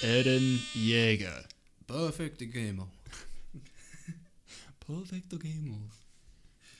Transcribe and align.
Eren 0.00 0.58
Yeager. 0.76 1.44
Perfect 1.86 2.38
game. 2.52 2.80
Perfect 4.86 5.30
game. 5.42 5.90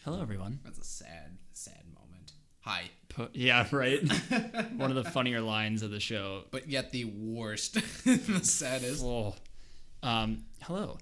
Hello, 0.05 0.23
everyone. 0.23 0.61
That's 0.65 0.79
a 0.79 0.85
sad, 0.85 1.37
sad 1.53 1.83
moment. 1.95 2.33
Hi. 2.61 2.83
Pu- 3.09 3.29
yeah, 3.33 3.67
right. 3.73 4.01
One 4.77 4.91
of 4.91 4.97
the 4.97 5.05
funnier 5.11 5.41
lines 5.41 5.83
of 5.83 5.91
the 5.91 6.01
show. 6.01 6.45
But 6.51 6.69
yet 6.69 6.93
the 6.93 7.05
worst. 7.07 7.75
the 8.05 8.41
saddest. 8.43 9.03
Oh. 9.05 9.35
Um, 10.03 10.45
hello. 10.63 10.99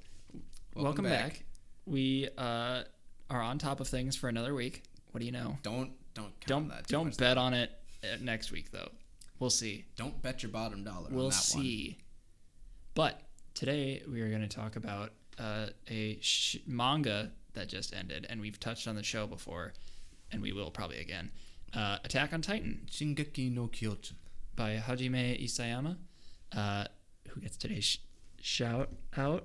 Welcome, 0.74 1.04
back. 1.04 1.22
back. 1.22 1.44
We 1.84 2.28
uh, 2.38 2.82
are 3.30 3.42
on 3.42 3.58
top 3.58 3.80
of 3.80 3.88
things 3.88 4.16
for 4.16 4.28
another 4.28 4.54
week. 4.54 4.84
What 5.10 5.20
do 5.20 5.26
you 5.26 5.32
know? 5.32 5.58
Don't 5.62 5.92
don't 6.14 6.32
count 6.40 6.46
Don't 6.46 6.68
that 6.68 6.86
too 6.88 6.92
don't 6.92 7.06
much. 7.06 7.16
bet 7.18 7.38
on 7.38 7.54
it 7.54 7.70
uh, 8.02 8.16
next 8.20 8.50
week 8.52 8.70
though. 8.72 8.88
We'll 9.38 9.50
see. 9.50 9.84
Don't 9.96 10.20
bet 10.22 10.42
your 10.42 10.50
bottom 10.50 10.82
dollar. 10.82 11.08
We'll 11.10 11.26
on 11.26 11.30
that 11.30 11.34
see. 11.34 11.98
But 12.96 13.20
today 13.52 14.02
we 14.10 14.22
are 14.22 14.30
going 14.30 14.40
to 14.40 14.48
talk 14.48 14.74
about 14.76 15.12
uh, 15.38 15.66
a 15.90 16.18
sh- 16.22 16.56
manga 16.66 17.30
that 17.52 17.68
just 17.68 17.94
ended, 17.94 18.26
and 18.30 18.40
we've 18.40 18.58
touched 18.58 18.88
on 18.88 18.96
the 18.96 19.02
show 19.02 19.26
before, 19.26 19.74
and 20.32 20.40
we 20.40 20.52
will 20.52 20.70
probably 20.70 20.98
again. 21.00 21.30
Uh, 21.74 21.98
Attack 22.04 22.32
on 22.32 22.40
Titan. 22.40 22.86
Shingeki 22.90 23.52
no 23.52 23.68
Kyojin. 23.68 24.14
by 24.56 24.76
Hajime 24.78 25.44
Isayama, 25.44 25.98
uh, 26.56 26.84
who 27.28 27.40
gets 27.42 27.58
today's 27.58 27.84
sh- 27.84 27.98
shout 28.40 28.88
out. 29.18 29.44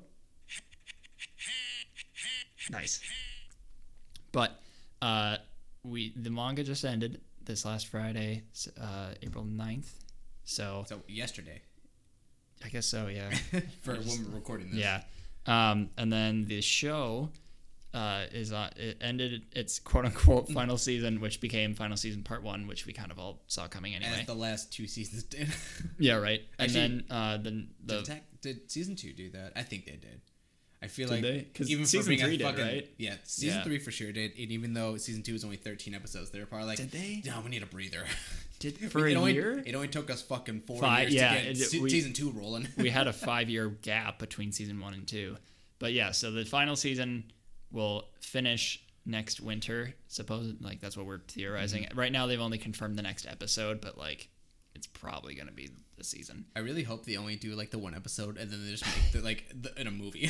Nice. 2.69 3.01
But 4.31 4.61
uh, 5.01 5.37
we 5.83 6.13
the 6.15 6.29
manga 6.29 6.63
just 6.63 6.85
ended 6.85 7.19
this 7.43 7.65
last 7.65 7.87
Friday, 7.87 8.43
uh, 8.79 9.09
April 9.21 9.43
9th. 9.43 9.89
So 10.45 10.85
So 10.87 11.01
yesterday, 11.09 11.61
I 12.63 12.69
guess 12.69 12.85
so, 12.85 13.07
yeah. 13.07 13.29
for 13.81 13.95
when 13.95 14.25
we're 14.25 14.35
recording 14.35 14.71
this. 14.71 14.79
Yeah. 14.79 15.01
Um, 15.47 15.89
and 15.97 16.11
then 16.11 16.45
the 16.45 16.61
show 16.61 17.29
uh, 17.93 18.23
is 18.31 18.53
uh, 18.53 18.69
it 18.75 18.97
ended 19.01 19.43
its 19.51 19.79
quote 19.79 20.05
unquote 20.05 20.49
final 20.49 20.77
season, 20.77 21.19
which 21.19 21.41
became 21.41 21.73
final 21.73 21.97
season 21.97 22.23
part 22.23 22.43
one, 22.43 22.67
which 22.67 22.85
we 22.85 22.93
kind 22.93 23.11
of 23.11 23.19
all 23.19 23.41
saw 23.47 23.67
coming 23.67 23.95
anyway. 23.95 24.19
As 24.19 24.27
the 24.27 24.33
last 24.33 24.71
two 24.71 24.87
seasons 24.87 25.23
did. 25.23 25.49
yeah, 25.99 26.15
right. 26.15 26.41
And 26.57 26.69
Actually, 26.69 26.79
then 26.79 27.03
uh, 27.09 27.37
the 27.37 27.51
did, 27.51 27.67
the 27.85 28.21
did 28.41 28.71
season 28.71 28.95
two 28.95 29.13
do 29.13 29.29
that? 29.31 29.53
I 29.55 29.63
think 29.63 29.85
they 29.85 29.97
did. 29.97 30.21
I 30.83 30.87
feel 30.87 31.07
Did 31.09 31.13
like 31.13 31.21
they? 31.23 31.41
'Cause 31.53 31.69
even 31.69 31.85
season 31.85 32.03
for 32.03 32.09
being 32.09 32.21
three 32.21 32.35
a 32.35 32.37
did, 32.39 32.43
fucking, 32.43 32.65
right? 32.65 32.89
Yeah, 32.97 33.15
season 33.23 33.57
Yeah. 33.59 33.63
three 33.63 33.77
for 33.77 33.91
sure 33.91 34.11
did. 34.11 34.31
And 34.31 34.51
even 34.51 34.73
though 34.73 34.97
season 34.97 35.21
two 35.21 35.33
was 35.33 35.43
only 35.43 35.57
thirteen 35.57 35.93
episodes, 35.93 36.31
they 36.31 36.39
were 36.39 36.45
probably 36.47 36.67
like, 36.67 36.77
Did 36.77 36.91
they? 36.91 37.21
No, 37.25 37.39
we 37.41 37.49
need 37.49 37.61
a 37.61 37.67
breather. 37.67 38.03
did 38.59 38.77
for 38.91 39.07
it 39.07 39.13
a 39.13 39.15
only, 39.15 39.33
year. 39.33 39.61
It 39.65 39.75
only 39.75 39.87
took 39.89 40.09
us 40.09 40.21
fucking 40.23 40.61
four 40.61 40.79
Five- 40.81 41.09
years 41.09 41.13
yeah, 41.13 41.35
to 41.35 41.41
get 41.43 41.51
it- 41.51 41.57
se- 41.57 41.79
we- 41.79 41.89
season 41.89 42.13
two 42.13 42.31
rolling. 42.31 42.67
we 42.77 42.89
had 42.89 43.07
a 43.07 43.13
five 43.27 43.49
year 43.49 43.69
gap 43.69 44.17
between 44.19 44.51
season 44.51 44.79
one 44.79 44.93
and 44.95 45.07
two. 45.07 45.37
But 45.77 45.93
yeah, 45.93 46.11
so 46.11 46.31
the 46.31 46.45
final 46.45 46.75
season 46.75 47.31
will 47.71 48.07
finish 48.19 48.81
next 49.05 49.39
winter. 49.39 49.93
Suppose 50.07 50.55
like 50.61 50.79
that's 50.79 50.97
what 50.97 51.05
we're 51.05 51.19
theorizing. 51.27 51.83
Mm-hmm. 51.83 51.99
Right 51.99 52.11
now 52.11 52.25
they've 52.27 52.39
only 52.41 52.57
confirmed 52.57 52.97
the 52.97 53.01
next 53.03 53.27
episode, 53.27 53.81
but 53.81 53.97
like 53.99 54.29
it's 54.75 54.87
probably 54.87 55.35
gonna 55.35 55.51
be 55.51 55.69
the 56.01 56.07
season. 56.07 56.45
I 56.55 56.59
really 56.59 56.83
hope 56.83 57.05
they 57.05 57.17
only 57.17 57.35
do 57.35 57.55
like 57.55 57.71
the 57.71 57.79
one 57.79 57.95
episode 57.95 58.37
and 58.37 58.51
then 58.51 58.65
they 58.65 58.71
just 58.71 58.85
make 58.85 59.11
the, 59.11 59.21
like 59.21 59.45
the, 59.53 59.79
in 59.79 59.87
a 59.87 59.91
movie, 59.91 60.29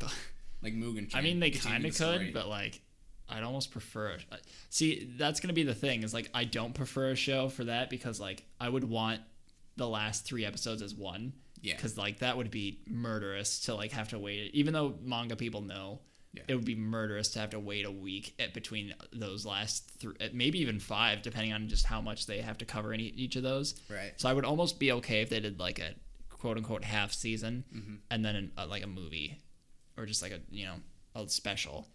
like 0.62 0.74
Mugen. 0.74 1.14
I 1.14 1.20
mean, 1.20 1.40
they 1.40 1.50
kind 1.50 1.84
of 1.84 1.96
the 1.96 2.18
could, 2.18 2.34
but 2.34 2.48
like, 2.48 2.80
I'd 3.28 3.42
almost 3.42 3.70
prefer. 3.70 4.18
See, 4.70 5.10
that's 5.16 5.40
gonna 5.40 5.52
be 5.52 5.64
the 5.64 5.74
thing. 5.74 6.02
Is 6.02 6.14
like, 6.14 6.30
I 6.34 6.44
don't 6.44 6.74
prefer 6.74 7.10
a 7.10 7.16
show 7.16 7.48
for 7.48 7.64
that 7.64 7.90
because 7.90 8.20
like, 8.20 8.44
I 8.60 8.68
would 8.68 8.84
want 8.84 9.20
the 9.76 9.88
last 9.88 10.24
three 10.24 10.44
episodes 10.44 10.82
as 10.82 10.94
one. 10.94 11.32
Yeah. 11.60 11.74
Because 11.74 11.96
like 11.96 12.20
that 12.20 12.36
would 12.36 12.50
be 12.50 12.80
murderous 12.88 13.60
to 13.60 13.74
like 13.74 13.92
have 13.92 14.08
to 14.10 14.18
wait. 14.18 14.50
Even 14.54 14.72
though 14.72 14.94
manga 15.02 15.36
people 15.36 15.60
know, 15.62 16.00
Yeah. 16.36 16.42
it 16.48 16.54
would 16.54 16.64
be 16.64 16.74
murderous 16.74 17.28
to 17.30 17.38
have 17.38 17.50
to 17.50 17.58
wait 17.60 17.84
a 17.86 17.90
week 17.90 18.34
at 18.38 18.52
between 18.54 18.94
those 19.12 19.44
last 19.46 19.90
three, 19.98 20.14
maybe 20.32 20.60
even 20.60 20.78
five, 20.78 21.22
depending 21.22 21.52
on 21.52 21.68
just 21.68 21.86
how 21.86 22.00
much 22.00 22.26
they 22.26 22.40
have 22.40 22.58
to 22.58 22.64
cover 22.64 22.92
in 22.94 23.00
each 23.00 23.36
of 23.36 23.42
those. 23.42 23.74
Right. 23.90 24.12
So 24.16 24.28
I 24.28 24.32
would 24.32 24.44
almost 24.44 24.78
be 24.78 24.92
okay 24.92 25.22
if 25.22 25.30
they 25.30 25.40
did 25.40 25.58
like 25.58 25.78
a 25.78 25.94
quote 26.28 26.56
unquote 26.58 26.84
half 26.84 27.12
season 27.12 27.64
Mm-hmm. 27.74 27.94
and 28.10 28.24
then 28.24 28.36
an, 28.36 28.52
uh, 28.58 28.66
like 28.68 28.82
a 28.84 28.86
movie 28.86 29.40
or 29.96 30.04
just 30.06 30.20
like 30.22 30.32
a 30.32 30.40
you 30.50 30.66
know 30.66 30.74
a 31.14 31.28
special. 31.28 31.86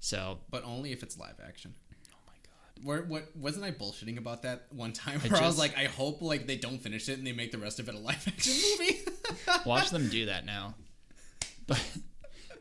So 0.00 0.38
but 0.50 0.64
only 0.64 0.92
if 0.92 1.02
it's 1.02 1.18
live 1.18 1.36
action. 1.46 1.74
oh 1.92 2.16
my 2.26 2.32
god, 2.42 2.84
Where 2.86 3.02
what 3.02 3.36
wasn't 3.36 3.64
I 3.64 3.70
bullshitting 3.72 4.16
about 4.18 4.42
that 4.42 4.66
one 4.70 4.92
time? 4.92 5.20
I 5.24 5.28
Where 5.28 5.42
I, 5.42 5.46
was 5.46 5.58
like, 5.58 5.76
I 5.76 5.84
hope 5.84 6.22
like 6.22 6.46
they 6.46 6.56
don't 6.56 6.78
finish 6.78 7.08
it 7.08 7.18
and 7.18 7.26
they 7.26 7.32
make 7.32 7.52
the 7.52 7.58
rest 7.58 7.78
of 7.78 7.88
it 7.88 7.94
a 7.94 7.98
live 7.98 8.26
action 8.26 8.54
movie. 8.78 9.00
watch 9.66 9.90
them 9.90 10.08
do 10.08 10.26
that 10.26 10.44
now. 10.46 10.74
But 11.66 11.80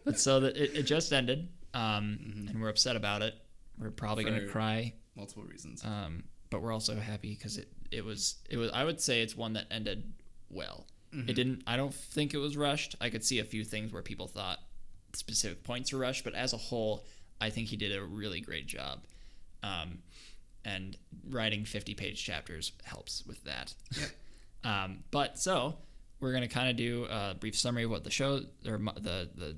but 0.06 0.20
so 0.20 0.40
that 0.42 0.58
it, 0.58 0.76
it 0.76 0.84
just 0.84 1.12
ended, 1.14 1.50
um, 1.74 2.46
and 2.50 2.62
we're 2.62 2.70
upset 2.70 2.96
about 2.96 3.22
it. 3.22 3.36
We're 3.78 3.92
probably 3.92 4.24
gonna 4.24 4.48
cry, 4.48 4.94
Multiple 5.16 5.44
reasons. 5.44 5.84
um, 5.84 6.24
but 6.50 6.62
we're 6.62 6.74
also 6.74 6.96
happy 6.96 7.34
because 7.36 7.58
it 7.58 7.68
it 7.92 8.04
was 8.06 8.36
it 8.50 8.58
was 8.58 8.72
I 8.74 8.84
would 8.84 9.02
say 9.02 9.22
it's 9.22 9.36
one 9.36 9.54
that 9.54 9.66
ended 9.72 10.14
well. 10.50 10.86
It 11.14 11.36
didn't. 11.36 11.64
I 11.68 11.76
don't 11.76 11.94
think 11.94 12.34
it 12.34 12.38
was 12.38 12.56
rushed. 12.56 12.96
I 13.02 13.10
could 13.10 13.22
see 13.22 13.40
a 13.40 13.44
few 13.44 13.66
things 13.66 13.92
where 13.92 14.02
people 14.02 14.28
thought 14.28 14.60
specific 15.14 15.62
points 15.62 15.92
were 15.92 16.00
rushed, 16.00 16.24
but 16.24 16.34
as 16.36 16.54
a 16.54 16.58
whole, 16.58 17.04
I 17.42 17.50
think 17.50 17.68
he 17.68 17.76
did 17.76 17.94
a 17.94 18.02
really 18.02 18.40
great 18.40 18.66
job. 18.66 19.04
Um, 19.62 20.00
and 20.64 20.96
writing 21.30 21.66
50 21.66 21.96
page 21.96 22.24
chapters 22.24 22.72
helps 22.86 23.26
with 23.26 23.44
that. 23.44 23.74
um, 24.64 25.04
but 25.12 25.38
so 25.38 25.76
we're 26.22 26.32
going 26.32 26.44
to 26.44 26.48
kind 26.48 26.70
of 26.70 26.76
do 26.78 27.06
a 27.09 27.36
brief 27.38 27.58
summary 27.58 27.84
of 27.84 27.90
what 27.92 28.04
the 28.04 28.09
show 28.12 28.42
or 28.66 28.78
the, 28.78 29.30
the 29.36 29.56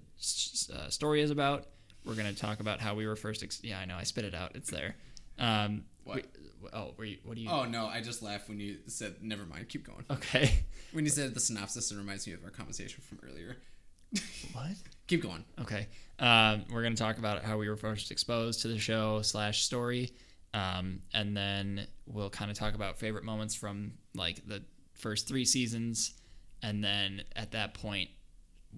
uh, 0.73 0.89
story 0.89 1.21
is 1.21 1.29
about. 1.29 1.67
We're 2.05 2.15
going 2.15 2.33
to 2.33 2.39
talk 2.39 2.59
about 2.59 2.79
how 2.79 2.95
we 2.95 3.05
were 3.05 3.15
first. 3.15 3.43
Ex- 3.43 3.61
yeah, 3.63 3.79
I 3.79 3.85
know. 3.85 3.95
I 3.95 4.03
spit 4.03 4.25
it 4.25 4.33
out. 4.33 4.55
It's 4.55 4.71
there. 4.71 4.95
Um, 5.37 5.83
What? 6.03 6.15
we- 6.61 6.69
oh, 6.73 6.93
were 6.97 7.05
you, 7.05 7.17
what 7.23 7.35
do 7.35 7.41
you? 7.41 7.49
oh 7.49 7.65
no, 7.65 7.85
I 7.87 8.01
just 8.01 8.21
laughed 8.23 8.49
when 8.49 8.59
you 8.59 8.77
said. 8.87 9.15
Never 9.21 9.45
mind. 9.45 9.69
Keep 9.69 9.85
going. 9.87 10.05
Okay. 10.09 10.59
When 10.93 11.05
you 11.05 11.09
said 11.09 11.33
the 11.33 11.39
synopsis, 11.39 11.91
it 11.91 11.97
reminds 11.97 12.27
me 12.27 12.33
of 12.33 12.43
our 12.43 12.51
conversation 12.51 13.01
from 13.01 13.17
earlier. 13.27 13.57
what? 14.53 14.73
Keep 15.07 15.23
going. 15.23 15.43
Okay. 15.59 15.87
Um, 16.19 16.65
we're 16.71 16.83
going 16.83 16.93
to 16.93 17.01
talk 17.01 17.17
about 17.17 17.43
how 17.43 17.57
we 17.57 17.67
were 17.67 17.75
first 17.75 18.11
exposed 18.11 18.61
to 18.61 18.67
the 18.67 18.77
show 18.77 19.23
slash 19.23 19.63
story. 19.63 20.11
Um, 20.53 20.99
and 21.11 21.35
then 21.35 21.87
we'll 22.05 22.29
kind 22.29 22.51
of 22.51 22.57
talk 22.57 22.75
about 22.75 22.99
favorite 22.99 23.23
moments 23.23 23.55
from 23.55 23.93
like 24.13 24.45
the 24.47 24.61
first 24.93 25.27
three 25.27 25.45
seasons. 25.45 26.13
And 26.63 26.83
then 26.83 27.21
at 27.35 27.51
that 27.51 27.75
point, 27.75 28.09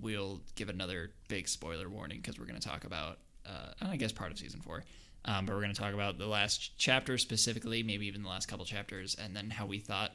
we'll 0.02 0.42
give 0.56 0.68
another 0.68 1.12
big 1.30 1.48
spoiler 1.48 1.88
warning 1.88 2.18
because 2.18 2.38
we're 2.38 2.46
going 2.46 2.60
to 2.60 2.68
talk 2.68 2.84
about 2.84 3.20
uh, 3.46 3.72
I 3.82 3.96
guess 3.96 4.12
part 4.12 4.32
of 4.32 4.38
season 4.38 4.60
four. 4.62 4.84
Um, 5.26 5.46
but 5.46 5.56
we're 5.56 5.62
going 5.62 5.74
to 5.74 5.80
talk 5.80 5.94
about 5.94 6.18
the 6.18 6.28
last 6.28 6.78
chapter 6.78 7.18
specifically, 7.18 7.82
maybe 7.82 8.06
even 8.08 8.22
the 8.22 8.30
last 8.30 8.48
couple 8.48 8.66
chapters, 8.66 9.16
and 9.16 9.36
then 9.36 9.50
how 9.50 9.66
we 9.66 9.80
thought 9.80 10.12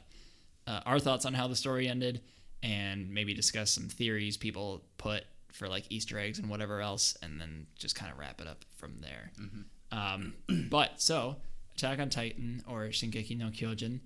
uh, 0.66 0.80
our 0.86 1.00
thoughts 1.00 1.24
on 1.24 1.34
how 1.34 1.48
the 1.48 1.56
story 1.56 1.88
ended, 1.88 2.20
and 2.62 3.10
maybe 3.10 3.34
discuss 3.34 3.70
some 3.70 3.88
theories 3.88 4.36
people 4.36 4.82
put 4.98 5.24
for 5.52 5.68
like 5.68 5.84
Easter 5.90 6.18
eggs 6.18 6.38
and 6.38 6.48
whatever 6.48 6.80
else, 6.80 7.16
and 7.22 7.40
then 7.40 7.66
just 7.76 7.96
kind 7.96 8.12
of 8.12 8.18
wrap 8.18 8.40
it 8.40 8.46
up 8.46 8.64
from 8.76 8.98
there. 9.00 9.32
Um, 9.90 10.34
but 10.70 11.00
so, 11.00 11.36
Attack 11.76 11.98
on 11.98 12.10
Titan 12.10 12.62
or 12.68 12.86
Shingeki 12.88 13.36
no 13.36 13.46
Kyojin 13.46 14.00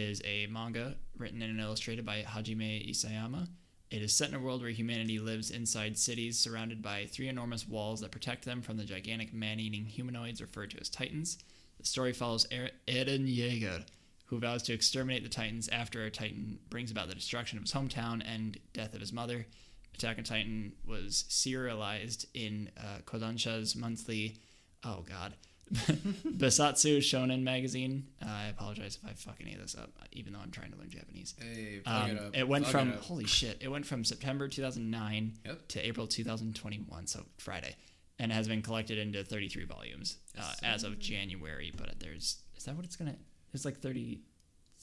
is 0.00 0.20
a 0.24 0.46
manga 0.46 0.96
written 1.16 1.42
and 1.42 1.60
illustrated 1.60 2.04
by 2.04 2.22
Hajime 2.22 2.90
Isayama. 2.90 3.48
It 3.90 4.02
is 4.02 4.12
set 4.12 4.28
in 4.28 4.34
a 4.34 4.40
world 4.40 4.60
where 4.60 4.70
humanity 4.70 5.18
lives 5.18 5.50
inside 5.50 5.96
cities 5.96 6.38
surrounded 6.38 6.82
by 6.82 7.06
three 7.06 7.28
enormous 7.28 7.68
walls 7.68 8.00
that 8.00 8.10
protect 8.10 8.44
them 8.44 8.60
from 8.60 8.76
the 8.76 8.84
gigantic 8.84 9.32
man-eating 9.32 9.84
humanoids 9.84 10.40
referred 10.40 10.70
to 10.70 10.80
as 10.80 10.88
Titans. 10.88 11.38
The 11.78 11.86
story 11.86 12.12
follows 12.12 12.46
Er- 12.52 12.70
Eren 12.88 13.28
Yeager, 13.28 13.84
who 14.26 14.40
vows 14.40 14.62
to 14.64 14.72
exterminate 14.72 15.22
the 15.22 15.28
Titans 15.28 15.68
after 15.68 16.04
a 16.04 16.10
Titan 16.10 16.58
brings 16.70 16.90
about 16.90 17.08
the 17.08 17.14
destruction 17.14 17.58
of 17.58 17.64
his 17.64 17.72
hometown 17.72 18.22
and 18.26 18.58
death 18.72 18.94
of 18.94 19.00
his 19.00 19.12
mother. 19.12 19.46
Attack 19.94 20.18
on 20.18 20.24
Titan 20.24 20.72
was 20.84 21.24
serialized 21.28 22.26
in 22.34 22.70
uh, 22.76 22.98
Kodansha's 23.04 23.76
monthly, 23.76 24.38
oh 24.82 25.04
god, 25.08 25.34
Bessatsu 25.74 26.98
Shonen 26.98 27.42
magazine. 27.42 28.06
Uh, 28.22 28.28
I 28.28 28.46
apologize 28.48 28.98
if 29.02 29.08
I 29.08 29.12
fuck 29.14 29.36
any 29.40 29.54
of 29.54 29.60
this 29.60 29.74
up, 29.74 29.90
even 30.12 30.32
though 30.32 30.40
I'm 30.40 30.50
trying 30.50 30.72
to 30.72 30.78
learn 30.78 30.90
Japanese. 30.90 31.34
Hey, 31.40 31.80
Um, 31.86 32.10
it 32.10 32.18
up. 32.18 32.36
it 32.36 32.48
went 32.48 32.64
Plug 32.64 32.72
from 32.72 32.88
it 32.92 33.00
holy 33.00 33.24
shit. 33.26 33.58
It 33.60 33.68
went 33.68 33.86
from 33.86 34.04
September 34.04 34.48
2009 34.48 35.32
Yep. 35.44 35.68
to 35.68 35.86
April 35.86 36.06
2021, 36.06 37.06
so 37.06 37.24
Friday, 37.38 37.76
and 38.18 38.30
has 38.32 38.46
been 38.48 38.62
collected 38.62 38.98
into 38.98 39.24
33 39.24 39.64
volumes 39.64 40.18
uh, 40.38 40.52
as 40.62 40.84
of 40.84 40.98
January. 40.98 41.72
But 41.76 41.98
there's 41.98 42.38
is 42.56 42.64
that 42.64 42.76
what 42.76 42.84
it's 42.84 42.96
gonna? 42.96 43.16
It's 43.52 43.64
like 43.64 43.80
30. 43.80 44.20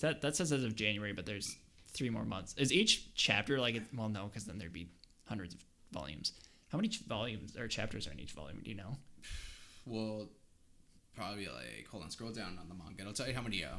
That 0.02 0.22
that 0.22 0.36
says 0.36 0.52
as 0.52 0.64
of 0.64 0.76
January, 0.76 1.14
but 1.14 1.26
there's 1.26 1.56
three 1.94 2.10
more 2.10 2.26
months. 2.26 2.56
Is 2.58 2.72
each 2.74 3.14
chapter 3.16 3.60
like? 3.60 3.76
It, 3.76 3.84
well, 3.96 4.10
no, 4.10 4.26
because 4.26 4.46
then 4.46 4.58
there'd 4.58 4.74
be 4.74 4.90
hundreds 5.28 5.54
of 5.54 5.62
volumes. 5.92 6.34
How 6.70 6.78
many 6.78 6.88
ch- 6.88 7.00
volumes 7.02 7.56
or 7.58 7.68
chapters 7.68 8.08
are 8.08 8.12
in 8.12 8.20
each 8.20 8.32
volume? 8.32 8.62
Do 8.64 8.70
you 8.72 8.78
know? 8.78 8.96
Well, 9.86 10.30
probably 11.16 11.46
like 11.48 11.88
hold 11.90 12.04
on, 12.04 12.10
scroll 12.10 12.32
down 12.32 12.58
on 12.60 12.70
the 12.70 12.76
manga. 12.76 13.02
It'll 13.02 13.14
tell 13.14 13.28
you 13.28 13.34
how 13.34 13.42
many. 13.42 13.64
Uh, 13.64 13.78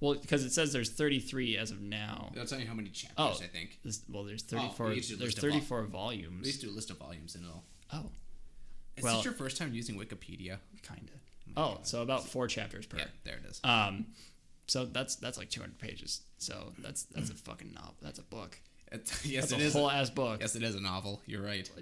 Well, 0.00 0.14
because 0.14 0.44
it 0.44 0.52
says 0.52 0.72
there's 0.72 0.90
33 0.90 1.56
as 1.56 1.70
of 1.70 1.80
now. 1.80 2.30
They'll 2.34 2.46
tell 2.46 2.60
you 2.60 2.66
how 2.66 2.74
many 2.74 2.90
chapters. 2.90 3.16
Oh. 3.18 3.38
I 3.42 3.46
think. 3.46 3.78
This, 3.84 4.02
well, 4.08 4.24
there's 4.24 4.44
Oh, 4.52 4.58
34. 4.58 4.86
we 4.88 4.94
there's 4.94 5.10
list 5.20 5.40
them 5.40 5.50
all. 5.52 5.58
34 5.60 5.82
At 5.84 5.88
volumes. 5.88 6.44
least 6.46 6.60
do 6.60 6.70
a 6.70 6.72
list 6.72 6.90
of 6.90 6.98
volumes 6.98 7.34
and 7.34 7.44
it'll. 7.44 7.64
Oh, 7.92 8.10
Is 8.96 9.04
Well- 9.04 9.16
this 9.16 9.24
your 9.24 9.34
first 9.34 9.56
time 9.56 9.74
using 9.74 9.96
Wikipedia? 9.96 10.58
kind 10.82 11.08
of. 11.14 11.20
my 11.56 11.62
Oh, 11.62 11.74
God. 11.76 11.86
so 11.86 12.02
about 12.02 12.26
four 12.28 12.46
chapters 12.48 12.86
per. 12.86 12.98
Yeah, 12.98 13.04
there 13.24 13.36
it 13.36 13.44
is. 13.48 13.60
Um, 13.64 14.06
so 14.66 14.84
that's 14.86 15.16
that's 15.16 15.38
like 15.38 15.50
200 15.50 15.78
pages. 15.78 16.22
So 16.38 16.72
that's 16.78 17.04
that's 17.04 17.30
a 17.30 17.34
fucking 17.34 17.72
novel. 17.72 17.94
That's 18.02 18.18
a 18.18 18.22
book. 18.22 18.58
It's, 18.92 19.24
yes, 19.26 19.50
That's 19.50 19.60
it 19.60 19.64
a 19.64 19.68
is. 19.68 19.72
whole 19.72 19.90
ass 19.90 20.10
book. 20.10 20.40
yes, 20.40 20.56
it 20.56 20.62
is 20.62 20.74
a 20.74 20.80
novel. 20.80 21.22
You're 21.26 21.42
right. 21.42 21.68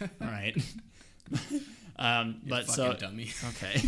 All 0.00 0.08
right. 0.20 0.56
um, 2.00 2.40
but 2.46 2.68
so 2.68 2.92
dummy. 2.94 3.30
okay. 3.50 3.80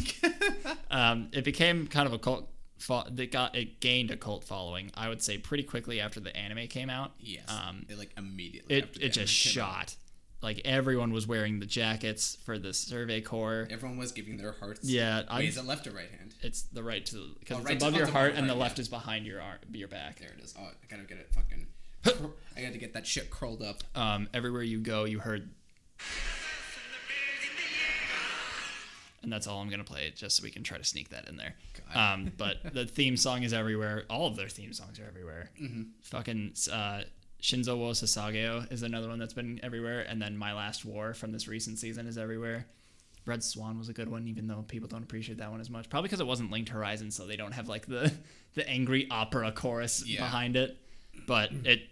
um, 0.91 1.29
it 1.33 1.45
became 1.45 1.87
kind 1.87 2.07
of 2.07 2.13
a 2.13 2.19
cult. 2.19 2.49
Fo- 2.79 3.05
that 3.09 3.31
got 3.31 3.55
it 3.55 3.79
gained 3.79 4.11
a 4.11 4.17
cult 4.17 4.43
following. 4.43 4.91
I 4.97 5.09
would 5.09 5.23
say 5.23 5.39
pretty 5.39 5.63
quickly 5.63 6.01
after 6.01 6.19
the 6.19 6.37
anime 6.37 6.67
came 6.67 6.91
out. 6.91 7.13
Yes. 7.21 7.45
Um, 7.49 7.87
it 7.89 7.97
like 7.97 8.11
immediately. 8.19 8.75
it 8.77 8.99
it 9.01 9.09
just 9.11 9.55
came 9.55 9.63
out. 9.63 9.69
shot. 9.69 9.97
Like 10.43 10.61
everyone 10.65 11.13
was 11.13 11.25
wearing 11.29 11.61
the 11.61 11.67
jackets 11.67 12.37
for 12.45 12.59
the 12.59 12.75
Survey 12.75 13.21
Corps. 13.21 13.69
Everyone 13.71 13.99
was 13.99 14.11
giving 14.11 14.37
their 14.37 14.51
hearts. 14.51 14.81
Yeah, 14.83 15.19
Wait, 15.19 15.27
I, 15.31 15.43
is 15.43 15.57
it 15.59 15.65
left 15.65 15.87
or 15.87 15.93
right 15.93 16.11
hand? 16.19 16.35
it's 16.43 16.63
the 16.63 16.83
right 16.83 17.07
to 17.07 17.37
because 17.39 17.59
Oh, 17.59 17.61
it's 17.61 17.69
right 17.69 17.77
above 17.77 17.95
oh, 17.95 17.99
your 17.99 18.09
heart 18.09 18.35
and 18.35 18.51
the 18.51 18.55
left 18.57 18.79
yeah. 18.79 18.83
is 18.83 18.89
behind 18.89 19.27
your 19.27 19.41
arm, 19.41 19.59
your 19.71 19.87
back. 19.87 20.19
There 20.19 20.31
it 20.37 20.43
is. 20.43 20.53
Oh, 20.59 20.65
I 20.65 20.73
gotta 20.91 21.05
get 21.05 21.19
it 21.19 21.31
fucking. 21.33 21.67
I 22.57 22.63
gotta 22.63 22.79
get 22.79 22.95
that 22.95 23.07
shit 23.07 23.31
curled 23.31 23.63
up. 23.63 23.85
Um, 23.95 24.29
everywhere 24.35 24.65
you 24.65 24.81
go, 24.81 25.05
you 25.05 25.21
heard. 25.21 25.51
And 29.23 29.33
that's 29.33 29.47
all 29.47 29.61
I'm 29.61 29.69
gonna 29.69 29.85
play, 29.85 30.13
just 30.17 30.37
so 30.37 30.43
we 30.43 30.51
can 30.51 30.63
try 30.63 30.79
to 30.79 30.85
sneak 30.85 31.11
that 31.11 31.29
in 31.29 31.37
there. 31.37 31.55
Um, 31.95 32.33
but 32.37 32.57
the 32.75 32.87
theme 32.87 33.17
song 33.17 33.43
is 33.45 33.53
everywhere. 33.53 34.05
All 34.11 34.27
of 34.27 34.37
their 34.37 34.49
theme 34.49 34.73
songs 34.73 34.99
are 34.99 35.05
everywhere. 35.07 35.51
Mm-hmm. 35.63 35.83
Fucking 36.03 36.55
uh, 36.73 37.03
Shinzo 37.41 37.77
wo 37.79 37.91
Sasageyo 37.91 38.71
is 38.73 38.83
another 38.83 39.09
one 39.09 39.19
that's 39.19 39.35
been 39.35 39.61
everywhere, 39.63 40.01
and 40.09 40.21
then 40.21 40.37
My 40.37 40.53
Last 40.53 40.85
War 40.85 41.15
from 41.15 41.31
this 41.33 41.47
recent 41.49 41.79
season 41.79 42.07
is 42.07 42.19
everywhere. 42.19 42.67
Red 43.25 43.45
Swan 43.45 43.79
was 43.79 43.89
a 43.89 43.93
good 43.93 44.09
one, 44.09 44.27
even 44.27 44.49
though 44.49 44.65
people 44.67 44.89
don't 44.89 45.05
appreciate 45.05 45.39
that 45.39 45.51
one 45.51 45.61
as 45.61 45.71
much. 45.71 45.89
Probably 45.89 46.09
because 46.09 46.19
it 46.21 46.27
wasn't 46.27 46.51
Linked 46.51 46.71
Horizon, 46.71 47.13
so 47.13 47.25
they 47.27 47.37
don't 47.37 47.53
have 47.53 47.69
like 47.69 47.87
the 47.87 48.13
the 48.55 48.69
angry 48.69 49.07
opera 49.11 49.53
chorus 49.53 50.05
Yeah. 50.05 50.21
behind 50.21 50.57
it. 50.57 50.77
But 51.29 51.53
it, 51.65 51.83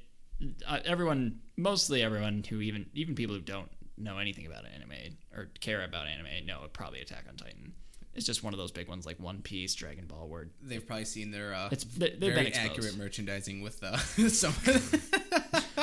uh, 0.66 0.80
everyone, 0.84 1.38
mostly 1.56 2.02
everyone 2.02 2.42
who 2.48 2.60
even 2.60 2.86
even 2.94 3.14
people 3.14 3.36
who 3.36 3.40
don't 3.42 3.68
know 4.00 4.18
anything 4.18 4.46
about 4.46 4.64
anime 4.66 5.16
or 5.34 5.50
care 5.60 5.84
about 5.84 6.06
anime 6.06 6.46
know 6.46 6.60
probably 6.72 7.00
Attack 7.00 7.24
on 7.28 7.36
Titan. 7.36 7.72
It's 8.14 8.26
just 8.26 8.42
one 8.42 8.52
of 8.52 8.58
those 8.58 8.72
big 8.72 8.88
ones 8.88 9.06
like 9.06 9.20
One 9.20 9.40
Piece, 9.40 9.74
Dragon 9.74 10.06
Ball, 10.06 10.26
where 10.28 10.48
They've 10.62 10.84
probably 10.84 11.04
seen 11.04 11.30
their 11.30 11.54
uh, 11.54 11.68
it's 11.70 11.84
they, 11.84 12.10
very 12.18 12.52
accurate 12.52 12.96
merchandising 12.96 13.62
with 13.62 13.82
uh, 13.82 13.96
some. 14.28 14.54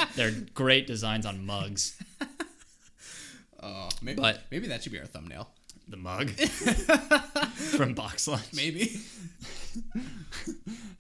They're 0.16 0.31
great 0.54 0.88
designs 0.88 1.25
on 1.25 1.46
mugs. 1.46 1.98
oh, 3.64 3.90
maybe 4.02 4.22
But- 4.22 4.44
maybe 4.52 4.68
that 4.68 4.84
should 4.84 4.92
be 4.92 5.00
our 5.00 5.06
thumbnail. 5.06 5.50
The 5.90 5.96
mug 5.96 6.31
from 6.31 7.94
Box 7.94 8.28
Lunch. 8.28 8.54
Maybe. 8.54 9.00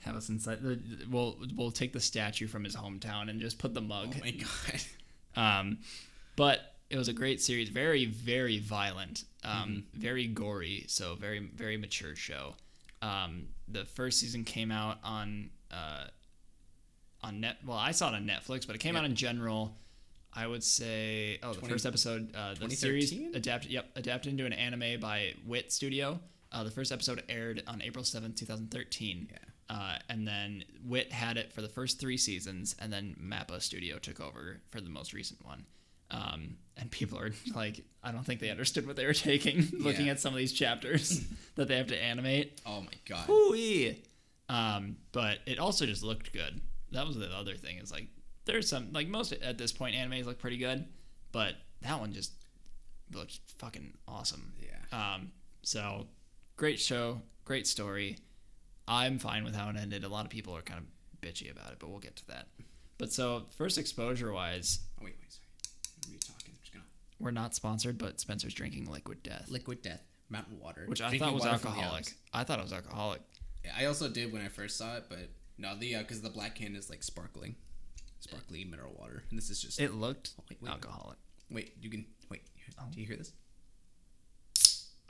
Have 0.05 0.15
us 0.15 0.29
inside. 0.29 0.61
The, 0.61 0.79
we'll 1.11 1.37
we'll 1.57 1.71
take 1.71 1.91
the 1.91 1.99
statue 1.99 2.47
from 2.47 2.63
his 2.63 2.73
hometown 2.73 3.29
and 3.29 3.41
just 3.41 3.59
put 3.59 3.73
the 3.73 3.81
mug. 3.81 4.15
Oh 4.15 4.19
my 4.21 4.31
god. 4.31 4.81
Um, 5.35 5.79
but 6.37 6.76
it 6.89 6.97
was 6.97 7.07
a 7.07 7.13
great 7.13 7.41
series. 7.41 7.69
Very 7.69 8.05
very 8.05 8.59
violent. 8.59 9.23
Um, 9.43 9.83
very 9.93 10.27
gory. 10.27 10.85
So 10.87 11.15
very 11.15 11.39
very 11.39 11.77
mature 11.77 12.15
show. 12.15 12.55
Um, 13.01 13.47
the 13.67 13.85
first 13.85 14.19
season 14.19 14.43
came 14.43 14.71
out 14.71 14.97
on 15.03 15.49
uh, 15.71 16.05
on 17.23 17.41
net. 17.41 17.57
Well, 17.65 17.77
I 17.77 17.91
saw 17.91 18.09
it 18.09 18.15
on 18.15 18.25
Netflix, 18.27 18.65
but 18.67 18.75
it 18.75 18.79
came 18.79 18.95
Yep. 18.95 19.03
out 19.03 19.09
in 19.09 19.15
general. 19.15 19.77
I 20.33 20.45
would 20.45 20.63
say, 20.63 21.39
oh, 21.41 21.53
the 21.53 21.67
first 21.67 21.85
episode, 21.85 22.35
uh, 22.35 22.53
the 22.53 22.69
series 22.69 23.11
adapted. 23.33 23.71
Yep, 23.71 23.89
adapted 23.95 24.31
into 24.33 24.45
an 24.45 24.53
anime 24.53 24.99
by 24.99 25.33
Wit 25.45 25.71
Studio. 25.71 26.19
Uh, 26.51 26.63
the 26.63 26.69
first 26.71 26.91
episode 26.91 27.23
aired 27.27 27.63
on 27.67 27.81
April 27.81 28.03
seventh, 28.03 28.35
two 28.35 28.45
thousand 28.45 28.69
thirteen. 28.69 29.29
Yeah. 29.31 29.37
Uh, 29.69 29.97
and 30.09 30.27
then 30.27 30.63
Wit 30.85 31.11
had 31.11 31.37
it 31.37 31.51
for 31.51 31.61
the 31.61 31.67
first 31.67 31.99
three 31.99 32.17
seasons, 32.17 32.75
and 32.79 32.93
then 32.93 33.15
Mappa 33.21 33.61
Studio 33.61 33.97
took 33.97 34.21
over 34.21 34.61
for 34.69 34.79
the 34.79 34.89
most 34.89 35.11
recent 35.11 35.43
one. 35.45 35.65
Um, 36.11 36.57
and 36.77 36.89
people 36.91 37.19
are 37.19 37.31
like, 37.55 37.83
I 38.03 38.11
don't 38.11 38.23
think 38.25 38.39
they 38.39 38.49
understood 38.49 38.85
what 38.87 38.95
they 38.95 39.05
were 39.05 39.13
taking 39.13 39.67
looking 39.79 40.05
Yeah. 40.05 40.13
at 40.13 40.19
some 40.19 40.33
of 40.33 40.37
these 40.37 40.53
chapters 40.53 41.25
that 41.55 41.67
they 41.67 41.77
have 41.77 41.87
to 41.87 42.01
animate. 42.01 42.61
Oh 42.65 42.81
my 42.81 42.93
god. 43.07 43.25
Hoo-wee. 43.25 44.03
Um, 44.49 44.97
but 45.11 45.39
it 45.45 45.59
also 45.59 45.85
just 45.85 46.03
looked 46.03 46.31
good. 46.31 46.61
That 46.91 47.05
was 47.05 47.17
the 47.17 47.27
other 47.35 47.55
thing. 47.55 47.77
Is 47.79 47.91
like 47.91 48.07
there's 48.45 48.69
some 48.69 48.93
like 48.93 49.07
most 49.09 49.33
at 49.33 49.57
this 49.57 49.73
point 49.73 49.95
animes 49.95 50.25
look 50.25 50.39
pretty 50.39 50.57
good, 50.57 50.85
but 51.33 51.55
that 51.81 51.99
one 51.99 52.13
just 52.13 52.31
looked 53.11 53.39
fucking 53.57 53.93
awesome. 54.07 54.53
Yeah. 54.61 55.15
Um, 55.15 55.31
so 55.63 56.07
great 56.55 56.79
show, 56.79 57.21
great 57.43 57.67
story. 57.67 58.17
I'm 58.87 59.19
fine 59.19 59.43
with 59.43 59.53
how 59.55 59.69
it 59.69 59.75
ended. 59.75 60.05
A 60.05 60.09
lot 60.09 60.23
of 60.23 60.31
people 60.31 60.55
are 60.55 60.61
kind 60.61 60.79
of 60.79 60.85
bitchy 61.21 61.51
about 61.51 61.71
it, 61.73 61.77
but 61.79 61.89
we'll 61.89 61.99
get 61.99 62.15
to 62.17 62.27
that. 62.27 62.47
But 62.97 63.11
so 63.11 63.43
first 63.57 63.77
exposure 63.77 64.31
wise, 64.31 64.79
Oh 65.01 65.03
wait, 65.03 65.15
wait, 65.19 65.31
sorry. 65.33 65.43
What 65.97 66.07
are 66.09 66.13
you 66.13 66.19
talking? 66.19 66.53
I'm 66.53 66.59
just 66.61 66.71
gonna. 66.73 66.85
We're 67.19 67.31
not 67.31 67.53
sponsored, 67.55 67.97
but 67.97 68.19
Spencer's 68.19 68.53
drinking 68.53 68.91
Liquid 68.91 69.23
Death, 69.23 69.47
Liquid 69.49 69.81
Death, 69.81 70.01
Mountain 70.29 70.59
Water, 70.59 70.85
which 70.87 71.01
I 71.01 71.17
thought 71.17 71.33
was 71.33 71.43
water 71.43 71.57
from 71.57 71.71
the 71.73 71.77
alcoholic. 71.79 72.13
I 72.33 72.43
thought 72.43 72.59
it 72.59 72.63
was 72.63 72.73
alcoholic. 72.73 73.21
Yeah, 73.65 73.71
I 73.77 73.85
also 73.85 74.07
did 74.09 74.31
when 74.31 74.41
I 74.41 74.47
first 74.49 74.77
saw 74.77 74.95
it, 74.97 75.05
but 75.09 75.29
no, 75.57 75.75
the 75.77 75.95
uh, 75.95 75.99
because 75.99 76.21
the 76.21 76.29
black 76.29 76.55
can 76.55 76.75
is 76.75 76.89
like 76.89 77.03
sparkling, 77.03 77.55
sparkly 78.19 78.63
mineral 78.65 78.93
water, 78.97 79.23
and 79.29 79.37
this 79.37 79.49
is 79.49 79.61
just. 79.61 79.79
It 79.79 79.93
looked 79.93 80.31
Oh, 80.39 80.43
wait, 80.49 80.57
wait. 80.61 80.71
alcoholic. 80.71 81.17
wait, 81.49 81.73
you 81.81 81.89
can 81.89 82.05
wait. 82.29 82.41
Oh. 82.79 82.83
Do 82.93 82.99
you 83.01 83.07
hear 83.07 83.15
this? 83.17 83.31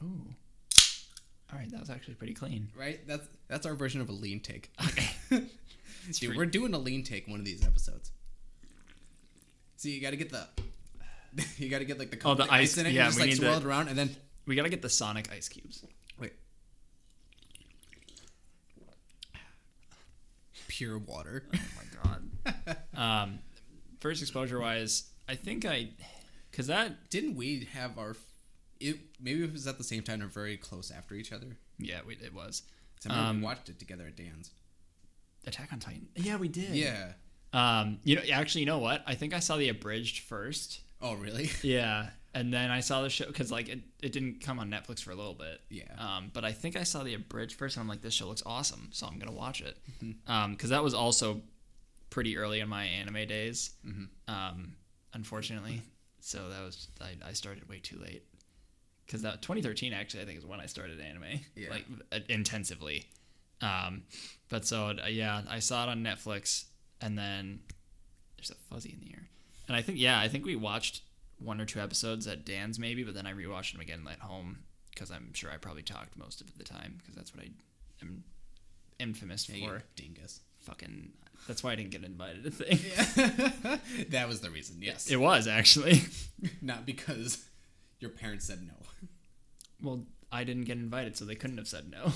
Ooh. 0.03 0.27
All 1.51 1.57
right, 1.57 1.69
that 1.71 1.80
was 1.80 1.89
actually 1.89 2.15
pretty 2.15 2.33
clean. 2.33 2.68
Right. 2.77 3.06
That's 3.07 3.27
that's 3.48 3.65
our 3.65 3.74
version 3.74 4.01
of 4.01 4.10
a 4.10 4.13
lean 4.13 4.39
take. 4.39 4.71
Okay. 4.86 5.10
Dude, 6.12 6.19
pretty- 6.19 6.38
we're 6.38 6.45
doing 6.45 6.74
a 6.74 6.77
lean 6.77 7.03
take 7.03 7.27
one 7.27 7.39
of 7.39 7.45
these 7.45 7.65
episodes. 7.65 8.12
See, 9.75 9.92
you 9.94 10.01
got 10.01 10.12
to 10.12 10.15
get 10.15 10.30
the. 10.30 10.48
You 11.57 11.69
got 11.69 11.80
to 11.80 11.86
get 11.86 12.00
like 12.00 12.12
the, 12.12 12.19
Oh, 12.25 12.34
the 12.36 12.45
the 12.45 12.54
ice- 12.54 12.78
in 12.78 12.86
it. 12.86 12.94
yeah, 12.94 13.04
you 13.04 13.07
just 13.10 13.18
we 13.18 13.22
like 13.24 13.30
need 13.31 13.38
swirl 13.38 13.60
the- 13.60 13.66
it 13.66 13.69
around 13.69 13.88
and 13.89 13.98
then 13.98 14.16
We 14.45 14.56
gotta 14.56 14.69
get 14.69 14.81
the 14.81 14.89
Sonic 14.89 15.31
ice 15.31 15.48
cubes. 15.50 15.84
wait. 16.19 16.34
Pure 20.68 21.00
water. 21.00 21.44
Oh 21.53 21.60
my 21.75 22.03
god. 22.03 22.77
um, 22.96 23.39
first 24.00 24.22
exposure 24.22 24.60
wise, 24.60 25.03
I 25.27 25.36
think 25.36 25.65
I, 25.65 25.89
cause 26.51 26.67
that 26.67 27.10
Didn't 27.10 27.36
we 27.36 27.67
have 27.74 27.98
our? 27.98 28.15
It 28.79 28.98
maybe 29.20 29.44
it 29.44 29.51
was 29.53 29.65
at 29.65 29.77
the 29.77 29.84
same 29.84 30.03
time 30.03 30.22
or 30.22 30.27
very 30.27 30.56
close 30.58 30.91
after 30.91 31.15
each 31.15 31.32
other. 31.32 31.58
yeah, 31.79 32.00
we, 32.06 32.13
it 32.15 32.34
was. 32.34 32.63
Remember 33.06 33.29
Um, 33.29 33.38
we 33.38 33.44
watched 33.44 33.70
it 33.70 33.79
together 33.79 34.06
at 34.08 34.15
Dan's. 34.15 34.51
Attack 35.48 35.70
on 35.74 35.79
Titan. 35.79 36.08
Yeah, 36.15 36.36
we 36.38 36.48
did. 36.48 36.72
Yeah. 36.75 37.13
Um, 37.53 38.00
you 38.03 38.15
know, 38.17 38.22
actually, 38.34 38.62
you 38.62 38.67
know 38.67 38.79
what? 38.79 39.01
I 39.08 39.15
think 39.15 39.34
I 39.34 39.39
saw 39.39 39.56
the 39.58 39.70
abridged 39.70 40.20
first. 40.25 40.82
Oh 41.01 41.13
really? 41.16 41.50
Yeah, 41.63 42.08
and 42.34 42.54
then 42.54 42.72
I 42.72 42.80
saw 42.82 43.01
the 43.01 43.10
show 43.10 43.25
because 43.27 43.51
like 43.51 43.70
it, 43.70 43.80
it 44.01 44.12
didn't 44.12 44.42
come 44.42 44.60
on 44.60 44.70
Netflix 44.70 45.01
for 45.01 45.12
a 45.12 45.16
little 45.16 45.34
bit. 45.34 45.62
Yeah. 45.70 45.84
Um, 45.98 46.32
but 46.34 46.44
I 46.46 46.51
think 46.51 46.75
I 46.75 46.84
saw 46.84 47.04
the 47.04 47.13
abridged 47.13 47.56
first, 47.58 47.77
and 47.77 47.82
I'm 47.82 47.88
like, 47.88 48.01
this 48.01 48.13
show 48.13 48.27
looks 48.27 48.44
awesome, 48.46 48.89
so 48.92 49.06
I'm 49.08 49.20
gonna 49.20 49.32
watch 49.32 49.62
it. 49.62 49.77
Mm-hmm. 50.04 50.32
Um, 50.32 50.51
because 50.54 50.70
that 50.72 50.84
was 50.84 50.94
also 50.94 51.42
pretty 52.10 52.38
early 52.38 52.60
in 52.62 52.70
my 52.70 52.86
anime 52.86 53.27
days. 53.27 53.72
Mhm. 53.86 54.08
Um, 54.27 54.75
unfortunately, 55.13 55.82
so 56.20 56.50
that 56.50 56.63
was 56.63 56.88
I, 57.01 57.16
I 57.30 57.34
started 57.34 57.68
way 57.70 57.80
too 57.80 58.00
late. 58.00 58.24
Because 59.06 59.22
that 59.22 59.42
2013 59.42 59.94
actually 59.94 60.24
I 60.24 60.25
think 60.25 60.38
is 60.39 60.46
when 60.46 60.60
I 60.60 60.66
started 60.66 61.00
anime 61.00 61.39
Yeah. 61.56 61.70
like 61.70 61.86
uh, 62.12 62.20
intensively. 62.27 63.06
Um, 63.62 64.04
but 64.50 64.66
so 64.66 64.88
uh, 65.04 65.08
yeah, 65.08 65.42
I 65.50 65.60
saw 65.60 65.84
it 65.84 65.89
on 65.89 66.04
Netflix, 66.04 66.66
and 67.01 67.18
then 67.18 67.60
there's 68.38 68.51
a 68.51 68.56
fuzzy 68.56 68.92
in 68.94 69.00
the 69.00 69.12
ear, 69.12 69.27
and 69.67 69.75
I 69.75 69.81
think 69.81 70.00
yeah, 70.00 70.19
I 70.19 70.27
think 70.27 70.45
we 70.45 70.55
watched 70.55 71.01
one 71.39 71.62
or 71.62 71.65
two 71.65 71.79
episodes 71.79 72.25
at 72.27 72.45
Dan's 72.45 72.79
maybe, 72.79 73.03
but 73.03 73.13
then 73.13 73.27
I 73.27 73.33
rewatched 73.33 73.74
them 73.74 73.81
again 73.81 74.01
at 74.12 74.19
home 74.19 74.59
because 74.91 75.12
I'm 75.12 75.33
sure 75.33 75.51
I 75.51 75.57
probably 75.57 75.83
talked 75.83 76.17
most 76.17 76.41
of 76.41 76.57
the 76.57 76.63
time 76.63 76.95
because 76.97 77.15
that's 77.15 77.36
what 77.36 77.43
I 77.45 77.50
am 78.01 78.24
infamous 79.00 79.47
Yeah, 79.50 79.67
for. 79.67 79.83
dingus. 79.95 80.41
Fucking 80.62 81.12
that's 81.47 81.63
why 81.63 81.71
I 81.74 81.75
didn't 81.75 81.91
get 81.91 82.03
invited 82.03 82.43
to 82.45 82.51
things. 82.51 82.83
Yeah. 83.15 83.77
that 84.09 84.27
was 84.27 84.41
the 84.41 84.50
reason. 84.50 84.77
Yes. 84.81 85.09
It 85.09 85.17
was 85.17 85.47
actually. 85.47 86.01
Not 86.62 86.86
because 86.86 87.45
your 88.00 88.09
parents 88.09 88.45
said 88.45 88.62
no. 88.65 88.74
Well, 89.81 90.03
I 90.31 90.43
didn't 90.43 90.63
get 90.65 90.77
invited, 90.77 91.15
so 91.15 91.25
they 91.25 91.36
couldn't 91.36 91.57
have 91.57 91.67
said 91.67 91.89
no. 91.91 92.12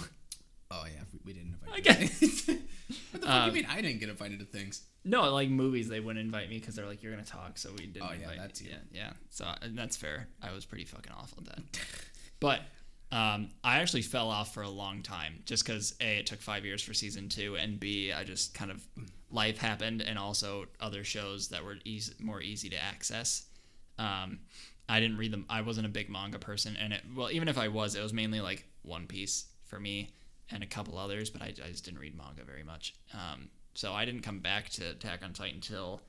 Oh 0.72 0.86
yeah, 0.86 1.04
we, 1.14 1.20
we 1.26 1.34
didn't 1.34 1.56
invite. 1.62 1.80
Okay. 1.88 2.10
you. 2.20 2.60
what 3.12 3.22
the 3.22 3.28
fuck 3.28 3.30
Um, 3.30 3.48
you 3.48 3.54
mean 3.62 3.66
I 3.70 3.82
didn't 3.82 4.00
get 4.00 4.10
invited 4.10 4.40
to 4.40 4.46
things? 4.46 4.84
No, 5.04 5.32
like 5.34 5.50
movies, 5.50 5.90
they 5.90 6.00
wouldn't 6.00 6.24
invite 6.24 6.50
me 6.50 6.60
because 6.60 6.76
they're 6.76 6.86
like, 6.86 7.02
"You're 7.02 7.12
gonna 7.12 7.26
talk," 7.26 7.58
so 7.58 7.72
we 7.72 7.88
didn't 7.88 8.04
Oh, 8.04 8.12
yeah, 8.14 8.20
invite. 8.20 8.38
that's 8.38 8.62
you. 8.62 8.70
Yeah, 8.70 8.78
yeah. 8.94 9.14
So 9.30 9.52
and 9.62 9.78
that's 9.78 9.98
fair. 9.98 10.28
I 10.42 10.52
was 10.52 10.64
pretty 10.66 10.86
fucking 10.86 11.12
awful 11.12 11.40
at 11.48 11.56
that. 11.56 11.80
But 12.40 12.62
Um, 13.14 13.50
I 13.62 13.80
actually 13.80 14.04
fell 14.04 14.30
off 14.30 14.54
for 14.54 14.64
a 14.64 14.70
long 14.70 15.04
time 15.04 15.44
just 15.46 15.66
because 15.66 15.96
a 16.00 16.20
it 16.20 16.28
took 16.28 16.40
five 16.42 16.64
years 16.64 16.82
for 16.82 16.94
season 16.94 17.28
two, 17.28 17.58
and 17.58 17.78
b 17.78 18.14
I 18.14 18.24
just 18.24 18.54
kind 18.54 18.72
of 18.72 18.88
life 19.30 19.58
happened, 19.58 20.02
and 20.02 20.18
also 20.18 20.68
other 20.80 21.04
shows 21.04 21.50
that 21.50 21.62
were 21.62 21.78
easy, 21.84 22.14
more 22.20 22.42
easy 22.42 22.70
to 22.70 22.78
access. 22.82 23.48
Um, 24.00 24.40
I 24.88 25.02
didn't 25.02 25.18
read 25.18 25.32
them. 25.34 25.46
I 25.50 25.62
wasn't 25.62 25.88
a 25.88 25.90
big 25.90 26.10
manga 26.10 26.40
person, 26.40 26.78
and 26.78 26.94
it 26.94 27.02
well, 27.14 27.30
even 27.32 27.50
if 27.50 27.58
I 27.58 27.68
was, 27.68 27.96
it 27.96 28.02
was 28.02 28.14
mainly 28.14 28.40
like 28.40 28.64
One 28.84 29.08
Piece 29.08 29.46
for 29.66 29.78
me 29.78 30.12
and 30.54 30.64
a 30.64 30.68
couple 30.68 30.98
others, 30.98 31.30
but 31.30 31.42
I, 31.42 31.48
I 31.48 31.70
just 31.72 31.86
didn't 31.86 32.00
read 32.00 32.16
manga 32.18 32.44
very 32.44 32.64
much. 32.64 32.94
Um, 33.14 33.50
so 33.74 33.94
I 33.94 34.06
didn't 34.06 34.22
come 34.22 34.40
back 34.40 34.70
to 34.72 34.90
Attack 34.92 35.24
on 35.24 35.34
Titan 35.34 35.56
until 35.56 36.02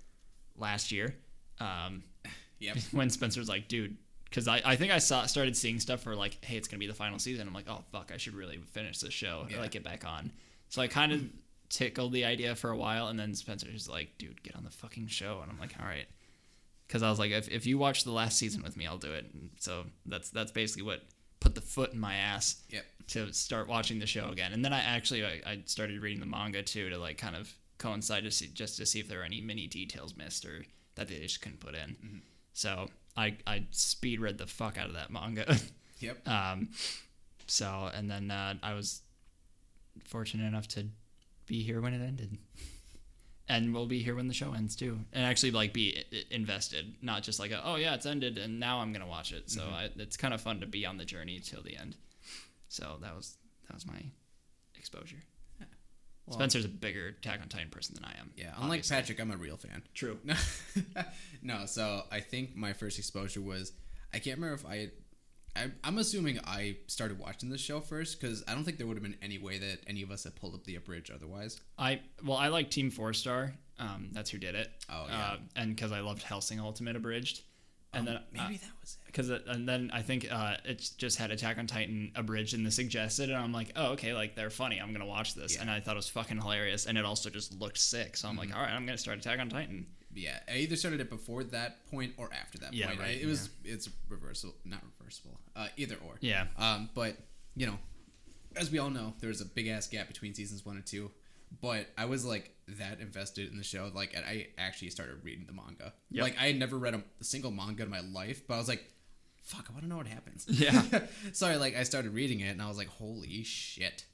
last 0.57 0.93
year. 0.93 1.15
Um, 1.61 2.03
Yep. 2.59 2.77
when 2.93 3.11
Spencer's 3.11 3.49
like, 3.49 3.67
dude, 3.67 3.97
because 4.25 4.47
I, 4.47 4.63
I 4.65 4.77
think 4.77 4.93
I 4.93 4.99
saw 4.99 5.27
started 5.27 5.57
seeing 5.57 5.81
stuff 5.81 6.01
for 6.03 6.15
like, 6.15 6.39
hey, 6.45 6.57
it's 6.57 6.69
gonna 6.69 6.79
be 6.79 6.87
the 6.87 6.95
final 6.95 7.19
season. 7.19 7.49
I'm 7.49 7.55
like, 7.55 7.67
oh 7.69 7.83
fuck, 7.91 8.13
I 8.15 8.19
should 8.19 8.35
really 8.35 8.57
finish 8.59 9.01
this 9.01 9.13
show 9.13 9.47
Yeah. 9.51 9.57
or 9.57 9.61
like 9.63 9.73
get 9.73 9.83
back 9.83 10.05
on. 10.05 10.31
So 10.69 10.81
I 10.81 10.87
kind 10.87 11.11
of 11.11 11.23
tickled 11.71 12.13
the 12.13 12.25
idea 12.25 12.55
for 12.55 12.71
a 12.71 12.77
while, 12.77 13.09
and 13.09 13.19
then 13.19 13.35
Spencer's 13.35 13.89
like, 13.89 14.11
dude, 14.17 14.45
get 14.45 14.55
on 14.55 14.63
the 14.63 14.71
fucking 14.71 15.09
show, 15.09 15.41
and 15.43 15.51
I'm 15.51 15.59
like, 15.59 15.75
all 15.81 15.85
right, 15.87 16.07
because 16.87 17.03
I 17.03 17.11
was 17.11 17.19
like, 17.19 17.33
if, 17.33 17.49
if 17.49 17.67
you 17.67 17.79
watch 17.79 18.05
the 18.05 18.13
last 18.13 18.39
season 18.39 18.63
with 18.63 18.77
me, 18.77 18.87
I'll 18.87 18.97
do 18.97 19.13
it. 19.13 19.27
And 19.35 19.51
so 19.59 19.87
that's 20.07 20.31
that's 20.31 20.53
basically 20.53 20.85
what 20.85 21.03
put 21.43 21.55
the 21.55 21.61
foot 21.61 21.93
in 21.93 21.99
my 22.01 22.15
ass 22.15 22.63
Yep. 22.71 22.85
to 23.09 23.33
start 23.33 23.69
watching 23.69 23.99
the 23.99 24.07
show 24.07 24.29
again. 24.29 24.53
And 24.53 24.65
then 24.65 24.73
I 24.73 24.81
actually 24.81 25.25
I, 25.25 25.41
I 25.47 25.63
started 25.67 26.01
reading 26.01 26.21
the 26.21 26.27
manga 26.27 26.63
too 26.63 26.89
to 26.91 26.99
like 26.99 27.19
kind 27.19 27.35
of 27.37 27.53
coincide 27.79 28.23
to 28.25 28.31
see 28.31 28.47
just 28.55 28.77
to 28.77 28.87
see 28.87 29.01
if 29.01 29.09
there 29.09 29.19
were 29.19 29.25
any 29.25 29.41
mini 29.41 29.67
details 29.67 30.17
missed 30.17 30.45
or 30.45 30.65
that 30.95 31.09
they 31.09 31.19
just 31.19 31.43
couldn't 31.43 31.61
put 31.61 31.75
in. 31.75 32.23
So 32.53 32.89
I 33.17 33.37
I 33.47 33.67
speed 33.71 34.21
read 34.21 34.39
the 34.39 34.47
fuck 34.47 34.79
out 34.79 34.87
of 34.87 34.95
that 34.95 35.11
manga. 35.11 35.57
Yep. 36.01 36.27
um, 36.27 36.71
so 37.47 37.89
and 37.95 38.11
then 38.11 38.31
uh, 38.33 38.55
I 38.63 38.75
was 38.75 39.03
fortunate 40.05 40.47
enough 40.47 40.67
to 40.69 40.87
be 41.47 41.63
here 41.63 41.81
when 41.81 41.95
it 41.95 42.05
ended. 42.05 42.39
And 43.49 43.75
we'll 43.75 43.87
be 43.87 44.03
here 44.03 44.15
when 44.15 44.29
the 44.29 44.35
show 44.35 44.53
ends 44.53 44.77
too, 44.77 45.01
and 45.13 45.25
actually 45.25 45.51
like 45.51 45.73
be 45.73 46.05
invested, 46.31 46.95
not 47.03 47.23
just 47.23 47.41
like 47.41 47.51
a, 47.51 47.61
oh 47.65 47.75
yeah 47.75 47.95
it's 47.95 48.07
ended 48.07 48.39
and 48.39 48.61
now 48.61 48.79
I'm 48.79 48.93
gonna 48.93 49.07
watch 49.07 49.33
it. 49.33 49.51
So 49.51 49.63
mm-hmm. 49.63 49.75
I, 49.75 49.91
it's 49.97 50.17
kind 50.17 50.33
of 50.33 50.41
fun 50.41 50.61
to 50.61 50.67
be 50.67 50.87
on 50.87 50.97
the 50.97 51.05
journey 51.05 51.41
till 51.41 51.63
the 51.63 51.77
end. 51.77 51.97
So 52.69 52.99
that 53.03 53.15
was 53.15 53.37
that 53.69 53.75
was 53.75 53.87
my 53.87 54.01
exposure. 54.77 55.23
Well- 56.27 56.39
Spencer's 56.39 56.65
a 56.65 56.69
bigger 56.69 57.09
Attack 57.09 57.41
on 57.43 57.49
Titan 57.49 57.71
person 57.71 57.95
than 57.97 58.05
I 58.05 58.13
am. 58.21 58.31
Yeah. 58.37 58.53
Unlike 58.57 58.65
obviously. 58.65 58.97
Patrick, 58.97 59.21
I'm 59.21 59.31
a 59.33 59.37
real 59.37 59.57
fan. 59.57 59.83
True. 59.93 60.19
No, 60.25 60.35
no. 61.43 61.67
So 61.67 62.03
I 62.11 62.21
think 62.21 62.55
my 62.55 62.73
first 62.73 62.99
exposure 62.99 63.41
was 63.41 63.73
I 64.15 64.19
can't 64.19 64.39
remember 64.39 64.55
if 64.55 64.67
I. 64.67 64.91
I 65.55 65.71
I'm 65.85 65.99
assuming 65.99 66.39
I 66.45 66.77
started 66.87 67.19
watching 67.19 67.51
this 67.51 67.61
show 67.61 67.81
first 67.81 68.21
because 68.21 68.43
I 68.49 68.55
don't 68.55 68.65
think 68.65 68.79
there 68.79 68.87
would 68.87 68.97
have 68.97 69.03
been 69.03 69.17
any 69.23 69.39
way 69.39 69.59
that 69.59 69.81
any 69.87 70.03
of 70.03 70.11
us 70.11 70.25
had 70.25 70.35
pulled 70.37 70.55
up 70.55 70.65
the 70.65 70.77
abridged 70.77 71.11
otherwise. 71.11 71.61
I 71.79 72.01
well, 72.25 72.37
I 72.39 72.49
like 72.49 72.71
Team 72.71 72.91
Four 72.91 73.13
Star. 73.13 73.53
Um, 73.79 74.11
that's 74.13 74.31
who 74.31 74.39
did 74.39 74.55
it. 74.55 74.71
Oh, 74.89 75.07
yeah. 75.09 75.19
Uh, 75.33 75.37
and 75.57 75.75
because 75.75 75.93
I 75.93 76.01
loved 76.01 76.23
Hellsing 76.23 76.61
Ultimate 76.61 76.95
abridged, 76.95 77.43
and 77.93 78.07
Oh, 78.09 78.13
then 78.13 78.21
maybe 78.33 78.59
that 78.59 78.71
was 78.81 78.97
it. 79.03 79.07
because 79.07 79.29
and 79.31 79.69
then 79.69 79.91
I 79.93 80.03
think 80.03 80.29
uh, 80.31 80.55
it's 80.65 80.91
just 80.91 81.19
had 81.19 81.31
Attack 81.31 81.59
on 81.59 81.67
Titan 81.67 82.13
abridged 82.15 82.55
in 82.55 82.63
the 82.65 82.71
suggested, 82.71 83.29
and 83.31 83.39
I'm 83.39 83.53
like, 83.53 83.73
oh 83.77 83.93
okay, 83.93 84.15
like 84.15 84.37
they're 84.37 84.51
funny. 84.51 84.79
I'm 84.79 84.93
gonna 84.93 85.07
watch 85.07 85.35
this, 85.35 85.57
Yeah. 85.57 85.63
and 85.63 85.71
I 85.71 85.81
thought 85.81 85.95
it 85.95 85.97
was 85.97 86.09
fucking 86.09 86.41
hilarious, 86.41 86.87
and 86.87 86.97
it 86.97 87.05
also 87.05 87.29
just 87.29 87.59
looked 87.61 87.79
sick. 87.79 88.17
So 88.17 88.29
I'm 88.29 88.37
Mm-hmm. 88.37 88.51
like, 88.51 88.57
all 88.57 88.63
right, 88.63 88.73
I'm 88.73 88.87
gonna 88.87 88.97
start 88.99 89.19
Attack 89.19 89.39
on 89.41 89.49
Titan. 89.49 89.87
Yeah, 90.15 90.39
I 90.53 90.57
either 90.59 90.77
started 90.77 91.01
it 91.01 91.09
before 91.11 91.43
that 91.45 91.87
point 91.91 92.13
or 92.19 92.29
after 92.33 92.59
that 92.59 92.75
Yeah, 92.75 92.89
point. 92.89 93.01
right, 93.01 93.21
It 93.21 93.27
was 93.27 93.49
it's 93.65 93.89
reversible, 94.09 94.55
not 94.65 94.81
reversible. 94.99 95.39
Uh, 95.57 95.69
either 95.77 95.97
or. 96.07 96.17
Yeah. 96.21 96.47
Um, 96.59 96.91
but 96.95 97.17
you 97.57 97.67
know, 97.67 97.79
as 98.57 98.71
we 98.71 98.79
all 98.79 98.91
know, 98.91 99.15
there 99.21 99.29
was 99.29 99.41
a 99.41 99.47
big 99.47 99.69
ass 99.69 99.87
gap 99.89 100.09
between 100.09 100.35
seasons 100.35 100.65
one 100.67 100.77
and 100.77 100.85
two. 100.87 101.11
But 101.61 101.87
I 101.99 102.07
was 102.07 102.25
like 102.25 102.55
that 102.79 103.01
invested 103.01 103.51
in 103.51 103.59
the 103.59 103.65
show, 103.65 103.91
like 103.95 104.15
and 104.15 104.25
I 104.25 104.49
actually 104.57 104.89
started 104.91 105.17
reading 105.23 105.45
the 105.47 105.53
manga. 105.53 105.93
Yep. 106.11 106.23
Like 106.23 106.37
I 106.41 106.47
had 106.47 106.59
never 106.59 106.79
read 106.79 106.95
a, 106.95 107.03
a 107.21 107.25
single 107.25 107.51
manga 107.51 107.83
in 107.83 107.91
my 107.91 108.01
life, 108.01 108.47
but 108.49 108.55
I 108.55 108.59
was 108.59 108.69
like, 108.69 108.83
"Fuck, 109.43 109.67
I 109.69 109.73
want 109.73 109.85
to 109.85 109.89
know 109.89 109.99
what 109.99 110.07
happens." 110.07 110.47
Yeah. 110.49 110.83
so 111.33 111.47
I 111.47 111.57
like 111.57 111.77
I 111.77 111.83
started 111.83 112.15
reading 112.15 112.41
it, 112.41 112.49
and 112.53 112.63
I 112.63 112.69
was 112.69 112.79
like, 112.79 112.89
"Holy 112.89 113.45
shit!" 113.45 114.05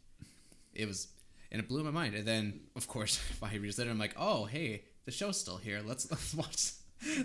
It 0.74 0.86
was, 0.86 1.06
and 1.52 1.60
it 1.60 1.68
blew 1.68 1.84
my 1.84 1.92
mind. 1.92 2.14
And 2.16 2.26
then, 2.26 2.60
of 2.74 2.88
course, 2.88 3.16
five 3.16 3.62
years 3.62 3.78
later, 3.78 3.90
I'm 3.90 3.98
like, 4.00 4.14
"Oh, 4.16 4.44
hey, 4.46 4.82
the 5.08 5.12
show's 5.12 5.40
still 5.40 5.56
here. 5.56 5.80
Let's 5.82 6.10
let's 6.10 6.34
watch 6.34 6.72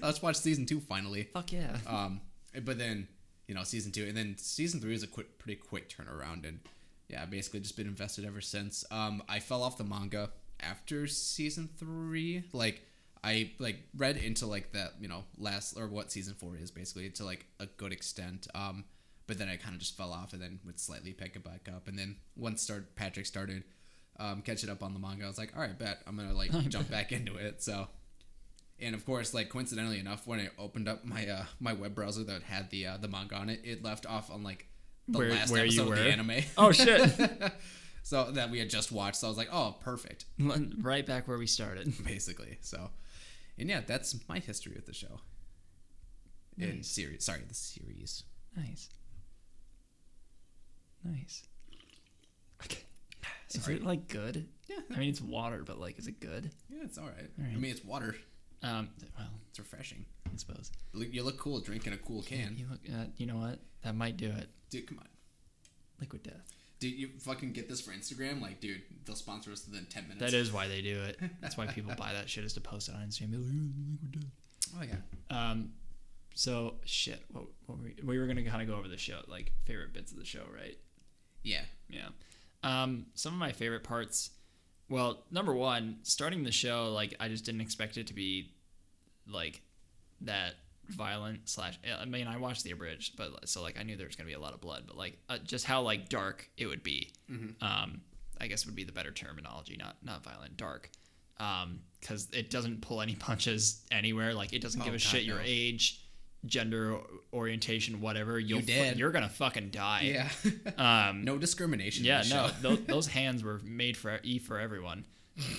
let's 0.02 0.22
watch 0.22 0.38
season 0.38 0.66
two 0.66 0.80
finally." 0.80 1.24
Fuck 1.34 1.52
yeah. 1.52 1.76
Um, 1.86 2.22
but 2.64 2.78
then 2.78 3.10
you 3.46 3.54
know 3.54 3.64
season 3.64 3.92
two, 3.92 4.06
and 4.06 4.16
then 4.16 4.36
season 4.38 4.80
three 4.80 4.96
is 4.96 5.04
a 5.04 5.08
quick, 5.08 5.38
pretty 5.38 5.60
quick 5.60 5.90
turnaround, 5.90 6.48
and 6.48 6.62
yeah, 7.10 7.26
basically 7.26 7.60
just 7.60 7.76
been 7.76 7.88
invested 7.88 8.24
ever 8.24 8.40
since. 8.40 8.86
Um, 8.90 9.22
I 9.28 9.40
fell 9.40 9.62
off 9.62 9.78
the 9.78 9.84
manga 9.84 10.30
after 10.62 11.08
season 11.08 11.68
three. 11.78 12.44
Like 12.54 12.84
I 13.22 13.52
like 13.60 13.80
read 13.98 14.16
into 14.16 14.46
like 14.46 14.72
that 14.72 14.94
you 15.02 15.10
know 15.10 15.26
last 15.38 15.78
or 15.78 15.88
what 15.88 16.10
season 16.10 16.36
four 16.36 16.56
is 16.56 16.72
basically 16.72 17.10
to 17.10 17.26
like 17.26 17.46
a 17.60 17.66
good 17.66 17.92
extent. 17.92 18.48
Um, 18.56 18.86
but 19.28 19.38
then 19.38 19.50
I 19.50 19.58
kind 19.58 19.74
of 19.74 19.82
just 19.82 19.98
fell 19.98 20.14
off, 20.14 20.32
and 20.32 20.42
then 20.42 20.62
would 20.66 20.80
slightly 20.80 21.12
pick 21.12 21.36
it 21.36 21.44
back 21.44 21.68
up, 21.68 21.90
and 21.90 22.00
then 22.00 22.16
once 22.38 22.62
start 22.62 22.96
Patrick 22.96 23.26
started. 23.26 23.66
Um, 24.20 24.42
catching 24.42 24.70
up 24.70 24.84
on 24.84 24.94
the 24.94 25.00
manga, 25.00 25.26
I 25.26 25.28
was 25.28 25.38
like, 25.40 25.54
all 25.56 25.62
right, 25.62 25.78
bet 25.78 26.00
I'm 26.08 26.16
gonna 26.16 26.34
like 26.34 26.52
jump 26.70 26.90
back 26.90 27.12
into 27.12 27.36
it. 27.36 27.62
So 27.64 27.88
and 28.80 28.96
of 28.96 29.06
course, 29.06 29.34
like 29.34 29.50
coincidentally 29.50 30.00
enough, 30.00 30.28
when 30.28 30.40
I 30.40 30.50
opened 30.60 30.88
up 30.88 31.06
my 31.06 31.28
uh, 31.28 31.46
my 31.60 31.74
web 31.74 31.96
browser 31.96 32.24
that 32.26 32.44
had 32.44 32.70
the 32.70 32.88
uh, 32.88 32.98
the 32.98 33.08
manga 33.08 33.36
on 33.36 33.50
it, 33.50 33.62
it 33.64 33.84
left 33.84 34.06
off 34.06 34.30
on 34.32 34.44
like 34.44 34.68
the 35.08 35.18
Where- 35.20 35.32
last 35.32 35.52
where 35.52 35.64
episode 35.64 35.90
of 35.92 35.96
the 35.98 36.04
anime. 36.12 36.44
Oh 36.58 36.72
shit. 36.72 37.10
so 38.04 38.32
that 38.32 38.50
we 38.52 38.60
had 38.60 38.70
just 38.70 38.92
watched. 38.92 39.18
So 39.18 39.28
I 39.28 39.30
was 39.30 39.38
like, 39.38 39.50
oh, 39.52 39.76
perfect, 39.80 40.26
right 40.40 41.06
back 41.06 41.28
where 41.28 41.38
we 41.38 41.48
started. 41.48 41.94
basically. 42.06 42.58
So, 42.62 42.90
and 43.58 43.70
yeah, 43.70 43.82
that's 43.86 44.16
my 44.28 44.40
history 44.40 44.74
with 44.76 44.86
the 44.86 44.94
show. 44.94 45.22
In 46.58 46.78
Nice. 46.78 46.88
series, 46.88 47.24
sorry, 47.26 47.42
the 47.48 47.54
series. 47.56 48.24
Nice. 48.56 48.90
Nice. 51.04 51.44
Okay. 52.64 52.84
Is 53.56 53.68
it 53.68 53.84
like 53.84 54.08
good? 54.08 54.48
Yeah, 54.68 54.78
I 54.96 54.98
mean, 55.00 55.10
it's 55.10 55.22
water, 55.22 55.64
but 55.66 55.80
like, 55.80 56.00
is 56.00 56.08
it 56.08 56.20
good? 56.20 56.50
yeah, 56.70 56.80
it's 56.84 56.98
all 56.98 57.06
right. 57.06 57.30
All 57.40 57.46
right. 57.46 57.54
I 57.54 57.58
mean, 57.58 57.72
it's 57.72 57.84
water. 57.84 58.16
Um, 58.64 58.90
well, 59.18 59.28
It's 59.50 59.60
refreshing. 59.60 60.06
I 60.26 60.38
suppose. 60.38 60.72
You 60.94 61.22
look 61.24 61.38
cool 61.38 61.60
drinking 61.60 61.94
a 61.94 61.98
cool 61.98 62.22
can, 62.24 62.56
You 62.58 62.66
look. 62.72 62.80
Uh, 62.90 63.06
you 63.18 63.26
know 63.26 63.36
what? 63.38 63.60
That 63.84 63.94
might 63.96 64.18
do 64.18 64.28
it. 64.28 64.48
dude. 64.70 64.88
Come 64.88 65.00
on, 65.00 65.08
Liquid 66.00 66.24
Death. 66.24 66.50
dude. 66.80 66.94
You 66.94 67.10
fucking 67.20 67.52
get 67.52 67.68
this 67.70 67.82
for 67.82 67.92
Instagram, 67.92 68.42
like, 68.42 68.62
dude. 68.62 68.82
They'll 69.06 69.16
sponsor 69.16 69.52
us 69.52 69.68
within 69.68 69.86
ten 69.88 70.04
minutes. 70.08 70.20
That 70.32 70.34
is 70.38 70.52
why 70.54 70.68
they 70.70 70.82
do 70.82 71.02
it. 71.04 71.20
That's 71.42 71.58
why 71.58 71.68
people 71.68 71.94
buy 71.98 72.14
that 72.14 72.30
shit 72.30 72.46
is 72.46 72.54
to 72.54 72.62
post 72.62 72.88
it 72.90 72.96
on 72.96 73.02
Instagram. 73.02 73.32
Be 73.32 73.38
like, 73.38 73.46
"Ooh, 73.48 73.72
Liquid 73.92 74.12
Death." 74.14 74.32
Oh 74.80 74.84
yeah. 74.84 75.52
Um, 75.52 75.74
so 76.36 76.76
shit. 76.86 77.22
What, 77.32 77.44
what 77.68 77.78
were 77.78 77.84
we, 77.84 77.96
we 78.04 78.18
were 78.18 78.28
gonna 78.28 78.44
kind 78.44 78.62
of 78.62 78.68
go 78.68 78.76
over 78.76 78.88
the 78.88 78.98
show, 78.98 79.20
like 79.28 79.52
favorite 79.66 79.94
bits 79.94 80.12
of 80.14 80.18
the 80.18 80.26
show, 80.26 80.44
right? 80.56 80.78
Yeah. 81.44 81.62
Yeah. 81.90 82.08
Um, 82.64 83.08
some 83.14 83.34
of 83.34 83.40
my 83.40 83.52
favorite 83.52 83.84
parts. 83.84 84.32
Well, 84.90 85.24
number 85.32 85.54
one, 85.54 85.98
starting 86.04 86.44
the 86.44 86.52
show, 86.52 86.92
like 86.94 87.16
I 87.20 87.28
just 87.28 87.46
didn't 87.46 87.62
expect 87.62 87.98
it 87.98 88.08
to 88.08 88.14
be 88.14 88.52
like 89.28 89.62
that 90.22 90.54
violent 90.90 91.48
slash. 91.50 91.80
I 92.00 92.06
mean, 92.06 92.28
I 92.28 92.38
watched 92.38 92.64
the 92.64 92.72
abridged, 92.72 93.18
but 93.18 93.48
so 93.50 93.62
like 93.62 93.80
I 93.80 93.84
knew 93.84 93.96
there 93.96 94.08
was 94.08 94.16
gonna 94.16 94.28
be 94.28 94.34
a 94.34 94.40
lot 94.40 94.54
of 94.54 94.62
blood, 94.62 94.84
but 94.88 94.98
like 94.98 95.18
uh, 95.30 95.38
just 95.44 95.66
how 95.66 95.82
like 95.82 96.10
dark 96.10 96.50
it 96.58 96.68
would 96.68 96.84
be. 96.84 97.12
Um, 97.62 98.02
I 98.40 98.48
guess 98.48 98.66
would 98.66 98.76
be 98.76 98.84
the 98.84 98.92
better 98.92 99.12
terminology, 99.12 99.78
not 99.78 99.96
not 100.04 100.24
violent, 100.24 100.58
dark. 100.58 100.90
Um, 101.40 101.80
because 102.00 102.28
it 102.32 102.50
doesn't 102.52 102.82
pull 102.82 103.02
any 103.02 103.16
punches 103.30 103.82
anywhere. 103.92 104.34
Like 104.34 104.54
it 104.54 104.62
doesn't 104.62 104.82
Oh, 104.82 104.86
give 104.86 104.94
a 104.94 104.98
God, 104.98 105.02
shit 105.02 105.24
your 105.24 105.40
age, 105.44 106.03
gender 106.46 106.98
orientation, 107.32 108.02
whatever. 108.02 108.40
You'll 108.40 108.60
fu- 108.60 108.66
dead. 108.68 108.98
you're 108.98 109.12
gonna 109.12 109.30
fucking 109.30 109.70
die. 109.70 110.02
Yeah. 110.14 110.30
Um, 110.78 111.24
no 111.24 111.38
discrimination. 111.38 112.04
yeah, 112.04 112.24
no, 112.30 112.50
those, 112.62 112.84
those 112.86 113.08
hands 113.08 113.44
were 113.44 113.60
made 113.64 113.96
for 113.96 114.20
e 114.24 114.40
for 114.40 114.60
everyone. 114.60 115.06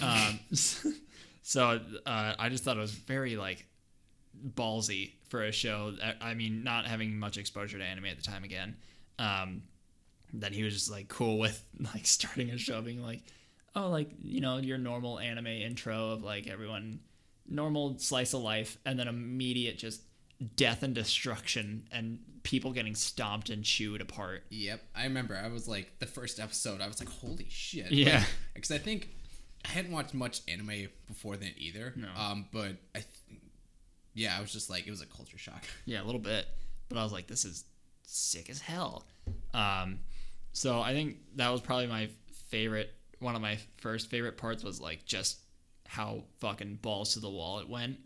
Um, 0.03 0.41
so 1.43 1.81
uh, 2.05 2.35
I 2.39 2.49
just 2.49 2.65
thought 2.65 2.77
it 2.77 2.81
was 2.81 2.93
very 2.93 3.37
like 3.37 3.67
ballsy 4.55 5.13
for 5.29 5.45
a 5.45 5.53
show. 5.53 5.93
That, 5.93 6.17
I 6.21 6.35
mean, 6.35 6.65
not 6.65 6.87
having 6.87 7.19
much 7.19 7.39
exposure 7.39 7.79
to 7.79 7.85
anime 7.85 8.07
at 8.07 8.17
the 8.17 8.23
time 8.23 8.45
again. 8.45 8.77
Um, 9.19 9.63
that 10.35 10.53
he 10.53 10.65
was 10.65 10.75
just 10.75 10.91
like 10.91 11.09
cool 11.09 11.39
with 11.39 11.65
like 11.95 12.07
starting 12.07 12.51
a 12.51 12.59
show 12.59 12.83
being 12.83 13.03
like, 13.03 13.23
oh, 13.77 13.89
like 13.89 14.11
you 14.23 14.41
know 14.41 14.59
your 14.59 14.79
normal 14.79 15.19
anime 15.19 15.47
intro 15.47 16.11
of 16.11 16.23
like 16.23 16.49
everyone 16.49 17.01
normal 17.49 17.99
slice 17.99 18.35
of 18.35 18.43
life, 18.43 18.79
and 18.85 18.99
then 18.99 19.09
immediate 19.09 19.79
just 19.79 20.03
death 20.57 20.83
and 20.83 20.95
destruction 20.95 21.87
and 21.93 22.19
people 22.43 22.73
getting 22.73 22.95
stomped 22.95 23.51
and 23.51 23.65
chewed 23.65 24.01
apart. 24.01 24.43
Yep, 24.51 24.83
I 24.95 25.05
remember. 25.05 25.37
I 25.43 25.49
was 25.49 25.67
like 25.67 25.99
the 25.99 26.07
first 26.07 26.39
episode. 26.41 26.81
I 26.81 26.87
was 26.87 27.01
like, 27.01 27.09
"Holy 27.09 27.47
shit!" 27.49 27.91
Yeah. 27.91 28.25
because 28.55 28.71
I 28.71 28.79
think 28.79 29.09
I 29.65 29.69
hadn't 29.69 29.93
watched 29.93 30.15
much 30.15 30.41
anime 30.49 30.89
before 31.07 31.37
then 31.37 31.53
either. 31.57 31.93
No. 31.97 32.09
Um, 32.17 32.47
but 32.53 32.73
I, 32.95 32.99
th- 33.01 33.41
yeah, 34.13 34.37
I 34.37 34.41
was 34.41 34.53
just 34.53 34.69
like, 34.71 34.87
it 34.87 34.91
was 34.91 35.01
a 35.01 35.07
culture 35.07 35.39
shock. 35.39 35.65
Yeah, 35.87 36.03
a 36.03 36.05
little 36.05 36.21
bit. 36.21 36.47
But 36.89 36.99
I 36.99 37.03
was 37.03 37.13
like, 37.13 37.27
this 37.27 37.45
is 37.45 37.65
sick 38.07 38.51
as 38.51 38.61
hell. 38.61 39.07
Um, 39.55 40.01
so 40.53 40.81
I 40.81 40.93
think 40.93 41.17
that 41.37 41.49
was 41.51 41.61
probably 41.61 41.87
my 41.87 42.09
favorite. 42.49 42.93
One 43.21 43.35
of 43.35 43.41
my 43.43 43.59
first 43.79 44.11
favorite 44.11 44.37
parts 44.37 44.63
was 44.63 44.81
like 44.81 45.07
just 45.07 45.39
how 45.87 46.25
fucking 46.41 46.79
balls 46.83 47.15
to 47.15 47.21
the 47.21 47.31
wall 47.31 47.59
it 47.61 47.69
went. 47.69 47.97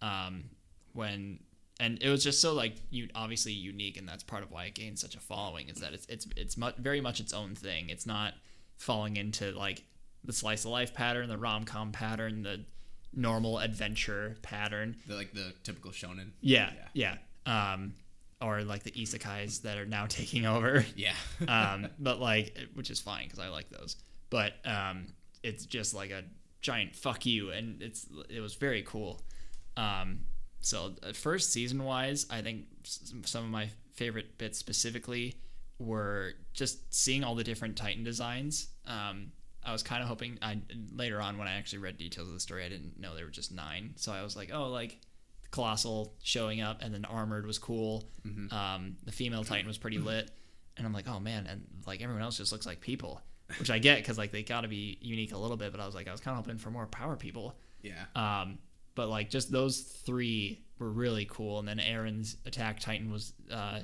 Um, 0.00 0.44
when 0.92 1.40
and 1.80 2.00
it 2.02 2.10
was 2.10 2.22
just 2.22 2.40
so 2.40 2.52
like 2.52 2.76
you 2.90 3.08
obviously 3.14 3.52
unique, 3.52 3.96
and 3.96 4.06
that's 4.06 4.22
part 4.22 4.42
of 4.42 4.52
why 4.52 4.66
it 4.66 4.74
gained 4.74 4.98
such 4.98 5.14
a 5.14 5.20
following. 5.20 5.68
Is 5.68 5.80
that 5.80 5.94
it's 5.94 6.06
it's 6.06 6.28
it's 6.36 6.56
mu- 6.56 6.70
very 6.78 7.00
much 7.00 7.20
its 7.20 7.32
own 7.32 7.54
thing. 7.54 7.88
It's 7.88 8.06
not 8.06 8.34
falling 8.76 9.16
into 9.16 9.50
like 9.52 9.82
the 10.22 10.32
slice 10.32 10.66
of 10.66 10.70
life 10.72 10.92
pattern, 10.92 11.28
the 11.28 11.38
rom 11.38 11.64
com 11.64 11.90
pattern, 11.90 12.42
the 12.42 12.64
normal 13.14 13.58
adventure 13.58 14.36
pattern. 14.42 14.96
The, 15.06 15.14
like 15.14 15.32
the 15.32 15.54
typical 15.64 15.90
shonen. 15.90 16.32
Yeah, 16.42 16.70
yeah. 16.92 17.16
Um, 17.46 17.94
or 18.42 18.62
like 18.62 18.82
the 18.82 18.92
isekais 18.92 19.62
that 19.62 19.78
are 19.78 19.86
now 19.86 20.04
taking 20.08 20.44
over. 20.44 20.84
Yeah. 20.94 21.14
um, 21.48 21.88
but 21.98 22.20
like, 22.20 22.58
which 22.74 22.90
is 22.90 23.00
fine 23.00 23.24
because 23.24 23.38
I 23.38 23.48
like 23.48 23.70
those. 23.70 23.96
But 24.28 24.52
um, 24.66 25.06
it's 25.42 25.64
just 25.64 25.94
like 25.94 26.10
a 26.10 26.24
giant 26.60 26.94
fuck 26.94 27.24
you, 27.24 27.50
and 27.50 27.80
it's 27.80 28.06
it 28.28 28.40
was 28.40 28.54
very 28.54 28.82
cool. 28.82 29.22
Um, 29.78 30.20
so 30.60 30.92
uh, 31.02 31.12
first 31.12 31.52
season 31.52 31.82
wise, 31.84 32.26
I 32.30 32.42
think 32.42 32.66
some 32.84 33.44
of 33.44 33.50
my 33.50 33.68
favorite 33.94 34.38
bits 34.38 34.58
specifically 34.58 35.34
were 35.78 36.32
just 36.52 36.92
seeing 36.92 37.24
all 37.24 37.34
the 37.34 37.44
different 37.44 37.76
Titan 37.76 38.04
designs. 38.04 38.68
Um, 38.86 39.32
I 39.64 39.72
was 39.72 39.82
kind 39.82 40.02
of 40.02 40.08
hoping 40.08 40.38
I 40.42 40.58
later 40.94 41.20
on 41.20 41.36
when 41.38 41.48
I 41.48 41.52
actually 41.52 41.80
read 41.80 41.98
details 41.98 42.28
of 42.28 42.34
the 42.34 42.40
story, 42.40 42.64
I 42.64 42.68
didn't 42.68 42.98
know 42.98 43.14
there 43.14 43.24
were 43.24 43.30
just 43.30 43.52
nine. 43.52 43.92
So 43.96 44.12
I 44.12 44.22
was 44.22 44.36
like, 44.36 44.50
oh, 44.52 44.68
like 44.68 44.98
colossal 45.50 46.14
showing 46.22 46.60
up, 46.60 46.80
and 46.82 46.94
then 46.94 47.04
armored 47.04 47.46
was 47.46 47.58
cool. 47.58 48.08
Um, 48.52 48.96
the 49.04 49.12
female 49.12 49.44
Titan 49.44 49.66
was 49.66 49.78
pretty 49.78 49.98
lit, 49.98 50.30
and 50.76 50.86
I'm 50.86 50.92
like, 50.92 51.08
oh 51.08 51.20
man, 51.20 51.46
and 51.46 51.66
like 51.86 52.02
everyone 52.02 52.22
else 52.22 52.36
just 52.38 52.52
looks 52.52 52.66
like 52.66 52.80
people, 52.80 53.20
which 53.58 53.70
I 53.70 53.78
get 53.78 53.98
because 53.98 54.16
like 54.16 54.32
they 54.32 54.42
got 54.42 54.62
to 54.62 54.68
be 54.68 54.98
unique 55.00 55.32
a 55.32 55.38
little 55.38 55.56
bit. 55.56 55.72
But 55.72 55.80
I 55.80 55.86
was 55.86 55.94
like, 55.94 56.08
I 56.08 56.12
was 56.12 56.20
kind 56.20 56.38
of 56.38 56.44
hoping 56.44 56.58
for 56.58 56.70
more 56.70 56.86
power 56.86 57.16
people. 57.16 57.56
yeah. 57.82 58.04
Um, 58.14 58.58
but 59.00 59.08
like 59.08 59.30
just 59.30 59.50
those 59.50 59.80
three 59.80 60.62
were 60.78 60.90
really 60.90 61.26
cool, 61.30 61.58
and 61.58 61.66
then 61.66 61.78
Eren's 61.78 62.36
attack 62.44 62.80
Titan 62.80 63.10
was 63.10 63.32
uh, 63.50 63.80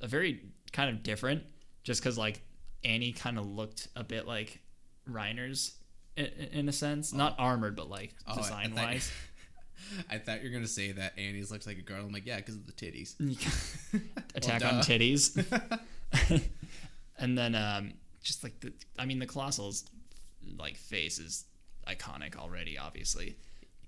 a 0.00 0.06
very 0.08 0.40
kind 0.72 0.90
of 0.90 1.04
different, 1.04 1.44
just 1.84 2.02
because 2.02 2.18
like 2.18 2.40
Annie 2.82 3.12
kind 3.12 3.38
of 3.38 3.46
looked 3.46 3.86
a 3.94 4.02
bit 4.02 4.26
like 4.26 4.58
Reiner's 5.08 5.76
in, 6.16 6.24
in 6.52 6.68
a 6.68 6.72
sense, 6.72 7.12
not 7.12 7.36
armored, 7.38 7.76
but 7.76 7.88
like 7.88 8.14
Oh, 8.26 8.32
I- 8.32 8.34
I 8.34 8.36
design 8.38 8.72
thought- 8.72 8.84
wise. 8.84 9.12
I 10.10 10.18
thought 10.18 10.42
you 10.42 10.48
were 10.48 10.54
gonna 10.54 10.66
say 10.66 10.90
that 10.90 11.16
Annie's 11.16 11.52
looks 11.52 11.68
like 11.68 11.78
a 11.78 11.82
girl. 11.82 12.04
I'm 12.04 12.12
like, 12.12 12.26
yeah, 12.26 12.38
because 12.38 12.56
of 12.56 12.66
the 12.66 12.72
titties. 12.72 13.14
attack 14.34 14.62
Well, 14.62 14.74
on 14.76 14.82
titties. 14.82 15.36
and 17.18 17.38
then 17.38 17.54
um, 17.54 17.92
just 18.24 18.42
like 18.42 18.58
the, 18.60 18.72
I 18.98 19.06
mean, 19.06 19.20
the 19.20 19.26
colossal's 19.26 19.84
like 20.58 20.76
face 20.76 21.18
is 21.20 21.44
iconic 21.86 22.36
already, 22.36 22.76
obviously, 22.78 23.36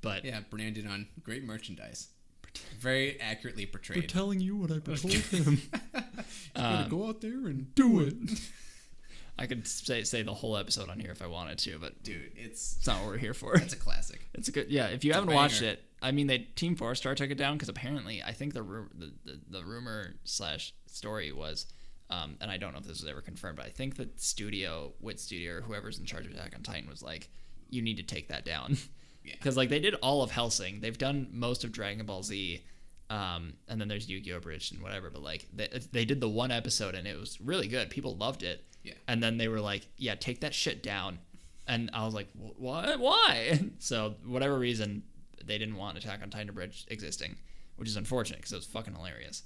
but 0.04 0.25
Yeah, 0.25 0.40
branded 0.49 0.87
on 0.87 1.08
great 1.23 1.44
merchandise. 1.44 2.08
Very 2.78 3.20
accurately 3.20 3.66
portrayed. 3.66 4.02
We're 4.02 4.06
telling 4.06 4.40
you 4.40 4.56
what 4.56 4.70
I 4.70 4.78
told 4.78 5.00
him. 5.00 5.61
gotta 6.54 6.88
go 6.88 7.08
out 7.08 7.20
there 7.20 7.46
and 7.49 7.75
do 7.75 8.00
it, 8.00 8.14
I 9.38 9.46
could 9.46 9.66
say 9.66 10.04
say 10.04 10.23
the 10.23 10.34
whole 10.34 10.56
episode 10.56 10.88
on 10.88 11.00
here 11.00 11.11
if 11.11 11.20
I 11.20 11.26
wanted 11.26 11.58
to, 11.58 11.78
but 11.78 12.02
dude. 12.04 12.32
It's 12.37 12.76
it's 12.76 12.87
not 12.87 13.00
what 13.00 13.06
we're 13.08 13.18
here 13.18 13.34
for. 13.34 13.56
it's 13.56 13.73
a 13.73 13.76
classic. 13.76 14.28
It's 14.34 14.49
a 14.49 14.52
good 14.52 14.70
yeah. 14.70 14.87
If 14.87 15.04
you 15.04 15.11
a 15.11 15.14
haven't 15.16 15.34
watched 15.34 15.62
it, 15.62 15.82
I 16.00 16.12
mean, 16.12 16.28
they 16.28 16.38
Team 16.54 16.76
Four 16.76 16.94
Star 16.94 17.14
took 17.16 17.30
it 17.30 17.38
down 17.38 17.54
because 17.54 17.68
apparently 17.68 18.23
I 18.23 18.32
think 18.32 18.54
the, 18.54 18.62
ru- 18.62 18.90
the 18.94 19.12
the 19.25 19.40
the 19.58 19.64
rumor 19.64 20.14
slash 20.23 20.73
story 20.87 21.32
was, 21.32 21.66
um, 22.11 22.37
and 22.40 22.50
I 22.50 22.58
don't 22.58 22.73
know 22.73 22.78
if 22.78 22.84
this 22.87 23.00
was 23.00 23.11
ever 23.11 23.23
confirmed, 23.23 23.56
but 23.56 23.66
I 23.66 23.70
think 23.70 23.96
the 23.96 24.08
studio, 24.16 24.92
Wit 25.00 25.18
Studio, 25.18 25.54
or 25.54 25.61
whoever's 25.62 25.99
in 25.99 26.04
charge 26.04 26.26
of 26.26 26.32
Attack 26.32 26.52
on 26.54 26.62
Titan 26.62 26.88
was 26.88 27.02
like, 27.02 27.28
you 27.70 27.82
need 27.82 27.96
to 27.96 28.02
take 28.04 28.28
that 28.28 28.44
down, 28.44 28.76
Yeah. 29.25 29.35
because 29.37 29.57
like 29.57 29.71
they 29.71 29.81
did 29.81 29.95
all 29.97 30.23
of 30.23 30.31
Hellsing, 30.31 30.81
they've 30.81 30.97
done 30.99 31.28
most 31.32 31.65
of 31.65 31.73
Dragon 31.73 32.04
Ball 32.06 32.23
Z. 32.23 32.63
Um, 33.10 33.54
and 33.69 33.78
then 33.80 33.89
there's 33.89 34.08
Yu-Gi-Oh! 34.08 34.41
Bridge 34.41 34.71
and 34.73 34.80
whatever, 34.82 35.10
but 35.10 35.23
like 35.23 35.47
they, 35.52 35.69
they 35.93 36.04
did 36.04 36.21
the 36.21 36.28
one 36.28 36.50
episode 36.50 36.95
and 36.95 37.06
it 37.06 37.19
was 37.19 37.41
really 37.41 37.69
good. 37.69 37.91
People 37.91 38.17
loved 38.17 38.43
it. 38.43 38.65
Yeah. 38.82 38.95
And 39.08 39.23
then 39.23 39.37
they 39.39 39.49
were 39.49 39.60
like, 39.60 39.87
"Yeah, 39.97 40.15
take 40.15 40.41
that 40.41 40.54
shit 40.54 40.82
down." 40.82 41.19
And 41.67 41.91
I 41.95 42.04
was 42.04 42.15
like, 42.15 42.28
"Wh- 42.32 42.60
"What? 42.60 42.99
Why?" 43.00 43.60
so 43.78 44.15
whatever 44.26 44.58
reason, 44.58 45.02
they 45.45 45.58
didn't 45.58 45.76
want 45.76 45.97
Attack 45.99 46.21
on 46.23 46.30
Titan 46.30 46.54
Bridge 46.54 46.87
existing, 46.89 47.37
which 47.76 47.89
is 47.89 47.97
unfortunate 47.97 48.39
because 48.39 48.52
it 48.52 48.56
was 48.56 48.67
fucking 48.67 48.95
hilarious. 48.95 49.43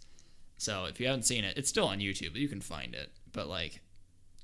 So 0.57 0.87
if 0.87 0.99
you 0.99 1.07
haven't 1.07 1.23
seen 1.25 1.45
it, 1.45 1.57
it's 1.57 1.69
still 1.69 1.87
on 1.87 1.99
YouTube. 1.99 2.35
You 2.35 2.49
can 2.49 2.61
find 2.61 2.95
it, 2.95 3.11
but 3.33 3.49
like, 3.49 3.81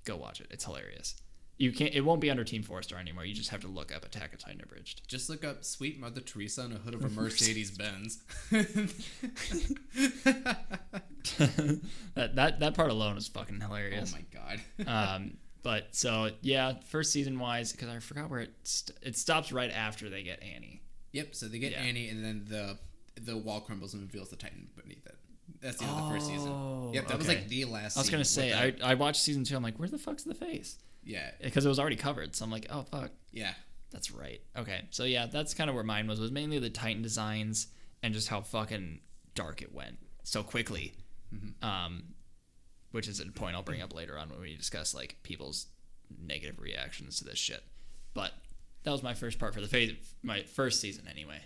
go 0.05 0.17
watch 0.17 0.41
it. 0.41 0.47
It's 0.51 0.65
hilarious. 0.65 1.17
You 1.57 1.71
can't. 1.73 1.95
It 1.95 2.01
won't 2.01 2.21
be 2.21 2.31
under 2.31 2.43
Team 2.43 2.63
Four 2.65 2.83
Star 2.83 2.99
anymore. 2.99 3.25
You 3.25 3.33
just 3.35 3.51
have 3.51 3.61
to 3.61 3.69
look 3.69 3.95
up 3.95 4.05
Attack 4.05 4.31
on 4.33 4.39
Titan 4.39 4.61
Abridged. 4.63 5.07
Just 5.09 5.31
look 5.31 5.45
up 5.45 5.65
"Sweet 5.65 6.01
Mother 6.01 6.21
Teresa" 6.21 6.63
on 6.63 6.73
a 6.73 6.77
hood 6.77 6.95
of 6.95 7.05
a 7.05 7.09
Mercedes 7.21 7.71
Benz. 7.71 8.19
that 12.17 12.35
that 12.37 12.61
that 12.61 12.75
part 12.75 12.91
alone 12.91 13.17
is 13.17 13.29
fucking 13.29 13.61
hilarious. 13.61 14.15
oh 14.15 14.19
my 14.19 14.25
god. 14.87 14.89
um, 15.19 15.37
but 15.63 15.95
so 15.95 16.31
yeah, 16.43 16.75
first 16.89 17.13
season 17.13 17.39
wise, 17.39 17.73
because 17.73 17.89
I 17.89 17.99
forgot 18.01 18.31
where 18.31 18.41
it 18.41 18.55
st- 18.65 18.99
it 19.03 19.17
stops 19.17 19.53
right 19.53 19.71
after 19.71 20.09
they 20.11 20.23
get 20.23 20.43
Annie. 20.43 20.83
Yep. 21.13 21.35
So 21.35 21.47
they 21.47 21.59
get 21.59 21.73
Yeah. 21.73 21.81
Annie, 21.83 22.09
and 22.09 22.25
then 22.25 22.45
the 22.49 22.79
the 23.21 23.37
wall 23.37 23.61
crumbles 23.61 23.95
and 23.95 24.03
reveals 24.03 24.29
the 24.31 24.37
Titan 24.37 24.69
beneath 24.81 25.07
it. 25.07 25.15
That's 25.61 25.77
the 25.79 25.85
end 25.85 25.93
of 25.99 26.09
the 26.09 26.15
first 26.15 26.27
Oh, 26.31 26.35
season. 26.35 26.95
Yep. 26.95 27.07
That 27.09 27.19
was 27.19 27.29
like 27.29 27.49
the 27.49 27.65
last. 27.67 27.97
I 27.97 28.01
was 28.01 28.11
gonna 28.11 28.25
say. 28.25 28.53
I, 28.53 28.75
I 28.91 28.95
watched 28.95 29.23
season 29.23 29.45
two. 29.45 29.57
I'm 29.57 29.63
like, 29.63 29.79
where 29.79 29.89
the 29.89 29.99
fuck's 29.99 30.25
the 30.25 30.35
face? 30.35 30.79
Yeah. 31.05 31.31
Because 31.43 31.65
it 31.65 31.69
was 31.69 31.79
already 31.79 31.97
covered. 31.97 32.35
So 32.35 32.45
I'm 32.45 32.51
like, 32.51 32.67
oh 32.71 32.83
fuck, 32.83 33.11
Yeah. 33.33 33.55
that's 33.91 34.11
right. 34.11 34.41
Okay, 34.57 34.83
so 34.91 35.05
yeah, 35.05 35.27
that's 35.27 35.55
kind 35.55 35.69
of 35.69 35.75
where 35.75 35.85
mine 35.85 36.07
was. 36.07 36.21
Was 36.21 36.31
mainly 36.33 36.59
the 36.59 36.71
Titan 36.71 37.03
designs 37.03 37.69
and 38.03 38.13
just 38.15 38.29
how 38.29 38.41
fucking 38.41 39.01
dark 39.35 39.63
it 39.63 39.73
went 39.75 39.99
so 40.23 40.43
quickly. 40.43 40.95
Um, 41.63 42.15
which 42.93 43.09
is 43.09 43.19
a 43.19 43.25
point 43.27 43.57
I'll 43.57 43.63
bring 43.65 43.83
up 43.83 43.93
later 43.93 44.17
on 44.17 44.29
when 44.31 44.41
we 44.41 44.55
discuss 44.57 44.95
like 44.95 45.17
people's 45.25 45.67
negative 46.25 46.61
reactions 46.61 47.19
to 47.19 47.25
this 47.25 47.39
shit. 47.39 47.63
But 48.15 48.33
that 48.85 48.93
was 48.93 49.03
my 49.03 49.15
first 49.15 49.41
part 49.41 49.53
for 49.53 49.61
the 49.61 49.67
phase, 49.67 49.95
my 50.23 50.43
first 50.43 50.81
season 50.81 51.09
anyway. 51.11 51.41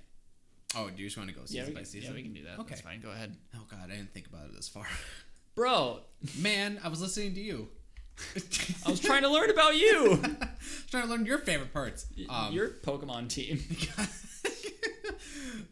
Oh, 0.77 0.91
do 0.91 1.01
you 1.03 1.09
just 1.09 1.17
want 1.17 1.31
to 1.31 1.35
go 1.35 1.43
season 1.47 1.69
yeah, 1.69 1.73
by 1.73 1.81
can, 1.81 1.85
season? 1.87 2.11
yeah, 2.11 2.17
we 2.17 2.23
can 2.23 2.35
do 2.35 2.45
that. 2.45 2.59
Okay. 2.59 2.69
That's 2.71 2.81
fine. 2.83 3.01
Go 3.01 3.11
ahead, 3.11 3.35
Oh 3.57 3.65
god, 3.71 3.85
I 3.91 3.97
didn't 3.97 4.13
think 4.13 4.27
about 4.27 4.45
it 4.45 4.55
this 4.57 4.69
far. 4.69 4.87
bro. 5.55 6.01
Man, 6.39 6.79
I 6.85 6.89
was 6.89 7.01
listening 7.01 7.33
to 7.35 7.41
you. 7.41 7.69
I 8.87 8.91
was 8.91 9.01
trying 9.01 9.23
to 9.23 9.29
learn 9.31 9.51
about 9.51 9.77
you. 9.77 10.21
trying 10.91 11.05
to 11.05 11.09
learn 11.09 11.27
your 11.27 11.39
favorite 11.39 11.73
parts. 11.73 12.07
Um, 12.29 12.53
Your 12.53 12.69
Pokemon 12.69 13.29
team. 13.29 13.61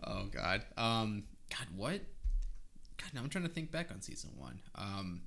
oh 0.05 0.25
god. 0.33 0.63
Um 0.77 1.25
god 1.51 1.67
what? 1.75 2.01
God, 2.99 3.11
now 3.15 3.21
I'm 3.23 3.29
trying 3.29 3.45
to 3.45 3.51
think 3.51 3.71
back 3.71 3.91
on 3.91 4.01
season 4.03 4.31
1. 4.37 4.61
Um 4.75 5.23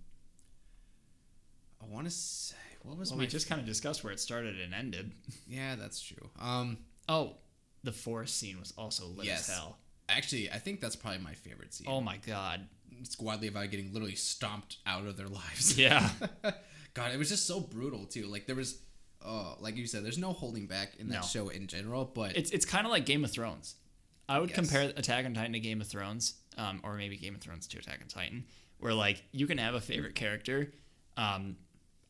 I 1.82 1.86
want 1.86 2.06
to 2.06 2.12
say 2.12 2.56
what 2.84 2.98
was 2.98 3.12
Well, 3.12 3.20
we 3.20 3.28
just 3.28 3.48
kind 3.48 3.62
of 3.62 3.68
discussed 3.68 4.04
where 4.04 4.14
it 4.14 4.20
started 4.20 4.60
and 4.60 4.74
ended. 4.74 5.12
Yeah, 5.48 5.76
that's 5.76 6.02
true. 6.02 6.30
Um 6.40 6.78
Oh, 7.08 7.38
the 7.84 7.92
forest 7.92 8.38
scene 8.38 8.60
was 8.60 8.74
also 8.78 9.08
lit 9.08 9.26
Yes. 9.26 9.50
as 9.50 9.56
hell. 9.56 9.78
actually, 10.08 10.52
I 10.52 10.60
think 10.60 10.80
that's 10.82 10.96
probably 10.96 11.20
my 11.20 11.34
favorite 11.34 11.74
scene. 11.74 11.88
Oh 11.90 12.02
my 12.02 12.18
god. 12.18 12.68
Squad 13.04 13.42
Levi 13.42 13.68
getting 13.68 13.94
literally 13.94 14.16
stomped 14.16 14.78
out 14.86 15.06
of 15.06 15.16
their 15.18 15.28
lives. 15.28 15.78
Yeah. 15.78 16.10
God, 17.00 17.14
it 17.14 17.18
was 17.18 17.30
just 17.30 17.46
so 17.48 17.60
brutal 17.60 18.06
too. 18.06 18.26
Like 18.28 18.46
there 18.46 18.56
was 18.56 18.80
oh, 19.26 19.56
like 19.60 19.76
you 19.76 19.86
said, 19.86 20.04
there's 20.06 20.18
no 20.18 20.32
holding 20.32 20.66
back 20.66 20.94
in 20.98 21.10
that 21.10 21.16
No. 21.16 21.22
show 21.22 21.50
in 21.50 21.68
general, 21.68 22.06
but 22.06 22.38
It's 22.38 22.52
it's 22.52 22.66
kind 22.66 22.86
of 22.86 22.92
like 22.92 23.06
Game 23.06 23.24
of 23.26 23.32
Thrones. 23.32 23.76
I 24.28 24.40
would 24.40 24.50
Yes. 24.50 24.56
compare 24.60 24.94
Attack 24.96 25.26
on 25.26 25.34
Titan 25.34 25.54
to 25.54 25.60
Game 25.60 25.82
of 25.82 25.88
Thrones, 25.88 26.36
um, 26.58 26.80
or 26.84 26.96
maybe 26.96 27.18
Game 27.18 27.36
of 27.36 27.42
Thrones 27.42 27.68
to 27.68 27.80
Attack 27.80 28.00
on 28.02 28.08
Titan, 28.08 28.46
where 28.80 28.94
like 28.94 29.24
you 29.32 29.48
can 29.48 29.58
have 29.58 29.74
a 29.76 29.82
favorite 29.82 30.16
character, 30.16 30.72
um, 31.18 31.58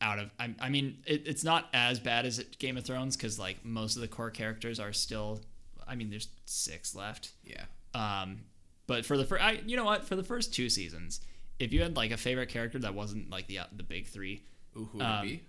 out 0.02 0.18
of 0.18 0.30
I, 0.38 0.54
I 0.60 0.68
mean 0.70 0.98
it, 1.06 1.26
it's 1.26 1.44
not 1.44 1.68
as 1.74 1.98
bad 2.00 2.26
as 2.26 2.38
Game 2.58 2.76
of 2.76 2.84
Thrones 2.84 3.16
because 3.16 3.38
like 3.38 3.64
most 3.64 3.96
of 3.96 4.02
the 4.02 4.08
core 4.08 4.30
characters 4.30 4.78
are 4.80 4.92
still, 4.92 5.40
I 5.86 5.94
mean 5.94 6.10
there's 6.10 6.28
six 6.46 6.94
left, 6.94 7.32
yeah. 7.44 7.64
um, 7.94 8.40
but 8.86 9.04
for 9.04 9.16
the 9.16 9.24
first, 9.24 9.42
I 9.42 9.60
you 9.66 9.76
know 9.76 9.84
what 9.84 10.04
for 10.04 10.14
the 10.16 10.22
first 10.24 10.54
two 10.54 10.68
seasons, 10.70 11.20
if 11.58 11.72
you 11.72 11.82
had 11.82 11.96
like 11.96 12.10
a 12.12 12.16
favorite 12.16 12.48
character 12.50 12.78
that 12.80 12.94
wasn't 12.94 13.30
like 13.30 13.46
the 13.46 13.60
the 13.76 13.82
big 13.82 14.06
three, 14.06 14.44
Ooh, 14.76 14.88
who 14.92 14.98
would 14.98 15.04
Um, 15.06 15.26
be? 15.26 15.42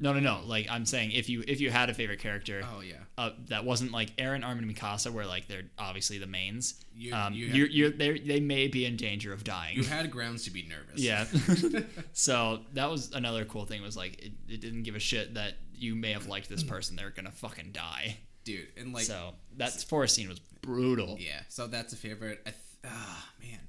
no 0.00 0.12
no 0.12 0.18
no 0.20 0.42
like 0.44 0.66
I'm 0.68 0.84
saying 0.86 1.12
if 1.12 1.28
you 1.28 1.44
if 1.46 1.60
you 1.60 1.70
had 1.70 1.88
a 1.88 1.94
favorite 1.94 2.18
character, 2.18 2.62
Oh 2.64 2.80
yeah. 2.80 2.94
uh, 3.16 3.30
that 3.48 3.64
wasn't 3.64 3.92
like 3.92 4.14
Eren, 4.16 4.44
Armin, 4.44 4.64
and 4.64 4.76
Mikasa, 4.76 5.10
where 5.12 5.24
like 5.26 5.46
they're 5.48 5.70
obviously 5.78 6.18
the 6.18 6.26
mains. 6.26 6.74
You- 6.94 7.14
um, 7.14 7.32
you 7.32 7.46
you're, 7.46 7.68
you're 7.68 7.90
they 7.90 8.18
they 8.18 8.40
may 8.40 8.66
be 8.68 8.84
in 8.86 8.96
danger 8.96 9.32
of 9.32 9.44
dying. 9.44 9.76
You 9.76 9.84
had 9.84 10.10
grounds 10.10 10.44
to 10.44 10.50
be 10.50 10.62
nervous. 10.64 11.00
yeah. 11.00 11.24
so 12.12 12.60
that 12.74 12.90
was 12.90 13.12
another 13.12 13.44
cool 13.44 13.64
thing 13.66 13.82
was 13.82 13.96
like 13.96 14.18
it, 14.22 14.32
it 14.48 14.60
didn't 14.60 14.82
give 14.82 14.94
a 14.96 15.00
shit 15.00 15.34
that 15.34 15.54
you 15.76 15.94
may 15.94 16.12
have 16.12 16.26
liked 16.26 16.48
this 16.48 16.62
person. 16.74 16.96
They're 16.96 17.10
gonna 17.10 17.30
fucking 17.32 17.70
die. 17.72 18.18
Dude, 18.44 18.66
and 18.76 18.92
like 18.92 19.04
so 19.04 19.34
that 19.56 19.72
forest 19.84 20.14
scene 20.16 20.28
was 20.28 20.38
brutal. 20.60 21.16
yeah, 21.18 21.40
so 21.48 21.66
that's 21.66 21.92
a 21.92 21.96
favorite. 21.96 22.40
I 22.44 22.50
th- 22.50 22.56
ah 22.84 23.28
man. 23.40 23.60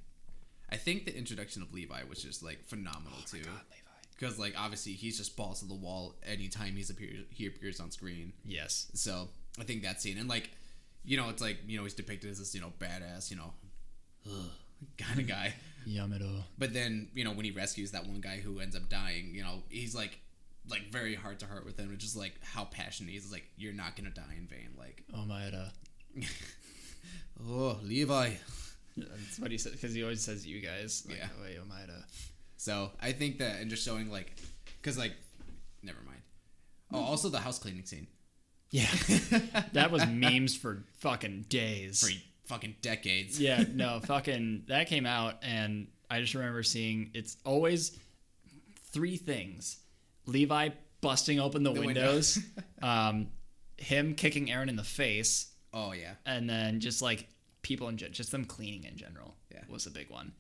I 0.72 0.78
think 0.78 1.06
the 1.06 1.16
introduction 1.16 1.62
of 1.62 1.72
Levi 1.74 2.02
was 2.10 2.22
just 2.22 2.44
like 2.44 2.66
phenomenal 2.66 3.20
too. 3.30 3.38
Oh 3.44 3.46
God, 3.46 3.62
Levi. 3.72 3.85
Because 4.18 4.40
like 4.40 4.54
obviously 4.58 4.94
he's 4.94 5.18
just 5.18 5.36
balls 5.36 5.60
to 5.60 5.66
the 5.66 5.74
wall 5.76 6.16
anytime 6.26 6.76
he's 6.76 6.90
appears 6.90 7.26
he 7.30 7.48
appears 7.48 7.80
on 7.80 7.92
screen. 7.92 8.34
Yes. 8.46 8.88
So 8.94 9.30
I 9.60 9.64
think 9.64 9.84
that 9.84 10.02
scene 10.02 10.18
and 10.18 10.30
like, 10.30 10.50
you 11.04 11.18
know, 11.18 11.30
it's 11.30 11.42
like 11.42 11.58
you 11.68 11.78
know 11.78 11.84
he's 11.84 11.94
depicted 11.94 12.30
as 12.32 12.40
this 12.40 12.56
you 12.56 12.62
know 12.62 12.74
badass 12.80 13.30
you 13.32 13.38
know, 13.38 13.54
kind 14.98 15.20
of 15.20 15.28
guy. 15.28 15.54
Yamato. 15.86 16.44
But 16.58 16.74
then 16.74 17.10
you 17.14 17.24
know 17.24 17.32
when 17.32 17.46
he 17.46 17.52
rescues 17.52 17.92
that 17.92 18.06
one 18.08 18.22
guy 18.22 18.38
who 18.38 18.60
ends 18.60 18.76
up 18.76 18.90
dying, 18.90 19.32
you 19.34 19.44
know 19.44 19.64
he's 19.70 19.94
like 19.96 20.20
like 20.68 20.90
very 20.92 21.14
heart 21.14 21.40
to 21.40 21.46
heart 21.46 21.64
with 21.66 21.80
him. 21.80 21.92
which 21.92 22.04
is 22.04 22.16
like 22.16 22.34
how 22.44 22.66
passionate 22.66 23.12
he 23.12 23.18
is. 23.18 23.26
It's 23.26 23.34
like 23.34 23.46
you're 23.58 23.74
not 23.74 23.96
gonna 23.96 24.10
die 24.10 24.36
in 24.38 24.48
vain. 24.48 24.70
Like 24.78 25.04
oh 25.14 25.18
Omaeda. 25.20 25.72
oh 27.48 27.80
Levi. 27.84 28.32
That's 28.98 29.40
what 29.40 29.52
he 29.52 29.58
said 29.58 29.74
because 29.74 29.94
he 29.94 30.04
always 30.04 30.22
says 30.22 30.48
you 30.48 30.62
guys. 30.62 31.04
Like, 31.08 31.18
Yeah. 31.18 31.28
Oh, 31.38 31.66
Omaeda. 31.66 32.04
So 32.66 32.90
I 33.00 33.12
think 33.12 33.38
that 33.38 33.62
and 33.62 33.70
just 33.70 33.86
showing 33.86 34.10
like, 34.10 34.34
cause 34.82 34.98
like, 34.98 35.14
never 35.84 36.00
mind. 36.04 36.22
Oh, 36.92 37.00
also 37.00 37.30
the 37.30 37.40
house 37.40 37.60
cleaning 37.60 37.86
scene 37.86 38.08
Yeah. 38.72 38.90
that 39.74 39.92
was 39.92 40.04
memes 40.08 40.56
for 40.58 40.84
fucking 40.98 41.46
days. 41.48 42.02
for 42.02 42.12
fucking 42.48 42.78
decades. 42.82 43.40
yeah, 43.40 43.64
no, 43.74 44.00
fucking 44.00 44.64
that 44.68 44.88
came 44.88 45.06
out 45.06 45.36
and 45.44 45.88
I 46.10 46.22
just 46.22 46.34
remember 46.34 46.64
seeing 46.64 47.12
it's 47.14 47.38
always 47.46 47.98
three 48.92 49.18
things. 49.18 49.78
Levi 50.26 50.70
busting 51.02 51.40
open 51.40 51.62
the, 51.62 51.72
The 51.72 51.82
window. 51.82 52.02
windows, 52.08 52.40
um, 52.82 53.28
him 53.78 54.16
kicking 54.16 54.48
Eren 54.48 54.70
in 54.70 54.76
the 54.76 54.84
face, 54.84 55.52
Oh 55.72 55.92
yeah. 55.92 56.14
and 56.26 56.50
then 56.50 56.80
just 56.80 57.00
like 57.04 57.28
people 57.62 57.90
in 57.90 57.98
just 57.98 58.32
them 58.32 58.46
cleaning 58.46 58.86
in 58.86 58.98
general 58.98 59.36
Yeah. 59.54 59.62
was 59.70 59.86
a 59.86 59.92
big 59.92 60.10
one. 60.10 60.32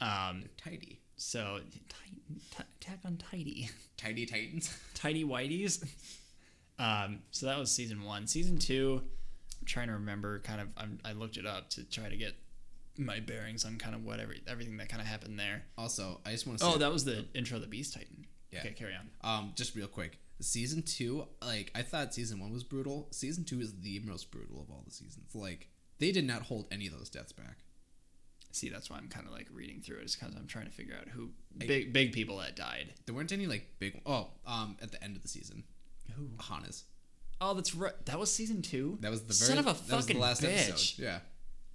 Um, 0.00 0.44
Tidy. 0.56 0.97
So 1.18 1.58
ti- 1.88 2.62
attack 2.80 3.00
on 3.04 3.16
tidy, 3.18 3.68
Tidy 3.96 4.24
Titans. 4.26 4.74
tidy 4.94 5.24
whiteys. 5.24 5.84
Um, 6.78 7.20
so 7.32 7.46
that 7.46 7.58
was 7.58 7.70
season 7.70 8.04
one. 8.04 8.26
Season 8.26 8.58
two, 8.58 9.02
I'm 9.60 9.66
trying 9.66 9.88
to 9.88 9.94
remember. 9.94 10.38
Kind 10.38 10.60
of, 10.60 10.68
I'm, 10.76 10.98
I 11.04 11.12
looked 11.12 11.36
it 11.36 11.44
up 11.46 11.70
to 11.70 11.84
try 11.84 12.08
to 12.08 12.16
get 12.16 12.34
my 12.96 13.20
bearings 13.20 13.64
on 13.64 13.78
kind 13.78 13.94
of 13.94 14.04
whatever 14.04 14.34
everything 14.46 14.76
that 14.78 14.88
kind 14.88 15.00
of 15.02 15.08
happened 15.08 15.38
there. 15.38 15.64
Also, 15.76 16.20
I 16.24 16.30
just 16.32 16.46
want 16.46 16.58
to 16.60 16.64
say 16.64 16.72
Oh, 16.74 16.78
that 16.78 16.92
was 16.92 17.04
the 17.04 17.26
intro 17.34 17.56
of 17.56 17.62
the 17.62 17.68
Beast 17.68 17.94
Titan. 17.94 18.26
Yeah. 18.50 18.60
Okay, 18.60 18.70
carry 18.70 18.92
on. 18.94 19.08
Um, 19.28 19.52
just 19.56 19.74
real 19.74 19.88
quick. 19.88 20.18
Season 20.40 20.82
two, 20.82 21.26
like 21.44 21.72
I 21.74 21.82
thought 21.82 22.14
season 22.14 22.38
one 22.38 22.52
was 22.52 22.62
brutal. 22.62 23.08
Season 23.10 23.44
two 23.44 23.60
is 23.60 23.80
the 23.80 23.98
most 24.04 24.30
brutal 24.30 24.60
of 24.60 24.70
all 24.70 24.82
the 24.86 24.92
seasons. 24.92 25.34
Like 25.34 25.68
they 25.98 26.12
did 26.12 26.24
not 26.24 26.42
hold 26.42 26.66
any 26.70 26.86
of 26.86 26.96
those 26.96 27.10
deaths 27.10 27.32
back. 27.32 27.58
See, 28.50 28.68
that's 28.70 28.88
why 28.90 28.96
I'm 28.96 29.08
kind 29.08 29.26
of 29.26 29.32
like 29.32 29.46
reading 29.52 29.80
through 29.80 29.98
it, 29.98 30.04
is 30.06 30.16
because 30.16 30.34
I'm 30.34 30.46
trying 30.46 30.64
to 30.66 30.70
figure 30.72 30.94
out 30.98 31.08
who 31.08 31.30
big 31.56 31.92
big 31.92 32.12
people 32.12 32.38
that 32.38 32.56
died. 32.56 32.94
There 33.06 33.14
weren't 33.14 33.32
any 33.32 33.46
like 33.46 33.66
big. 33.78 34.00
Oh, 34.06 34.28
um, 34.46 34.76
at 34.82 34.90
the 34.92 35.02
end 35.04 35.16
of 35.16 35.22
the 35.22 35.28
season, 35.28 35.64
Who? 36.16 36.28
Hannes. 36.40 36.84
Oh, 37.40 37.54
that's 37.54 37.74
right. 37.74 37.92
That 38.06 38.18
was 38.18 38.32
season 38.32 38.62
two. 38.62 38.98
That 39.00 39.10
was 39.10 39.20
the 39.22 39.34
very. 39.34 39.34
son 39.50 39.58
of 39.58 39.66
a 39.66 39.88
that 39.88 39.96
was 39.96 40.06
the 40.06 40.14
fucking 40.14 40.18
last 40.20 40.42
bitch. 40.42 40.68
episode. 40.70 41.02
Yeah. 41.02 41.18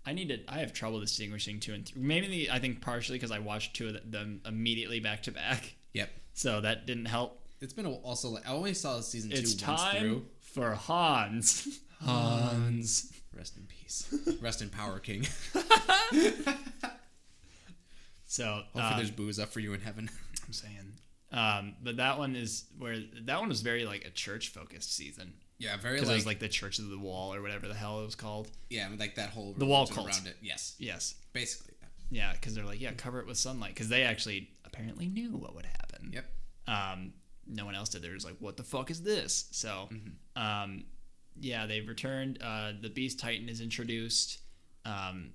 I 0.05 0.11
need 0.13 0.27
to. 0.29 0.39
I 0.49 0.57
have 0.59 0.73
trouble 0.73 0.99
distinguishing 0.99 1.59
two 1.61 1.73
and 1.73 1.85
three. 1.85 2.01
Maybe 2.01 2.49
I 2.51 2.59
think 2.59 2.81
partially 2.81 3.17
because 3.17 3.31
I 3.31 3.39
watched 3.39 3.75
two 3.75 3.87
of 3.89 4.11
them 4.11 4.41
immediately 4.45 4.99
back 4.99 5.23
to 5.23 5.31
back, 5.31 5.75
Yep. 5.93 6.09
so 6.33 6.59
that 6.59 6.85
didn't 6.87 7.05
help. 7.05 7.39
It's 7.61 7.71
been 7.71 7.85
a, 7.85 7.91
also 7.93 8.27
like 8.29 8.45
I 8.49 8.51
only 8.51 8.73
saw 8.73 8.99
season 8.99 9.29
two 9.29 9.37
It's 9.37 9.53
time 9.55 9.99
through. 10.01 10.25
for 10.41 10.71
Hans. 10.75 11.79
Hans. 12.01 13.12
Rest 13.35 13.57
in 13.57 13.63
peace. 13.63 14.13
Rest 14.41 14.61
in 14.61 14.69
power, 14.69 14.99
King. 14.99 15.25
So 18.25 18.45
Hopefully, 18.45 18.83
um, 18.83 18.97
there's 18.97 19.11
booze 19.11 19.37
up 19.39 19.49
for 19.49 19.59
you 19.59 19.73
in 19.73 19.81
heaven. 19.81 20.09
I'm 20.47 20.53
saying. 20.53 20.93
Um, 21.31 21.75
but 21.83 21.97
that 21.97 22.17
one 22.17 22.35
is 22.35 22.65
where 22.77 22.97
that 23.25 23.39
one 23.39 23.49
was 23.49 23.61
very 23.61 23.85
like 23.85 24.05
a 24.05 24.09
church 24.09 24.49
focused 24.49 24.95
season 24.95 25.33
yeah, 25.59 25.77
very 25.77 25.99
like, 26.01 26.09
it 26.09 26.13
was 26.13 26.25
like 26.25 26.39
the 26.39 26.49
Church 26.49 26.79
of 26.79 26.89
the 26.89 26.97
Wall 26.97 27.33
or 27.33 27.41
whatever 27.41 27.67
the 27.67 27.73
hell 27.73 28.01
it 28.01 28.05
was 28.05 28.15
called. 28.15 28.49
yeah, 28.69 28.89
like 28.99 29.15
that 29.15 29.29
whole 29.29 29.53
The 29.57 29.65
wall 29.65 29.85
cult. 29.87 30.07
around 30.09 30.27
it. 30.27 30.35
Yes, 30.41 30.75
Yes. 30.77 31.15
basically. 31.31 31.73
Yeah, 32.09 32.33
because 32.33 32.53
they're 32.53 32.65
like, 32.65 32.81
yeah, 32.81 32.91
cover 32.97 33.19
it 33.19 33.27
with 33.27 33.37
sunlight 33.37 33.73
because 33.73 33.87
they 33.87 34.03
actually 34.03 34.49
apparently 34.65 35.07
knew 35.07 35.29
what 35.37 35.55
would 35.55 35.65
happen. 35.65 36.11
Yep. 36.11 36.25
Um, 36.67 37.13
no 37.47 37.65
one 37.65 37.75
else 37.75 37.89
did. 37.89 38.01
They 38.01 38.09
were 38.09 38.15
just 38.15 38.25
like, 38.25 38.35
what 38.39 38.57
the 38.57 38.63
fuck 38.63 38.91
is 38.91 39.01
this? 39.03 39.45
So, 39.51 39.87
Mm-hmm. 39.91 40.41
um, 40.41 40.83
yeah, 41.39 41.65
they've 41.65 41.87
returned. 41.87 42.39
Uh, 42.41 42.71
the 42.81 42.89
Beast 42.89 43.19
Titan 43.19 43.49
is 43.49 43.61
introduced. 43.61 44.39
Um, 44.85 45.31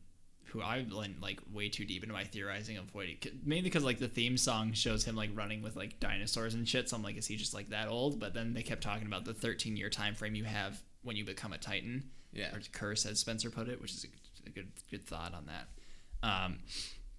who 0.53 0.63
I 0.63 0.87
went 0.95 1.21
like 1.21 1.41
way 1.53 1.69
too 1.69 1.85
deep 1.85 2.03
into 2.03 2.15
my 2.15 2.25
theorizing 2.25 2.79
of 2.79 2.95
what 2.95 3.05
mainly 3.45 3.63
because 3.65 3.85
like 3.85 3.99
the 3.99 4.09
theme 4.09 4.39
song 4.39 4.73
shows 4.73 5.05
him 5.05 5.15
like 5.15 5.29
running 5.35 5.61
with 5.61 5.77
like 5.77 6.01
dinosaurs 6.01 6.55
and 6.55 6.67
shit. 6.67 6.89
So 6.89 6.97
I'm 6.97 7.03
like, 7.03 7.19
is 7.19 7.27
he 7.27 7.37
just 7.37 7.53
like 7.53 7.69
that 7.69 7.89
old? 7.89 8.19
But 8.19 8.33
then 8.33 8.55
they 8.55 8.63
kept 8.63 8.83
talking 8.83 9.07
about 9.07 9.27
the 9.27 9.35
13 9.35 9.77
year 9.77 9.91
time 9.91 10.15
frame 10.15 10.35
you 10.35 10.45
have 10.45 10.83
when 11.03 11.17
you 11.17 11.25
become 11.27 11.53
a 11.53 11.59
Titan 11.59 12.05
Yeah. 12.33 12.55
or 12.55 12.61
curse 12.73 13.05
as 13.05 13.19
Spencer 13.21 13.51
put 13.51 13.69
it, 13.69 13.79
which 13.81 13.93
is 13.93 14.07
a, 14.07 14.49
a 14.49 14.51
good 14.51 14.69
good 14.91 15.07
thought 15.07 15.35
on 15.35 15.47
that. 15.47 15.69
Um, 16.27 16.61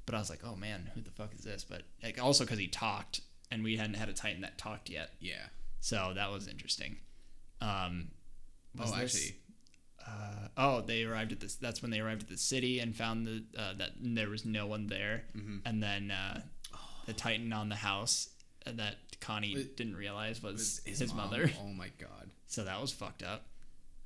but 0.07 0.15
I 0.15 0.17
was 0.19 0.31
like, 0.31 0.41
oh 0.43 0.55
man, 0.55 0.89
who 0.95 1.01
the 1.01 1.11
fuck 1.11 1.31
is 1.35 1.43
this? 1.43 1.63
But 1.63 1.83
like 2.01 2.19
also 2.19 2.45
because 2.45 2.57
he 2.57 2.67
talked, 2.67 3.21
and 3.51 3.63
we 3.63 3.77
hadn't 3.77 3.93
had 3.93 4.09
a 4.09 4.13
Titan 4.13 4.41
that 4.41 4.57
talked 4.57 4.89
yet, 4.89 5.11
Yeah. 5.19 5.45
so 5.81 6.13
that 6.15 6.31
was 6.31 6.47
interesting. 6.47 6.97
Um, 7.61 8.07
was 8.77 8.91
oh, 8.93 8.99
this- 8.99 9.15
actually, 9.15 9.35
uh, 10.07 10.47
oh, 10.57 10.81
they 10.81 11.03
arrived 11.03 11.31
at 11.31 11.39
this. 11.39 11.55
That's 11.55 11.81
when 11.81 11.91
they 11.91 11.99
arrived 11.99 12.23
at 12.23 12.29
the 12.29 12.37
city 12.37 12.79
and 12.79 12.95
found 12.95 13.27
the 13.27 13.43
uh, 13.57 13.73
that 13.77 13.91
there 13.99 14.29
was 14.29 14.45
no 14.45 14.65
one 14.67 14.87
there, 14.87 15.23
Mm-hmm. 15.37 15.57
and 15.65 15.83
then 15.83 16.11
uh, 16.11 16.41
the 17.05 17.13
Titan 17.13 17.53
on 17.53 17.69
the 17.69 17.75
house 17.75 18.29
uh, 18.65 18.71
that 18.75 18.95
Connie 19.19 19.53
It- 19.53 19.77
didn't 19.77 19.95
realize 19.95 20.41
was 20.41 20.81
his, 20.85 20.99
his, 20.99 21.13
mother. 21.13 21.51
Oh 21.61 21.67
my 21.73 21.89
god. 21.99 22.29
So 22.51 22.63
that 22.63 22.81
was 22.81 22.91
fucked 22.91 23.21
up. 23.21 23.45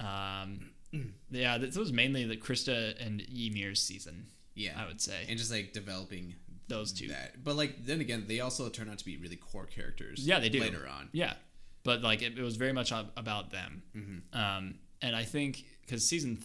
Um, 0.02 0.72
yeah, 1.32 1.58
this 1.58 1.78
was 1.78 1.94
mainly 1.94 2.26
the 2.26 2.36
Krista 2.36 2.94
and 3.00 3.22
Ymir's 3.22 3.82
season, 3.82 4.28
Yeah. 4.54 4.74
I 4.78 4.86
would 4.86 5.00
say. 5.00 5.26
and 5.30 5.38
just 5.38 5.50
like 5.50 5.72
developing 5.72 6.36
Those 6.68 6.92
two. 6.92 7.08
that. 7.08 7.42
But 7.42 7.56
like 7.56 7.86
then 7.86 8.02
again, 8.02 8.26
they 8.28 8.42
also 8.42 8.68
turn 8.68 8.90
out 8.90 8.98
to 8.98 9.06
be 9.06 9.16
really 9.16 9.38
core 9.38 9.66
characters. 9.66 10.28
Yeah, 10.28 10.40
they 10.40 10.50
do. 10.50 10.60
later 10.60 10.86
on. 10.86 11.08
Yeah, 11.14 11.36
but 11.84 12.02
like 12.02 12.22
it, 12.22 12.38
it 12.38 12.42
was 12.42 12.56
very 12.56 12.74
much 12.74 12.92
about 12.92 13.52
them. 13.52 13.84
Mm-hmm. 13.96 14.38
Um, 14.40 14.76
and 15.02 15.16
I 15.16 15.24
think 15.24 15.66
because 15.86 16.08
season 16.08 16.40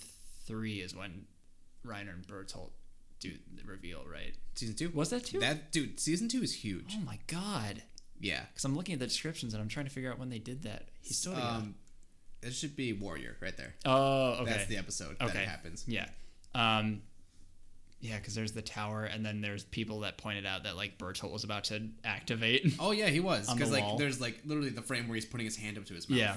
three 0.46 0.76
is 0.80 0.94
when 0.94 1.26
Reiner 1.86 2.12
and 2.14 2.26
Bertolt 2.26 2.70
do 3.20 3.30
the 3.54 3.64
reveal, 3.64 4.04
right? 4.10 4.34
Season 4.54 4.74
two 4.74 4.90
Was 4.94 5.10
that 5.10 5.24
two? 5.24 5.40
That 5.40 5.72
dude, 5.72 5.98
season 6.00 6.28
two 6.28 6.42
is 6.42 6.54
huge. 6.54 6.96
oh 6.98 7.04
my 7.04 7.18
god! 7.26 7.82
Yeah. 8.20 8.40
Because 8.52 8.64
I'm 8.64 8.76
looking 8.76 8.94
at 8.94 8.98
the 9.00 9.06
descriptions 9.06 9.54
and 9.54 9.62
I'm 9.62 9.68
trying 9.68 9.86
to 9.86 9.92
figure 9.92 10.10
out 10.10 10.18
when 10.18 10.28
they 10.30 10.38
did 10.40 10.62
that. 10.64 10.88
He's 11.00 11.18
still. 11.18 11.36
Um, 11.36 11.74
it 12.42 12.52
should 12.52 12.76
be 12.76 12.92
Warrior 12.92 13.36
right 13.40 13.56
there. 13.56 13.74
oh, 13.84 14.38
okay. 14.42 14.50
That's 14.52 14.66
the 14.66 14.76
episode 14.76 15.16
that 15.18 15.30
Okay. 15.30 15.42
it 15.42 15.48
happens. 15.48 15.84
Yeah. 15.88 16.06
Um, 16.54 17.02
yeah, 18.00 18.16
because 18.18 18.34
there's 18.34 18.52
the 18.52 18.62
tower, 18.62 19.04
and 19.04 19.24
then 19.26 19.40
there's 19.40 19.64
people 19.64 20.00
that 20.00 20.18
pointed 20.18 20.46
out 20.46 20.64
that 20.64 20.76
like 20.76 20.98
Bertolt 20.98 21.32
was 21.32 21.44
about 21.44 21.64
to 21.64 21.88
activate. 22.04 22.74
Oh 22.80 22.92
yeah, 22.92 23.08
he 23.08 23.20
was 23.20 23.52
because 23.52 23.70
like 23.72 23.82
wall. 23.84 23.98
there's 23.98 24.20
like 24.20 24.38
literally 24.44 24.70
the 24.70 24.82
frame 24.82 25.08
where 25.08 25.14
he's 25.16 25.26
putting 25.26 25.46
his 25.46 25.56
hand 25.56 25.76
up 25.78 25.84
to 25.86 25.94
his 25.94 26.08
mouth. 26.08 26.18
yeah, 26.18 26.36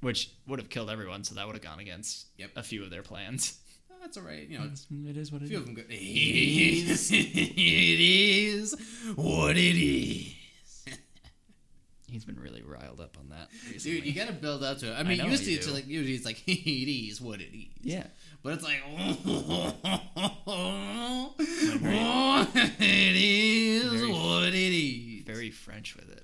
which 0.00 0.30
would 0.46 0.58
have 0.58 0.68
killed 0.70 0.88
everyone, 0.90 1.22
so 1.24 1.34
that 1.34 1.46
would 1.46 1.54
have 1.56 1.62
gone 1.64 1.78
against 1.80 2.26
Yep. 2.38 2.50
a 2.56 2.62
few 2.62 2.82
of 2.82 2.90
their 2.90 3.02
plans. 3.02 3.58
Oh, 3.88 3.98
that's 4.02 4.18
all 4.18 4.24
right. 4.24 4.46
You 4.46 4.58
know, 4.58 4.64
mm, 4.66 4.72
it's, 4.72 4.86
It 5.08 5.16
is 5.16 5.32
what 5.32 5.40
it 5.40 5.46
is. 5.46 5.50
a 5.52 5.54
it 5.54 5.56
few 5.56 5.56
is. 5.56 5.60
of 5.62 5.66
them 5.66 5.74
good. 5.74 5.86
It 5.90 5.94
is. 5.96 7.10
it 7.12 8.00
is 8.00 9.14
what 9.16 9.56
it 9.56 9.76
is. 9.80 10.34
He's 12.08 12.24
been 12.24 12.38
really 12.38 12.62
riled 12.62 13.00
up 13.00 13.16
on 13.18 13.30
that 13.30 13.48
recently. 13.70 13.98
Dude, 14.00 14.06
you 14.06 14.12
gotta 14.12 14.32
build 14.32 14.62
up 14.62 14.78
to 14.78 14.92
it. 14.92 14.94
I 14.94 15.02
mean, 15.02 15.18
know 15.18 15.26
usually 15.26 15.52
you 15.52 15.56
it's 15.56 15.68
like 15.70 15.88
usually 15.88 16.14
it's 16.14 16.24
like 16.26 16.42
it 16.46 16.52
is 17.10 17.20
what 17.20 17.40
it 17.40 17.56
is. 17.56 17.68
yeah. 17.82 18.06
But 18.46 18.54
it's 18.54 18.62
like 18.62 18.80
very- 21.80 22.46
it 22.78 23.16
is 23.16 23.92
very- 23.92 24.12
what 24.12 24.54
it 24.54 24.54
is. 24.54 25.24
Very 25.24 25.50
French 25.50 25.96
with 25.96 26.08
it. 26.12 26.22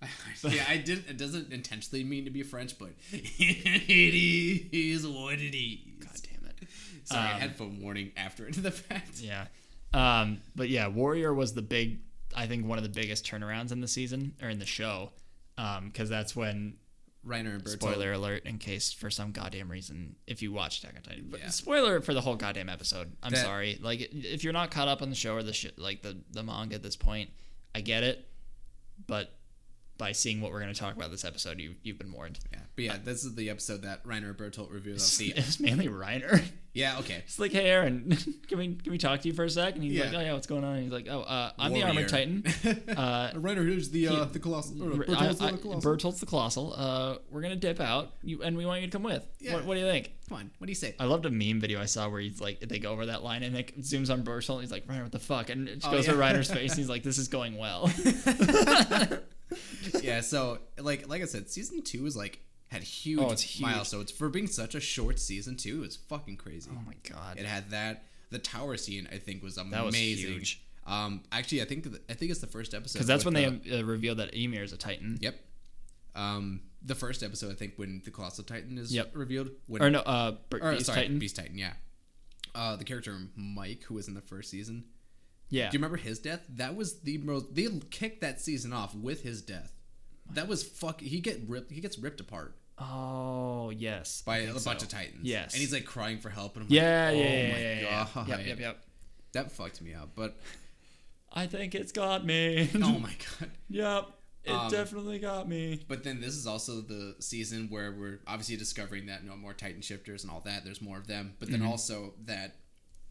yeah, 0.54 0.64
I 0.66 0.78
did. 0.78 1.04
It 1.10 1.18
doesn't 1.18 1.52
intentionally 1.52 2.04
mean 2.04 2.24
to 2.24 2.30
be 2.30 2.42
French, 2.42 2.78
but 2.78 2.88
it 3.12 4.68
is 4.72 5.06
what 5.06 5.34
it 5.34 5.54
is. 5.54 5.78
God 6.00 6.16
damn 6.22 6.48
it. 6.48 6.68
Sorry, 7.04 7.32
Um, 7.34 7.40
headphone 7.40 7.82
warning 7.82 8.12
after 8.16 8.46
into 8.46 8.62
the 8.62 8.70
fact. 8.70 9.20
Yeah. 9.20 9.48
Um, 9.92 10.40
but 10.56 10.70
yeah, 10.70 10.88
Warrior 10.88 11.34
was 11.34 11.52
the 11.52 11.60
big, 11.60 11.98
I 12.34 12.46
think 12.46 12.64
one 12.64 12.78
of 12.78 12.84
the 12.84 12.88
biggest 12.90 13.26
turnarounds 13.26 13.72
in 13.72 13.82
the 13.82 13.88
season 13.88 14.32
or 14.42 14.48
in 14.48 14.58
the 14.58 14.64
show. 14.64 15.10
Because 15.56 16.08
that's 16.08 16.34
when 16.34 16.78
Reiner 17.28 17.54
and 17.54 17.62
Bertolt. 17.62 17.80
Spoiler 17.82 18.12
alert! 18.12 18.44
In 18.46 18.58
case 18.58 18.92
for 18.92 19.10
some 19.10 19.32
goddamn 19.32 19.70
reason, 19.70 20.16
if 20.26 20.42
you 20.42 20.52
watched 20.52 20.82
Attack 20.82 20.96
on 20.96 21.02
Titan, 21.02 21.26
but 21.30 21.40
Yeah. 21.40 21.50
spoiler 21.50 22.00
for 22.00 22.14
the 22.14 22.20
whole 22.20 22.34
goddamn 22.36 22.68
episode. 22.68 23.12
I'm 23.22 23.32
That- 23.32 23.44
sorry. 23.44 23.78
Like, 23.80 24.00
if 24.12 24.42
you're 24.44 24.52
not 24.52 24.70
caught 24.70 24.88
up 24.88 25.02
on 25.02 25.10
the 25.10 25.14
show 25.16 25.34
or 25.34 25.42
the 25.42 25.52
shit, 25.52 25.78
like 25.78 26.02
the 26.02 26.18
the 26.32 26.42
manga 26.42 26.74
at 26.74 26.82
this 26.82 26.96
point, 26.96 27.30
I 27.74 27.80
get 27.82 28.02
it, 28.02 28.26
but 29.06 29.32
by 29.98 30.12
seeing 30.12 30.40
what 30.40 30.52
we're 30.52 30.60
going 30.60 30.72
to 30.72 30.78
talk 30.78 30.94
about 30.96 31.10
this 31.10 31.24
episode, 31.24 31.58
you 31.58 31.74
you've 31.82 31.98
been 31.98 32.12
warned. 32.12 32.38
Yeah, 32.52 32.58
but 32.76 32.84
yeah, 32.84 32.96
this 33.02 33.24
is 33.24 33.34
the 33.34 33.50
episode 33.50 33.82
that 33.82 34.04
Reiner 34.04 34.34
Bertolt 34.34 34.72
reviewed 34.72 34.96
of 34.96 35.02
the. 35.18 35.32
It's 35.36 35.58
mainly 35.60 35.88
Reiner. 35.88 36.42
Yeah, 36.72 36.98
okay. 37.00 37.16
It's 37.26 37.38
like, 37.40 37.50
hey, 37.50 37.64
Eren, 37.64 38.16
can 38.48 38.58
we 38.58 38.74
can 38.76 38.92
we 38.92 38.98
talk 38.98 39.20
to 39.22 39.28
you 39.28 39.34
for 39.34 39.44
a 39.44 39.50
sec? 39.50 39.74
And 39.74 39.82
he's 39.82 39.92
Yeah. 39.94 40.04
like, 40.04 40.14
oh 40.14 40.20
yeah, 40.20 40.32
what's 40.34 40.46
going 40.46 40.62
on? 40.64 40.74
And 40.74 40.82
he's 40.84 40.92
like, 40.92 41.08
oh, 41.10 41.22
uh, 41.22 41.50
I'm 41.58 41.72
the 41.72 41.80
Warrior. 41.80 41.88
armored 41.94 42.08
titan. 42.08 42.44
Uh, 42.96 43.30
Reiner, 43.32 43.66
here's 43.68 43.90
the 43.90 44.08
uh, 44.08 44.24
the 44.26 44.38
colossal. 44.38 44.80
I- 44.82 45.28
I- 45.28 45.52
Bertolt's 45.80 46.20
the 46.20 46.26
colossal. 46.26 46.74
Uh, 46.76 47.16
we're 47.30 47.42
gonna 47.42 47.56
dip 47.56 47.80
out, 47.80 48.12
you 48.22 48.42
and 48.42 48.56
we 48.56 48.64
want 48.66 48.80
you 48.82 48.86
to 48.86 48.92
come 48.92 49.02
with. 49.02 49.26
Yeah. 49.40 49.54
What, 49.54 49.64
what 49.64 49.74
do 49.74 49.80
you 49.80 49.86
think? 49.86 50.12
Come 50.28 50.38
on, 50.38 50.50
what 50.58 50.66
do 50.66 50.70
you 50.70 50.74
say? 50.76 50.94
I 51.00 51.06
loved 51.06 51.24
a 51.26 51.30
meme 51.30 51.58
video 51.58 51.80
I 51.80 51.86
saw 51.86 52.08
where 52.08 52.20
he's 52.20 52.40
like, 52.40 52.60
they 52.60 52.78
go 52.78 52.90
over 52.92 53.06
that 53.06 53.24
line 53.24 53.42
and 53.42 53.56
it 53.56 53.80
zooms 53.80 54.10
on 54.12 54.22
Bertolt. 54.22 54.54
And 54.56 54.60
he's 54.60 54.70
like, 54.70 54.86
Reiner, 54.86 55.02
what 55.04 55.12
the 55.12 55.18
fuck? 55.18 55.48
And 55.48 55.66
it 55.68 55.80
Oh, 55.84 55.90
goes 55.90 56.04
to 56.04 56.12
yeah. 56.12 56.18
Reiner's 56.18 56.50
face. 56.50 56.72
And 56.72 56.78
he's 56.78 56.88
like, 56.90 57.02
this 57.02 57.16
is 57.16 57.28
going 57.28 57.56
well. 57.56 57.90
yeah, 60.02 60.20
so 60.20 60.58
like 60.78 61.08
like 61.08 61.22
I 61.22 61.26
said, 61.26 61.48
season 61.50 61.82
two 61.82 62.06
is 62.06 62.16
like 62.16 62.40
had 62.68 62.82
huge, 62.82 63.20
Oh, 63.20 63.30
it's 63.30 63.42
huge. 63.42 63.62
milestones 63.62 64.10
for 64.10 64.28
being 64.28 64.46
such 64.46 64.74
a 64.74 64.80
short 64.80 65.18
season 65.18 65.56
two. 65.56 65.84
It's 65.84 65.96
fucking 65.96 66.36
crazy. 66.36 66.70
oh 66.72 66.80
my 66.86 66.94
god. 67.08 67.38
It 67.38 67.46
had 67.46 67.70
that. 67.70 68.04
The 68.30 68.38
tower 68.38 68.76
scene, 68.76 69.08
I 69.10 69.16
think, 69.16 69.42
was 69.42 69.56
amazing. 69.56 69.70
That 69.78 69.84
was 69.86 69.94
huge. 69.96 70.62
Um, 70.86 71.22
actually, 71.32 71.62
I 71.62 71.64
think 71.64 71.86
I 72.10 72.12
think 72.14 72.30
it's 72.30 72.40
the 72.40 72.46
first 72.46 72.74
episode 72.74 72.98
Because 72.98 73.06
that's 73.06 73.24
when 73.24 73.34
with 73.34 73.64
they 73.64 73.78
uh, 73.78 73.84
revealed 73.84 74.18
that 74.18 74.34
Ymir 74.34 74.62
is 74.62 74.72
a 74.72 74.76
titan. 74.76 75.16
Yep. 75.20 75.34
Um, 76.14 76.60
the 76.82 76.94
first 76.94 77.22
episode, 77.22 77.52
I 77.52 77.54
think, 77.54 77.74
when 77.76 78.02
the 78.04 78.10
colossal 78.10 78.44
titan 78.44 78.76
is 78.78 78.92
Yep. 78.94 79.12
revealed. 79.14 79.50
When, 79.66 79.82
Or 79.82 79.90
no, 79.90 80.00
uh, 80.00 80.32
Ber- 80.50 80.58
or, 80.62 80.72
Beast 80.72 80.86
sorry, 80.86 81.00
Titan. 81.02 81.18
Beast 81.18 81.36
Titan. 81.36 81.56
Yeah. 81.58 81.72
Uh, 82.54 82.76
the 82.76 82.84
character 82.84 83.16
Mike, 83.36 83.82
who 83.84 83.94
was 83.94 84.08
in 84.08 84.14
the 84.14 84.20
first 84.20 84.50
season. 84.50 84.84
Yeah. 85.50 85.70
Do 85.70 85.76
you 85.76 85.78
remember 85.78 85.96
his 85.96 86.18
death? 86.18 86.40
That 86.56 86.76
was 86.76 87.00
the 87.00 87.18
most. 87.18 87.54
They 87.54 87.68
kicked 87.90 88.20
that 88.20 88.40
season 88.40 88.72
off 88.72 88.94
with 88.94 89.22
his 89.22 89.42
death. 89.42 89.72
That 90.32 90.46
was 90.48 90.62
fuck. 90.62 91.00
He 91.00 91.20
get 91.20 91.40
ripped. 91.46 91.70
He 91.72 91.80
gets 91.80 91.98
ripped 91.98 92.20
apart 92.20 92.54
Oh 92.78 93.70
yes. 93.70 94.22
by 94.22 94.38
a 94.38 94.52
think 94.52 94.64
bunch 94.64 94.80
so. 94.80 94.84
of 94.84 94.88
titans. 94.88 95.22
Yes. 95.24 95.52
and 95.54 95.60
he's 95.60 95.72
like 95.72 95.84
crying 95.86 96.18
for 96.18 96.28
help. 96.28 96.56
And 96.56 96.66
I'm 96.66 96.70
Yeah, 96.72 97.08
like, 97.08 97.16
yeah, 97.18 97.24
oh 97.24 97.26
yeah, 97.26 97.52
my 97.52 97.58
yeah, 97.58 98.06
god. 98.14 98.28
Yep, 98.28 98.46
yep, 98.46 98.60
yep. 98.60 98.84
That 99.32 99.50
fucked 99.52 99.80
me 99.82 99.94
up. 99.94 100.10
But 100.14 100.36
I 101.32 101.46
think 101.46 101.74
it's 101.74 101.92
got 101.92 102.24
me. 102.24 102.68
oh 102.74 102.98
my 102.98 103.14
god. 103.40 103.50
yep. 103.68 104.04
It 104.44 104.52
Um, 104.52 104.70
definitely 104.70 105.18
got 105.18 105.48
me. 105.48 105.80
But 105.88 106.04
then 106.04 106.20
this 106.20 106.34
is 106.34 106.46
also 106.46 106.80
the 106.80 107.16
season 107.20 107.66
where 107.70 107.90
we're 107.92 108.20
obviously 108.26 108.56
discovering 108.56 109.06
that 109.06 109.24
no 109.24 109.36
more 109.36 109.52
Titan 109.54 109.82
shifters 109.82 110.22
and 110.22 110.30
all 110.32 110.40
that. 110.44 110.64
There's 110.64 110.80
more 110.80 110.98
of 110.98 111.06
them, 111.06 111.34
but 111.38 111.48
Mm-hmm. 111.48 111.60
then 111.60 111.68
also 111.68 112.14
that 112.26 112.56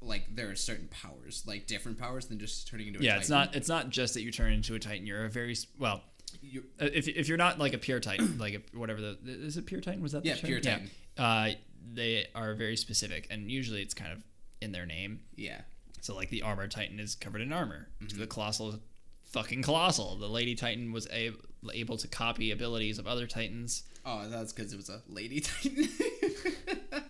like 0.02 0.36
there 0.36 0.50
are 0.50 0.56
certain 0.56 0.88
powers, 0.90 1.44
like 1.48 1.68
different 1.68 1.98
powers 1.98 2.26
than 2.28 2.40
just 2.40 2.68
turning 2.68 2.88
into 2.88 3.00
a 3.00 3.04
Yeah, 3.04 3.12
Titan. 3.14 3.22
it's 3.22 3.30
not. 3.30 3.56
It's 3.56 3.68
not 3.70 3.90
just 3.90 4.14
that 4.14 4.22
you 4.22 4.32
turn 4.32 4.52
into 4.54 4.76
a 4.76 4.80
titan. 4.80 5.06
You're 5.08 5.26
a 5.26 5.30
very 5.30 5.56
well. 5.80 6.02
You, 6.42 6.64
uh, 6.82 6.86
If, 6.94 7.08
if 7.08 7.28
you're 7.28 7.38
not 7.38 7.58
like 7.58 7.74
a 7.74 7.78
pure 7.78 8.00
titan, 8.00 8.38
like 8.38 8.54
a, 8.54 8.78
whatever 8.78 9.02
the 9.02 9.18
is 9.26 9.58
it 9.58 9.66
pure 9.66 9.82
titan? 9.82 10.02
Was 10.02 10.12
that 10.12 10.24
the 10.24 10.30
Yeah, 10.30 10.36
term? 10.36 10.48
pure 10.48 10.60
titan. 10.60 10.90
Uh, 11.18 11.50
they 11.94 12.28
are 12.36 12.54
very 12.54 12.76
specific, 12.78 13.28
and 13.32 13.50
usually 13.52 13.82
it's 13.82 13.94
kind 13.94 14.12
of 14.14 14.24
in 14.62 14.72
their 14.72 14.86
name. 14.86 15.22
yeah, 15.36 15.62
So 16.02 16.16
like 16.16 16.30
the 16.30 16.42
armor 16.44 16.68
titan 16.68 17.00
is 17.00 17.16
covered 17.16 17.42
in 17.42 17.52
armor. 17.54 17.88
Mm-hmm. 18.04 18.20
The 18.20 18.28
colossal, 18.28 18.80
fucking 19.24 19.62
colossal. 19.64 20.16
The 20.18 20.28
lady 20.28 20.54
titan 20.56 20.92
was 20.92 21.08
a, 21.12 21.32
able 21.74 21.96
to 21.98 22.08
copy 22.08 22.52
abilities 22.52 23.00
of 23.00 23.08
other 23.08 23.26
titans. 23.26 23.84
Oh, 24.06 24.28
that's 24.30 24.52
because 24.54 24.74
it 24.74 24.78
was 24.78 24.90
a 24.90 25.02
lady 25.08 25.40
Titan. 25.42 25.90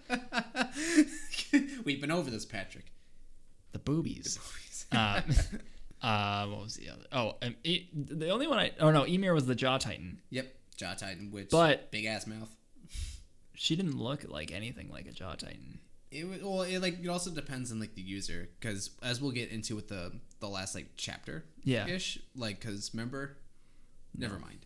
We've 1.87 2.01
been 2.01 2.11
over 2.11 2.29
this, 2.29 2.43
Patrick. 2.45 2.91
The 3.71 3.79
boobies. 3.79 4.37
um, 4.91 5.23
uh, 6.01 6.45
what 6.47 6.63
was 6.63 6.75
the 6.75 6.89
other? 6.89 7.05
Oh, 7.13 7.35
um, 7.41 7.55
e- 7.63 7.87
the 7.93 8.27
only 8.29 8.45
one 8.45 8.59
I. 8.59 8.73
Oh 8.81 8.91
no, 8.91 9.05
Ymir 9.05 9.33
was 9.33 9.45
the 9.45 9.55
jaw 9.55 9.77
titan. 9.77 10.19
yep, 10.29 10.53
Jaw 10.75 10.93
Titan, 10.95 11.31
which 11.31 11.49
But- 11.49 11.89
big 11.89 12.03
ass 12.05 12.27
mouth. 12.27 12.53
She 13.55 13.77
didn't 13.77 13.97
look 13.97 14.25
like 14.27 14.51
anything 14.51 14.91
like 14.91 15.07
a 15.07 15.11
jaw 15.13 15.35
titan. 15.35 15.79
It 16.11 16.25
well, 16.43 16.63
it 16.63 16.79
like 16.81 16.99
it 17.01 17.07
also 17.07 17.31
depends 17.31 17.71
on 17.71 17.79
like 17.79 17.95
the 17.95 18.01
user, 18.01 18.49
because 18.59 18.89
as 19.01 19.21
we'll 19.21 19.31
get 19.31 19.49
into 19.49 19.73
with 19.75 19.87
the 19.87 20.11
the 20.41 20.47
last 20.49 20.75
like 20.75 20.87
chapter, 20.97 21.45
Yeah. 21.63 21.87
ish, 21.87 22.19
like 22.35 22.59
because 22.59 22.91
remember, 22.93 23.37
never 24.15 24.37
mind. 24.39 24.65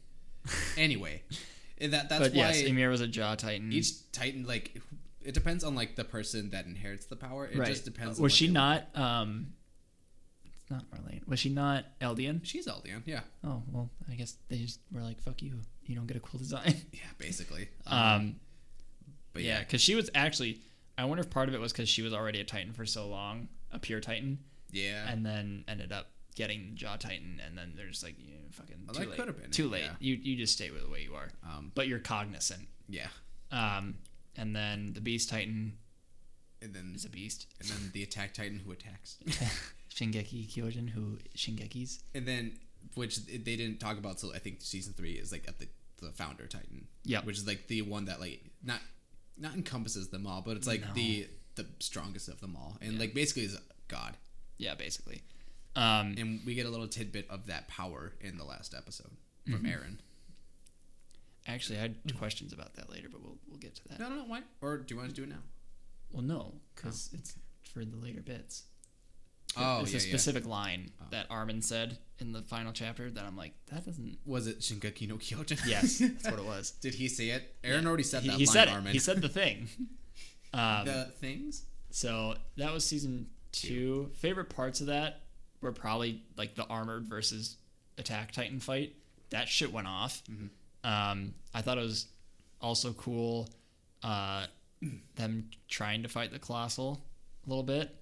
anyway, 0.75 1.21
that 1.79 2.09
that's 2.09 2.19
but 2.19 2.31
why 2.31 2.49
yes, 2.49 2.63
Ymir 2.63 2.89
was 2.89 3.01
a 3.01 3.07
jaw 3.07 3.35
titan. 3.35 3.71
each 3.71 4.11
Titan 4.11 4.45
like 4.47 4.81
it 5.23 5.33
depends 5.33 5.63
on 5.63 5.75
like 5.75 5.95
the 5.95 6.03
person 6.03 6.49
that 6.51 6.65
inherits 6.65 7.05
the 7.05 7.15
power. 7.15 7.45
It 7.47 7.57
right. 7.57 7.67
just 7.67 7.85
depends. 7.85 8.19
on 8.19 8.23
Was 8.23 8.33
she 8.33 8.47
not? 8.47 8.87
Um, 8.95 9.53
it's 10.45 10.69
not 10.69 10.83
Marleyan. 10.91 11.27
Was 11.27 11.39
she 11.39 11.49
not 11.49 11.85
Eldian? 11.99 12.41
She's 12.43 12.67
Eldian, 12.67 13.01
yeah, 13.05 13.21
Oh 13.43 13.61
well, 13.71 13.89
I 14.09 14.15
guess 14.15 14.35
they 14.49 14.57
just 14.57 14.79
were 14.91 15.01
like, 15.01 15.19
"Fuck 15.21 15.41
you, 15.41 15.59
you 15.85 15.95
don't 15.95 16.07
get 16.07 16.17
a 16.17 16.21
cool 16.21 16.39
design." 16.39 16.75
yeah, 16.91 16.99
basically. 17.17 17.69
Um, 17.87 18.35
but 19.33 19.43
yeah, 19.43 19.55
yeah, 19.55 19.59
because 19.59 19.81
she 19.81 19.95
was 19.95 20.09
actually. 20.15 20.59
I 20.97 21.05
wonder 21.05 21.21
if 21.23 21.29
part 21.29 21.47
of 21.49 21.55
it 21.55 21.59
was 21.61 21.71
because 21.71 21.89
she 21.89 22.01
was 22.01 22.13
already 22.13 22.41
a 22.41 22.43
Titan 22.43 22.73
for 22.73 22.85
so 22.85 23.07
long, 23.07 23.47
a 23.71 23.79
pure 23.79 23.99
Titan, 24.01 24.39
yeah, 24.71 25.09
and 25.09 25.25
then 25.25 25.63
ended 25.67 25.91
up 25.91 26.07
getting 26.35 26.71
Jaw 26.75 26.95
Titan, 26.97 27.41
and 27.45 27.57
then 27.57 27.73
they're 27.75 27.87
just 27.87 28.03
like, 28.03 28.15
you 28.19 28.35
fucking 28.51 28.75
Well, 28.85 28.95
too 28.95 29.09
late. 29.09 29.17
could 29.17 29.27
have 29.27 29.41
been 29.41 29.51
too 29.51 29.65
it, 29.67 29.71
late. 29.71 29.83
yeah. 29.83 29.95
You 29.99 30.15
you 30.15 30.35
just 30.37 30.53
stay 30.53 30.69
with 30.69 30.83
the 30.83 30.89
way 30.89 31.01
you 31.01 31.13
are, 31.15 31.29
um, 31.43 31.71
but 31.75 31.87
you're 31.87 31.99
cognizant. 31.99 32.67
yeah, 32.87 33.07
Um, 33.51 33.95
and 34.37 34.55
then 34.55 34.93
the 34.93 35.01
Beast 35.01 35.29
Titan 35.29 35.73
and 36.61 36.73
then 36.73 36.93
is 36.95 37.05
a 37.05 37.09
beast. 37.09 37.47
and 37.59 37.67
then 37.69 37.91
the 37.93 38.03
attack 38.03 38.33
Titan 38.33 38.59
who 38.63 38.71
attacks, 38.71 39.17
Shingeki 39.93 40.47
Kyojin, 40.47 40.89
who 40.89 41.17
Shingekis. 41.35 41.99
and 42.13 42.27
then 42.27 42.53
which 42.95 43.25
they 43.25 43.37
didn't 43.37 43.79
talk 43.79 43.97
about 43.97 44.17
till 44.17 44.31
I 44.33 44.39
think 44.39 44.61
season 44.61 44.93
three 44.93 45.13
is 45.13 45.31
like 45.31 45.47
at 45.47 45.59
the 45.59 45.67
the 46.01 46.11
founder 46.11 46.47
Titan, 46.47 46.87
Yeah. 47.03 47.21
which 47.21 47.37
is 47.37 47.45
like 47.47 47.67
the 47.67 47.81
one 47.83 48.05
that 48.05 48.19
like 48.19 48.41
not 48.63 48.79
not 49.37 49.53
encompasses 49.55 50.09
them 50.09 50.25
all, 50.27 50.41
but 50.41 50.57
it's 50.57 50.67
like 50.67 50.81
No. 50.81 50.93
the 50.93 51.27
the 51.55 51.65
strongest 51.79 52.27
of 52.29 52.39
them 52.41 52.55
all, 52.55 52.77
and 52.81 52.99
like 52.99 53.13
basically 53.13 53.43
is 53.43 53.57
God, 53.87 54.15
Yeah, 54.57 54.75
basically. 54.75 55.21
Um, 55.75 56.15
and 56.17 56.41
we 56.45 56.53
get 56.55 56.65
a 56.65 56.69
little 56.69 56.87
tidbit 56.87 57.27
of 57.29 57.47
that 57.47 57.67
power 57.69 58.13
in 58.21 58.37
the 58.37 58.43
last 58.43 58.73
episode 58.75 59.11
from 59.45 59.63
Mm-hmm. 59.63 59.65
Eren. 59.67 59.97
Actually, 61.47 61.79
I 61.79 61.81
had 61.81 61.95
questions 62.17 62.53
about 62.53 62.75
that 62.75 62.89
later, 62.89 63.07
but 63.11 63.21
we'll 63.21 63.37
we'll 63.49 63.57
get 63.59 63.75
to 63.75 63.87
that. 63.89 63.99
No, 63.99 64.09
no, 64.09 64.15
no, 64.17 64.23
why? 64.25 64.41
Or 64.61 64.77
do 64.77 64.93
you 64.93 64.97
want 64.99 65.09
to 65.09 65.15
do 65.15 65.23
it 65.23 65.29
now? 65.29 65.41
Well, 66.11 66.21
no, 66.23 66.53
because 66.75 67.09
it's 67.13 67.35
for 67.73 67.83
the 67.83 67.97
later 67.97 68.21
bits. 68.21 68.63
Oh, 69.57 69.81
it's 69.81 69.91
yeah, 69.91 69.97
a 69.99 70.01
yeah. 70.03 70.07
specific 70.07 70.45
line 70.45 70.91
Oh. 71.01 71.05
that 71.11 71.25
Armin 71.29 71.61
said 71.61 71.97
in 72.19 72.31
the 72.31 72.41
final 72.41 72.71
chapter 72.71 73.09
that 73.09 73.25
I'm 73.25 73.35
like, 73.35 73.53
that 73.69 73.85
doesn't. 73.85 74.17
Was 74.25 74.47
it 74.47 74.59
Shingeki 74.61 75.09
no 75.09 75.15
Kyojin? 75.17 75.65
Yes, 75.67 75.97
that's 75.97 76.23
what 76.29 76.39
it 76.39 76.45
was. 76.45 76.71
Did 76.81 76.93
he 76.93 77.07
say 77.09 77.29
it? 77.31 77.53
Eren 77.63 77.85
already 77.85 78.03
said 78.03 78.21
he, 78.23 78.29
that 78.29 78.37
he 78.39 78.45
line, 78.45 78.53
said 78.53 78.67
it. 78.69 78.71
Armin. 78.73 78.93
He 78.93 78.99
said 78.99 79.21
the 79.21 79.29
thing. 79.29 79.67
Um, 80.53 80.83
the 80.85 81.05
things. 81.21 81.63
so 81.91 82.35
that 82.57 82.73
was 82.73 82.83
season 82.83 83.27
two. 83.53 84.11
Favorite 84.15 84.49
parts 84.49 84.81
of 84.81 84.87
that 84.87 85.21
were 85.61 85.71
probably 85.71 86.23
like 86.35 86.55
the 86.55 86.65
armored 86.65 87.05
versus 87.05 87.55
attack 87.97 88.33
titan 88.33 88.59
fight. 88.59 88.95
That 89.29 89.47
shit 89.47 89.71
went 89.71 89.87
off. 89.87 90.21
Mm-hmm. 90.29 90.47
Um, 90.83 91.33
I 91.53 91.61
thought 91.61 91.77
it 91.77 91.81
was 91.81 92.07
also 92.61 92.93
cool. 92.93 93.49
Uh, 94.03 94.45
them 95.15 95.49
trying 95.67 96.03
to 96.03 96.09
fight 96.09 96.31
the 96.31 96.39
colossal 96.39 97.01
a 97.45 97.49
little 97.49 97.63
bit. 97.63 97.95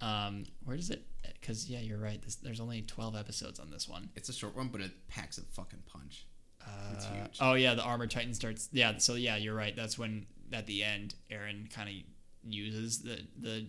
Um, 0.00 0.44
where 0.64 0.76
does 0.76 0.90
it? 0.90 1.02
Because 1.40 1.68
yeah, 1.68 1.80
you're 1.80 1.98
right. 1.98 2.20
This, 2.22 2.36
there's 2.36 2.60
only 2.60 2.82
12 2.82 3.16
episodes 3.16 3.60
on 3.60 3.70
this 3.70 3.88
one. 3.88 4.10
It's 4.16 4.28
a 4.28 4.32
short 4.32 4.56
one, 4.56 4.68
but 4.68 4.80
it 4.80 4.90
packs 5.08 5.38
a 5.38 5.42
fucking 5.42 5.82
punch. 5.86 6.26
Uh, 6.62 7.14
huge. 7.14 7.38
Oh 7.40 7.54
yeah, 7.54 7.74
the 7.74 7.82
armored 7.82 8.10
titan 8.10 8.34
starts. 8.34 8.68
Yeah, 8.72 8.98
so 8.98 9.14
yeah, 9.14 9.36
you're 9.36 9.54
right. 9.54 9.74
That's 9.74 9.98
when 9.98 10.26
at 10.52 10.66
the 10.66 10.82
end 10.82 11.14
Eren 11.30 11.70
kind 11.70 11.88
of 11.88 11.94
uses 12.42 13.02
the 13.02 13.20
the 13.40 13.66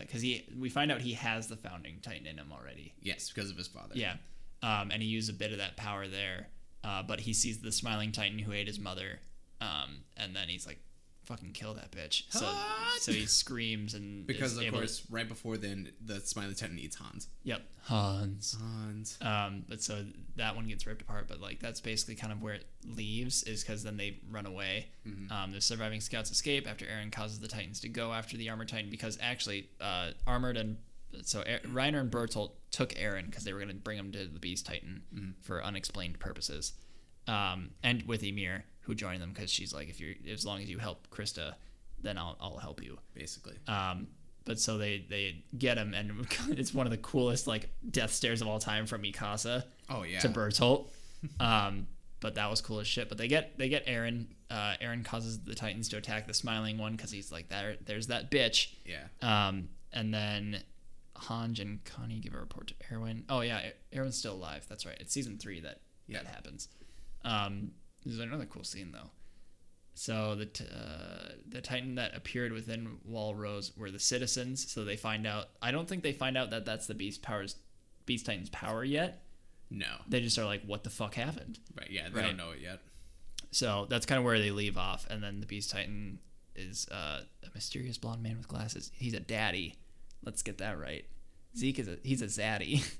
because 0.00 0.22
he 0.22 0.44
we 0.58 0.70
find 0.70 0.90
out 0.90 1.00
he 1.00 1.12
has 1.12 1.48
the 1.48 1.56
founding 1.56 1.98
titan 2.00 2.26
in 2.26 2.38
him 2.38 2.52
already. 2.52 2.94
Yes, 3.00 3.30
because 3.30 3.50
of 3.50 3.56
his 3.56 3.66
father. 3.66 3.92
Yeah, 3.94 4.14
um, 4.62 4.90
and 4.90 5.02
he 5.02 5.08
used 5.08 5.28
a 5.28 5.34
bit 5.34 5.52
of 5.52 5.58
that 5.58 5.76
power 5.76 6.08
there. 6.08 6.48
Uh, 6.86 7.02
but 7.02 7.20
he 7.20 7.32
sees 7.32 7.58
the 7.58 7.72
smiling 7.72 8.12
titan 8.12 8.38
who 8.38 8.52
ate 8.52 8.66
his 8.68 8.78
mother, 8.78 9.18
um, 9.60 10.04
and 10.16 10.36
then 10.36 10.48
he's 10.48 10.66
like, 10.66 10.78
"Fucking 11.24 11.52
kill 11.52 11.74
that 11.74 11.90
bitch!" 11.90 12.24
So 12.30 12.46
so 13.00 13.10
he 13.12 13.26
screams 13.26 13.94
and 13.94 14.24
Because 14.26 14.52
is 14.52 14.58
of 14.58 14.64
able 14.64 14.78
to- 14.78 14.82
course, 14.82 15.02
right 15.10 15.28
before 15.28 15.56
then, 15.56 15.90
the 16.04 16.20
smiling 16.20 16.54
Titan 16.54 16.78
eats 16.78 16.96
Hans. 16.96 17.28
yep, 17.42 17.62
Hans. 17.82 18.56
Hans. 18.60 19.18
Um, 19.20 19.64
but 19.68 19.82
so 19.82 20.04
that 20.36 20.54
one 20.54 20.66
gets 20.68 20.86
ripped 20.86 21.02
apart. 21.02 21.26
But 21.28 21.40
like 21.40 21.58
that's 21.60 21.80
basically 21.80 22.14
kind 22.14 22.32
of 22.32 22.40
where 22.42 22.54
it 22.54 22.66
leaves 22.86 23.42
is 23.42 23.62
because 23.64 23.82
then 23.82 23.96
they 23.96 24.18
run 24.30 24.46
away. 24.46 24.86
Um, 25.30 25.50
the 25.52 25.60
surviving 25.60 26.00
scouts 26.00 26.30
escape 26.30 26.68
after 26.70 26.84
Eren 26.84 27.10
causes 27.10 27.38
the 27.40 27.48
Titans 27.48 27.80
to 27.80 27.88
go 27.88 28.12
after 28.12 28.36
the 28.36 28.48
armored 28.50 28.68
Titan 28.68 28.90
because 28.90 29.18
actually 29.20 29.68
uh, 29.80 30.10
armored 30.26 30.56
and 30.56 30.76
so 31.22 31.42
Reiner 31.42 32.00
and 32.00 32.10
Bertolt 32.10 32.52
took 32.70 32.90
Eren 32.94 33.26
because 33.26 33.44
they 33.44 33.52
were 33.52 33.58
going 33.60 33.70
to 33.70 33.74
bring 33.74 33.98
him 33.98 34.12
to 34.12 34.26
the 34.26 34.38
Beast 34.38 34.66
Titan 34.66 35.34
for 35.42 35.62
unexplained 35.64 36.18
purposes. 36.18 36.72
Um, 37.28 37.70
and 37.82 38.02
with 38.06 38.22
Ymir 38.22 38.64
who 38.82 38.94
joined 38.94 39.20
them 39.20 39.32
because 39.32 39.50
she's 39.50 39.74
like 39.74 39.88
if 39.88 39.98
you're 40.00 40.14
as 40.32 40.46
long 40.46 40.62
as 40.62 40.70
you 40.70 40.78
help 40.78 41.08
Krista, 41.10 41.54
then 42.00 42.18
I'll 42.18 42.36
I'll 42.40 42.58
help 42.58 42.82
you. 42.82 42.98
Basically. 43.14 43.56
Um, 43.66 44.08
but 44.44 44.60
so 44.60 44.78
they 44.78 45.04
they 45.08 45.44
get 45.58 45.76
him, 45.76 45.92
and 45.92 46.26
it's 46.50 46.72
one 46.72 46.86
of 46.86 46.90
the 46.92 46.98
coolest 46.98 47.46
like 47.46 47.68
death 47.90 48.12
stares 48.12 48.40
of 48.42 48.48
all 48.48 48.58
time 48.58 48.86
from 48.86 49.02
Mikasa 49.02 49.64
Oh 49.90 50.04
yeah. 50.04 50.20
to 50.20 50.28
Bertolt. 50.28 50.88
Um, 51.40 51.88
but 52.20 52.36
that 52.36 52.48
was 52.48 52.60
cool 52.60 52.80
as 52.80 52.86
shit. 52.86 53.08
But 53.08 53.18
they 53.18 53.28
get 53.28 53.58
they 53.58 53.68
get 53.68 53.86
Eren. 53.86 54.26
Uh, 54.48 54.74
Eren 54.80 55.04
causes 55.04 55.40
the 55.40 55.54
Titans 55.54 55.88
to 55.88 55.96
attack 55.96 56.28
the 56.28 56.34
smiling 56.34 56.78
one 56.78 56.92
because 56.92 57.10
he's 57.10 57.32
like 57.32 57.48
there. 57.48 57.76
There's 57.84 58.06
that 58.06 58.30
bitch. 58.30 58.68
Yeah. 58.84 59.06
Um, 59.20 59.68
and 59.92 60.14
then 60.14 60.62
Hange 61.22 61.60
and 61.60 61.84
Connie 61.84 62.20
give 62.20 62.34
a 62.34 62.38
report 62.38 62.68
to 62.68 62.74
Erwin. 62.92 63.24
Oh 63.28 63.40
yeah, 63.40 63.60
Erwin's 63.94 64.16
still 64.18 64.34
alive. 64.34 64.66
That's 64.68 64.84
right. 64.86 64.96
It's 65.00 65.12
season 65.12 65.38
three 65.38 65.60
that 65.60 65.80
Yeah. 66.06 66.22
that 66.22 66.26
happens. 66.32 66.68
Um, 67.24 67.72
there's 68.04 68.18
another 68.20 68.46
cool 68.46 68.64
scene 68.64 68.92
though. 68.92 69.10
So 69.94 70.34
the 70.34 70.46
t- 70.46 70.64
uh, 70.64 71.30
the 71.48 71.60
Titan 71.62 71.94
that 71.94 72.14
appeared 72.14 72.52
within 72.52 72.98
Wall 73.04 73.34
Rose 73.34 73.74
were 73.76 73.90
the 73.90 73.98
citizens. 73.98 74.70
So 74.70 74.84
they 74.84 74.96
find 74.96 75.26
out. 75.26 75.48
I 75.62 75.70
don't 75.72 75.88
think 75.88 76.02
they 76.02 76.12
find 76.12 76.36
out 76.36 76.50
that 76.50 76.64
that's 76.66 76.86
the 76.86 76.94
Beast 76.94 77.22
powers, 77.22 77.56
Beast 78.04 78.26
Titan's 78.26 78.50
power 78.50 78.84
yet. 78.84 79.22
No. 79.70 79.86
They 80.08 80.20
just 80.20 80.38
are 80.38 80.44
like, 80.44 80.62
what 80.64 80.84
the 80.84 80.90
fuck 80.90 81.14
happened? 81.14 81.58
Right. 81.76 81.90
Yeah. 81.90 82.08
They 82.10 82.16
Right. 82.20 82.26
don't 82.26 82.36
know 82.36 82.50
it 82.50 82.60
yet. 82.60 82.80
So 83.52 83.86
that's 83.88 84.04
kind 84.06 84.18
of 84.18 84.24
where 84.24 84.38
they 84.38 84.50
leave 84.50 84.76
off, 84.76 85.06
and 85.08 85.22
then 85.22 85.40
the 85.40 85.46
Beast 85.46 85.70
Titan 85.70 86.18
is 86.54 86.86
uh, 86.90 87.22
a 87.42 87.48
mysterious 87.54 87.96
blonde 87.96 88.22
man 88.22 88.36
with 88.36 88.48
glasses. 88.48 88.90
He's 88.94 89.14
a 89.14 89.20
daddy. 89.20 89.76
Let's 90.24 90.42
get 90.42 90.58
that 90.58 90.78
right. 90.80 91.04
Zeke 91.56 91.78
is 91.78 91.88
a 91.88 91.98
he's 92.02 92.22
a 92.22 92.26
zaddy. 92.26 92.84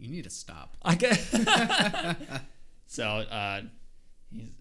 You 0.00 0.10
need 0.10 0.22
to 0.24 0.30
stop. 0.30 0.76
I 0.80 0.94
so 2.86 3.04
uh, 3.04 3.62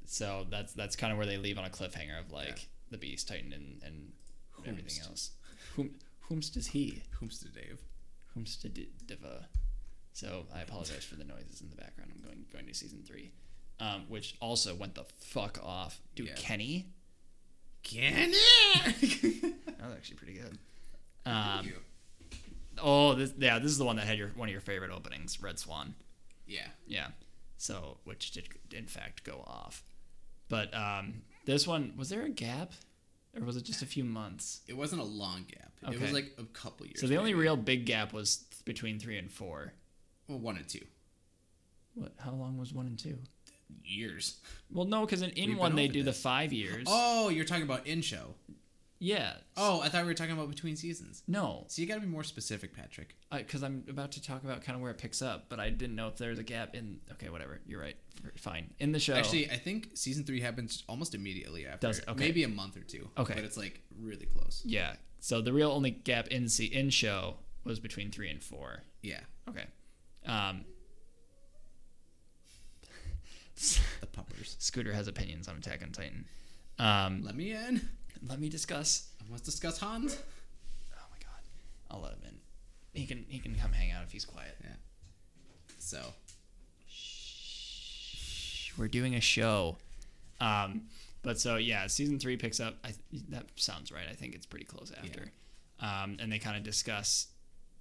so 0.05 0.47
that's 0.49 0.73
that's 0.73 0.95
kind 0.95 1.11
of 1.11 1.17
where 1.19 1.27
they 1.27 1.37
leave 1.37 1.59
on 1.59 1.65
a 1.65 1.69
cliffhanger 1.69 2.19
of 2.19 2.31
like 2.31 2.47
Yeah. 2.47 2.55
the 2.89 2.97
Beast 2.97 3.27
Titan 3.27 3.53
and 3.53 3.81
and 3.85 4.11
everything 4.65 5.03
else. 5.07 5.31
Whom 5.75 5.91
whomst 6.27 6.57
is 6.57 6.65
he? 6.65 7.03
Whom's 7.19 7.37
to 7.41 7.49
Dave? 7.49 7.79
Whomst 8.35 8.61
to 8.61 8.69
d- 8.69 8.89
diva. 9.05 9.47
So 10.13 10.47
I 10.55 10.61
apologize 10.61 11.03
for 11.03 11.15
the 11.17 11.23
noises 11.23 11.61
in 11.61 11.69
the 11.69 11.75
background. 11.75 12.13
I'm 12.15 12.23
going 12.23 12.45
going 12.51 12.65
to 12.65 12.73
season 12.73 13.03
three, 13.07 13.31
um, 13.79 14.05
which 14.09 14.35
also 14.41 14.73
went 14.73 14.95
the 14.95 15.05
fuck 15.19 15.59
off. 15.63 16.01
Dude, 16.15 16.29
Yeah. 16.29 16.33
Kenny. 16.35 16.87
Kenny. 17.83 18.33
That 18.97 19.83
was 19.87 19.95
actually 19.95 20.17
pretty 20.17 20.33
good. 20.33 20.57
Um, 21.27 21.73
oh, 22.81 23.13
this, 23.13 23.33
yeah, 23.37 23.59
this 23.59 23.71
is 23.71 23.77
the 23.77 23.85
one 23.85 23.95
that 23.97 24.05
had 24.05 24.17
your 24.17 24.29
one 24.29 24.47
of 24.47 24.51
your 24.51 24.61
favorite 24.61 24.91
openings, 24.91 25.41
Red 25.41 25.59
Swan. 25.59 25.95
yeah. 26.45 26.67
Yeah. 26.87 27.07
So, 27.57 27.97
which 28.03 28.31
did 28.31 28.47
in 28.71 28.85
fact 28.85 29.23
go 29.23 29.43
off. 29.47 29.83
But 30.47 30.73
um, 30.75 31.23
this 31.45 31.65
one, 31.67 31.93
was 31.97 32.09
there 32.09 32.21
a 32.23 32.29
gap, 32.29 32.71
or 33.35 33.43
was 33.43 33.57
it 33.57 33.63
just 33.63 33.81
a 33.81 33.85
few 33.85 34.03
months? 34.03 34.61
It 34.67 34.77
wasn't 34.77 35.01
a 35.01 35.05
long 35.05 35.45
gap. 35.49 35.71
It 35.91 35.99
was 35.99 36.13
like 36.13 36.33
a 36.37 36.43
couple 36.43 36.85
years. 36.85 37.01
So 37.01 37.07
the 37.07 37.17
only 37.17 37.33
maybe. 37.33 37.41
real 37.41 37.57
big 37.57 37.85
gap 37.85 38.13
was 38.13 38.45
between 38.65 38.99
three 38.99 39.17
and 39.17 39.31
four. 39.31 39.73
well, 40.27 40.39
one 40.39 40.57
and 40.57 40.67
two 40.67 40.85
What? 41.95 42.13
How 42.19 42.31
long 42.31 42.57
was 42.57 42.73
one 42.73 42.85
and 42.87 42.97
two? 42.97 43.17
years. 43.83 44.37
Well, 44.71 44.85
no, 44.85 45.05
because 45.05 45.21
in, 45.21 45.31
in 45.31 45.57
one 45.57 45.75
they 45.75 45.87
do 45.87 46.03
the 46.03 46.13
five 46.13 46.53
years. 46.53 46.85
Oh, 46.87 47.29
you're 47.29 47.45
talking 47.45 47.63
about 47.63 47.87
in 47.87 48.01
show. 48.01 48.35
Yeah. 48.99 49.33
Oh, 49.55 49.81
I 49.81 49.89
thought 49.89 50.01
we 50.01 50.07
were 50.07 50.13
talking 50.15 50.33
about 50.33 50.49
between 50.49 50.75
seasons. 50.75 51.21
No, 51.27 51.65
So 51.67 51.81
you 51.81 51.87
got 51.87 51.95
to 51.95 52.01
be 52.01 52.07
more 52.07 52.23
specific, 52.23 52.75
Patrick. 52.75 53.15
because 53.31 53.61
I'm 53.63 53.83
about 53.87 54.11
to 54.13 54.21
talk 54.21 54.43
about 54.43 54.63
kind 54.63 54.75
of 54.75 54.81
where 54.81 54.89
it 54.91 54.97
picks 54.97 55.21
up, 55.21 55.45
but 55.49 55.59
I 55.59 55.69
didn't 55.69 55.95
know 55.95 56.07
if 56.07 56.17
there's 56.17 56.39
a 56.39 56.43
gap 56.43 56.73
in. 56.75 56.99
Okay, 57.11 57.29
whatever. 57.29 57.59
You're 57.67 57.79
right. 57.81 57.95
Fine. 58.37 58.73
In 58.79 58.91
the 58.91 58.99
show. 58.99 59.13
Actually, 59.13 59.51
I 59.51 59.57
think 59.57 59.89
season 59.95 60.23
three 60.23 60.41
happens 60.41 60.83
almost 60.89 61.13
immediately 61.13 61.67
after. 61.67 61.87
Does 61.87 61.99
it? 61.99 62.05
Okay. 62.07 62.25
Maybe 62.25 62.43
a 62.43 62.47
month 62.47 62.75
or 62.75 62.81
two. 62.81 63.07
Okay. 63.17 63.35
But 63.35 63.43
it's 63.43 63.57
like 63.57 63.81
really 64.01 64.25
close. 64.25 64.61
Yeah. 64.65 64.93
So 65.19 65.41
the 65.41 65.53
real 65.53 65.71
only 65.71 65.91
gap 65.91 66.27
in 66.29 66.49
see 66.49 66.65
in 66.65 66.89
show 66.89 67.35
was 67.63 67.79
between 67.79 68.09
three 68.11 68.29
and 68.29 68.41
four. 68.41 68.81
Yeah. 69.03 69.19
Okay. 69.47 69.65
Um, 70.25 70.65
The 74.01 74.07
puppers. 74.07 74.55
Scooter 74.59 74.93
has 74.93 75.07
opinions 75.07 75.47
on 75.47 75.57
Attack 75.57 75.81
on 75.83 75.91
Titan. 75.91 76.25
Um, 76.79 77.23
Let 77.23 77.35
me 77.35 77.51
in. 77.51 77.81
Let 78.27 78.39
me 78.39 78.49
discuss. 78.49 79.09
Let's 79.29 79.43
discuss 79.43 79.79
Hans. 79.79 80.17
Oh 80.93 81.05
my 81.11 81.17
god, 81.19 81.41
I'll 81.91 82.01
let 82.01 82.13
him 82.13 82.19
in. 82.29 82.37
He 82.93 83.05
can 83.05 83.25
he 83.27 83.39
can 83.39 83.55
come 83.55 83.73
hang 83.73 83.91
out 83.91 84.03
if 84.03 84.11
he's 84.11 84.25
quiet. 84.25 84.55
Yeah. 84.63 84.69
So 85.79 85.99
Shh, 86.89 88.71
We're 88.77 88.87
doing 88.87 89.15
a 89.15 89.21
show. 89.21 89.77
Um, 90.39 90.83
but 91.23 91.39
so 91.39 91.55
yeah, 91.57 91.87
season 91.87 92.19
three 92.19 92.37
picks 92.37 92.59
up. 92.59 92.75
I, 92.83 92.93
that 93.29 93.45
sounds 93.55 93.91
right. 93.91 94.05
I 94.09 94.13
think 94.13 94.35
it's 94.35 94.45
pretty 94.45 94.65
close 94.65 94.91
after. 94.97 95.31
Um, 95.79 96.17
and 96.19 96.31
they 96.31 96.39
kind 96.39 96.57
of 96.57 96.63
discuss. 96.63 97.27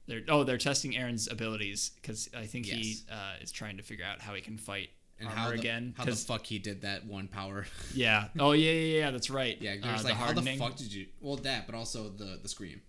They're, 0.07 0.23
oh, 0.29 0.45
they're 0.45 0.59
testing 0.59 0.93
Eren's 0.93 1.29
abilities 1.31 1.91
because 1.97 2.31
I 2.37 2.47
think 2.47 2.67
he 2.67 2.99
uh, 3.11 3.43
is 3.43 3.51
trying 3.51 3.77
to 3.79 3.83
figure 3.83 4.05
out 4.05 4.21
how 4.21 4.35
he 4.35 4.41
can 4.41 4.57
fight 4.57 4.91
and 5.19 5.29
armor 5.29 5.41
how 5.41 5.49
the, 5.51 5.55
again. 5.59 5.95
how 5.97 6.05
the 6.05 6.13
fuck 6.17 6.45
he 6.47 6.59
did 6.59 6.83
that 6.83 7.05
one 7.07 7.29
power. 7.29 7.67
yeah. 7.95 8.29
Oh 8.39 8.53
yeah, 8.53 8.73
yeah, 8.73 8.99
yeah. 9.01 9.11
That's 9.11 9.31
right. 9.31 9.57
yeah, 9.61 9.73
Uh, 9.83 9.87
there's 9.87 10.03
the 10.03 10.09
like 10.09 10.17
how 10.17 10.33
the 10.33 10.43
fuck 10.57 10.77
did 10.77 10.93
you? 10.93 11.07
Well, 11.21 11.37
that, 11.37 11.67
but 11.67 11.75
also 11.75 12.09
the 12.09 12.39
the 12.43 12.49
scream. 12.49 12.81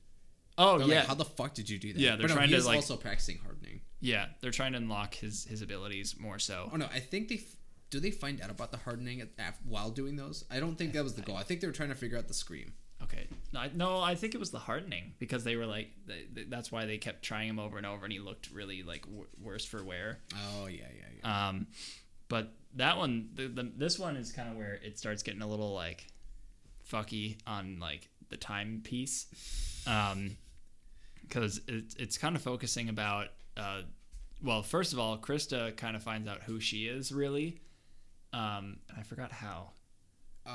Oh 0.57 0.79
They're 0.79 0.87
yeah, 0.87 0.99
Like, 0.99 1.07
how 1.07 1.13
the 1.13 1.25
fuck 1.25 1.53
did 1.53 1.69
you 1.69 1.77
do 1.77 1.93
that? 1.93 1.99
Yeah, 1.99 2.11
they're 2.15 2.23
but 2.23 2.29
no, 2.29 2.35
trying 2.35 2.49
he 2.49 2.55
to, 2.55 2.65
like- 2.65 2.75
also 2.77 2.97
practicing 2.97 3.37
hardening. 3.37 3.81
yeah. 3.99 4.25
They're 4.41 4.51
trying 4.51 4.71
to 4.73 4.79
unlock 4.79 5.13
his 5.15 5.45
his 5.45 5.61
abilities 5.61 6.15
more 6.19 6.39
so. 6.39 6.69
Oh 6.73 6.77
no, 6.77 6.87
I 6.93 6.99
think 6.99 7.27
they 7.29 7.35
f- 7.35 7.55
do. 7.91 7.99
They 7.99 8.11
find 8.11 8.41
out 8.41 8.49
about 8.49 8.71
the 8.71 8.77
hardening 8.77 9.21
at, 9.21 9.29
af- 9.39 9.59
while 9.65 9.91
doing 9.91 10.15
those. 10.15 10.43
I 10.51 10.59
don't 10.59 10.75
think 10.75 10.93
that 10.93 11.03
was 11.03 11.13
the 11.13 11.21
goal. 11.21 11.35
I 11.37 11.43
think 11.43 11.61
they 11.61 11.67
were 11.67 11.73
trying 11.73 11.89
to 11.89 11.95
figure 11.95 12.17
out 12.17 12.27
the 12.27 12.33
scream. 12.33 12.73
Okay. 13.03 13.27
No, 13.53 13.59
I, 13.59 13.69
no, 13.75 13.99
I 14.01 14.15
think 14.15 14.33
it 14.33 14.39
was 14.39 14.49
the 14.49 14.57
hardening 14.57 15.13
because 15.19 15.43
they 15.43 15.55
were 15.55 15.67
like, 15.67 15.91
they, 16.07 16.23
they- 16.33 16.43
that's 16.45 16.71
why 16.71 16.85
they 16.85 16.97
kept 16.97 17.21
trying 17.23 17.47
him 17.49 17.59
over 17.59 17.77
and 17.77 17.85
over, 17.85 18.03
and 18.05 18.11
he 18.11 18.17
looked 18.19 18.49
really 18.49 18.81
like 18.81 19.03
w- 19.05 19.27
worse 19.39 19.63
for 19.63 19.83
wear. 19.83 20.17
Oh 20.35 20.65
yeah, 20.65 20.85
yeah, 20.97 21.05
yeah. 21.23 21.49
Um, 21.49 21.67
but 22.29 22.53
that 22.75 22.97
one, 22.97 23.29
the, 23.33 23.47
the 23.47 23.71
this 23.75 23.97
one 23.97 24.15
is 24.17 24.31
kind 24.31 24.49
of 24.49 24.55
where 24.57 24.79
it 24.83 24.97
starts 24.99 25.23
getting 25.23 25.41
a 25.41 25.47
little 25.47 25.73
like 25.73 26.07
fucky 26.89 27.37
on 27.47 27.79
like 27.79 28.09
the 28.29 28.37
time 28.37 28.81
piece, 28.83 29.27
um, 29.87 30.37
because 31.21 31.61
it, 31.67 31.95
it's 31.97 32.17
kind 32.17 32.35
of 32.35 32.41
focusing 32.41 32.89
about. 32.89 33.27
Uh, 33.55 33.81
well, 34.43 34.61
first 34.61 34.93
of 34.93 34.99
all, 34.99 35.17
Krista 35.17 35.75
kind 35.75 35.95
of 35.95 36.03
finds 36.03 36.27
out 36.27 36.43
who 36.43 36.59
she 36.59 36.85
is 36.85 37.11
really. 37.11 37.59
Um, 38.33 38.77
and 38.89 38.99
I 38.99 39.03
forgot 39.03 39.31
how. 39.31 39.71
Uh, 40.45 40.49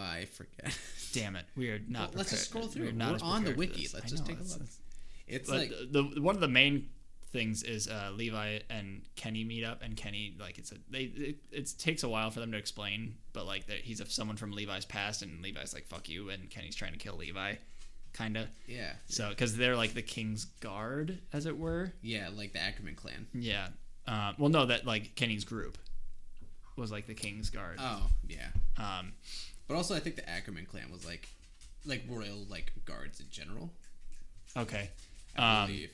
I 0.00 0.26
forget. 0.32 0.76
Damn 1.12 1.36
it, 1.36 1.44
we 1.56 1.70
are 1.70 1.80
not. 1.88 2.10
Well, 2.10 2.18
let's 2.18 2.30
just 2.30 2.48
scroll 2.50 2.66
through. 2.68 2.86
We're, 2.86 2.92
not 2.92 3.20
We're 3.22 3.26
on 3.28 3.44
the 3.44 3.54
wiki. 3.54 3.88
Let's 3.92 4.06
I 4.06 4.08
just 4.08 4.28
know, 4.28 4.34
take 4.34 4.40
a 4.40 4.48
look. 4.48 4.62
it's- 5.26 5.48
like 5.48 5.70
the, 5.70 6.10
the 6.14 6.20
one 6.22 6.34
of 6.34 6.40
the 6.40 6.48
main 6.48 6.88
things 7.32 7.62
is 7.62 7.88
uh, 7.88 8.10
Levi 8.14 8.58
and 8.68 9.02
Kenny 9.16 9.42
meet 9.44 9.64
up, 9.64 9.82
and 9.82 9.96
Kenny 9.96 10.34
like 10.38 10.58
it's 10.58 10.70
a 10.72 10.76
they 10.90 11.04
it, 11.04 11.36
it 11.50 11.72
takes 11.78 12.02
a 12.02 12.08
while 12.08 12.30
for 12.30 12.40
them 12.40 12.52
to 12.52 12.58
explain, 12.58 13.14
but 13.32 13.46
like 13.46 13.66
that 13.66 13.78
he's 13.78 14.00
a, 14.00 14.06
someone 14.06 14.36
from 14.36 14.52
Levi's 14.52 14.84
past, 14.84 15.22
and 15.22 15.42
Levi's 15.42 15.72
like 15.74 15.86
fuck 15.86 16.08
you, 16.08 16.30
and 16.30 16.50
Kenny's 16.50 16.74
trying 16.76 16.92
to 16.92 16.98
kill 16.98 17.16
Levi, 17.16 17.54
kind 18.12 18.36
of. 18.36 18.48
yeah, 18.66 18.92
So 19.08 19.30
because 19.30 19.56
they're 19.56 19.76
like 19.76 19.94
the 19.94 20.02
king's 20.02 20.44
guard, 20.44 21.18
as 21.32 21.46
it 21.46 21.58
were. 21.58 21.92
yeah, 22.02 22.28
like 22.34 22.52
the 22.52 22.60
Ackerman 22.60 22.94
clan. 22.96 23.26
Yeah. 23.34 23.68
Uh, 24.06 24.32
well, 24.36 24.50
no, 24.50 24.66
that 24.66 24.84
like 24.84 25.14
Kenny's 25.14 25.44
group 25.44 25.78
was 26.76 26.90
like 26.92 27.06
the 27.06 27.14
king's 27.14 27.50
guard. 27.50 27.76
Oh 27.80 28.08
yeah, 28.28 28.48
Um, 28.78 29.12
but 29.68 29.76
also 29.76 29.94
I 29.94 30.00
think 30.00 30.16
the 30.16 30.28
Ackerman 30.28 30.66
clan 30.66 30.90
was 30.90 31.06
like, 31.06 31.28
like 31.86 32.02
royal 32.08 32.44
like 32.50 32.72
guards 32.84 33.20
in 33.20 33.26
general. 33.30 33.70
okay. 34.56 34.90
I 35.36 35.62
Um, 35.62 35.66
believe. 35.68 35.90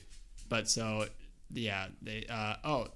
But 0.49 0.67
so 0.67 1.05
yeah, 1.53 1.87
they 2.01 2.25
uh 2.29 2.55
oh, 2.63 2.87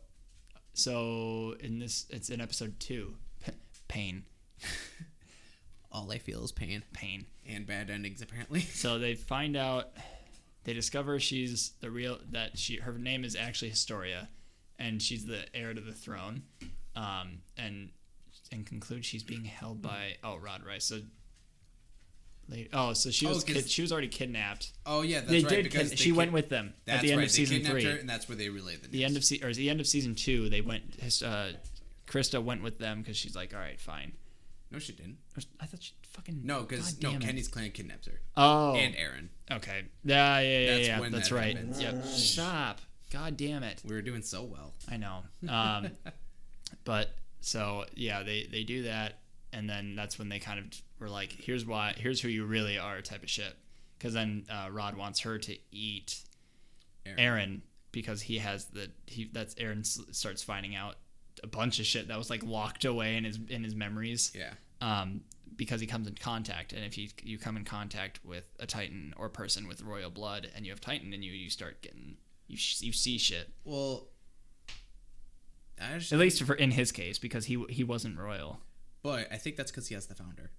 so 0.73 1.55
in 1.59 1.79
this 1.79 2.05
it's 2.09 2.29
in 2.29 2.41
episode 2.41 2.79
two, 2.79 3.15
P- 3.45 3.51
pain, 3.87 4.23
All 5.91 6.11
I 6.11 6.17
feel 6.17 6.43
is 6.43 6.51
pain 6.51 6.83
pain. 6.93 7.25
and 7.47 7.65
bad 7.65 7.89
endings 7.89 8.21
apparently. 8.21 8.61
So 8.73 8.97
they 8.97 9.15
find 9.15 9.55
out, 9.55 9.91
they 10.63 10.73
discover 10.73 11.19
she's 11.19 11.73
the 11.81 11.91
real 11.91 12.19
that 12.31 12.57
she 12.57 12.77
her 12.77 12.93
name 12.93 13.23
is 13.23 13.35
actually 13.35 13.69
Historia, 13.69 14.29
and 14.79 15.01
she's 15.01 15.25
the 15.25 15.45
heir 15.53 15.73
to 15.73 15.81
the 15.81 15.93
throne, 15.93 16.43
um 16.95 17.39
and 17.57 17.89
and 18.51 18.65
conclude 18.65 19.05
she's 19.05 19.23
being 19.23 19.45
held 19.45 19.81
by 19.81 20.15
oh 20.23 20.37
Rod 20.37 20.63
Reiss. 20.63 20.85
So. 20.85 21.01
Oh, 22.73 22.93
so 22.93 23.10
she 23.10 23.25
Oh, 23.25 23.29
was 23.29 23.43
kid, 23.43 23.69
she 23.69 23.82
was 23.82 23.91
already 23.91 24.08
kidnapped. 24.10 24.71
Oh 24.86 25.01
yeah, 25.01 25.19
that's 25.21 25.32
they 25.32 25.39
right. 25.43 25.49
did. 25.49 25.63
because 25.63 25.89
Kid, 25.91 25.99
she 25.99 26.10
kid- 26.10 26.17
went 26.17 26.32
with 26.34 26.49
them 26.49 26.73
at 26.88 27.01
the 27.01 27.12
end 27.12 27.17
right. 27.19 27.25
of 27.25 27.32
season 27.32 27.63
they 27.63 27.69
three. 27.69 27.84
her, 27.86 27.97
and 27.97 28.08
that's 28.10 28.27
where 28.29 28.36
they 28.38 28.49
relayed 28.49 28.82
the 28.82 28.88
news. 28.88 28.91
the 28.91 29.06
end 29.06 29.17
of 29.17 29.23
se- 29.23 29.39
or 29.43 29.53
the 29.53 29.69
end 29.69 29.80
of 29.80 29.88
season 29.88 30.13
two, 30.15 30.49
they 30.49 30.61
went. 30.61 30.84
Uh, 31.26 31.47
Krista 32.07 32.43
went 32.43 32.61
with 32.61 32.78
them 32.80 33.01
because 33.01 33.17
she's 33.17 33.36
like, 33.36 33.53
all 33.53 33.59
right, 33.59 33.80
fine. 33.80 34.11
no, 34.72 34.78
she 34.80 34.91
didn't. 34.91 35.17
I 35.59 35.65
thought 35.65 35.82
she 35.82 35.93
fucking 36.11 36.41
No, 36.43 36.61
because 36.61 37.01
no. 37.01 37.17
Kenny's 37.17 37.47
clan 37.47 37.72
kidnaps 37.72 38.05
her 38.07 38.20
Oh, 38.38 38.76
and 38.76 38.93
Eren. 38.93 39.30
okay. 39.51 39.84
Yeah, 40.03 40.39
yeah, 40.39 40.59
yeah, 40.59 40.76
That's 40.76 40.88
yeah. 40.88 40.99
when 40.99 41.11
That's 41.11 41.30
that 41.30 41.36
right. 41.36 41.55
happens. 41.55 41.82
Yep. 41.82 42.05
Stop. 42.05 42.82
God 43.11 43.38
damn 43.38 43.63
it. 43.63 43.82
We 43.86 43.95
were 43.95 44.01
doing 44.01 44.22
so 44.22 44.43
well. 44.43 44.74
I 44.91 44.97
know. 44.97 45.24
Um, 45.47 45.91
but 46.84 47.09
so 47.41 47.86
yeah, 47.95 48.22
they 48.24 48.47
they 48.51 48.63
do 48.63 48.84
that, 48.84 49.20
and 49.54 49.70
then 49.70 49.95
that's 49.95 50.18
when 50.20 50.30
they 50.30 50.39
kind 50.39 50.60
of 50.60 50.66
were 50.99 51.10
like, 51.10 51.32
here's 51.32 51.66
why, 51.66 51.93
here's 51.97 52.20
who 52.22 52.28
you 52.28 52.45
really 52.45 52.78
are, 52.78 53.01
type 53.01 53.24
of 53.24 53.30
shit. 53.30 53.56
Because 53.97 54.14
then 54.14 54.45
uh, 54.49 54.70
Rod 54.72 54.97
wants 54.97 55.22
her 55.22 55.38
to 55.38 55.58
eat 55.72 56.20
Eren. 57.06 57.20
Eren 57.20 57.62
because 57.91 58.22
he 58.22 58.39
has 58.39 58.66
the 58.66 58.89
he 59.08 59.30
that's 59.32 59.56
Eren 59.56 59.82
s- 59.82 59.99
starts 60.12 60.41
finding 60.43 60.76
out 60.76 60.95
a 61.43 61.47
bunch 61.47 61.80
of 61.80 61.86
shit 61.86 62.08
that 62.10 62.18
was 62.18 62.30
like 62.30 62.43
locked 62.43 62.86
away 62.86 63.16
in 63.16 63.24
his 63.24 63.39
in 63.49 63.64
his 63.64 63.76
memories. 63.76 64.32
Yeah. 64.36 64.54
Um, 64.82 65.22
because 65.56 65.80
he 65.80 65.86
comes 65.88 66.08
in 66.08 66.16
contact, 66.16 66.74
and 66.74 66.84
if 66.84 66.97
you 66.97 67.10
you 67.24 67.38
come 67.38 67.56
in 67.58 67.64
contact 67.64 68.20
with 68.26 68.43
a 68.60 68.66
Titan 68.66 69.14
or 69.18 69.30
person 69.30 69.68
with 69.68 69.82
royal 69.84 70.10
blood, 70.10 70.49
and 70.56 70.66
you 70.66 70.72
have 70.72 70.82
Titan 70.82 71.14
in 71.14 71.22
you, 71.22 71.32
you 71.32 71.49
start 71.49 71.82
getting 71.82 72.18
you 72.47 72.58
sh- 72.58 72.82
you 72.82 72.91
see 72.91 73.18
shit. 73.18 73.49
Well, 73.64 74.08
I 75.82 75.97
just, 75.97 76.12
At 76.12 76.20
least 76.20 76.41
for 76.43 76.56
in 76.56 76.72
his 76.72 76.91
case, 76.91 77.20
because 77.20 77.45
he 77.45 77.64
he 77.70 77.84
wasn't 77.84 78.18
royal. 78.20 78.62
But 79.04 79.28
I 79.32 79.38
think 79.38 79.56
that's 79.58 79.70
because 79.72 79.88
he 79.88 79.95
has 79.95 80.08
the 80.08 80.16
founder. 80.16 80.51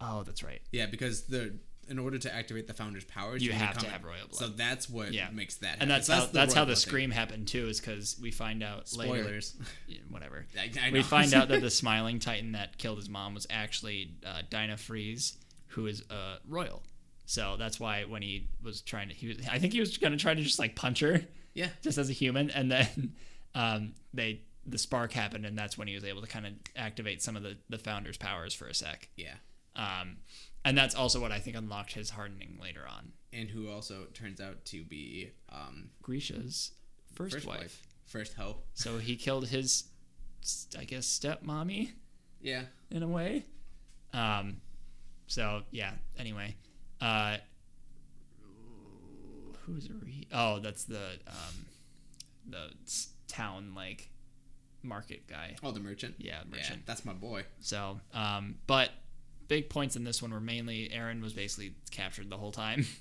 Oh, 0.00 0.24
that's 0.24 0.42
right. 0.42 0.60
Yeah, 0.72 0.86
because 0.86 1.22
the 1.22 1.54
in 1.88 1.98
order 1.98 2.16
to 2.16 2.32
activate 2.32 2.68
the 2.68 2.74
founder's 2.74 3.04
powers, 3.04 3.42
You 3.42 3.50
need 3.50 3.58
have 3.58 3.76
to 3.78 3.88
have 3.88 4.04
royal 4.04 4.28
blood. 4.28 4.34
So 4.36 4.48
that's 4.48 4.88
what 4.88 5.12
Yeah. 5.12 5.28
makes 5.30 5.56
that. 5.56 5.78
And 5.80 5.90
that's 5.90 6.06
So 6.06 6.14
how 6.14 6.26
the 6.26 6.32
that's 6.32 6.54
how 6.54 6.64
the 6.64 6.74
thing. 6.74 6.80
scream 6.80 7.10
happened 7.10 7.48
too, 7.48 7.66
is 7.68 7.80
because 7.80 8.18
we 8.20 8.30
find 8.30 8.62
out 8.62 8.94
later. 8.96 9.22
Spoilers. 9.22 9.56
Yeah, 9.88 9.98
whatever. 10.08 10.46
I, 10.58 10.70
I 10.88 10.90
we 10.92 11.02
find 11.02 11.34
out 11.34 11.48
that 11.48 11.60
the 11.60 11.70
smiling 11.82 12.18
titan 12.18 12.52
that 12.52 12.78
killed 12.78 12.98
his 12.98 13.08
mom 13.08 13.34
was 13.34 13.46
actually 13.50 14.12
uh, 14.24 14.42
Dinah 14.48 14.76
Fritz, 14.76 15.36
who 15.68 15.86
is 15.86 16.02
uh, 16.10 16.36
royal. 16.48 16.82
So 17.26 17.56
that's 17.58 17.78
why 17.80 18.04
when 18.04 18.22
he 18.22 18.48
was 18.62 18.80
trying 18.80 19.08
to, 19.08 19.14
he 19.14 19.28
was, 19.28 19.38
I 19.50 19.58
think 19.58 19.72
he 19.72 19.80
was 19.80 19.96
gonna 19.98 20.16
try 20.16 20.34
to 20.34 20.42
just 20.42 20.58
like 20.58 20.74
punch 20.76 21.00
her, 21.00 21.22
yeah. 21.54 21.68
just 21.82 21.96
as 21.98 22.10
a 22.10 22.12
human, 22.12 22.50
and 22.50 22.70
then 22.70 23.14
um, 23.54 23.94
they 24.14 24.42
the 24.66 24.78
spark 24.78 25.12
happened, 25.12 25.44
and 25.44 25.58
that's 25.58 25.76
when 25.76 25.88
he 25.88 25.94
was 25.94 26.04
able 26.04 26.20
to 26.20 26.28
kind 26.28 26.46
of 26.46 26.52
activate 26.76 27.22
some 27.22 27.36
of 27.36 27.42
the 27.42 27.56
the 27.68 27.78
founder's 27.78 28.16
powers 28.16 28.54
for 28.54 28.66
a 28.66 28.74
sec. 28.74 29.08
Yeah. 29.16 29.34
Um, 29.74 30.18
and 30.64 30.76
that's 30.76 30.94
also 30.94 31.20
what 31.20 31.32
I 31.32 31.38
think 31.38 31.56
unlocked 31.56 31.94
his 31.94 32.10
hardening 32.10 32.58
later 32.62 32.82
on. 32.88 33.12
And 33.32 33.48
who 33.48 33.70
also 33.70 34.04
turns 34.14 34.40
out 34.40 34.64
to 34.66 34.84
be 34.84 35.30
um, 35.50 35.90
Grisha's 36.02 36.72
first, 37.14 37.34
first 37.34 37.46
wife. 37.46 37.58
wife, 37.58 37.82
first 38.04 38.34
hoe. 38.34 38.56
So 38.74 38.98
he 38.98 39.16
killed 39.16 39.48
his, 39.48 39.84
I 40.78 40.84
guess, 40.84 41.06
stepmommy. 41.06 41.92
Yeah. 42.40 42.64
in 42.90 43.02
a 43.02 43.08
way. 43.08 43.46
Um, 44.12 44.60
so 45.26 45.62
yeah. 45.70 45.92
Anyway, 46.18 46.56
uh, 47.00 47.38
who's 49.66 49.88
Re? 49.90 50.26
Oh, 50.32 50.58
that's 50.58 50.84
the 50.84 51.18
um, 51.26 51.66
the 52.48 52.70
town 53.28 53.72
like 53.74 54.08
market 54.82 55.26
guy. 55.26 55.56
Oh, 55.62 55.70
the 55.70 55.80
merchant. 55.80 56.14
Yeah, 56.18 56.40
Yeah, 56.50 56.56
merchant. 56.56 56.86
that's 56.86 57.04
my 57.04 57.12
boy. 57.12 57.44
So, 57.60 58.00
um, 58.14 58.56
but 58.66 58.90
big 59.48 59.68
points 59.68 59.96
in 59.96 60.04
this 60.04 60.22
one 60.22 60.32
were 60.32 60.40
mainly 60.40 60.88
Eren 60.94 61.22
was 61.22 61.32
basically 61.32 61.74
captured 61.90 62.30
the 62.30 62.36
whole 62.38 62.52
time. 62.52 62.86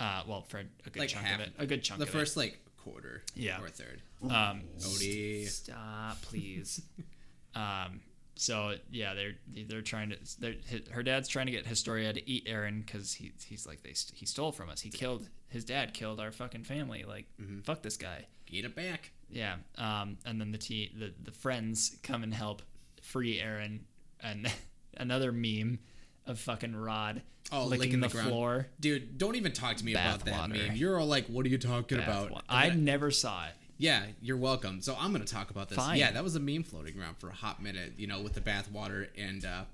Uh, 0.00 0.22
well, 0.26 0.42
for 0.42 0.58
a 0.58 0.90
good 0.90 0.98
Like 0.98 1.08
chunk 1.08 1.24
half 1.24 1.38
of 1.38 1.46
it, 1.46 1.52
a 1.56 1.66
good 1.66 1.84
chunk 1.84 2.00
of. 2.00 2.06
The 2.08 2.12
of 2.12 2.20
first 2.20 2.36
like 2.36 2.58
quarter. 2.82 3.22
Yeah. 3.36 3.60
Or 3.62 3.68
third. 3.68 4.02
Um, 4.24 4.62
Odie. 4.80 5.46
Stop, 5.46 6.20
please. 6.22 6.82
um, 7.54 8.00
so 8.34 8.74
yeah, 8.90 9.14
they're 9.14 9.34
they're 9.68 9.82
trying 9.82 10.10
to. 10.10 10.16
They're, 10.40 10.54
her 10.90 11.04
dad's 11.04 11.28
trying 11.28 11.46
to 11.46 11.52
get 11.52 11.64
Historia 11.64 12.12
to 12.12 12.28
eat 12.28 12.46
Eren 12.46 12.84
because 12.84 13.14
he 13.14 13.32
he's 13.46 13.68
like 13.68 13.84
they 13.84 13.94
he 14.14 14.26
stole 14.26 14.50
from 14.50 14.68
us. 14.68 14.80
He 14.80 14.90
killed 14.90 15.28
his 15.48 15.64
dad. 15.64 15.94
Killed 15.94 16.18
our 16.18 16.32
fucking 16.32 16.64
family. 16.64 17.04
Like 17.06 17.26
fuck 17.62 17.82
this 17.82 17.96
guy. 17.96 18.26
Get 18.46 18.64
it 18.64 18.74
back. 18.74 19.12
Yeah. 19.34 19.56
Um, 19.76 20.16
and 20.24 20.40
then 20.40 20.52
the 20.52 20.58
te- 20.58 20.92
the 20.98 21.12
the 21.22 21.32
friends 21.32 21.96
come 22.02 22.22
and 22.22 22.32
help 22.32 22.62
free 23.02 23.38
Eren. 23.38 23.80
And 24.22 24.50
another 24.96 25.32
meme 25.32 25.80
of 26.26 26.38
fucking 26.40 26.74
Rod 26.74 27.20
Oh, 27.52 27.64
licking, 27.66 27.78
licking 27.80 28.00
the, 28.00 28.08
the 28.08 28.22
floor. 28.22 28.66
Dude, 28.80 29.18
don't 29.18 29.36
even 29.36 29.52
talk 29.52 29.76
to 29.76 29.84
me 29.84 29.92
Bath 29.92 30.22
about 30.22 30.24
that 30.24 30.48
water. 30.50 30.54
meme. 30.68 30.76
You're 30.76 30.98
all 30.98 31.06
like, 31.06 31.26
what 31.26 31.44
are 31.44 31.50
you 31.50 31.58
talking 31.58 31.98
Bath 31.98 32.08
about? 32.08 32.30
wa- 32.30 32.40
I 32.48 32.70
never 32.70 33.10
saw 33.10 33.44
it. 33.46 33.52
Yeah, 33.76 34.04
you're 34.22 34.38
welcome. 34.38 34.80
So 34.80 34.96
I'm 34.98 35.12
gonna 35.12 35.24
talk 35.26 35.50
about 35.50 35.68
this. 35.68 35.76
Fine. 35.76 35.98
Yeah, 35.98 36.12
that 36.12 36.24
was 36.24 36.36
a 36.36 36.40
meme 36.40 36.62
floating 36.62 36.98
around 36.98 37.18
for 37.18 37.28
a 37.28 37.34
hot 37.34 37.62
minute. 37.62 37.94
You 37.98 38.06
know, 38.06 38.22
with 38.22 38.32
the 38.34 38.40
bath 38.40 38.70
water 38.72 39.08
and, 39.18 39.44
uh, 39.44 39.64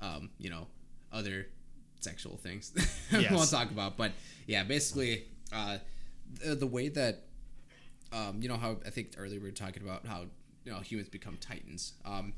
um, 0.00 0.30
you 0.38 0.50
know, 0.50 0.66
other 1.12 1.48
sexual 2.00 2.36
things 2.36 2.72
Yes. 3.12 3.32
won't 3.32 3.50
talk 3.50 3.70
about. 3.70 3.96
But 3.96 4.12
yeah, 4.46 4.62
basically, 4.62 5.24
uh, 5.52 5.78
the, 6.44 6.54
the 6.54 6.66
way 6.66 6.88
that, 6.90 7.22
um, 8.12 8.42
you 8.42 8.48
know, 8.48 8.56
how 8.56 8.76
I 8.86 8.90
think 8.90 9.12
earlier 9.18 9.40
we 9.40 9.46
were 9.46 9.52
talking 9.52 9.82
about 9.82 10.06
how 10.06 10.24
you 10.64 10.72
know 10.72 10.78
humans 10.78 11.08
become 11.08 11.36
titans. 11.40 11.94
Um, 12.04 12.32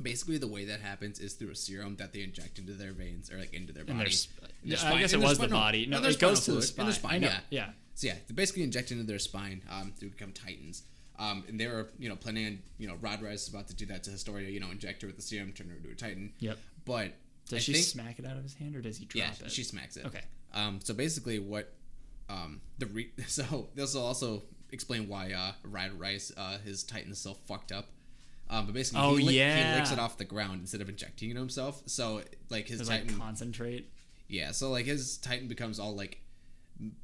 basically, 0.00 0.38
the 0.38 0.48
way 0.48 0.64
that 0.66 0.80
happens 0.80 1.18
is 1.20 1.34
through 1.34 1.50
a 1.50 1.56
serum 1.56 1.96
that 1.96 2.12
they 2.12 2.22
inject 2.22 2.58
into 2.58 2.72
their 2.72 2.92
veins 2.92 3.30
or 3.30 3.38
like 3.38 3.54
into 3.54 3.72
their 3.72 3.84
body. 3.84 4.14
In 4.62 4.70
their 4.70 4.78
I 4.84 4.98
guess 4.98 5.12
it 5.12 5.20
was 5.20 5.38
the 5.38 5.48
body. 5.48 5.86
No, 5.86 6.00
their 6.00 6.10
it 6.10 6.18
goes 6.18 6.44
to 6.44 6.52
the 6.52 6.60
fluid. 6.60 6.64
In 6.64 6.68
spine. 6.68 6.86
their 6.86 6.94
spine, 6.94 7.14
I 7.14 7.18
know. 7.18 7.26
yeah. 7.28 7.40
Yeah. 7.50 7.70
So 7.94 8.06
yeah, 8.06 8.14
they 8.28 8.34
basically 8.34 8.62
inject 8.62 8.92
into 8.92 9.04
their 9.04 9.18
spine 9.18 9.62
um, 9.70 9.92
to 9.98 10.06
become 10.06 10.32
titans. 10.32 10.84
Um, 11.18 11.42
and 11.48 11.58
they 11.58 11.66
were, 11.66 11.88
you 11.98 12.08
know, 12.08 12.14
planning 12.14 12.46
on, 12.46 12.58
you 12.78 12.86
know, 12.86 12.94
Rod 13.00 13.20
Reiss 13.20 13.42
is 13.42 13.48
about 13.48 13.66
to 13.68 13.74
do 13.74 13.86
that 13.86 14.04
to 14.04 14.10
Historia, 14.10 14.48
you 14.48 14.60
know, 14.60 14.70
inject 14.70 15.02
her 15.02 15.08
with 15.08 15.16
the 15.16 15.22
serum, 15.22 15.52
turn 15.52 15.68
her 15.68 15.74
into 15.74 15.90
a 15.90 15.94
titan. 15.96 16.32
Yep. 16.38 16.58
But 16.84 17.14
Does 17.48 17.56
I 17.56 17.58
she 17.58 17.72
think, 17.72 17.84
smack 17.86 18.20
it 18.20 18.24
out 18.24 18.36
of 18.36 18.44
his 18.44 18.54
hand 18.54 18.76
or 18.76 18.80
does 18.80 18.98
he 18.98 19.04
drop 19.04 19.24
yeah, 19.24 19.46
it? 19.46 19.50
she 19.50 19.64
smacks 19.64 19.96
it. 19.96 20.06
Okay. 20.06 20.20
Um, 20.54 20.78
so 20.80 20.94
basically, 20.94 21.40
what 21.40 21.72
um, 22.28 22.60
the 22.78 22.86
re- 22.86 23.10
so 23.26 23.68
this 23.74 23.94
will 23.94 24.06
also 24.06 24.44
explain 24.72 25.08
why 25.08 25.32
uh, 25.32 25.52
Rod 25.64 25.92
Reiss 25.98 26.32
uh, 26.36 26.58
his 26.58 26.82
titan 26.84 27.12
is 27.12 27.18
so 27.18 27.34
fucked 27.46 27.72
up. 27.72 27.86
Um, 28.50 28.64
but 28.66 28.74
basically, 28.74 29.02
Oh, 29.02 29.16
he, 29.16 29.24
lick, 29.26 29.34
yeah. 29.34 29.72
he 29.74 29.78
licks 29.78 29.92
it 29.92 29.98
off 29.98 30.16
the 30.16 30.24
ground 30.24 30.60
instead 30.60 30.80
of 30.80 30.88
injecting 30.88 31.30
it 31.30 31.36
himself. 31.36 31.82
So 31.86 32.22
like 32.48 32.66
his 32.68 32.78
Does 32.78 32.88
titan, 32.88 33.08
like 33.08 33.18
concentrate. 33.18 33.90
yeah. 34.28 34.52
So 34.52 34.70
like 34.70 34.86
his 34.86 35.18
titan 35.18 35.48
becomes 35.48 35.78
all 35.78 35.94
like 35.94 36.20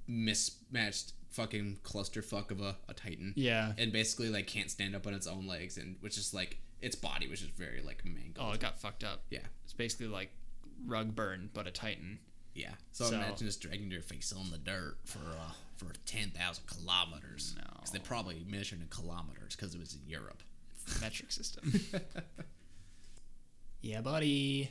mismatched 0.07 1.12
fucking 1.31 1.79
clusterfuck 1.83 2.51
of 2.51 2.61
a, 2.61 2.77
a 2.89 2.95
titan. 2.95 3.33
Yeah. 3.37 3.73
and 3.77 3.93
basically 3.93 4.29
like 4.31 4.47
can't 4.47 4.71
stand 4.71 4.95
up 4.95 5.07
on 5.07 5.15
its 5.15 5.27
own 5.27 5.47
legs 5.47 5.77
and 5.77 5.97
which 6.01 6.17
is 6.17 6.33
like 6.33 6.59
its 6.81 6.95
body 6.95 7.27
which 7.29 7.43
is 7.43 7.49
very 7.49 7.81
like 7.85 8.05
mangled 8.05 8.37
Oh, 8.39 8.53
it 8.53 8.61
got 8.61 8.79
fucked 8.81 9.03
up. 9.05 9.23
yeah 9.31 9.41
It's 9.65 9.73
basically 9.73 10.07
like 10.07 10.31
rug 10.87 11.15
burn, 11.15 11.51
but 11.55 11.67
a 11.67 11.71
Titan. 11.71 12.19
yeah 12.55 12.71
so, 12.93 13.05
So- 13.07 13.17
imagine 13.17 13.47
just 13.47 13.61
dragging 13.61 13.91
your 13.91 14.03
face 14.03 14.33
on 14.33 14.51
the 14.51 14.59
dirt 14.59 14.97
for 15.05 15.19
uh 15.19 15.53
for 15.77 15.87
10,000 16.07 16.64
kilometers 16.66 17.55
No. 17.57 17.64
because 17.75 17.91
they 17.91 17.99
probably 17.99 18.45
measured 18.49 18.81
in 18.81 18.87
kilometers 18.89 19.57
because 19.57 19.75
it 19.75 19.81
was 19.81 19.95
in 19.95 20.01
Europe 20.09 20.43
It's 20.83 20.95
the 20.99 21.01
metric 21.01 21.33
system. 21.33 21.72
yeah, 23.81 24.01
buddy. 24.01 24.70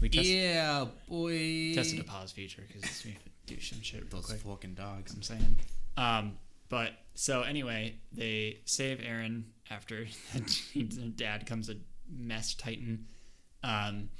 We 0.00 0.08
test- 0.08 0.26
yeah 0.28 0.86
boy 1.08 1.72
tested 1.74 2.00
a 2.00 2.04
pause 2.04 2.30
feature 2.32 2.62
because 2.66 3.04
we 3.04 3.16
do 3.46 3.60
some 3.60 3.80
shit 3.82 4.02
real 4.02 4.08
those 4.10 4.26
quick. 4.26 4.38
fucking 4.40 4.74
dogs 4.74 5.12
I'm 5.12 5.22
saying. 5.22 5.56
Um, 5.96 6.38
but 6.68 6.92
so 7.14 7.42
anyway, 7.42 7.96
they 8.12 8.58
save 8.64 8.98
Eren 8.98 9.44
after 9.70 10.06
their 10.74 11.08
dad 11.08 11.46
comes 11.46 11.68
a 11.68 11.74
mess 12.10 12.54
Titan. 12.54 13.06
Um, 13.64 14.10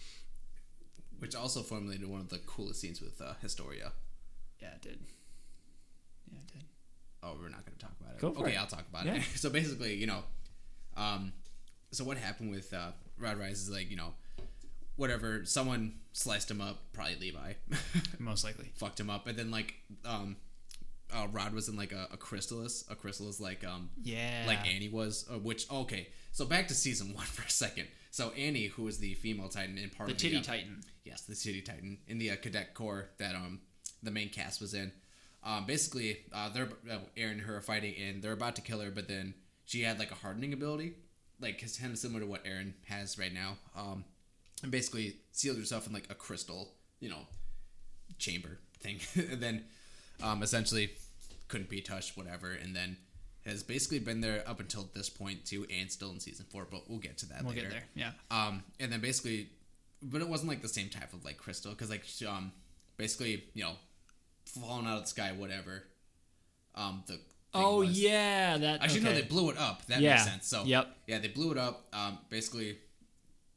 which 1.20 1.34
also 1.36 1.62
formulated 1.62 2.08
one 2.08 2.20
of 2.20 2.28
the 2.28 2.38
coolest 2.38 2.80
scenes 2.80 3.00
with 3.00 3.20
uh, 3.20 3.34
Historia 3.40 3.92
yeah, 4.60 4.70
it 4.74 4.82
did. 4.82 4.98
Yeah, 7.22 7.28
it 7.28 7.32
did. 7.32 7.38
Oh, 7.38 7.42
we're 7.42 7.48
not 7.50 7.64
going 7.64 7.76
to 7.78 7.84
talk 7.84 7.92
about 8.00 8.14
it. 8.14 8.20
Go 8.20 8.32
for 8.32 8.40
okay, 8.46 8.54
it. 8.54 8.60
I'll 8.60 8.66
talk 8.66 8.84
about 8.90 9.06
Yeah. 9.06 9.16
it. 9.16 9.22
so 9.36 9.50
basically, 9.50 9.94
you 9.94 10.06
know, 10.06 10.22
um, 10.96 11.32
so 11.92 12.04
what 12.04 12.16
happened 12.18 12.50
with 12.50 12.72
uh, 12.72 12.90
Rod 13.18 13.38
Reiss 13.38 13.58
is 13.62 13.70
like, 13.70 13.90
you 13.90 13.96
know, 13.96 14.14
whatever, 14.96 15.44
someone 15.44 15.94
sliced 16.12 16.50
him 16.50 16.60
up, 16.60 16.78
probably 16.92 17.16
Levi, 17.16 17.52
Most 18.18 18.44
likely. 18.44 18.70
fucked 18.76 18.98
him 19.00 19.10
up, 19.10 19.26
and 19.26 19.38
then 19.38 19.50
like, 19.50 19.74
um, 20.04 20.36
uh, 21.14 21.26
Rod 21.32 21.54
was 21.54 21.68
in 21.68 21.76
like 21.76 21.92
a, 21.92 22.08
a 22.12 22.16
chrysalis, 22.16 22.84
a 22.90 22.94
chrysalis 22.94 23.40
like 23.40 23.64
um 23.66 23.88
Yeah. 24.02 24.44
like 24.46 24.66
Annie 24.66 24.90
was, 24.90 25.26
uh, 25.32 25.38
which 25.38 25.70
okay. 25.70 26.08
So 26.32 26.44
back 26.44 26.68
to 26.68 26.74
season 26.74 27.14
one 27.14 27.24
for 27.24 27.46
a 27.46 27.50
second. 27.50 27.88
So 28.10 28.30
Annie, 28.32 28.66
who 28.66 28.82
was 28.82 28.98
the 28.98 29.14
female 29.14 29.48
Titan 29.48 29.78
in 29.78 29.88
part 29.90 30.08
the 30.08 30.12
of 30.14 30.18
Titty 30.18 30.34
the, 30.34 30.40
uh, 30.40 30.44
Titan. 30.44 30.80
Yes, 31.04 31.22
the 31.22 31.34
City 31.34 31.62
Titan 31.62 31.98
in 32.08 32.18
the 32.18 32.32
uh, 32.32 32.36
cadet 32.36 32.74
corps 32.74 33.08
that 33.18 33.34
um 33.34 33.60
the 34.02 34.10
main 34.10 34.28
cast 34.28 34.60
was 34.60 34.74
in. 34.74 34.92
Um, 35.44 35.66
basically, 35.66 36.18
uh, 36.32 36.48
they're 36.50 36.68
uh, 36.90 36.98
Eren 37.16 37.32
and 37.32 37.40
her 37.42 37.56
are 37.56 37.60
fighting, 37.60 37.94
and 37.96 38.22
they're 38.22 38.32
about 38.32 38.56
to 38.56 38.62
kill 38.62 38.80
her, 38.80 38.90
but 38.90 39.08
then 39.08 39.34
she 39.64 39.82
had 39.82 39.98
like 39.98 40.10
a 40.10 40.14
hardening 40.16 40.52
ability, 40.52 40.94
like 41.40 41.62
it's 41.62 41.78
kind 41.78 41.92
of 41.92 41.98
similar 41.98 42.20
to 42.20 42.26
what 42.26 42.44
Eren 42.44 42.72
has 42.88 43.18
right 43.18 43.32
now. 43.32 43.56
Um, 43.76 44.04
and 44.62 44.72
basically 44.72 45.16
sealed 45.32 45.56
herself 45.56 45.86
in 45.86 45.92
like 45.92 46.06
a 46.10 46.14
crystal, 46.14 46.72
you 47.00 47.08
know, 47.08 47.20
chamber 48.18 48.58
thing, 48.80 48.98
and 49.30 49.40
then 49.40 49.64
um, 50.22 50.42
essentially 50.42 50.90
couldn't 51.48 51.70
be 51.70 51.80
touched, 51.80 52.16
whatever, 52.16 52.50
and 52.50 52.74
then 52.74 52.96
has 53.46 53.62
basically 53.62 53.98
been 54.00 54.20
there 54.20 54.42
up 54.46 54.60
until 54.60 54.90
this 54.94 55.08
point 55.08 55.44
too, 55.46 55.66
and 55.74 55.90
still 55.90 56.10
in 56.10 56.20
season 56.20 56.44
four. 56.50 56.66
But 56.70 56.90
we'll 56.90 56.98
get 56.98 57.16
to 57.18 57.26
that 57.26 57.44
We'll 57.44 57.54
later. 57.54 57.68
get 57.68 57.70
there. 57.70 57.84
Yeah. 57.94 58.10
Um, 58.30 58.64
and 58.80 58.92
then 58.92 59.00
basically, 59.00 59.48
but 60.02 60.20
it 60.20 60.28
wasn't 60.28 60.48
like 60.50 60.60
the 60.62 60.68
same 60.68 60.88
type 60.88 61.12
of 61.12 61.24
like 61.24 61.38
crystal 61.38 61.70
because 61.72 61.88
like 61.90 62.04
um, 62.28 62.52
basically 62.96 63.44
you 63.54 63.62
know, 63.62 63.72
falling 64.54 64.86
out 64.86 64.96
of 64.96 65.02
the 65.02 65.08
sky, 65.08 65.32
whatever. 65.32 65.84
Um, 66.74 67.02
the 67.06 67.20
Oh 67.54 67.78
was. 67.78 67.98
yeah, 68.00 68.58
that. 68.58 68.82
Actually, 68.82 69.00
okay. 69.00 69.08
no, 69.08 69.14
they 69.14 69.22
blew 69.26 69.50
it 69.50 69.56
up. 69.58 69.86
That 69.86 70.00
Yeah. 70.00 70.14
makes 70.16 70.24
sense. 70.26 70.46
So 70.46 70.64
Yep. 70.64 70.96
yeah, 71.06 71.18
they 71.18 71.28
blew 71.28 71.50
it 71.52 71.58
up. 71.58 71.88
Um, 71.92 72.18
basically, 72.28 72.78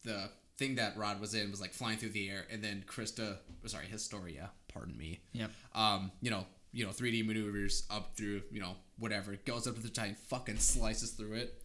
the 0.04 0.30
thing 0.58 0.76
that 0.76 0.96
Rod 0.98 1.20
was 1.20 1.34
in 1.36 1.52
was 1.52 1.60
like 1.60 1.74
flying 1.74 1.98
through 1.98 2.10
the 2.12 2.30
air, 2.30 2.46
and 2.50 2.64
then 2.64 2.84
Krista, 2.88 3.38
sorry, 3.66 3.88
Historia, 3.88 4.52
pardon 4.68 4.98
me. 4.98 5.20
Yep. 5.34 5.52
Um, 5.76 6.12
you 6.22 6.32
know, 6.32 6.46
you 6.72 6.86
know, 6.86 6.92
3D 6.92 7.26
maneuvers 7.26 7.86
up 7.90 8.16
through, 8.16 8.44
you 8.52 8.62
know, 8.62 8.76
whatever, 8.98 9.36
goes 9.36 9.68
up 9.68 9.76
to 9.76 9.82
the 9.82 9.90
giant, 9.90 10.18
fucking 10.20 10.58
slices 10.58 11.12
through 11.12 11.34
it. 11.34 11.62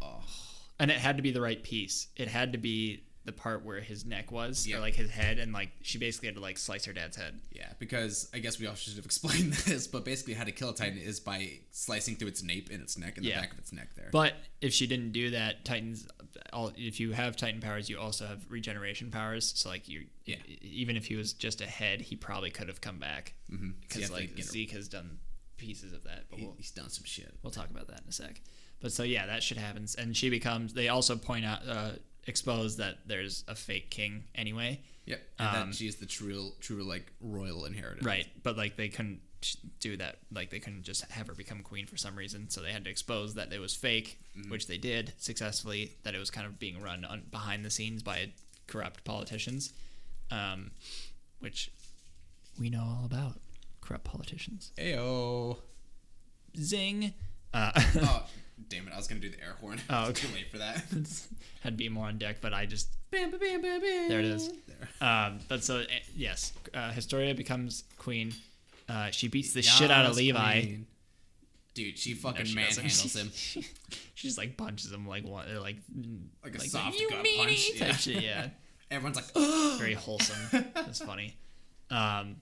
Oh, 0.00 0.22
and 0.78 0.90
it 0.90 0.98
had 0.98 1.16
to 1.16 1.22
be 1.22 1.32
the 1.32 1.40
right 1.40 1.62
piece. 1.62 2.08
It 2.16 2.28
had 2.28 2.52
to 2.52 2.58
be 2.58 3.02
the 3.26 3.32
part 3.32 3.64
where 3.64 3.80
his 3.80 4.06
neck 4.06 4.32
was, 4.32 4.66
Yeah. 4.66 4.76
or 4.76 4.80
like 4.80 4.94
his 4.94 5.10
head, 5.10 5.38
and 5.38 5.52
like 5.52 5.70
she 5.82 5.98
basically 5.98 6.28
had 6.28 6.36
to 6.36 6.40
like 6.40 6.56
slice 6.56 6.84
her 6.86 6.92
dad's 6.92 7.16
head. 7.16 7.38
yeah, 7.52 7.72
because 7.78 8.30
I 8.32 8.38
guess 8.38 8.58
we 8.58 8.66
all 8.66 8.74
should 8.74 8.94
have 8.96 9.04
explained 9.12 9.52
this, 9.52 9.86
but 9.86 10.04
basically 10.04 10.34
how 10.34 10.44
to 10.44 10.52
kill 10.52 10.70
a 10.70 10.74
titan 10.74 10.98
is 10.98 11.20
by 11.20 11.58
slicing 11.72 12.16
through 12.16 12.28
its 12.28 12.42
nape 12.42 12.70
and 12.70 12.80
its 12.82 12.96
neck 12.96 13.16
and 13.18 13.26
Yeah. 13.26 13.34
the 13.36 13.40
back 13.42 13.52
of 13.52 13.58
its 13.58 13.72
neck 13.72 13.88
there. 13.96 14.08
But 14.10 14.34
if 14.60 14.72
she 14.72 14.86
didn't 14.86 15.12
do 15.12 15.30
that, 15.30 15.64
Titans, 15.64 16.08
all 16.52 16.72
if 16.76 16.98
you 17.00 17.12
have 17.12 17.36
Titan 17.36 17.60
powers, 17.60 17.90
you 17.90 17.98
also 17.98 18.26
have 18.26 18.46
regeneration 18.48 19.10
powers. 19.10 19.52
So 19.56 19.68
like 19.68 19.88
you, 19.88 20.06
Yeah. 20.24 20.36
even 20.62 20.96
if 20.96 21.06
he 21.06 21.16
was 21.16 21.32
just 21.32 21.60
a 21.60 21.66
head, 21.66 22.00
he 22.00 22.16
probably 22.16 22.50
could 22.50 22.68
have 22.68 22.80
come 22.80 22.98
back 22.98 23.34
mm-hmm. 23.52 23.70
because 23.82 24.10
like 24.10 24.40
Zeke 24.40 24.70
has 24.70 24.88
done 24.88 25.18
pieces 25.56 25.92
of 25.92 26.04
that. 26.04 26.24
But 26.30 26.38
he, 26.38 26.44
we'll, 26.46 26.54
he's 26.56 26.70
done 26.70 26.90
some 26.90 27.04
shit. 27.04 27.34
we'll 27.42 27.50
talk 27.50 27.70
about 27.70 27.88
that 27.88 28.00
in 28.02 28.08
a 28.08 28.12
sec. 28.12 28.40
But 28.80 28.92
so 28.92 29.02
yeah, 29.02 29.26
that 29.26 29.42
shit 29.42 29.56
happens, 29.58 29.94
and 29.94 30.14
she 30.16 30.28
becomes. 30.28 30.74
They 30.74 30.88
also 30.88 31.16
point 31.16 31.44
out, 31.46 31.60
uh, 31.66 31.90
expose 32.26 32.76
that 32.78 32.98
there's 33.06 33.44
a 33.48 33.54
fake 33.54 33.90
king 33.90 34.24
anyway. 34.34 34.80
Yep, 35.06 35.20
and 35.38 35.48
Um, 35.48 35.68
that 35.70 35.76
she's 35.76 35.96
the 35.96 36.06
true, 36.06 36.50
true 36.60 36.82
like 36.82 37.12
royal 37.20 37.64
inheritance. 37.64 38.04
Right, 38.04 38.26
but 38.42 38.56
like 38.56 38.76
they 38.76 38.88
couldn't 38.88 39.20
do 39.78 39.96
that. 39.98 40.16
Like 40.32 40.50
they 40.50 40.58
couldn't 40.58 40.82
just 40.82 41.08
have 41.12 41.28
her 41.28 41.34
become 41.34 41.60
queen 41.62 41.86
for 41.86 41.96
some 41.96 42.16
reason. 42.16 42.50
So 42.50 42.60
they 42.60 42.72
had 42.72 42.84
to 42.84 42.90
expose 42.90 43.34
that 43.34 43.52
it 43.52 43.60
was 43.60 43.74
fake, 43.76 44.18
which 44.48 44.66
they 44.66 44.78
did 44.78 45.12
successfully. 45.18 45.92
That 46.02 46.14
it 46.14 46.18
was 46.18 46.30
kind 46.30 46.46
of 46.46 46.58
being 46.58 46.80
run 46.82 47.04
on, 47.04 47.22
behind 47.30 47.64
the 47.64 47.70
scenes 47.70 48.02
by 48.02 48.30
corrupt 48.66 49.04
politicians, 49.04 49.72
um, 50.32 50.72
which 51.38 51.70
we 52.58 52.68
know 52.70 52.82
all 52.82 53.04
about 53.04 53.38
corrupt 53.80 54.04
politicians. 54.04 54.72
Ayo. 54.76 55.58
Zing. 56.58 57.12
Uh, 57.54 57.70
Oh, 58.02 58.26
damn 58.68 58.86
it! 58.88 58.92
I 58.92 58.96
was 58.96 59.06
gonna 59.06 59.20
do 59.20 59.30
the 59.30 59.40
air 59.40 59.54
horn. 59.60 59.80
Oh, 59.90 60.08
It's 60.10 60.20
Too 60.20 60.28
late 60.34 60.50
for 60.50 60.58
that. 60.58 60.76
had 61.62 61.72
to 61.74 61.76
be 61.76 61.88
more 61.88 62.06
on 62.06 62.18
deck, 62.18 62.38
but 62.40 62.52
I 62.54 62.66
just 62.66 62.88
bam, 63.10 63.30
bam, 63.30 63.40
bam, 63.40 63.62
bam, 63.62 63.80
bam. 63.80 64.08
There 64.08 64.18
it 64.20 64.24
is. 64.26 64.50
There. 64.66 65.08
Um, 65.08 65.38
but 65.48 65.62
so 65.64 65.78
eh, 65.80 65.84
yes, 66.14 66.52
uh, 66.74 66.90
Historia 66.92 67.34
becomes 67.34 67.84
queen. 67.98 68.32
Uh, 68.88 69.10
she 69.10 69.28
beats 69.28 69.52
the 69.52 69.62
shit 69.62 69.90
out 69.90 70.06
of 70.06 70.16
Levi. 70.16 70.60
queen. 70.62 70.86
Dude, 71.74 71.98
she 71.98 72.14
No, 72.14 72.20
fucking 72.20 72.46
she 72.46 72.54
doesn't. 72.54 72.84
manhandles 72.86 73.16
him 73.16 73.30
she 74.14 74.26
just 74.28 74.38
like 74.38 74.56
punches 74.56 74.90
him 74.92 75.06
like 75.06 75.24
one, 75.26 75.46
like 75.60 75.76
like 76.42 76.54
a 76.54 76.58
like 76.58 76.68
soft 76.70 76.98
you 76.98 77.10
gut 77.10 77.26
punch. 77.36 77.70
type 77.78 77.88
Yeah. 77.88 77.96
shit. 77.96 78.22
Yeah, 78.22 78.48
Everyone's 78.90 79.16
like, 79.16 79.78
very 79.78 79.92
wholesome. 79.94 80.64
That's 80.74 81.02
funny. 81.02 81.36
Um, 81.90 82.36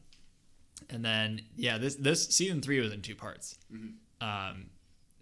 and 0.90 1.04
then 1.04 1.40
yeah, 1.56 1.78
this 1.78 1.96
this 1.96 2.28
season 2.28 2.60
three 2.62 2.78
was 2.80 2.92
in 2.92 3.02
two 3.02 3.16
parts. 3.16 3.58
Um, 4.20 4.66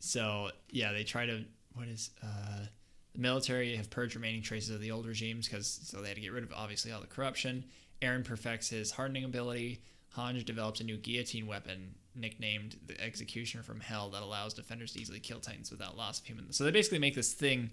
so 0.04 0.50
yeah, 0.70 0.92
they 0.92 1.04
try 1.04 1.26
to 1.26 1.44
what 1.74 1.86
is 1.86 2.10
uh, 2.24 2.66
the 3.14 3.20
military 3.20 3.76
have 3.76 3.88
purged 3.88 4.16
remaining 4.16 4.42
traces 4.42 4.70
of 4.74 4.80
the 4.80 4.90
old 4.90 5.06
regimes 5.06 5.46
because 5.46 5.80
so 5.84 6.02
they 6.02 6.08
had 6.08 6.16
to 6.16 6.20
get 6.20 6.32
rid 6.32 6.42
of 6.42 6.52
obviously 6.52 6.90
all 6.90 7.00
the 7.00 7.06
corruption. 7.06 7.64
Eren 8.02 8.24
perfects 8.24 8.68
his 8.68 8.90
hardening 8.90 9.22
ability. 9.22 9.80
Hange 10.16 10.44
develops 10.44 10.80
a 10.80 10.84
new 10.84 10.96
guillotine 10.96 11.46
weapon 11.46 11.94
nicknamed 12.16 12.76
the 12.84 13.00
Executioner 13.00 13.62
from 13.62 13.78
Hell 13.78 14.10
that 14.10 14.22
allows 14.22 14.54
defenders 14.54 14.92
to 14.94 15.00
easily 15.00 15.20
kill 15.20 15.38
Titans 15.38 15.70
without 15.70 15.96
loss 15.96 16.18
of 16.18 16.26
human. 16.26 16.52
So 16.52 16.64
they 16.64 16.72
basically 16.72 16.98
make 16.98 17.14
this 17.14 17.32
thing 17.32 17.70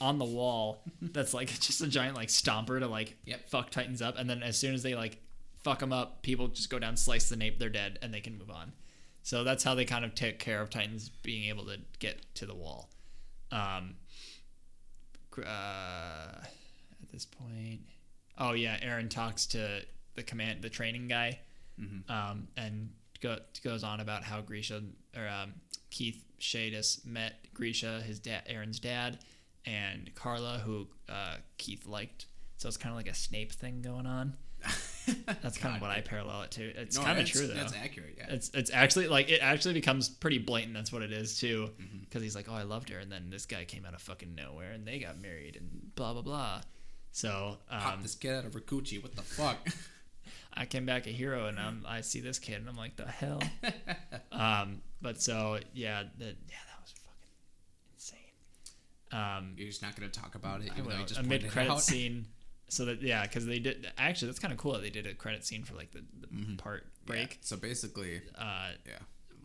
on 0.00 0.18
the 0.18 0.24
wall 0.24 0.82
that's 1.00 1.32
like 1.32 1.48
just 1.60 1.80
a 1.82 1.86
giant 1.86 2.16
like 2.16 2.28
stomper 2.28 2.80
to 2.80 2.88
like 2.88 3.16
Yep. 3.26 3.48
fuck 3.48 3.70
Titans 3.70 4.02
up, 4.02 4.18
and 4.18 4.28
then 4.28 4.42
as 4.42 4.58
soon 4.58 4.74
as 4.74 4.82
they 4.82 4.96
like 4.96 5.18
fuck 5.62 5.78
them 5.78 5.92
up, 5.92 6.22
people 6.22 6.48
just 6.48 6.68
go 6.68 6.80
down, 6.80 6.96
slice 6.96 7.28
the 7.28 7.36
nape, 7.36 7.60
they're 7.60 7.68
dead, 7.68 7.98
and 8.02 8.12
they 8.12 8.20
can 8.20 8.36
move 8.36 8.50
on. 8.50 8.72
So 9.22 9.44
that's 9.44 9.62
how 9.62 9.74
they 9.74 9.84
kind 9.84 10.04
of 10.04 10.14
take 10.14 10.38
care 10.38 10.60
of 10.60 10.70
Titans 10.70 11.10
being 11.22 11.48
able 11.48 11.64
to 11.66 11.78
get 11.98 12.34
to 12.36 12.46
the 12.46 12.54
wall. 12.54 12.90
Um, 13.52 13.96
uh, 15.38 16.42
at 16.42 17.12
this 17.12 17.24
point, 17.26 17.80
oh 18.38 18.52
yeah, 18.52 18.78
Eren 18.80 19.08
talks 19.08 19.46
to 19.46 19.82
the 20.16 20.22
command, 20.22 20.62
the 20.62 20.70
training 20.70 21.08
guy, 21.08 21.38
um, 22.08 22.48
and 22.56 22.90
go, 23.20 23.38
goes 23.62 23.84
on 23.84 24.00
about 24.00 24.22
how 24.22 24.40
Grisha 24.40 24.82
or 25.16 25.28
um, 25.28 25.54
Keith 25.90 26.24
Shadis 26.40 27.04
met 27.04 27.34
Grisha, 27.54 28.02
his 28.02 28.18
dad, 28.18 28.42
Eren's 28.50 28.80
dad, 28.80 29.18
and 29.66 30.14
Carla, 30.14 30.60
who 30.64 30.86
uh, 31.08 31.36
Keith 31.58 31.86
liked. 31.86 32.26
So 32.56 32.68
it's 32.68 32.76
kind 32.76 32.92
of 32.92 32.96
like 32.96 33.08
a 33.08 33.14
Snape 33.14 33.52
thing 33.52 33.82
going 33.82 34.06
on. 34.06 34.34
That's 35.42 35.58
kind 35.58 35.76
of 35.76 35.82
what 35.82 35.90
I 35.90 36.00
parallel 36.00 36.42
it 36.42 36.50
to. 36.52 36.62
It's 36.80 36.96
no, 36.96 37.04
kind 37.04 37.18
of 37.18 37.26
true 37.26 37.46
though. 37.46 37.54
That's 37.54 37.74
accurate. 37.74 38.14
Yeah. 38.18 38.26
It's 38.30 38.50
it's 38.54 38.70
actually 38.72 39.08
like 39.08 39.28
it 39.30 39.38
actually 39.42 39.74
becomes 39.74 40.08
pretty 40.08 40.38
blatant. 40.38 40.74
That's 40.74 40.92
what 40.92 41.02
it 41.02 41.12
is 41.12 41.38
too, 41.38 41.70
Mm-hmm. 41.80 41.98
because 42.00 42.22
he's 42.22 42.34
like, 42.36 42.46
oh, 42.48 42.54
I 42.54 42.62
loved 42.62 42.88
her, 42.90 42.98
and 42.98 43.10
then 43.10 43.30
this 43.30 43.46
guy 43.46 43.64
came 43.64 43.84
out 43.84 43.94
of 43.94 44.02
fucking 44.02 44.34
nowhere, 44.34 44.72
and 44.72 44.86
they 44.86 44.98
got 44.98 45.20
married, 45.20 45.56
and 45.56 45.94
blah 45.94 46.12
blah 46.12 46.22
blah. 46.22 46.60
So 47.12 47.58
Pop 47.70 47.94
um, 47.94 48.02
this 48.02 48.14
kid 48.14 48.34
out 48.34 48.44
of 48.44 48.52
coochie. 48.66 49.02
What 49.02 49.16
the 49.16 49.22
fuck? 49.22 49.56
I 50.54 50.64
came 50.66 50.84
back 50.86 51.06
a 51.06 51.10
hero, 51.10 51.46
and 51.46 51.58
I'm, 51.60 51.84
I 51.88 52.00
see 52.00 52.20
this 52.20 52.38
kid, 52.40 52.56
and 52.56 52.68
I'm 52.68 52.76
like, 52.76 52.96
the 52.96 53.06
hell. 53.06 53.40
um, 54.32 54.80
but 55.00 55.20
so 55.22 55.58
yeah, 55.74 56.02
that 56.18 56.36
yeah, 56.48 56.56
that 56.68 56.80
was 56.82 56.92
fucking 56.92 57.30
insane. 57.94 58.18
Um, 59.12 59.54
You're 59.56 59.68
just 59.68 59.82
not 59.82 59.94
gonna 59.96 60.08
talk 60.10 60.34
about 60.34 60.60
it, 60.62 60.70
I 60.70 60.74
even 60.78 60.84
though 60.84 60.94
you 60.94 60.98
will. 61.00 61.06
just 61.06 61.20
a 61.20 61.22
mid 61.22 61.48
credit 61.50 61.78
scene. 61.80 62.26
So 62.70 62.84
that 62.86 63.02
yeah, 63.02 63.22
because 63.22 63.44
they 63.46 63.58
did 63.58 63.90
actually 63.98 64.28
that's 64.28 64.38
kind 64.38 64.52
of 64.52 64.58
cool 64.58 64.72
that 64.72 64.82
they 64.82 64.90
did 64.90 65.06
a 65.06 65.14
credit 65.14 65.44
scene 65.44 65.64
for 65.64 65.74
like 65.74 65.90
the, 65.92 66.02
the 66.20 66.56
part 66.56 66.84
Mm-hmm. 66.84 67.12
Yeah, 67.12 67.26
break. 67.26 67.38
So 67.42 67.56
basically, 67.56 68.22
Uh, 68.38 68.68
yeah. 68.86 68.92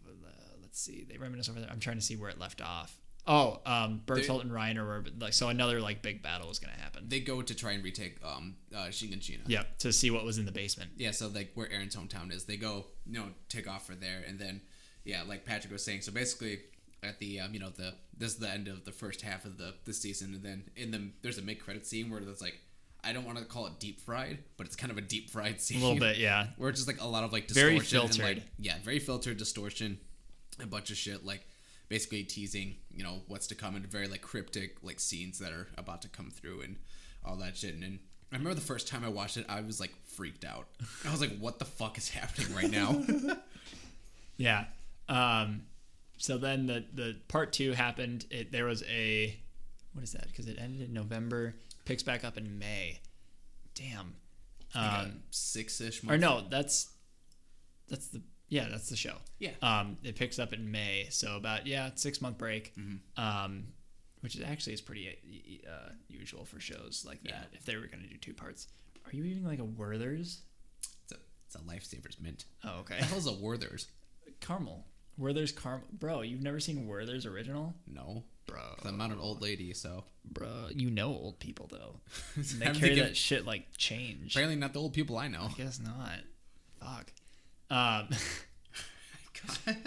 uh, 0.08 0.30
let's 0.62 0.80
see. 0.80 1.06
They 1.10 1.18
reminisce 1.18 1.50
over 1.50 1.60
there. 1.60 1.70
I'm 1.72 1.80
trying 1.80 1.98
to 1.98 2.02
see 2.04 2.16
where 2.16 2.30
it 2.30 2.40
left 2.40 2.62
off. 2.62 2.98
Oh, 3.28 3.60
um, 3.66 4.02
Bertolt 4.06 4.42
and 4.42 4.52
Reiner 4.52 4.86
were 4.86 5.04
like 5.20 5.34
so 5.34 5.50
another 5.50 5.82
like 5.82 6.04
big 6.04 6.22
battle 6.22 6.52
is 6.52 6.60
gonna 6.60 6.74
happen. 6.74 7.06
They 7.10 7.20
go 7.22 7.42
to 7.42 7.56
try 7.56 7.72
and 7.72 7.84
retake 7.84 8.18
um 8.24 8.56
uh, 8.74 8.90
Shiganshina. 8.90 9.48
Yep, 9.48 9.80
to 9.80 9.92
see 9.92 10.12
what 10.12 10.24
was 10.24 10.38
in 10.38 10.46
the 10.46 10.52
basement. 10.52 10.92
Yeah, 10.98 11.10
so 11.12 11.28
like 11.30 11.52
where 11.56 11.68
Eren's 11.68 11.96
hometown 11.96 12.32
is, 12.32 12.46
they 12.46 12.58
go, 12.58 12.86
you 13.08 13.14
know, 13.20 13.30
take 13.50 13.68
off 13.68 13.88
for 13.88 13.96
there, 13.96 14.24
and 14.28 14.38
then, 14.38 14.62
yeah, 15.04 15.24
like 15.28 15.44
Patrick 15.44 15.74
was 15.74 15.84
saying, 15.84 16.02
so 16.02 16.12
basically, 16.12 16.60
at 17.02 17.18
the 17.18 17.40
um, 17.40 17.52
you 17.56 17.60
know 17.60 17.70
the 17.70 17.96
this 18.16 18.34
is 18.34 18.38
the 18.38 18.50
end 18.50 18.68
of 18.68 18.86
the 18.86 18.92
first 18.92 19.22
half 19.22 19.44
of 19.46 19.58
the 19.58 19.74
the 19.86 19.94
season, 19.94 20.36
and 20.36 20.44
then 20.44 20.66
in 20.76 20.92
the 20.92 21.10
there's 21.24 21.40
a 21.40 21.42
mid 21.42 21.60
credit 21.60 21.88
scene 21.88 22.12
where 22.12 22.20
it's 22.22 22.42
like, 22.42 22.60
I 23.06 23.14
don't 23.14 23.26
want 23.26 23.38
to 23.38 23.46
call 23.46 23.68
it 23.68 23.80
deep 23.80 24.02
fried, 24.02 24.40
but 24.58 24.66
it's 24.66 24.76
kind 24.76 24.92
of 24.92 24.98
a 24.98 25.02
deep 25.02 25.30
fried 25.30 25.62
scene. 25.66 25.82
A 25.82 25.84
little 25.84 26.00
bit, 26.00 26.18
yeah. 26.18 26.48
where 26.58 26.70
it's 26.70 26.80
just 26.80 26.88
like 26.88 27.02
a 27.02 27.08
lot 27.08 27.24
of 27.24 27.32
like 27.32 27.50
Very 27.50 27.80
distortion 27.80 28.00
and, 28.06 28.16
filtered. 28.16 28.38
like, 28.38 28.46
yeah, 28.58 28.76
very 28.84 29.00
filtered 29.00 29.38
distortion, 29.38 30.00
a 30.62 30.66
bunch 30.66 30.90
of 30.92 30.98
shit 30.98 31.26
like 31.26 31.46
basically 31.88 32.24
teasing, 32.24 32.76
you 32.92 33.04
know, 33.04 33.22
what's 33.28 33.48
to 33.48 33.56
come 33.56 33.76
and 33.76 33.86
very 33.86 34.08
like 34.08 34.22
cryptic 34.22 34.78
like 34.82 35.00
scenes 35.00 35.40
that 35.40 35.52
are 35.52 35.68
about 35.78 36.02
to 36.02 36.08
come 36.10 36.32
through 36.32 36.62
and 36.62 36.78
all 37.24 37.36
that 37.38 37.56
shit. 37.56 37.74
And, 37.76 37.84
and 37.84 38.00
I 38.32 38.38
remember 38.38 38.56
the 38.56 38.62
first 38.66 38.88
time 38.88 39.06
I 39.06 39.10
watched 39.10 39.38
it, 39.38 39.46
I 39.48 39.62
was 39.62 39.80
like 39.80 39.94
freaked 40.06 40.44
out. 40.44 40.68
I 41.08 41.12
was 41.12 41.22
like, 41.22 41.38
what 41.38 41.60
the 41.60 41.66
fuck 41.66 41.98
is 41.98 42.10
happening 42.20 42.54
right 42.56 42.72
now? 42.72 43.04
Yeah. 44.38 44.66
Um, 45.08 45.64
so 46.18 46.38
then 46.38 46.66
the 46.66 46.84
the 46.94 47.16
part 47.28 47.54
two 47.54 47.72
happened. 47.74 48.26
It 48.30 48.52
there 48.52 48.66
was 48.66 48.84
a 48.84 49.38
what 49.94 50.04
is 50.04 50.12
that? 50.12 50.28
Because 50.28 50.48
it 50.48 50.58
ended 50.60 50.88
in 50.90 50.94
November. 50.94 51.56
Picks 51.86 52.04
back 52.04 52.24
up 52.24 52.38
in 52.38 52.58
May. 52.60 53.00
Damn. 53.76 54.16
Um, 54.74 55.22
six-ish 55.30 56.04
or 56.04 56.18
no, 56.18 56.44
that's 56.50 56.90
that's 57.88 58.08
the 58.08 58.22
yeah 58.50 58.68
that's 58.70 58.90
the 58.90 58.96
show. 58.98 59.16
Yeah. 59.40 59.52
Um, 59.62 59.98
it 60.04 60.16
picks 60.18 60.38
up 60.38 60.52
in 60.52 60.70
May, 60.70 61.08
so 61.12 61.38
about 61.38 61.66
yeah 61.66 61.92
six 61.96 62.22
month 62.22 62.38
break. 62.38 62.74
Um, 63.16 63.68
which 64.22 64.36
is 64.36 64.42
actually 64.42 64.74
is 64.74 64.82
pretty 64.82 65.62
uh, 65.70 65.92
usual 66.10 66.44
for 66.46 66.60
shows 66.60 67.06
like 67.08 67.22
that. 67.24 67.30
Yeah. 67.30 67.58
If 67.60 67.66
they 67.66 67.76
were 67.78 67.88
gonna 67.88 68.08
do 68.08 68.18
two 68.18 68.34
parts, 68.34 68.68
are 69.06 69.16
you 69.16 69.24
eating 69.24 69.46
like 69.46 69.60
a 69.60 69.64
Werther's? 69.64 70.42
It's 71.04 71.12
a, 71.14 71.18
it's 71.46 71.56
a 71.56 71.60
lifesavers 71.60 72.20
mint. 72.20 72.46
Oh, 72.64 72.80
okay. 72.80 72.98
The 73.00 73.06
hell's 73.06 73.28
a 73.28 73.34
Werther's? 73.34 73.88
Caramel. 74.42 74.86
Werther's 75.18 75.52
caramel, 75.52 75.86
bro. 75.94 76.22
You've 76.22 76.42
never 76.42 76.60
seen 76.60 76.88
Werther's 76.88 77.26
original, 77.26 77.76
No. 77.88 78.24
Bro. 78.46 78.62
I'm 78.86 78.98
not 78.98 79.12
an 79.12 79.20
old 79.20 79.42
lady, 79.42 79.74
so. 79.74 80.04
Bro, 80.24 80.70
you 80.76 80.90
know 80.90 81.10
old 81.10 81.40
people 81.40 81.68
though. 81.72 82.00
They 82.36 82.66
carry 82.66 82.76
thinking- 82.80 83.04
that 83.04 83.16
shit 83.18 83.46
like 83.46 83.66
change. 83.78 84.34
Apparently 84.36 84.56
not 84.56 84.74
the 84.74 84.80
old 84.80 84.94
people 84.94 85.18
I 85.18 85.28
know. 85.28 85.48
I 85.52 85.54
guess 85.58 85.80
not. 85.80 86.20
Fuck. 86.80 87.12
Um, 87.72 88.10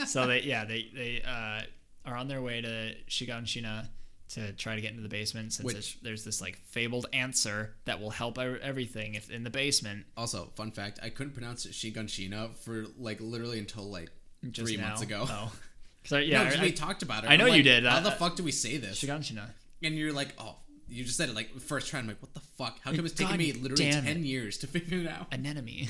so 0.06 0.26
they 0.26 0.40
yeah 0.42 0.64
they 0.64 0.88
they 0.94 1.22
uh, 1.26 1.62
are 2.04 2.16
on 2.16 2.26
their 2.28 2.42
way 2.42 2.60
to 2.60 2.94
Shiganshina 3.08 3.86
to 4.30 4.52
try 4.52 4.74
to 4.74 4.80
get 4.80 4.90
into 4.90 5.02
the 5.02 5.08
basement 5.08 5.52
since 5.52 5.64
Which- 5.64 6.00
there's, 6.02 6.24
this 6.24 6.40
like 6.40 6.58
fabled 6.66 7.06
answer 7.12 7.74
that 7.86 8.00
will 8.00 8.10
help 8.10 8.36
ev- 8.38 8.60
everything 8.62 9.14
if 9.14 9.30
in 9.30 9.42
the 9.42 9.48
basement. 9.50 10.04
Also, 10.16 10.50
fun 10.54 10.70
fact, 10.70 10.98
I 11.02 11.08
couldn't 11.08 11.32
pronounce 11.32 11.64
Shiganshina 11.66 12.54
for 12.58 12.84
like 12.98 13.20
literally 13.20 13.58
until 13.58 13.84
like 13.90 14.10
Just 14.50 14.66
three 14.66 14.76
now. 14.76 14.88
months 14.88 15.02
ago. 15.02 15.24
Oh, 15.28 15.52
so 16.04 16.18
yeah, 16.18 16.44
no, 16.44 16.56
I, 16.56 16.62
we 16.62 16.72
talked 16.72 17.02
about 17.02 17.24
it. 17.24 17.30
I 17.30 17.36
know 17.36 17.44
I'm 17.44 17.50
you 17.50 17.56
like, 17.56 17.64
did. 17.64 17.84
How 17.84 18.00
the 18.00 18.10
fuck 18.10 18.36
do 18.36 18.42
we 18.42 18.52
say 18.52 18.76
this? 18.76 19.02
Shiganshina. 19.02 19.50
And 19.82 19.94
you're 19.94 20.12
like, 20.12 20.34
oh, 20.38 20.56
you 20.88 21.04
just 21.04 21.16
said 21.16 21.28
it 21.28 21.34
like 21.34 21.58
first 21.60 21.88
try. 21.88 22.00
I'm 22.00 22.06
like, 22.06 22.20
what 22.20 22.34
the 22.34 22.40
fuck? 22.40 22.78
How 22.82 22.92
come 22.92 23.04
it's 23.04 23.14
taking 23.14 23.36
me 23.36 23.52
literally 23.52 23.90
ten 23.90 24.24
years 24.24 24.58
to 24.58 24.66
figure 24.66 24.98
it 24.98 25.06
out? 25.06 25.26
an 25.32 25.46
enemy. 25.46 25.88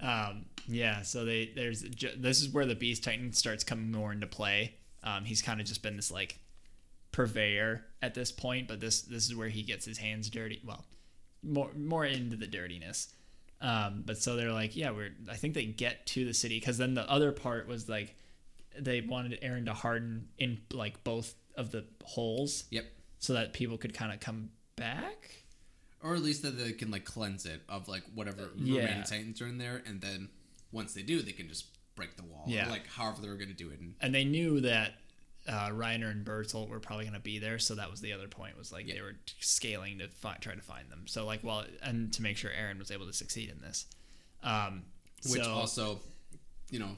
um, 0.00 0.46
yeah, 0.68 1.02
so 1.02 1.24
they 1.24 1.50
there's 1.54 1.82
this 1.82 2.42
is 2.42 2.48
where 2.50 2.66
the 2.66 2.74
Beast 2.74 3.02
Titan 3.04 3.32
starts 3.32 3.64
coming 3.64 3.90
more 3.90 4.12
into 4.12 4.26
play. 4.26 4.74
Um, 5.02 5.24
he's 5.24 5.40
kind 5.42 5.60
of 5.60 5.66
just 5.66 5.82
been 5.82 5.96
this 5.96 6.10
like 6.10 6.38
purveyor 7.12 7.84
at 8.02 8.14
this 8.14 8.30
point, 8.30 8.68
but 8.68 8.80
this 8.80 9.02
this 9.02 9.24
is 9.24 9.34
where 9.34 9.48
he 9.48 9.62
gets 9.62 9.84
his 9.84 9.98
hands 9.98 10.28
dirty. 10.30 10.60
Well, 10.64 10.84
more 11.42 11.70
more 11.76 12.04
into 12.04 12.36
the 12.36 12.46
dirtiness. 12.46 13.14
Um, 13.62 14.04
but 14.06 14.16
so 14.18 14.36
they're 14.36 14.52
like, 14.52 14.76
yeah, 14.76 14.90
we're. 14.90 15.10
I 15.30 15.36
think 15.36 15.54
they 15.54 15.66
get 15.66 16.06
to 16.08 16.24
the 16.24 16.34
city 16.34 16.58
because 16.58 16.78
then 16.78 16.94
the 16.94 17.08
other 17.10 17.32
part 17.32 17.68
was 17.68 17.88
like, 17.88 18.16
they 18.78 19.00
wanted 19.00 19.40
Eren 19.42 19.66
to 19.66 19.74
harden 19.74 20.28
in 20.38 20.60
like 20.72 21.02
both 21.04 21.34
of 21.56 21.70
the 21.72 21.84
holes 22.04 22.64
Yep. 22.70 22.86
so 23.18 23.32
that 23.34 23.52
people 23.52 23.76
could 23.78 23.94
kind 23.94 24.12
of 24.12 24.20
come 24.20 24.50
back. 24.76 25.44
Or 26.02 26.14
at 26.14 26.22
least 26.22 26.42
that 26.42 26.52
they 26.58 26.72
can 26.72 26.90
like 26.90 27.04
cleanse 27.04 27.44
it 27.46 27.62
of 27.68 27.88
like 27.88 28.02
whatever 28.14 28.50
Yeah. 28.56 28.80
remaining 28.82 29.02
titans 29.04 29.40
are 29.42 29.46
in 29.48 29.58
there, 29.58 29.82
and 29.86 30.00
then 30.00 30.28
once 30.72 30.94
they 30.94 31.02
do, 31.02 31.20
they 31.22 31.32
can 31.32 31.48
just 31.48 31.66
break 31.94 32.16
the 32.16 32.22
wall. 32.22 32.44
Yeah. 32.46 32.70
Like 32.70 32.86
however 32.86 33.20
they 33.20 33.28
were 33.28 33.36
gonna 33.36 33.52
do 33.52 33.70
it. 33.70 33.80
And 33.80 33.94
and 34.00 34.14
they 34.14 34.24
knew 34.24 34.60
that 34.60 34.94
uh, 35.48 35.70
Reiner 35.70 36.10
and 36.10 36.24
Bertolt 36.24 36.68
were 36.68 36.80
probably 36.80 37.06
going 37.06 37.14
to 37.14 37.18
be 37.20 37.38
there, 37.38 37.58
so 37.58 37.74
that 37.74 37.90
was 37.90 38.02
the 38.02 38.12
other 38.12 38.28
point. 38.28 38.58
Was 38.58 38.70
like 38.70 38.86
they 38.86 39.00
were 39.00 39.16
scaling 39.40 39.98
to 39.98 40.08
fi- 40.08 40.36
try 40.36 40.54
to 40.54 40.60
find 40.60 40.90
them. 40.90 41.06
So 41.06 41.24
like, 41.24 41.42
well, 41.42 41.64
and 41.82 42.12
to 42.12 42.22
make 42.22 42.36
sure 42.36 42.50
Eren 42.50 42.78
was 42.78 42.90
able 42.90 43.06
to 43.06 43.12
succeed 43.14 43.48
in 43.48 43.58
this. 43.60 43.86
Um, 44.42 44.84
which 45.28 45.42
so, 45.42 45.50
also, 45.50 46.00
you 46.70 46.78
know, 46.78 46.96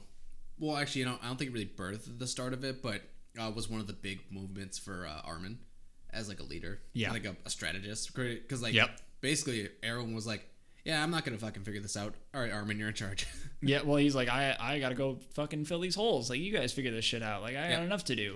well, 0.59 0.77
actually, 0.77 0.99
you 1.01 1.05
know, 1.07 1.17
I 1.21 1.27
don't 1.27 1.37
think 1.37 1.49
it 1.51 1.53
really 1.53 1.65
birthed 1.75 2.17
the 2.19 2.27
start 2.27 2.53
of 2.53 2.63
it, 2.63 2.81
but 2.81 3.01
uh, 3.39 3.51
was 3.55 3.69
one 3.69 3.79
of 3.81 3.87
the 3.87 3.93
big 3.93 4.19
movements 4.29 4.77
for 4.77 5.05
uh, 5.07 5.21
Armin 5.25 5.59
as 6.11 6.29
like 6.29 6.39
a 6.39 6.43
leader, 6.43 6.79
Yeah. 6.93 7.11
like 7.11 7.25
a, 7.25 7.35
a 7.45 7.49
strategist, 7.49 8.13
because 8.15 8.61
like 8.61 8.73
Yep. 8.73 8.99
basically 9.21 9.69
everyone 9.81 10.13
was 10.13 10.27
like, 10.27 10.47
yeah, 10.85 11.01
I'm 11.01 11.09
not 11.11 11.23
gonna 11.25 11.37
fucking 11.37 11.63
figure 11.63 11.81
this 11.81 11.95
out. 11.97 12.13
All 12.35 12.41
right, 12.41 12.51
Armin, 12.51 12.77
you're 12.77 12.89
in 12.89 12.93
charge. 12.93 13.25
yeah, 13.61 13.81
well, 13.83 13.95
he's 13.97 14.13
like, 14.15 14.29
I 14.29 14.55
I 14.59 14.79
got 14.79 14.89
to 14.89 14.95
go 14.95 15.17
fucking 15.33 15.63
fill 15.65 15.79
these 15.79 15.95
holes. 15.95 16.29
Like 16.29 16.39
you 16.39 16.51
guys 16.51 16.73
figure 16.73 16.91
this 16.91 17.05
shit 17.05 17.23
out. 17.23 17.41
Like 17.41 17.55
I 17.55 17.69
Yeah. 17.69 17.75
got 17.77 17.83
enough 17.83 18.03
to 18.05 18.15
do. 18.15 18.35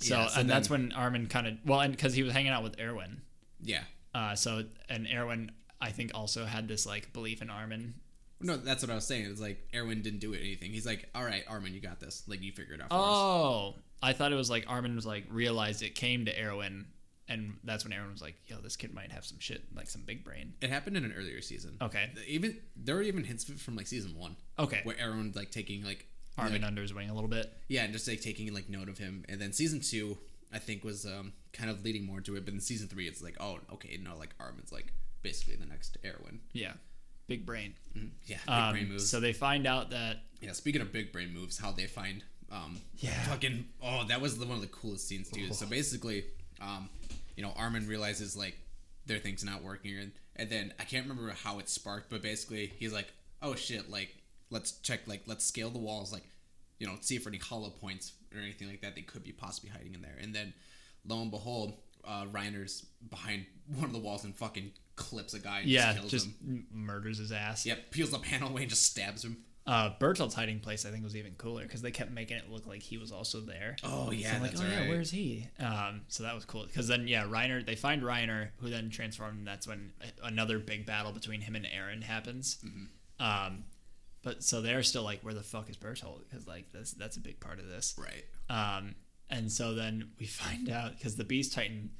So, 0.00 0.14
Yeah, 0.16 0.26
so 0.28 0.40
and 0.40 0.48
that's 0.50 0.68
when 0.70 0.92
Armin 0.92 1.26
kind 1.26 1.46
of 1.48 1.54
well, 1.64 1.80
and 1.80 1.92
because 1.96 2.14
he 2.14 2.22
was 2.22 2.32
hanging 2.34 2.52
out 2.52 2.62
with 2.62 2.78
Erwin. 2.78 3.22
yeah, 3.60 3.82
Uh, 4.14 4.34
so 4.36 4.64
and 4.88 5.08
Erwin, 5.12 5.50
I 5.80 5.90
think 5.90 6.10
also 6.14 6.44
had 6.44 6.68
this 6.68 6.86
like 6.86 7.12
belief 7.12 7.40
in 7.42 7.48
Armin. 7.50 7.94
No, 8.40 8.56
that's 8.56 8.82
what 8.82 8.90
I 8.90 8.94
was 8.94 9.06
saying. 9.06 9.26
It's 9.26 9.40
like 9.40 9.68
Erwin 9.74 10.02
didn't 10.02 10.20
do 10.20 10.32
it 10.32 10.40
anything. 10.40 10.72
He's 10.72 10.86
like, 10.86 11.08
all 11.14 11.24
right, 11.24 11.44
Armin, 11.48 11.74
you 11.74 11.80
got 11.80 12.00
this. 12.00 12.22
Like 12.26 12.42
you 12.42 12.52
figure 12.52 12.74
it 12.74 12.80
out. 12.80 12.88
For 12.88 12.94
us. 12.94 13.00
Oh, 13.00 13.74
I 14.02 14.12
thought 14.12 14.32
it 14.32 14.36
was 14.36 14.50
like 14.50 14.64
Armin 14.68 14.94
was 14.94 15.06
like 15.06 15.24
realized 15.30 15.82
it 15.82 15.94
came 15.94 16.24
to 16.26 16.42
Erwin, 16.42 16.86
and 17.28 17.56
that's 17.64 17.84
when 17.84 17.92
Erwin 17.92 18.12
was 18.12 18.22
like, 18.22 18.36
"Yo, 18.46 18.58
this 18.58 18.76
kid 18.76 18.94
might 18.94 19.10
have 19.10 19.24
some 19.24 19.38
shit, 19.40 19.62
like 19.74 19.88
some 19.88 20.02
big 20.02 20.24
brain." 20.24 20.54
It 20.60 20.70
happened 20.70 20.96
in 20.96 21.04
an 21.04 21.14
earlier 21.16 21.40
season. 21.40 21.76
Okay, 21.82 22.10
Even 22.26 22.56
there 22.76 22.94
were 22.94 23.02
even 23.02 23.24
hints 23.24 23.48
of 23.48 23.56
it 23.56 23.60
from 23.60 23.76
like 23.76 23.86
season 23.86 24.16
one, 24.16 24.36
okay, 24.58 24.80
where 24.84 24.96
Erwin 25.02 25.32
like 25.34 25.50
taking 25.50 25.84
like 25.84 26.06
Armin 26.36 26.62
like, 26.62 26.64
under 26.64 26.82
his 26.82 26.94
wing 26.94 27.10
a 27.10 27.14
little 27.14 27.28
bit. 27.28 27.52
Yeah, 27.68 27.84
and 27.84 27.92
just 27.92 28.06
like 28.06 28.20
taking 28.20 28.52
like 28.54 28.68
note 28.68 28.88
of 28.88 28.98
him, 28.98 29.24
and 29.28 29.40
then 29.40 29.52
season 29.52 29.80
two, 29.80 30.16
I 30.52 30.58
think 30.58 30.84
was 30.84 31.04
um 31.06 31.32
kind 31.52 31.70
of 31.70 31.84
leading 31.84 32.06
more 32.06 32.20
to 32.20 32.36
it. 32.36 32.44
But 32.44 32.54
in 32.54 32.60
season 32.60 32.88
three, 32.88 33.08
it's 33.08 33.22
like, 33.22 33.36
oh, 33.40 33.58
okay, 33.74 33.98
no, 34.02 34.16
like 34.16 34.30
Armin's 34.38 34.70
like 34.70 34.92
basically 35.22 35.56
the 35.56 35.66
next 35.66 35.98
Erwin. 36.04 36.40
Yeah, 36.52 36.74
big 37.28 37.46
brain. 37.46 37.74
Mhm. 37.96 38.10
Yeah, 38.26 38.38
big 38.38 38.48
Um, 38.48 38.72
brain 38.72 38.88
moves. 38.88 39.08
so 39.08 39.20
they 39.20 39.32
find 39.32 39.66
out 39.66 39.90
that 39.90 40.24
yeah, 40.40 40.52
speaking 40.52 40.80
of 40.80 40.92
big 40.92 41.12
brain 41.12 41.32
moves, 41.32 41.58
how 41.58 41.70
they 41.70 41.86
find 41.86 42.24
um 42.50 42.80
Yeah. 42.98 43.26
fucking 43.28 43.68
oh 43.80 44.04
that 44.08 44.20
was 44.20 44.38
the, 44.38 44.46
one 44.46 44.56
of 44.56 44.62
the 44.62 44.66
coolest 44.68 45.06
scenes 45.06 45.28
too. 45.30 45.52
So 45.52 45.66
basically, 45.66 46.24
um, 46.60 46.88
you 47.36 47.42
know, 47.42 47.52
Armin 47.52 47.86
realizes 47.86 48.36
like 48.36 48.58
their 49.06 49.18
thing's 49.18 49.44
not 49.44 49.62
working, 49.62 49.96
and 49.98 50.12
and 50.36 50.50
then 50.50 50.72
I 50.78 50.84
can't 50.84 51.06
remember 51.08 51.30
how 51.32 51.58
it 51.60 51.68
sparked, 51.68 52.10
but 52.10 52.22
basically 52.22 52.66
he's 52.78 52.92
like, 52.92 53.12
oh 53.42 53.54
shit, 53.54 53.90
like 53.90 54.16
let's 54.50 54.72
check, 54.80 55.06
like 55.06 55.22
let's 55.26 55.44
scale 55.44 55.70
the 55.70 55.78
walls, 55.78 56.12
like 56.12 56.24
you 56.78 56.86
know, 56.86 56.96
see 57.00 57.16
if 57.16 57.26
any 57.26 57.38
hollow 57.38 57.70
points 57.70 58.12
or 58.34 58.40
anything 58.40 58.68
like 58.68 58.80
that 58.82 58.94
they 58.94 59.02
could 59.02 59.22
be 59.24 59.32
possibly 59.32 59.68
hiding 59.70 59.94
in 59.94 60.00
there, 60.02 60.16
and 60.20 60.34
then 60.34 60.54
lo 61.06 61.20
and 61.20 61.30
behold. 61.30 61.74
Uh, 62.08 62.24
Reiner's 62.26 62.86
behind 63.10 63.44
one 63.74 63.84
of 63.84 63.92
the 63.92 63.98
walls 63.98 64.24
and 64.24 64.34
fucking 64.34 64.72
clips 64.96 65.34
a 65.34 65.38
guy 65.38 65.60
and 65.60 65.68
yeah, 65.68 65.92
just 65.92 65.98
kills 65.98 66.10
just 66.10 66.26
him. 66.26 66.66
murders 66.72 67.18
his 67.18 67.32
ass. 67.32 67.66
Yep, 67.66 67.90
peels 67.90 68.10
the 68.10 68.18
panel 68.30 68.48
away 68.48 68.62
and 68.62 68.70
just 68.70 68.84
stabs 68.84 69.24
him. 69.24 69.44
Uh, 69.66 69.90
Bertolt's 70.00 70.32
hiding 70.32 70.60
place 70.60 70.86
I 70.86 70.90
think 70.90 71.04
was 71.04 71.14
even 71.14 71.32
cooler 71.32 71.62
because 71.62 71.82
they 71.82 71.90
kept 71.90 72.10
making 72.10 72.38
it 72.38 72.50
look 72.50 72.66
like 72.66 72.80
he 72.80 72.96
was 72.96 73.12
also 73.12 73.40
there. 73.40 73.76
Oh 73.84 74.10
yeah, 74.10 74.30
so 74.30 74.36
I'm 74.36 74.42
like, 74.42 74.50
that's 74.52 74.62
oh 74.62 74.66
yeah, 74.66 74.88
where's 74.88 75.10
he? 75.10 75.46
Um, 75.60 76.00
so 76.08 76.22
that 76.22 76.34
was 76.34 76.46
cool 76.46 76.64
because 76.64 76.88
then 76.88 77.06
yeah, 77.06 77.24
Reiner 77.24 77.64
they 77.64 77.76
find 77.76 78.00
Reiner 78.00 78.48
who 78.56 78.70
then 78.70 78.88
transformed. 78.88 79.38
And 79.40 79.46
that's 79.46 79.68
when 79.68 79.92
another 80.22 80.58
big 80.58 80.86
battle 80.86 81.12
between 81.12 81.42
him 81.42 81.54
and 81.54 81.66
Eren 81.66 82.02
happens. 82.02 82.56
Mm-hmm. 82.64 83.22
Um, 83.22 83.64
but 84.22 84.42
so 84.42 84.62
they're 84.62 84.82
still 84.82 85.02
like, 85.02 85.20
where 85.20 85.34
the 85.34 85.42
fuck 85.42 85.68
is 85.68 85.76
Bertolt? 85.76 86.20
Because 86.28 86.46
like 86.46 86.72
that's 86.72 86.92
that's 86.92 87.18
a 87.18 87.20
big 87.20 87.38
part 87.38 87.58
of 87.58 87.68
this. 87.68 87.94
Right. 87.98 88.24
Um, 88.48 88.94
and 89.30 89.50
so 89.50 89.74
then 89.74 90.10
we 90.18 90.26
find 90.26 90.68
out 90.78 90.96
because 90.96 91.16
the 91.16 91.24
Beast 91.24 91.52
Titan 91.52 91.90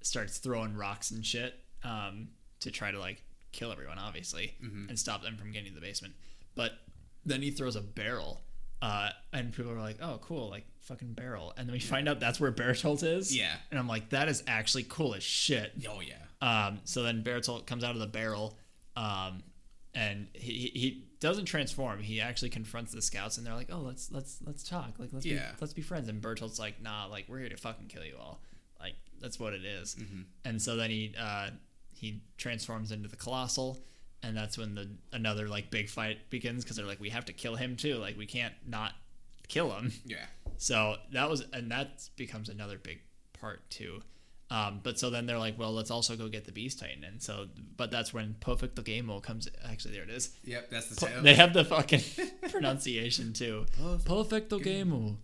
starts 0.00 0.38
throwing 0.38 0.76
rocks 0.76 1.10
and 1.10 1.24
shit 1.24 1.54
um, 1.84 2.28
to 2.60 2.70
try 2.70 2.90
to 2.90 2.98
like 2.98 3.22
kill 3.52 3.70
everyone, 3.72 3.98
obviously, 3.98 4.54
Mm-hmm. 4.64 4.88
and 4.88 4.98
stop 4.98 5.22
them 5.22 5.36
from 5.36 5.52
getting 5.52 5.68
to 5.68 5.74
the 5.74 5.80
basement. 5.80 6.14
But 6.54 6.72
then 7.24 7.40
he 7.42 7.50
throws 7.50 7.76
a 7.76 7.80
barrel, 7.80 8.42
uh, 8.80 9.10
and 9.32 9.52
people 9.52 9.70
are 9.72 9.80
like, 9.80 9.98
"Oh, 10.02 10.18
cool, 10.22 10.50
like 10.50 10.66
fucking 10.80 11.12
barrel." 11.14 11.52
And 11.56 11.68
then 11.68 11.72
we 11.72 11.78
find 11.80 12.08
out 12.08 12.18
that's 12.20 12.40
where 12.40 12.50
Bertolt 12.52 13.02
is. 13.04 13.34
Yeah. 13.36 13.54
And 13.70 13.78
I'm 13.78 13.86
like, 13.88 14.10
that 14.10 14.28
is 14.28 14.42
actually 14.46 14.84
cool 14.88 15.14
as 15.14 15.22
shit. 15.22 15.72
Oh 15.88 16.00
yeah. 16.00 16.16
Um, 16.66 16.80
so 16.84 17.02
then 17.04 17.22
Bertolt 17.22 17.66
comes 17.66 17.84
out 17.84 17.92
of 17.94 18.00
the 18.00 18.06
barrel, 18.08 18.58
um, 18.96 19.42
and 19.94 20.28
he, 20.32 20.70
he 20.74 21.04
doesn't 21.20 21.44
transform. 21.44 22.00
He 22.00 22.20
actually 22.20 22.50
confronts 22.50 22.92
the 22.92 23.02
scouts, 23.02 23.38
and 23.38 23.46
they're 23.46 23.54
like, 23.54 23.68
"Oh, 23.70 23.78
let's 23.80 24.10
let's 24.10 24.38
let's 24.46 24.62
talk. 24.62 24.94
Like 24.98 25.10
let's 25.12 25.24
be 25.24 25.32
let's 25.60 25.72
be 25.72 25.82
friends." 25.82 26.08
And 26.08 26.20
Bertolt's 26.22 26.58
like, 26.58 26.80
"Nah, 26.82 27.06
like 27.06 27.26
we're 27.28 27.38
here 27.38 27.48
to 27.48 27.56
fucking 27.56 27.88
kill 27.88 28.04
you 28.04 28.16
all. 28.18 28.40
Like 28.80 28.94
that's 29.20 29.38
what 29.38 29.52
it 29.52 29.64
is." 29.64 29.94
And 30.44 30.60
so 30.60 30.76
then 30.76 30.90
he 30.90 31.14
uh, 31.18 31.50
he 31.94 32.22
transforms 32.38 32.90
into 32.90 33.08
the 33.08 33.16
colossal, 33.16 33.84
and 34.22 34.36
that's 34.36 34.56
when 34.56 34.74
the 34.74 34.88
another 35.12 35.48
like 35.48 35.70
big 35.70 35.88
fight 35.88 36.30
begins 36.30 36.64
because 36.64 36.76
they're 36.76 36.86
like, 36.86 37.00
"We 37.00 37.10
have 37.10 37.26
to 37.26 37.32
kill 37.32 37.56
him 37.56 37.76
too. 37.76 37.96
Like 37.96 38.16
we 38.16 38.26
can't 38.26 38.54
not 38.66 38.92
kill 39.48 39.70
him." 39.72 39.92
Yeah. 40.06 40.24
So 40.56 40.96
that 41.12 41.28
was, 41.28 41.44
and 41.52 41.70
that 41.72 42.08
becomes 42.16 42.48
another 42.48 42.78
big 42.78 43.00
part 43.32 43.68
too. 43.68 44.02
Um, 44.52 44.80
but 44.82 44.98
so 44.98 45.08
then 45.08 45.24
they're 45.24 45.38
like, 45.38 45.58
well, 45.58 45.72
let's 45.72 45.90
also 45.90 46.14
go 46.14 46.28
get 46.28 46.44
the 46.44 46.52
Beast 46.52 46.78
Titan, 46.78 47.04
and 47.04 47.22
so, 47.22 47.46
but 47.78 47.90
that's 47.90 48.12
when 48.12 48.36
Perfect 48.40 48.76
the 48.76 48.82
Game 48.82 49.06
Mode 49.06 49.22
comes. 49.22 49.48
Actually, 49.64 49.94
there 49.94 50.02
it 50.02 50.10
is. 50.10 50.36
Yep. 50.44 50.70
That's 50.70 50.88
the 50.88 51.06
title. 51.06 51.22
They 51.22 51.34
have 51.34 51.54
the 51.54 51.64
fucking 51.64 52.02
pronunciation 52.50 53.32
too. 53.32 53.64
Perfect 53.80 54.04
Perfecto 54.04 54.58
Game 54.58 54.90
Mode. 54.90 55.16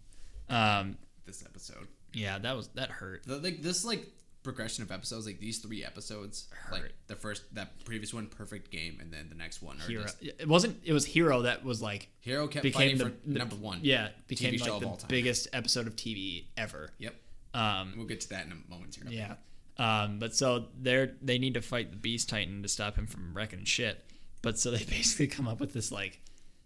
Um, 0.49 0.97
this 1.27 1.45
episode. 1.45 1.89
yeah, 2.15 2.39
that 2.39 2.57
was 2.57 2.69
that 2.69 2.91
hurt. 2.91 3.25
The, 3.27 3.37
like 3.37 3.61
this 3.61 3.85
like 3.85 4.07
progression 4.43 4.83
of 4.83 4.91
episodes, 4.91 5.27
like 5.27 5.41
these 5.41 5.59
three 5.59 5.85
episodes, 5.85 6.49
like 6.73 6.81
Hurt. 6.81 6.93
the 7.09 7.17
first 7.17 7.55
that 7.55 7.85
previous 7.85 8.15
one, 8.15 8.29
perfect 8.29 8.71
game, 8.71 8.97
and 8.99 9.13
then 9.13 9.29
the 9.29 9.35
next 9.35 9.61
one, 9.61 9.79
Hero. 9.81 10.05
just 10.05 10.23
It 10.23 10.49
wasn't. 10.49 10.81
It 10.87 10.95
was 10.95 11.05
Hero 11.05 11.43
that 11.43 11.65
was 11.65 11.83
like 11.83 12.09
Hero 12.21 12.49
kept 12.49 12.63
became 12.63 12.97
the 12.97 13.05
for 13.11 13.13
number 13.27 13.57
one. 13.57 13.81
Yeah, 13.83 14.09
became 14.27 14.55
TV 14.55 14.59
show 14.59 14.65
like 14.65 14.73
of 14.77 14.81
the 14.81 14.87
all 14.89 14.97
time. 14.97 15.09
biggest 15.09 15.49
episode 15.53 15.87
of 15.87 15.97
TV 15.97 16.45
ever. 16.57 16.89
Yep. 16.97 17.15
Um, 17.59 17.95
We'll 17.97 18.07
get 18.07 18.21
to 18.23 18.29
that 18.31 18.47
in 18.47 18.53
a 18.53 18.71
moment 18.71 18.95
here. 18.95 19.05
Yeah. 19.09 19.35
Um, 19.79 20.19
but 20.19 20.35
so 20.35 20.67
they're 20.81 21.15
they 21.23 21.39
need 21.39 21.55
to 21.55 21.63
fight 21.63 21.91
the 21.91 21.97
Beast 21.97 22.29
Titan 22.29 22.63
to 22.63 22.69
stop 22.69 22.97
him 22.97 23.07
from 23.07 23.35
wrecking 23.35 23.65
shit. 23.65 24.05
But 24.43 24.59
so 24.59 24.71
they 24.71 24.85
basically 24.91 25.29
come 25.29 25.49
up 25.49 25.61
with 25.61 25.73
this 25.73 25.91
like 25.93 26.21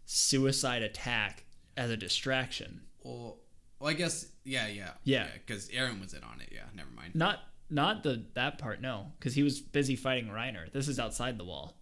suicide 0.07 0.83
attack 0.83 1.45
as 1.77 1.91
a 1.91 1.97
distraction. 1.97 2.83
Well, 3.03 3.39
well, 3.79 3.91
I 3.91 3.95
guess 3.95 4.27
yeah, 4.45 4.67
yeah, 4.69 4.91
Yeah. 5.05 5.29
Because 5.35 5.69
Eren 5.69 6.01
was 6.01 6.15
in 6.15 6.23
on 6.23 6.41
it. 6.41 6.51
Yeah. 6.53 6.63
Never 6.75 6.91
mind. 6.91 7.15
Not 7.15 7.41
not 7.71 8.03
the 8.03 8.25
that 8.35 8.59
part, 8.59 8.81
no, 8.81 9.13
because 9.19 9.35
he 9.35 9.43
was 9.43 9.61
busy 9.61 9.97
fighting 9.97 10.29
Reiner. 10.29 10.71
This 10.73 10.89
is 10.89 10.99
outside 10.99 11.39
the 11.39 11.45
wall. 11.45 11.77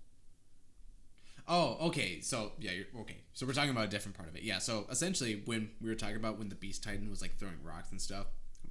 Oh, 1.49 1.77
okay. 1.89 2.21
So 2.21 2.53
yeah, 2.61 2.71
you're, 2.73 3.03
okay. 3.03 3.19
So 3.35 3.45
we're 3.47 3.53
talking 3.55 3.71
about 3.71 3.85
a 3.85 3.89
different 3.89 4.17
part 4.17 4.29
of 4.29 4.37
it. 4.37 4.43
Yeah. 4.43 4.59
So 4.59 4.87
essentially, 4.91 5.43
when 5.45 5.71
we 5.81 5.89
were 5.89 5.97
talking 5.97 6.17
about 6.17 6.39
when 6.39 6.49
the 6.49 6.55
Beast 6.55 6.83
Titan 6.85 7.11
was 7.11 7.21
like 7.21 7.37
throwing 7.39 7.63
rocks 7.65 7.91
and 7.91 8.01
stuff, 8.01 8.27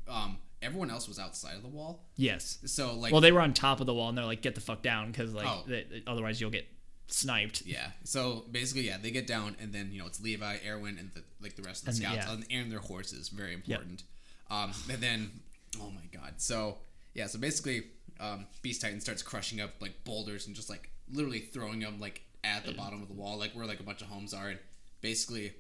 um, 0.08 0.38
everyone 0.62 0.90
else 0.90 1.08
was 1.08 1.20
outside 1.20 1.56
of 1.56 1.62
the 1.62 1.68
wall. 1.70 2.06
Yes. 2.16 2.60
So 2.66 2.94
like, 2.96 3.12
Well, 3.12 3.22
they 3.22 3.32
were 3.32 3.42
on 3.42 3.54
top 3.54 3.80
of 3.80 3.86
the 3.88 3.94
wall, 3.94 4.10
and 4.10 4.18
they're 4.18 4.26
like, 4.26 4.42
"Get 4.42 4.56
the 4.56 4.62
fuck 4.62 4.82
down," 4.82 5.12
because 5.12 5.34
like 5.34 5.48
Oh. 5.48 5.64
otherwise 6.08 6.40
you'll 6.40 6.50
get 6.52 6.68
sniped. 7.08 7.64
Yeah. 7.66 7.92
So 8.04 8.46
basically, 8.52 8.84
yeah, 8.88 8.98
they 8.98 9.12
get 9.12 9.28
down, 9.28 9.56
and 9.60 9.74
then 9.74 9.92
you 9.92 10.00
know 10.00 10.06
it's 10.08 10.22
Levi, 10.22 10.58
Erwin, 10.68 10.98
and 10.98 11.12
the, 11.14 11.24
like 11.42 11.56
the 11.56 11.64
rest 11.64 11.82
of 11.88 11.96
the 11.98 12.06
And, 12.06 12.14
scouts, 12.16 12.28
yeah. 12.28 12.34
and, 12.34 12.46
and 12.52 12.72
their 12.72 12.80
horses. 12.80 13.30
Very 13.30 13.54
important. 13.54 14.04
Um, 14.52 14.72
and 14.92 15.02
then, 15.02 15.32
oh 15.80 15.92
my 15.92 16.02
god. 16.12 16.36
So 16.38 16.78
yeah. 17.14 17.28
So 17.28 17.40
basically, 17.40 17.84
um, 18.20 18.46
Beast 18.62 18.82
Titan 18.82 19.00
starts 19.02 19.22
crushing 19.22 19.62
up 19.62 19.72
like 19.82 20.04
boulders 20.04 20.48
and 20.48 20.56
just 20.56 20.70
like 20.70 20.90
literally 21.12 21.40
throwing 21.40 21.80
them 21.80 22.00
like 22.00 22.22
at 22.44 22.66
the 22.66 22.72
bottom 22.74 23.02
of 23.02 23.08
the 23.08 23.14
wall, 23.14 23.38
like 23.38 23.52
where 23.54 23.66
like 23.66 23.80
a 23.80 23.84
bunch 23.84 24.02
of 24.02 24.08
homes 24.08 24.34
are, 24.34 24.50
and 24.50 24.60
basically 25.02 25.54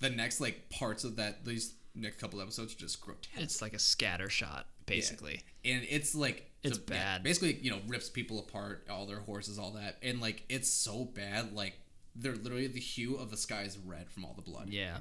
the 0.00 0.10
next 0.10 0.40
like 0.40 0.68
parts 0.70 1.04
of 1.04 1.16
that 1.16 1.44
these 1.44 1.74
next 1.96 2.18
couple 2.18 2.40
episodes 2.40 2.74
are 2.74 2.78
just 2.78 3.00
grotesque. 3.00 3.30
It's 3.36 3.62
like 3.62 3.74
a 3.74 3.78
scatter 3.78 4.28
shot, 4.28 4.66
basically. 4.86 5.42
and 5.64 5.84
it's 5.88 6.14
like 6.14 6.50
It's 6.62 6.76
so, 6.76 6.82
yeah, 6.88 6.94
bad. 7.16 7.22
basically, 7.22 7.54
you 7.62 7.70
know, 7.70 7.78
rips 7.88 8.08
people 8.08 8.38
apart, 8.38 8.86
all 8.90 9.06
their 9.06 9.20
horses, 9.20 9.58
all 9.58 9.72
that, 9.72 9.96
and 10.02 10.20
like 10.20 10.44
it's 10.48 10.68
so 10.70 11.04
bad. 11.04 11.52
Like 11.54 11.78
they're 12.14 12.34
literally 12.36 12.66
the 12.66 12.80
hue 12.80 13.16
of 13.16 13.30
the 13.30 13.36
sky 13.36 13.62
is 13.62 13.76
red 13.78 14.10
from 14.10 14.24
all 14.24 14.34
the 14.34 14.42
blood. 14.42 14.68
Yeah. 14.70 14.98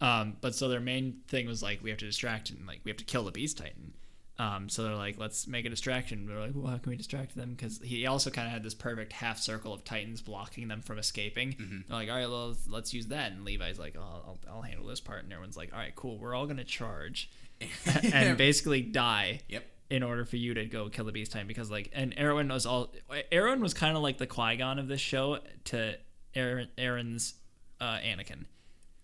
Um, 0.00 0.36
but 0.40 0.54
so 0.54 0.68
their 0.68 0.80
main 0.80 1.20
thing 1.28 1.46
was 1.46 1.62
like 1.62 1.82
we 1.82 1.90
have 1.90 1.98
to 2.00 2.06
distract 2.06 2.50
and 2.50 2.66
like 2.66 2.80
we 2.84 2.90
have 2.90 2.98
to 2.98 3.04
kill 3.04 3.24
the 3.24 3.30
beast 3.32 3.58
titan. 3.58 3.94
Um, 4.36 4.68
so 4.68 4.82
they're 4.82 4.96
like, 4.96 5.16
let's 5.16 5.46
make 5.46 5.64
a 5.64 5.68
distraction. 5.68 6.26
They're 6.26 6.40
like, 6.40 6.52
well, 6.54 6.66
how 6.66 6.78
can 6.78 6.90
we 6.90 6.96
distract 6.96 7.36
them? 7.36 7.54
Because 7.54 7.80
he 7.84 8.06
also 8.06 8.30
kind 8.30 8.48
of 8.48 8.52
had 8.52 8.64
this 8.64 8.74
perfect 8.74 9.12
half 9.12 9.38
circle 9.38 9.72
of 9.72 9.84
Titans 9.84 10.20
blocking 10.22 10.66
them 10.66 10.80
from 10.82 10.98
escaping. 10.98 11.50
Mm-hmm. 11.52 11.78
They're 11.88 11.96
like, 11.96 12.08
all 12.08 12.16
right, 12.16 12.28
well, 12.28 12.48
let's, 12.48 12.68
let's 12.68 12.94
use 12.94 13.06
that. 13.08 13.30
And 13.30 13.44
Levi's 13.44 13.78
like, 13.78 13.94
oh, 13.96 14.00
I'll, 14.02 14.38
I'll 14.50 14.62
handle 14.62 14.86
this 14.86 15.00
part. 15.00 15.22
And 15.22 15.32
everyone's 15.32 15.56
like, 15.56 15.72
all 15.72 15.78
right, 15.78 15.94
cool. 15.94 16.18
We're 16.18 16.34
all 16.34 16.46
gonna 16.46 16.64
charge 16.64 17.30
and 18.12 18.36
basically 18.36 18.82
die 18.82 19.40
Yep. 19.48 19.64
in 19.90 20.02
order 20.02 20.24
for 20.24 20.36
you 20.36 20.54
to 20.54 20.64
go 20.64 20.88
kill 20.88 21.04
the 21.04 21.12
beast 21.12 21.30
titan 21.30 21.46
because 21.46 21.70
like 21.70 21.88
and 21.94 22.12
Erwin 22.18 22.48
was 22.48 22.66
all 22.66 22.92
Erwin 23.32 23.60
was 23.60 23.72
kind 23.74 23.96
of 23.96 24.02
like 24.02 24.18
the 24.18 24.26
Qui 24.26 24.56
Gon 24.56 24.80
of 24.80 24.88
this 24.88 25.00
show 25.00 25.38
to 25.66 25.96
Eren, 26.34 26.66
Eren's 26.76 27.34
uh, 27.80 27.98
Anakin. 27.98 28.46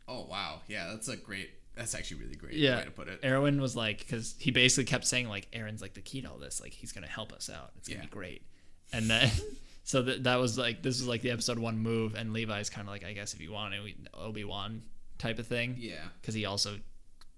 Oh 0.09 0.27
wow. 0.29 0.63
Yeah, 0.67 0.89
that's 0.91 1.07
a 1.07 1.17
great. 1.17 1.51
That's 1.77 1.95
actually 1.95 2.23
really 2.23 2.37
great 2.37 2.55
Yeah, 2.55 2.79
way 2.79 2.85
to 2.85 2.91
put 2.91 3.09
it. 3.09 3.21
Erwin 3.25 3.61
was 3.61 3.75
like 3.77 3.99
because 3.99 4.35
he 4.39 4.51
basically 4.51 4.85
kept 4.85 5.07
saying 5.07 5.29
like 5.29 5.51
Eren's 5.53 5.81
like 5.81 5.95
the 5.95 6.01
key 6.03 6.21
to 6.23 6.31
all 6.31 6.39
this, 6.39 6.61
like 6.61 6.73
he's 6.73 6.93
gonna 6.93 7.07
help 7.07 7.33
us 7.33 7.49
out. 7.49 7.71
It's 7.79 7.89
gonna 7.89 8.01
Yeah. 8.01 8.07
be 8.07 8.11
great. 8.11 8.43
And 8.93 9.09
then 9.09 9.31
so 9.85 10.03
that 10.03 10.25
that 10.25 10.37
was 10.37 10.59
like 10.59 10.83
this 10.83 10.99
was 10.99 11.07
like 11.09 11.23
the 11.23 11.31
episode 11.31 11.59
one 11.59 11.79
move, 11.79 12.15
and 12.15 12.33
Levi's 12.33 12.69
kind 12.71 12.87
of 12.87 12.93
like 12.93 13.05
I 13.05 13.13
guess 13.13 13.35
if 13.35 13.41
you 13.41 13.53
want 13.53 13.73
to 13.75 14.19
Obi 14.19 14.45
Wan 14.45 14.83
type 15.19 15.39
of 15.39 15.47
thing. 15.47 15.77
Yeah. 15.79 16.05
because 16.21 16.35
he 16.35 16.45
also 16.45 16.79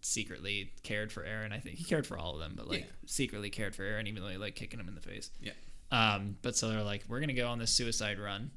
secretly 0.01 0.73
cared 0.83 1.13
for 1.13 1.23
Eren. 1.25 1.53
I 1.53 1.59
think 1.61 1.77
he 1.77 1.85
cared 1.85 2.07
for 2.07 2.19
all 2.19 2.35
of 2.35 2.41
them, 2.41 2.55
but 2.57 2.69
like 2.69 2.81
Yeah. 2.81 2.87
secretly 3.07 3.51
cared 3.51 3.75
for 3.77 3.83
Eren, 3.83 4.07
even 4.09 4.23
though 4.23 4.29
he 4.31 4.37
like 4.37 4.57
kicking 4.57 4.81
him 4.81 4.89
in 4.89 4.95
the 4.95 5.01
face. 5.01 5.31
Yeah. 5.41 5.53
Um, 5.93 6.37
but 6.43 6.57
so 6.57 6.69
they're 6.71 6.83
like, 6.83 7.05
we're 7.09 7.21
gonna 7.21 7.33
go 7.35 7.49
on 7.49 7.59
this 7.59 7.71
suicide 7.71 8.19
run. 8.19 8.51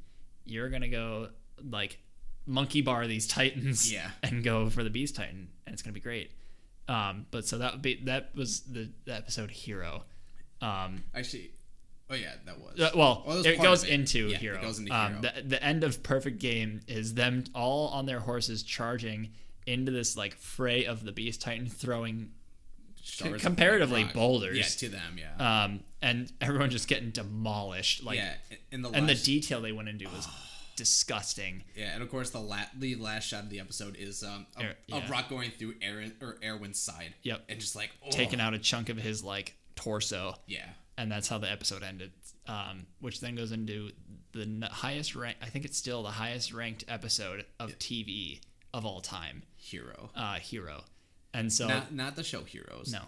You're 0.46 0.70
gonna 0.70 0.88
go 0.88 1.30
like 1.62 2.00
monkey 2.46 2.82
bar 2.82 3.08
these 3.08 3.28
titans, 3.28 3.92
Yeah. 3.92 4.10
and 4.24 4.44
go 4.44 4.70
for 4.70 4.84
the 4.84 4.90
beast 4.90 5.16
titan, 5.16 5.50
and 5.66 5.74
it's 5.74 5.82
gonna 5.82 5.94
be 5.94 6.00
great. 6.00 6.32
Um, 6.88 7.26
but 7.32 7.46
so 7.48 7.58
that 7.58 7.74
would 7.74 7.82
be 7.82 8.02
that 8.06 8.30
was 8.36 8.62
the, 8.62 8.90
the 9.06 9.16
episode 9.16 9.52
hero. 9.52 10.04
Um, 10.62 11.04
Actually. 11.14 11.52
Oh 12.10 12.14
yeah, 12.14 12.34
that 12.46 12.60
was. 12.60 12.80
uh, 12.80 12.92
well, 12.96 13.24
Oh, 13.26 13.30
that 13.32 13.38
was 13.38 13.46
it 13.48 13.62
goes 13.62 13.84
it. 13.84 13.90
into 13.90 14.28
Yeah, 14.28 14.36
it 14.36 14.42
hero. 14.42 14.62
goes 14.62 14.78
into 14.78 14.94
um, 14.96 15.10
Hero. 15.14 15.22
The, 15.36 15.42
the 15.42 15.64
end 15.64 15.84
of 15.84 16.04
perfect 16.04 16.38
game 16.40 16.82
is 16.88 17.16
them 17.16 17.44
all 17.56 17.88
on 17.88 18.06
their 18.06 18.20
horses 18.20 18.62
charging 18.62 19.32
into 19.66 19.92
this 19.92 20.16
like 20.16 20.36
fray 20.36 20.86
of 20.86 21.04
the 21.04 21.12
beast 21.12 21.42
titan, 21.42 21.66
throwing 21.68 22.30
Shards 23.02 23.36
of 23.36 23.42
comparatively 23.42 24.04
boulders. 24.04 24.58
Yeah, 24.58 24.64
to 24.66 24.90
them. 24.90 25.18
Yeah. 25.18 25.64
um, 25.64 25.80
and 26.02 26.32
everyone 26.42 26.70
just 26.70 26.88
getting 26.88 27.10
demolished. 27.10 28.04
Like, 28.04 28.18
yeah. 28.18 28.34
In 28.72 28.84
the 28.84 28.90
and 28.90 29.10
the 29.10 29.16
detail 29.16 29.62
they 29.62 29.72
went 29.72 29.90
into 29.90 30.06
was 30.06 30.28
disgusting. 30.76 31.64
Yeah, 31.76 31.94
and 31.94 32.02
of 32.04 32.10
course 32.10 32.30
the 32.30 32.40
la- 32.40 32.66
the 32.78 32.96
last 32.96 33.28
shot 33.28 33.44
of 33.44 33.50
the 33.50 33.60
episode 33.60 33.96
is 33.98 34.24
um 34.24 34.46
a, 34.58 34.64
Er- 34.64 34.76
yeah. 34.88 35.08
a 35.08 35.12
rock 35.12 35.30
going 35.30 35.52
through 35.52 35.76
Eren 35.76 36.14
or 36.22 36.38
Erwin's 36.44 36.80
side. 36.80 37.14
Yep. 37.24 37.44
And 37.50 37.60
just 37.60 37.76
like 37.76 37.92
oh, 38.06 38.10
Taking 38.12 38.40
out 38.40 38.54
a 38.54 38.60
chunk 38.60 38.90
of 38.90 38.98
his 38.98 39.24
like 39.24 39.56
torso, 39.76 40.36
Yeah. 40.48 40.68
and 40.98 41.12
that's 41.12 41.28
how 41.28 41.38
the 41.38 41.52
episode 41.52 41.84
ended. 41.84 42.12
Um, 42.48 42.86
which 43.00 43.22
then 43.22 43.36
goes 43.36 43.52
into 43.52 43.90
the 44.32 44.42
n- 44.44 44.68
highest 44.70 45.16
rank. 45.16 45.38
I 45.42 45.48
think 45.48 45.66
it's 45.66 45.78
still 45.78 46.04
the 46.04 46.12
highest 46.12 46.54
ranked 46.54 46.84
episode 46.88 47.44
of 47.60 47.78
TV 47.80 48.40
of 48.74 48.86
all 48.86 49.02
time. 49.02 49.42
Hero. 49.56 50.12
uh, 50.16 50.36
hero. 50.36 50.84
And 51.34 51.52
so 51.52 51.68
not 51.68 51.94
not 51.94 52.16
the 52.16 52.24
show 52.24 52.44
Heroes. 52.44 52.92
no, 52.94 53.02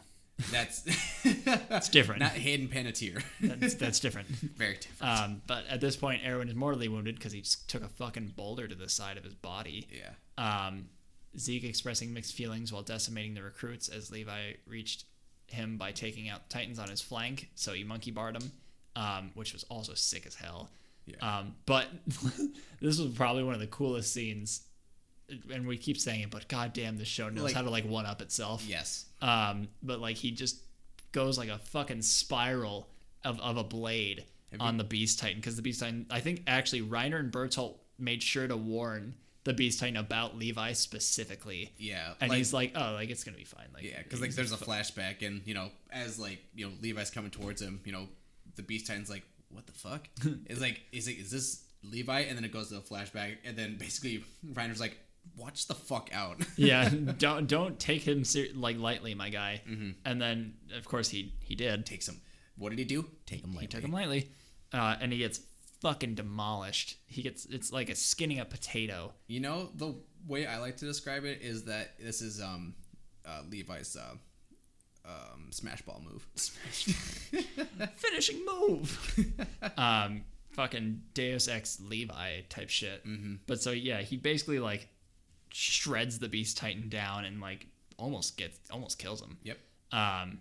That's 0.51 0.83
it's 1.23 1.89
different. 1.89 2.21
not 2.21 2.31
Hayden 2.31 2.67
Panettiere. 2.67 3.23
that's, 3.41 3.73
that's 3.75 3.99
different. 3.99 4.27
Very 4.55 4.75
different. 4.75 5.19
Um, 5.21 5.41
but 5.47 5.65
at 5.67 5.81
this 5.81 5.95
point, 5.95 6.21
Erwin 6.27 6.47
is 6.47 6.55
mortally 6.55 6.87
wounded 6.87 7.15
because 7.15 7.31
he 7.31 7.41
just 7.41 7.69
took 7.69 7.83
a 7.83 7.87
fucking 7.87 8.33
boulder 8.35 8.67
to 8.67 8.75
the 8.75 8.89
side 8.89 9.17
of 9.17 9.23
his 9.23 9.33
body. 9.33 9.87
yeah. 9.91 10.11
Um, 10.37 10.89
Zeke 11.37 11.65
expressing 11.65 12.13
mixed 12.13 12.33
feelings 12.33 12.71
while 12.71 12.83
decimating 12.83 13.33
the 13.33 13.43
recruits 13.43 13.89
as 13.89 14.11
Levi 14.11 14.53
reached 14.65 15.05
him 15.47 15.77
by 15.77 15.91
taking 15.91 16.29
out 16.29 16.49
Titans 16.49 16.79
on 16.79 16.89
his 16.89 17.01
flank. 17.01 17.49
So 17.55 17.73
he 17.73 17.83
monkey 17.83 18.11
barred 18.11 18.35
him, 18.35 18.51
um, 18.95 19.31
which 19.33 19.53
was 19.53 19.63
also 19.65 19.93
sick 19.93 20.25
as 20.25 20.35
hell. 20.35 20.69
Yeah. 21.05 21.39
Um, 21.39 21.55
but 21.65 21.87
this 22.81 22.99
was 22.99 23.13
probably 23.15 23.43
one 23.43 23.53
of 23.53 23.59
the 23.59 23.67
coolest 23.67 24.13
scenes. 24.13 24.63
And 25.53 25.67
we 25.67 25.77
keep 25.77 25.97
saying 25.97 26.21
it, 26.21 26.31
but 26.31 26.47
goddamn, 26.47 26.97
this 26.97 27.07
show 27.07 27.29
knows 27.29 27.43
Like- 27.45 27.55
how 27.55 27.61
to 27.61 27.69
like 27.69 27.85
one 27.85 28.05
up 28.05 28.21
itself. 28.21 28.63
Yes. 28.65 29.05
Um, 29.21 29.67
but 29.83 29.99
like 29.99 30.15
he 30.17 30.31
just 30.31 30.57
goes 31.11 31.37
like 31.37 31.49
a 31.49 31.57
fucking 31.57 32.01
spiral 32.01 32.87
of, 33.25 33.39
of 33.41 33.57
a 33.57 33.63
blade 33.63 34.25
Have 34.51 34.61
on 34.61 34.77
the 34.77 34.83
Beast 34.83 35.19
Titan 35.19 35.37
because 35.39 35.55
the 35.55 35.61
Beast 35.61 35.79
Titan. 35.81 36.05
I 36.09 36.21
think 36.21 36.43
actually 36.47 36.81
Reiner 36.81 37.19
and 37.19 37.31
Bertolt 37.31 37.75
made 37.99 38.21
sure 38.23 38.47
to 38.47 38.55
warn 38.55 39.15
the 39.43 39.53
Beast 39.53 39.79
Titan 39.79 39.97
about 39.97 40.37
Levi 40.37 40.73
specifically, 40.73 41.71
Yeah. 41.77 42.13
and 42.19 42.29
like, 42.29 42.37
he's 42.37 42.53
like, 42.53 42.73
"Oh, 42.75 42.91
like 42.93 43.09
it's 43.09 43.23
gonna 43.23 43.37
be 43.37 43.45
fine." 43.45 43.67
Like, 43.73 43.83
yeah, 43.83 44.01
because 44.03 44.19
like 44.21 44.31
there's 44.35 44.51
a 44.51 44.57
flashback, 44.57 45.25
and 45.25 45.41
you 45.45 45.53
know, 45.53 45.71
as 45.91 46.19
like 46.19 46.39
you 46.53 46.67
know, 46.67 46.73
Levi's 46.81 47.09
coming 47.09 47.31
towards 47.31 47.61
him, 47.61 47.79
you 47.85 47.91
know, 47.93 48.07
the 48.55 48.61
Beast 48.61 48.87
Titan's 48.87 49.09
like, 49.09 49.23
"What 49.49 49.65
the 49.65 49.71
fuck?" 49.73 50.07
it's 50.47 50.59
like, 50.61 50.81
he's 50.91 51.07
like, 51.07 51.17
"Is 51.19 51.31
this 51.31 51.63
Levi?" 51.83 52.21
And 52.21 52.37
then 52.37 52.43
it 52.43 52.51
goes 52.51 52.67
to 52.69 52.75
the 52.75 52.81
flashback, 52.81 53.37
and 53.45 53.55
then 53.57 53.77
basically 53.77 54.23
Reiner's 54.53 54.81
like, 54.81 54.97
"Watch 55.35 55.67
the 55.67 55.75
fuck 55.75 56.09
out." 56.13 56.41
yeah, 56.55 56.89
don't 56.89 57.47
don't 57.47 57.79
take 57.79 58.01
him 58.07 58.23
ser- 58.23 58.47
like 58.55 58.77
lightly, 58.77 59.15
my 59.15 59.29
guy. 59.29 59.61
Mm-hmm. 59.69 59.91
And 60.05 60.21
then 60.21 60.53
of 60.75 60.85
course 60.85 61.09
he 61.09 61.33
he 61.41 61.55
did. 61.55 61.85
Takes 61.85 62.07
him. 62.07 62.21
What 62.57 62.69
did 62.69 62.79
he 62.79 62.85
do? 62.85 63.05
Take 63.25 63.43
him 63.43 63.51
lightly. 63.51 63.61
He 63.61 63.67
took 63.67 63.83
him 63.83 63.91
lightly, 63.91 64.31
uh, 64.73 64.95
and 64.99 65.11
he 65.11 65.19
gets 65.19 65.41
fucking 65.81 66.15
demolished. 66.15 66.97
He 67.05 67.21
gets 67.21 67.45
it's 67.45 67.71
like 67.71 67.89
a 67.89 67.95
skinning 67.95 68.39
a 68.39 68.45
potato. 68.45 69.13
You 69.27 69.39
know, 69.39 69.69
the 69.75 69.95
way 70.27 70.45
I 70.47 70.57
like 70.57 70.77
to 70.77 70.85
describe 70.85 71.23
it 71.25 71.41
is 71.41 71.65
that 71.65 71.99
this 71.99 72.21
is 72.21 72.41
um 72.41 72.75
uh, 73.25 73.41
Levi's 73.49 73.95
uh, 73.95 74.15
um, 75.05 75.51
smash 75.51 75.81
ball 75.81 76.01
move. 76.03 76.27
finishing 77.95 78.45
move. 78.45 79.35
um, 79.77 80.23
fucking 80.51 81.01
Deus 81.13 81.47
Ex 81.47 81.79
Levi 81.79 82.41
type 82.49 82.69
shit. 82.69 83.05
Mm-hmm. 83.05 83.35
But 83.45 83.61
so 83.61 83.71
yeah, 83.71 84.01
he 84.01 84.17
basically 84.17 84.59
like 84.59 84.89
shreds 85.57 86.19
the 86.19 86.29
Beast 86.29 86.55
Titan 86.57 86.87
down 86.87 87.25
and 87.25 87.41
like 87.41 87.65
almost 87.97 88.37
gets 88.37 88.59
almost 88.71 88.99
kills 88.99 89.21
him. 89.21 89.37
Yep. 89.43 89.57
Um, 89.91 90.39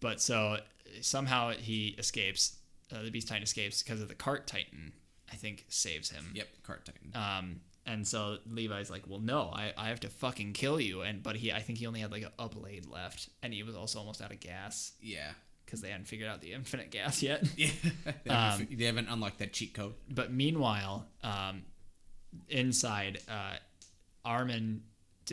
but 0.00 0.20
so 0.20 0.58
somehow 1.00 1.52
he 1.52 1.94
escapes. 1.98 2.56
Uh, 2.94 3.02
the 3.02 3.10
Beast 3.10 3.28
Titan 3.28 3.42
escapes 3.42 3.82
because 3.82 4.02
of 4.02 4.08
the 4.08 4.14
Cart 4.14 4.46
Titan. 4.46 4.92
I 5.32 5.36
think 5.36 5.64
saves 5.68 6.10
him. 6.10 6.32
Yep. 6.34 6.48
Cart 6.64 6.84
Titan. 6.84 7.12
Um, 7.14 7.60
and 7.86 8.06
so 8.06 8.36
Levi's 8.46 8.90
like, 8.90 9.04
well, 9.08 9.20
no, 9.20 9.50
I, 9.52 9.72
I 9.78 9.88
have 9.88 10.00
to 10.00 10.08
fucking 10.08 10.52
kill 10.52 10.78
you. 10.78 11.00
And 11.00 11.22
but 11.22 11.36
he, 11.36 11.50
I 11.50 11.60
think 11.60 11.78
he 11.78 11.86
only 11.86 12.00
had 12.00 12.12
like 12.12 12.24
a, 12.24 12.32
a 12.38 12.48
blade 12.48 12.86
left, 12.86 13.30
and 13.42 13.54
he 13.54 13.62
was 13.62 13.74
also 13.74 14.00
almost 14.00 14.20
out 14.20 14.32
of 14.32 14.40
gas 14.40 14.92
yeah. 15.00 15.30
because 15.64 15.80
they 15.80 15.88
hadn't 15.88 16.08
figured 16.08 16.28
out 16.28 16.42
the 16.42 16.52
infinite 16.52 16.90
gas 16.90 17.22
yet. 17.22 17.42
Yeah. 17.56 17.70
they, 18.24 18.30
haven't, 18.30 18.68
fi- 18.68 18.74
they 18.74 18.84
haven't 18.84 19.08
unlocked 19.08 19.38
that 19.38 19.54
cheat 19.54 19.72
code. 19.72 19.94
but 20.10 20.30
meanwhile, 20.30 21.06
um, 21.24 21.62
inside, 22.50 23.20
uh, 23.28 23.56
Armin 24.24 24.82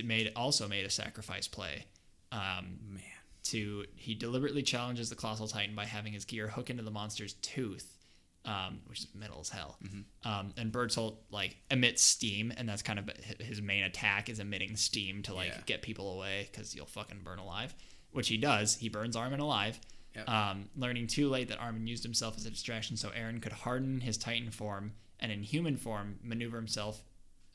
made 0.04 0.32
also 0.36 0.68
made 0.68 0.86
a 0.86 0.90
sacrifice 0.90 1.48
play. 1.48 1.86
Um, 2.32 2.78
Man. 2.92 3.02
to 3.46 3.86
he 3.96 4.14
deliberately 4.14 4.62
challenges 4.62 5.10
the 5.10 5.16
colossal 5.16 5.48
titan 5.48 5.74
by 5.76 5.86
having 5.86 6.14
his 6.14 6.26
gear 6.26 6.48
hook 6.48 6.70
into 6.70 6.84
the 6.84 6.92
monster's 6.92 7.34
tooth, 7.34 7.98
um, 8.46 8.80
which 8.86 9.00
is 9.00 9.08
metal 9.16 9.40
as 9.42 9.50
hell. 9.50 9.78
Um, 10.24 10.54
and 10.58 10.72
Bertolt 10.72 11.18
like 11.32 11.58
emits 11.72 12.04
steam, 12.04 12.54
and 12.56 12.70
that's 12.70 12.84
kind 12.84 13.00
of 13.00 13.10
his 13.40 13.62
main 13.62 13.84
attack 13.84 14.30
is 14.30 14.40
emitting 14.40 14.76
steam 14.76 15.24
to 15.24 15.34
like 15.34 15.48
Yeah. 15.50 15.62
get 15.66 15.82
people 15.82 16.14
away 16.14 16.48
because 16.52 16.76
you'll 16.76 16.86
fucking 16.86 17.22
burn 17.24 17.40
alive, 17.40 17.74
which 18.12 18.28
he 18.28 18.38
does. 18.38 18.76
He 18.78 18.90
burns 18.90 19.16
Armin 19.16 19.40
alive. 19.40 19.80
Yep. 20.16 20.30
Um, 20.30 20.70
learning 20.76 21.08
too 21.08 21.30
late 21.30 21.48
that 21.50 21.60
Armin 21.60 21.88
used 21.88 22.04
himself 22.04 22.36
as 22.38 22.46
a 22.46 22.50
distraction 22.50 22.98
so 22.98 23.10
Eren 23.10 23.42
could 23.42 23.52
harden 23.52 24.02
his 24.02 24.18
Titan 24.18 24.52
form 24.52 24.94
and 25.20 25.32
in 25.32 25.44
human 25.44 25.78
form 25.78 26.20
maneuver 26.24 26.58
himself 26.58 27.04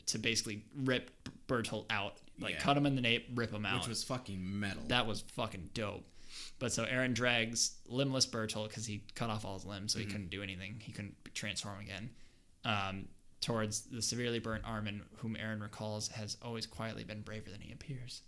to 0.06 0.18
basically 0.18 0.64
rip 0.76 1.10
Bertolt 1.48 1.86
out, 1.90 2.18
like 2.40 2.54
Yeah. 2.54 2.60
cut 2.60 2.76
him 2.76 2.86
in 2.86 2.94
the 2.94 3.00
nape, 3.00 3.28
rip 3.34 3.52
him 3.52 3.64
out. 3.66 3.80
Which 3.80 3.88
was 3.88 4.04
fucking 4.04 4.58
metal. 4.60 4.82
That 4.88 5.06
was 5.06 5.20
fucking 5.20 5.70
dope. 5.74 6.04
But 6.58 6.72
so 6.72 6.84
Eren 6.84 7.14
drags 7.14 7.76
limbless 7.86 8.26
Bertolt 8.26 8.68
because 8.68 8.86
he 8.86 9.04
cut 9.14 9.30
off 9.30 9.44
all 9.44 9.54
his 9.54 9.64
limbs, 9.64 9.92
so 9.92 9.98
he 10.00 10.04
couldn't 10.06 10.30
do 10.30 10.42
anything. 10.42 10.80
He 10.80 10.92
couldn't 10.92 11.14
transform 11.34 11.78
again. 11.80 12.10
Um, 12.64 13.08
towards 13.40 13.82
the 13.82 14.00
severely 14.02 14.38
burnt 14.38 14.64
Armin, 14.64 15.02
whom 15.18 15.36
Eren 15.36 15.60
recalls 15.60 16.08
has 16.08 16.36
always 16.42 16.66
quietly 16.66 17.04
been 17.04 17.20
braver 17.20 17.50
than 17.50 17.60
he 17.60 17.72
appears. 17.72 18.22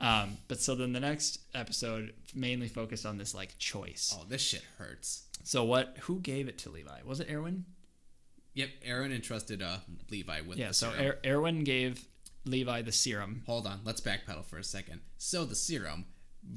Um, 0.00 0.38
but 0.48 0.60
so 0.60 0.74
then 0.74 0.92
the 0.92 1.00
next 1.00 1.38
episode 1.54 2.14
mainly 2.34 2.68
focused 2.68 3.04
on 3.06 3.16
this 3.18 3.34
like 3.34 3.56
choice. 3.58 4.14
oh, 4.18 4.24
this 4.28 4.40
shit 4.42 4.62
hurts. 4.78 5.24
So 5.44 5.64
what? 5.64 5.96
Who 6.02 6.20
gave 6.20 6.48
it 6.48 6.58
to 6.58 6.70
Levi? 6.70 7.00
Was 7.04 7.20
it 7.20 7.30
Erwin? 7.30 7.64
Yep. 8.54 8.68
Eren 8.86 9.12
entrusted 9.14 9.62
uh, 9.62 9.78
Levi 10.10 10.40
with 10.42 10.58
Yeah. 10.58 10.68
the 10.68 10.74
So 10.74 10.90
serum. 10.92 11.06
er- 11.06 11.18
Erwin 11.26 11.64
gave 11.64 12.04
Levi 12.44 12.82
the 12.82 12.92
serum. 12.92 13.42
Hold 13.46 13.66
on. 13.66 13.80
Let's 13.84 14.00
backpedal 14.00 14.44
for 14.44 14.58
a 14.58 14.64
second. 14.64 15.00
So 15.18 15.44
the 15.44 15.54
serum 15.54 16.06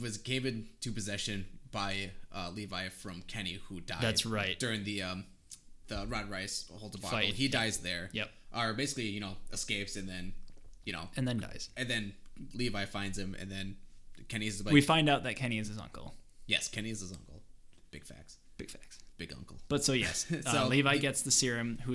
was 0.02 0.18
given 0.18 0.68
to 0.82 0.92
possession 0.92 1.46
by 1.72 2.12
uh, 2.34 2.50
Levi 2.54 2.90
from 2.90 3.22
Kenny, 3.24 3.60
who 3.70 3.80
died. 3.82 4.02
That's 4.02 4.26
right. 4.26 4.60
During 4.60 4.84
the 4.84 5.02
um, 5.04 5.26
the 5.88 6.06
Rod 6.08 6.30
Reiss 6.30 6.70
whole 6.74 6.90
debacle. 6.90 7.18
Fight. 7.18 7.34
He 7.34 7.48
dies 7.48 7.78
there. 7.80 8.10
Yep. 8.14 8.30
Or 8.56 8.74
basically, 8.74 9.06
you 9.08 9.20
know, 9.20 9.36
escapes 9.52 9.96
and 9.96 10.08
then, 10.08 10.34
you 10.86 10.94
know, 10.94 11.10
And 11.18 11.28
then 11.28 11.38
dies. 11.40 11.70
and 11.78 11.90
then 11.90 12.14
Levi 12.54 12.86
finds 12.86 13.18
him, 13.18 13.36
and 13.40 13.50
then 13.52 13.76
Kenny's 14.30 14.64
like, 14.64 14.74
we 14.74 14.82
find 14.82 15.10
out 15.10 15.24
that 15.24 15.36
Kenny 15.36 15.58
is 15.60 15.68
his 15.68 15.78
uncle. 15.80 16.14
Yes, 16.46 16.68
Kenny 16.70 16.90
is 16.90 17.02
his 17.02 17.12
uncle. 17.12 17.42
Big 17.92 18.06
facts. 18.06 18.38
Big 18.58 18.70
facts. 18.70 18.87
Big 19.18 19.34
uncle. 19.34 19.58
But 19.68 19.84
so 19.84 19.94
yes, 19.94 20.26
uh, 20.46 20.52
So, 20.52 20.68
Levi 20.68 20.94
he- 20.96 21.00
gets 21.00 21.22
the 21.24 21.32
serum. 21.32 21.80
Who 21.86 21.92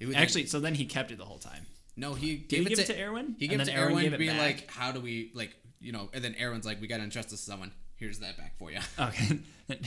would- 0.00 0.14
actually? 0.16 0.46
So 0.46 0.60
then 0.60 0.74
he 0.74 0.84
kept 0.84 1.10
it 1.10 1.18
the 1.18 1.24
whole 1.24 1.38
time. 1.38 1.66
no, 1.96 2.14
he 2.14 2.36
Did 2.36 2.48
gave 2.48 2.58
he 2.60 2.66
it 2.66 2.68
give 2.76 2.86
to, 2.86 2.92
it 2.92 2.96
to 2.96 3.02
Erwin? 3.02 3.36
He 3.38 3.48
gave 3.48 3.60
it 3.60 3.64
then 3.66 3.74
to 3.74 3.80
Erwin 3.80 3.92
Erwin, 3.92 4.02
gave 4.04 4.12
it 4.14 4.18
being 4.18 4.36
back? 4.36 4.40
like, 4.60 4.70
"How 4.70 4.92
do 4.92 5.00
we 5.00 5.30
like 5.34 5.56
you 5.80 5.92
know?" 5.92 6.08
And 6.12 6.22
then 6.22 6.34
Erwin's 6.40 6.64
like, 6.66 6.80
"We 6.80 6.86
gotta 6.86 7.02
entrust 7.02 7.30
this 7.30 7.40
to 7.44 7.50
someone. 7.50 7.72
Here's 7.96 8.18
that 8.20 8.36
back 8.36 8.56
for 8.58 8.70
you." 8.70 8.78
Okay. 8.98 9.38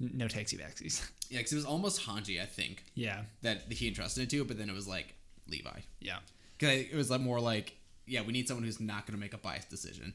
no 0.00 0.26
taxi 0.28 0.56
backsies. 0.56 1.08
yeah, 1.30 1.38
because 1.38 1.52
it 1.52 1.56
was 1.56 1.64
almost 1.64 2.00
Hange, 2.02 2.40
I 2.40 2.46
think, 2.46 2.84
Yeah. 2.94 3.22
that 3.42 3.70
he 3.72 3.88
entrusted 3.88 4.22
it 4.24 4.30
to, 4.30 4.44
but 4.44 4.56
then 4.58 4.68
it 4.68 4.74
was 4.74 4.86
like 4.88 5.14
Levi. 5.48 5.80
Yeah. 6.00 6.18
Because 6.56 6.78
it 6.80 6.94
was 6.94 7.10
like 7.10 7.20
more 7.20 7.40
like, 7.40 7.76
yeah, 8.06 8.22
we 8.22 8.32
need 8.32 8.46
someone 8.48 8.64
who's 8.64 8.80
not 8.80 9.06
gonna 9.06 9.18
make 9.18 9.34
a 9.34 9.38
biased 9.38 9.70
decision. 9.70 10.12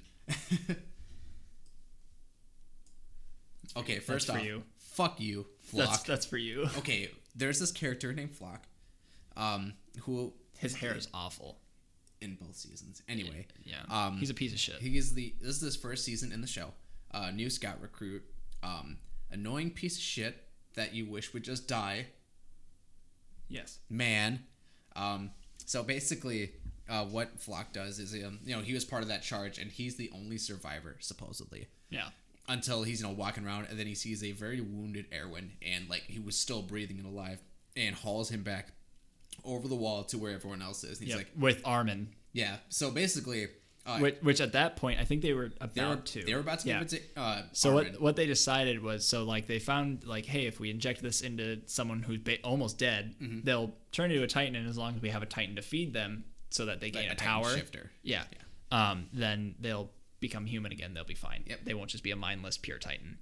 okay, 3.78 4.00
first 4.00 4.30
off, 4.30 4.44
you. 4.44 4.64
Fuck 4.94 5.20
you, 5.20 5.46
Flock. 5.62 5.90
That's 5.90 6.04
that's 6.04 6.26
for 6.26 6.38
you. 6.38 6.64
okay, 6.78 7.10
there's 7.36 7.60
this 7.60 7.72
character 7.72 8.14
named 8.14 8.32
Flock, 8.36 8.64
um, 9.38 9.74
who 10.04 10.34
His 10.58 10.76
hair 10.76 10.96
is 10.96 11.08
awful. 11.14 11.60
in 12.22 12.36
both 12.40 12.56
seasons. 12.56 13.02
Anyway, 13.10 13.48
Yeah. 13.66 13.82
Um, 13.90 14.18
He's 14.18 14.30
a 14.30 14.34
piece 14.34 14.54
of 14.54 14.60
shit. 14.60 14.76
he 14.82 14.98
is 14.98 15.14
the 15.14 15.34
this 15.42 15.56
is 15.58 15.62
his 15.62 15.76
first 15.76 16.06
season 16.06 16.32
in 16.32 16.42
the 16.42 16.48
show. 16.48 16.74
Uh, 17.12 17.30
new 17.32 17.50
scout 17.50 17.80
recruit, 17.82 18.24
um, 18.64 18.98
annoying 19.32 19.70
piece 19.70 19.98
of 19.98 20.02
shit 20.04 20.36
that 20.76 20.94
you 20.96 21.06
wish 21.06 21.32
would 21.34 21.44
just 21.44 21.68
die, 21.68 22.08
yes. 23.48 23.80
man. 23.90 24.40
Um, 24.96 25.32
so 25.66 25.84
basically, 25.84 26.54
uh, 26.90 27.06
what 27.06 27.40
Flock 27.40 27.72
does 27.74 28.00
is, 28.00 28.14
um, 28.26 28.40
you 28.44 28.56
know, 28.56 28.62
he 28.64 28.74
was 28.74 28.84
part 28.86 29.04
of 29.04 29.10
that 29.10 29.22
charge, 29.22 29.58
and 29.60 29.72
he's 29.72 29.96
the 29.96 30.10
only 30.16 30.38
survivor 30.38 30.98
supposedly 31.00 31.68
Yeah. 31.90 32.10
Until 32.48 32.84
he's 32.84 33.02
you 33.02 33.08
know 33.08 33.14
walking 33.14 33.46
around, 33.46 33.68
and 33.70 33.80
then 33.80 33.88
he 33.88 33.96
sees 33.96 34.24
a 34.24 34.32
very 34.32 34.62
wounded 34.62 35.06
Erwin, 35.14 35.52
and 35.62 35.90
like 35.90 36.04
he 36.04 36.20
was 36.20 36.36
still 36.36 36.62
breathing 36.62 36.98
and 37.00 37.06
alive, 37.08 37.40
and 37.76 37.96
hauls 37.96 38.30
him 38.30 38.44
back 38.44 38.74
over 39.46 39.68
the 39.68 39.76
wall 39.76 40.04
to 40.06 40.18
where 40.18 40.34
everyone 40.34 40.62
else 40.62 40.84
is. 40.84 41.00
And 41.00 41.08
he's 41.08 41.10
Yeah. 41.10 41.18
like, 41.18 41.32
With 41.38 41.62
Armin. 41.66 42.10
yeah. 42.34 42.58
So 42.70 42.92
basically, 42.92 43.48
uh, 43.86 43.98
Which, 44.00 44.16
which 44.22 44.40
at 44.42 44.54
that 44.54 44.76
point 44.78 45.00
I 45.00 45.04
think 45.06 45.22
they 45.22 45.34
were 45.34 45.52
about 45.60 45.74
they 45.76 45.84
were 45.86 45.96
to. 45.98 46.24
they 46.24 46.34
were 46.36 46.40
about 46.40 46.60
to 46.60 46.68
yeah. 46.70 46.80
give 46.84 46.94
it 46.94 47.14
to 47.16 47.22
uh, 47.22 47.42
So 47.52 47.78
Armin. 47.78 47.94
what 47.94 48.02
what 48.02 48.16
they 48.16 48.26
decided 48.28 48.82
was 48.82 49.06
so 49.06 49.24
like 49.26 49.48
they 49.48 49.60
found 49.60 50.06
like 50.06 50.26
hey 50.26 50.46
if 50.46 50.60
we 50.60 50.70
inject 50.70 51.02
this 51.02 51.20
into 51.22 51.62
someone 51.66 52.02
who's 52.04 52.20
ba- 52.20 52.42
almost 52.44 52.78
dead 52.78 53.16
Mm-hmm. 53.22 53.42
they'll 53.44 53.74
turn 53.92 54.10
into 54.12 54.24
a 54.24 54.28
titan 54.28 54.56
and 54.56 54.70
as 54.70 54.78
long 54.78 54.96
as 54.96 55.02
we 55.02 55.10
have 55.10 55.22
a 55.22 55.26
titan 55.26 55.58
to 55.58 55.62
feed 55.62 55.92
them 55.94 56.24
so 56.50 56.66
that 56.68 56.80
they 56.80 56.92
gain 56.92 57.10
Like 57.10 57.20
a, 57.20 57.24
a 57.24 57.28
power 57.28 57.50
shifter. 57.58 57.92
yeah, 58.04 58.24
um 58.72 59.08
then 59.12 59.56
they'll 59.60 59.90
become 60.24 60.46
human 60.48 60.72
again 60.72 60.94
they'll 60.96 61.04
be 61.04 61.14
fine 61.30 61.44
Yep. 61.46 61.60
they 61.66 61.76
won't 61.76 61.90
just 61.92 62.04
be 62.04 62.12
a 62.12 62.16
mindless 62.16 62.58
pure 62.58 62.80
titan 62.80 63.18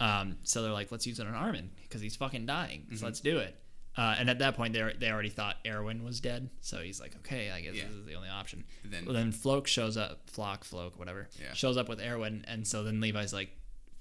um 0.00 0.38
so 0.42 0.62
they're 0.62 0.72
like 0.72 0.90
let's 0.90 1.06
use 1.06 1.18
it 1.20 1.26
on 1.26 1.34
Armin 1.34 1.70
because 1.82 2.00
he's 2.00 2.16
fucking 2.16 2.46
dying 2.46 2.80
Mm-hmm. 2.86 2.96
so 2.96 3.04
let's 3.06 3.20
do 3.20 3.38
it 3.38 3.56
uh, 3.96 4.16
and 4.18 4.28
at 4.28 4.40
that 4.40 4.56
point, 4.56 4.72
they 4.74 4.82
they 4.98 5.08
already 5.08 5.28
thought 5.28 5.54
Erwin 5.64 6.02
was 6.02 6.18
dead, 6.18 6.50
so 6.60 6.78
he's 6.78 7.00
like, 7.00 7.14
"Okay, 7.18 7.52
I 7.52 7.60
guess 7.60 7.76
Yeah. 7.76 7.84
this 7.84 7.92
is 7.92 8.04
the 8.04 8.14
only 8.16 8.28
option." 8.28 8.64
Then- 8.84 9.04
well, 9.04 9.14
then 9.14 9.30
Floke 9.30 9.68
shows 9.68 9.96
up, 9.96 10.28
Flock, 10.28 10.64
Floke, 10.64 10.98
whatever, 10.98 11.28
Yeah. 11.40 11.52
shows 11.52 11.76
up 11.76 11.88
with 11.88 12.00
Erwin, 12.00 12.44
and 12.48 12.66
so 12.66 12.82
then 12.82 13.00
Levi's 13.00 13.32
like, 13.32 13.50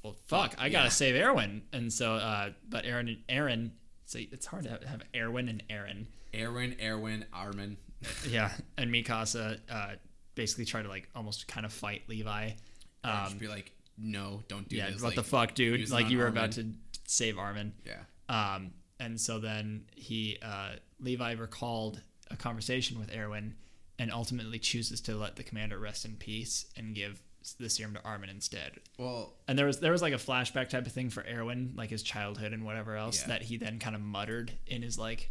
well, 0.02 0.16
fuck, 0.26 0.56
I 0.58 0.70
gotta 0.70 0.86
yeah. 0.86 0.90
save 0.90 1.16
Erwin. 1.24 1.62
And 1.74 1.94
so, 1.94 2.16
uh, 2.16 2.54
but 2.68 2.86
Eren, 2.86 3.20
Eren, 3.30 3.70
so 4.06 4.18
it's 4.20 4.48
hard 4.48 4.64
to 4.64 4.72
have, 4.72 4.84
have 4.84 5.04
Erwin 5.16 5.48
and 5.48 5.62
Eren. 5.70 6.08
Erwin, 6.34 6.76
Erwin, 6.84 7.26
Armin. 7.32 7.78
Yeah. 8.28 8.50
And 8.80 8.92
Mikasa, 8.92 9.60
uh, 9.70 9.92
basically 10.36 10.66
try 10.66 10.82
to 10.82 10.90
like 10.90 11.10
almost 11.16 11.48
kind 11.48 11.66
of 11.66 11.74
fight 11.74 12.04
Levi. 12.08 12.52
Um, 13.04 13.24
just 13.26 13.40
be 13.40 13.48
like, 13.48 13.72
no, 13.98 14.42
don't 14.48 14.68
do 14.68 14.76
yeah. 14.78 14.90
this. 14.90 15.02
What 15.02 15.10
like, 15.10 15.16
the 15.16 15.24
fuck, 15.24 15.54
dude? 15.54 15.90
Like 15.90 16.10
you 16.10 16.18
were 16.18 16.26
Armin. 16.26 16.38
about 16.38 16.52
to 16.54 16.68
save 17.06 17.38
Armin. 17.38 17.74
Yeah. 17.86 18.02
Um, 18.30 18.72
and 19.00 19.20
so 19.20 19.40
then 19.40 19.86
he, 19.96 20.38
uh, 20.42 20.72
Levi 21.00 21.34
recalled 21.34 22.02
a 22.32 22.38
conversation 22.38 23.00
with 23.00 23.14
Erwin 23.16 23.56
and 24.00 24.12
ultimately 24.12 24.58
chooses 24.60 25.02
to 25.02 25.16
let 25.16 25.36
the 25.36 25.44
commander 25.44 25.78
rest 25.78 26.06
in 26.06 26.16
peace 26.16 26.66
and 26.78 26.96
give 26.96 27.22
the 27.60 27.70
serum 27.70 27.94
to 27.94 28.02
Armin 28.04 28.30
instead. 28.30 28.72
Well, 28.98 29.34
And 29.48 29.60
there 29.60 29.66
was 29.66 29.80
there 29.82 29.92
was 29.92 30.02
like 30.02 30.14
a 30.14 30.18
flashback 30.18 30.70
type 30.70 30.86
of 30.86 30.94
thing 30.94 31.10
for 31.10 31.26
Erwin, 31.30 31.74
like 31.76 31.90
his 31.90 32.02
childhood 32.02 32.54
and 32.54 32.64
whatever 32.64 32.96
else 32.96 33.22
Yeah. 33.22 33.28
that 33.28 33.42
he 33.44 33.58
then 33.58 33.80
kind 33.80 33.96
of 33.96 34.02
muttered 34.02 34.54
in 34.66 34.82
his 34.82 34.98
like 34.98 35.30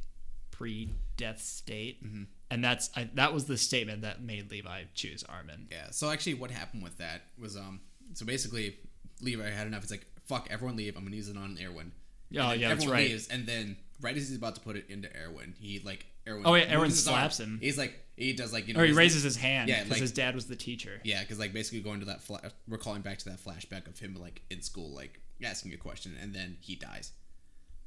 pre-death 0.51 1.41
state, 1.41 2.05
Mm-hmm. 2.05 2.23
And 2.53 2.63
that's 2.63 2.91
I, 2.97 3.09
that 3.15 3.33
was 3.33 3.47
the 3.47 3.57
statement 3.57 4.03
that 4.03 4.23
made 4.23 4.51
Levi 4.51 4.85
choose 4.95 5.25
Armin. 5.29 5.69
yeah. 5.71 5.87
So 5.91 6.11
actually, 6.11 6.35
what 6.35 6.51
happened 6.51 6.83
with 6.83 6.99
that 6.99 7.23
was, 7.39 7.57
um, 7.57 7.81
so 8.15 8.25
basically, 8.27 8.77
Levi 9.21 9.49
had 9.51 9.67
enough. 9.67 9.83
It's 9.83 9.91
like, 9.91 10.07
fuck, 10.27 10.49
everyone 10.51 10.77
leave. 10.77 10.97
I'm 10.97 11.05
gonna 11.05 11.17
use 11.17 11.29
it 11.29 11.37
on 11.37 11.59
Erwin. 11.65 11.93
Oh, 12.35 12.53
yeah, 12.53 12.69
that's 12.69 12.83
everyone 12.83 12.93
right. 12.93 13.09
leaves, 13.11 13.29
and 13.29 13.47
then 13.47 13.77
right 14.01 14.17
as 14.17 14.29
he's 14.29 14.37
about 14.39 14.55
to 14.55 14.61
put 14.63 14.77
it 14.77 14.87
into 14.89 15.09
Erwin, 15.17 15.55
he 15.59 15.81
like 15.85 16.07
Erwin. 16.29 16.43
Oh, 16.47 16.55
yeah, 16.55 16.75
Erwin 16.75 16.91
slaps 16.91 17.39
him. 17.41 17.59
He's 17.61 17.77
like, 17.77 17.95
he 18.17 18.33
does 18.33 18.53
like 18.53 18.69
you 18.69 18.75
know, 18.75 18.81
Or 18.81 18.85
he 18.85 18.93
raises 18.93 19.23
his 19.23 19.37
hand 19.37 19.69
Yeah, 19.69 19.79
because 19.83 19.91
like- 19.93 20.01
his 20.01 20.13
dad 20.13 20.35
was 20.35 20.47
the 20.47 20.57
teacher. 20.57 21.01
Yeah, 21.05 21.21
because 21.21 21.39
like 21.39 21.53
basically 21.53 21.81
going 21.81 22.01
to 22.01 22.07
that, 22.07 22.23
fla- 22.23 22.41
recalling 22.69 23.03
back 23.03 23.19
to 23.19 23.25
that 23.31 23.39
flashback 23.45 23.87
of 23.89 23.99
him 23.99 24.15
like 24.21 24.43
in 24.51 24.63
school, 24.63 24.95
like 24.95 25.21
asking 25.45 25.73
a 25.75 25.77
question, 25.77 26.15
and 26.23 26.35
then 26.35 26.57
he 26.61 26.75
dies, 26.77 27.13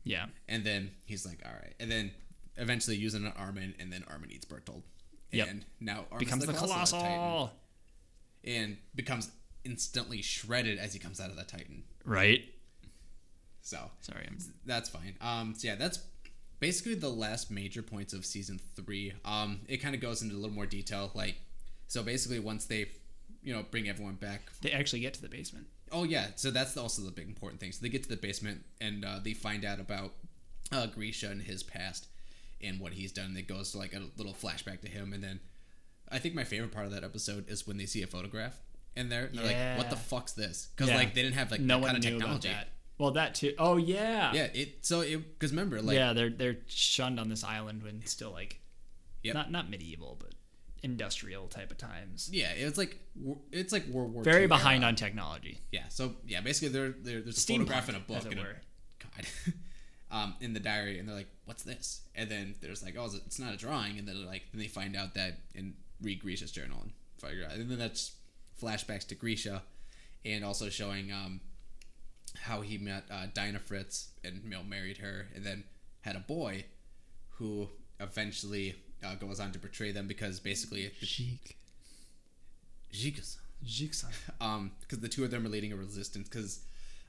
Yeah, 0.03 0.25
and 0.47 0.63
then 0.63 0.91
he's 1.05 1.25
like, 1.25 1.39
all 1.45 1.51
right, 1.53 1.73
and 1.79 1.89
then 1.91 2.11
eventually 2.57 2.95
using 2.97 3.25
an 3.25 3.33
Armin, 3.37 3.75
and 3.79 3.91
then 3.91 4.03
Armin 4.09 4.31
eats 4.31 4.45
Bertolt, 4.45 4.83
Yep. 5.31 5.47
and 5.49 5.65
now 5.79 6.05
Armin's 6.11 6.19
becomes 6.25 6.45
the 6.45 6.53
Colossal 6.53 6.99
Titan, 7.01 7.49
and 8.43 8.77
becomes 8.95 9.31
instantly 9.63 10.21
shredded 10.21 10.77
as 10.77 10.93
he 10.93 10.99
comes 10.99 11.19
out 11.19 11.29
of 11.29 11.35
the 11.35 11.43
Titan. 11.43 11.83
Right. 12.03 12.45
So 13.61 13.79
Sorry, 14.01 14.25
I'm 14.27 14.37
that's 14.65 14.89
fine. 14.89 15.15
Um, 15.21 15.55
so 15.57 15.67
yeah, 15.67 15.75
that's 15.75 15.99
basically 16.59 16.93
the 16.95 17.09
last 17.09 17.49
major 17.49 17.81
points 17.81 18.13
of 18.13 18.25
season 18.25 18.59
three. 18.75 19.13
Um, 19.25 19.61
it 19.67 19.77
kind 19.77 19.95
of 19.95 20.01
goes 20.01 20.21
into 20.21 20.35
a 20.35 20.37
little 20.37 20.55
more 20.55 20.67
detail, 20.67 21.11
like 21.15 21.35
so 21.87 22.03
basically 22.03 22.39
once 22.39 22.65
they, 22.65 22.87
you 23.43 23.53
know, 23.53 23.65
bring 23.71 23.89
everyone 23.89 24.15
back 24.15 24.51
they 24.61 24.71
actually 24.71 24.99
get 24.99 25.13
to 25.15 25.21
the 25.21 25.29
basement. 25.29 25.65
Oh 25.91 26.03
yeah, 26.03 26.27
so 26.35 26.51
that's 26.51 26.77
also 26.77 27.01
the 27.01 27.11
big 27.11 27.27
important 27.27 27.59
thing. 27.59 27.71
So 27.71 27.79
they 27.81 27.89
get 27.89 28.03
to 28.03 28.09
the 28.09 28.17
basement 28.17 28.63
and 28.79 29.03
uh, 29.03 29.19
they 29.23 29.33
find 29.33 29.65
out 29.65 29.79
about 29.79 30.13
uh, 30.71 30.85
Grisha 30.87 31.29
and 31.31 31.41
his 31.41 31.63
past 31.63 32.07
and 32.61 32.79
what 32.79 32.93
he's 32.93 33.11
done. 33.11 33.35
It 33.37 33.47
goes 33.47 33.71
to 33.73 33.77
like 33.77 33.93
a 33.93 34.01
little 34.17 34.33
flashback 34.33 34.81
to 34.81 34.87
him, 34.87 35.13
and 35.13 35.23
then 35.23 35.39
I 36.11 36.19
think 36.19 36.35
my 36.35 36.43
favorite 36.43 36.71
part 36.71 36.85
of 36.85 36.91
that 36.93 37.03
episode 37.03 37.49
is 37.49 37.65
when 37.67 37.77
they 37.77 37.85
see 37.85 38.01
a 38.03 38.07
photograph 38.07 38.59
in 38.95 39.09
there. 39.09 39.25
And 39.25 39.37
they're 39.37 39.45
like, 39.45 39.77
"What 39.77 39.89
the 39.89 39.95
fuck's 39.95 40.33
this?" 40.33 40.69
Because 40.75 40.89
Yeah. 40.89 40.97
like 40.97 41.13
they 41.13 41.21
didn't 41.21 41.35
have 41.35 41.51
like 41.51 41.61
no 41.61 41.81
kind 41.81 41.97
of 41.97 42.03
knew 42.03 42.11
technology. 42.11 42.49
that. 42.49 42.69
Well, 42.97 43.11
that 43.11 43.35
too. 43.35 43.53
Oh 43.59 43.75
yeah. 43.77 44.31
Yeah, 44.33 44.43
it 44.53 44.85
so 44.85 45.01
it 45.01 45.17
because 45.37 45.51
remember 45.51 45.81
like 45.81 45.95
yeah, 45.95 46.13
they're 46.13 46.29
they're 46.29 46.57
shunned 46.67 47.19
on 47.19 47.27
this 47.29 47.43
island 47.43 47.83
when 47.83 48.05
still 48.05 48.31
like, 48.31 48.59
Yep. 49.23 49.33
not 49.35 49.51
not 49.51 49.69
medieval, 49.69 50.15
but 50.19 50.33
industrial 50.83 51.47
type 51.47 51.71
of 51.71 51.77
times. 51.77 52.29
yeah, 52.31 52.51
it's 52.51 52.77
like 52.77 52.99
it's 53.51 53.73
like 53.73 53.87
World 53.87 54.13
War 54.13 54.23
Very 54.23 54.41
II 54.43 54.47
behind 54.47 54.83
era. 54.83 54.89
on 54.89 54.95
technology. 54.95 55.59
Yeah, 55.71 55.87
so 55.89 56.15
yeah, 56.27 56.41
basically 56.41 56.69
there 56.69 56.91
there 56.91 57.21
there's 57.21 57.37
a 57.37 57.41
Steampunk, 57.41 57.57
photograph 57.67 57.89
in 57.89 57.95
a 57.95 57.99
book 57.99 58.23
and 58.25 58.33
a-. 58.39 58.45
God, 58.99 59.25
um, 60.15 60.35
in 60.39 60.53
the 60.53 60.61
diary, 60.61 60.97
and 60.97 61.07
they're 61.07 61.15
like, 61.15 61.27
"What's 61.43 61.63
this?" 61.63 62.01
And 62.15 62.31
then 62.31 62.55
there's 62.61 62.81
like, 62.81 62.95
"Oh, 62.97 63.09
it's 63.25 63.37
not 63.37 63.53
a 63.53 63.57
drawing," 63.57 63.99
and 63.99 64.07
then 64.07 64.15
they're 64.15 64.25
like, 64.25 64.43
then 64.51 64.61
they 64.61 64.67
find 64.67 64.95
out 64.95 65.13
that 65.15 65.39
and 65.53 65.73
read 66.01 66.21
Grisha's 66.21 66.51
journal 66.51 66.79
and 66.81 66.91
figure 67.19 67.45
out, 67.45 67.51
and 67.51 67.69
then 67.69 67.77
that's 67.77 68.13
flashbacks 68.61 69.05
to 69.07 69.15
Grisha, 69.15 69.63
and 70.23 70.45
also 70.45 70.69
showing 70.69 71.11
um 71.11 71.41
how 72.43 72.61
he 72.61 72.77
met 72.77 73.03
uh, 73.11 73.27
Dinah 73.33 73.59
Fritz 73.59 74.09
and 74.23 74.41
you 74.43 74.49
know, 74.49 74.63
married 74.63 74.97
her, 74.99 75.27
and 75.35 75.43
then 75.43 75.65
had 76.01 76.15
a 76.15 76.19
boy, 76.19 76.63
who 77.31 77.67
eventually 77.99 78.75
uh, 79.03 79.15
goes 79.15 79.41
on 79.41 79.51
to 79.51 79.59
betray 79.59 79.91
them 79.91 80.07
because 80.07 80.39
basically, 80.39 80.89
Chic. 81.01 81.57
Jigas 82.93 83.35
Jigsaw. 83.65 84.07
um 84.39 84.71
because 84.79 84.99
the 84.99 85.09
two 85.09 85.25
of 85.25 85.31
them 85.31 85.45
are 85.45 85.49
leading 85.49 85.73
a 85.73 85.75
resistance 85.75 86.29
because 86.29 86.61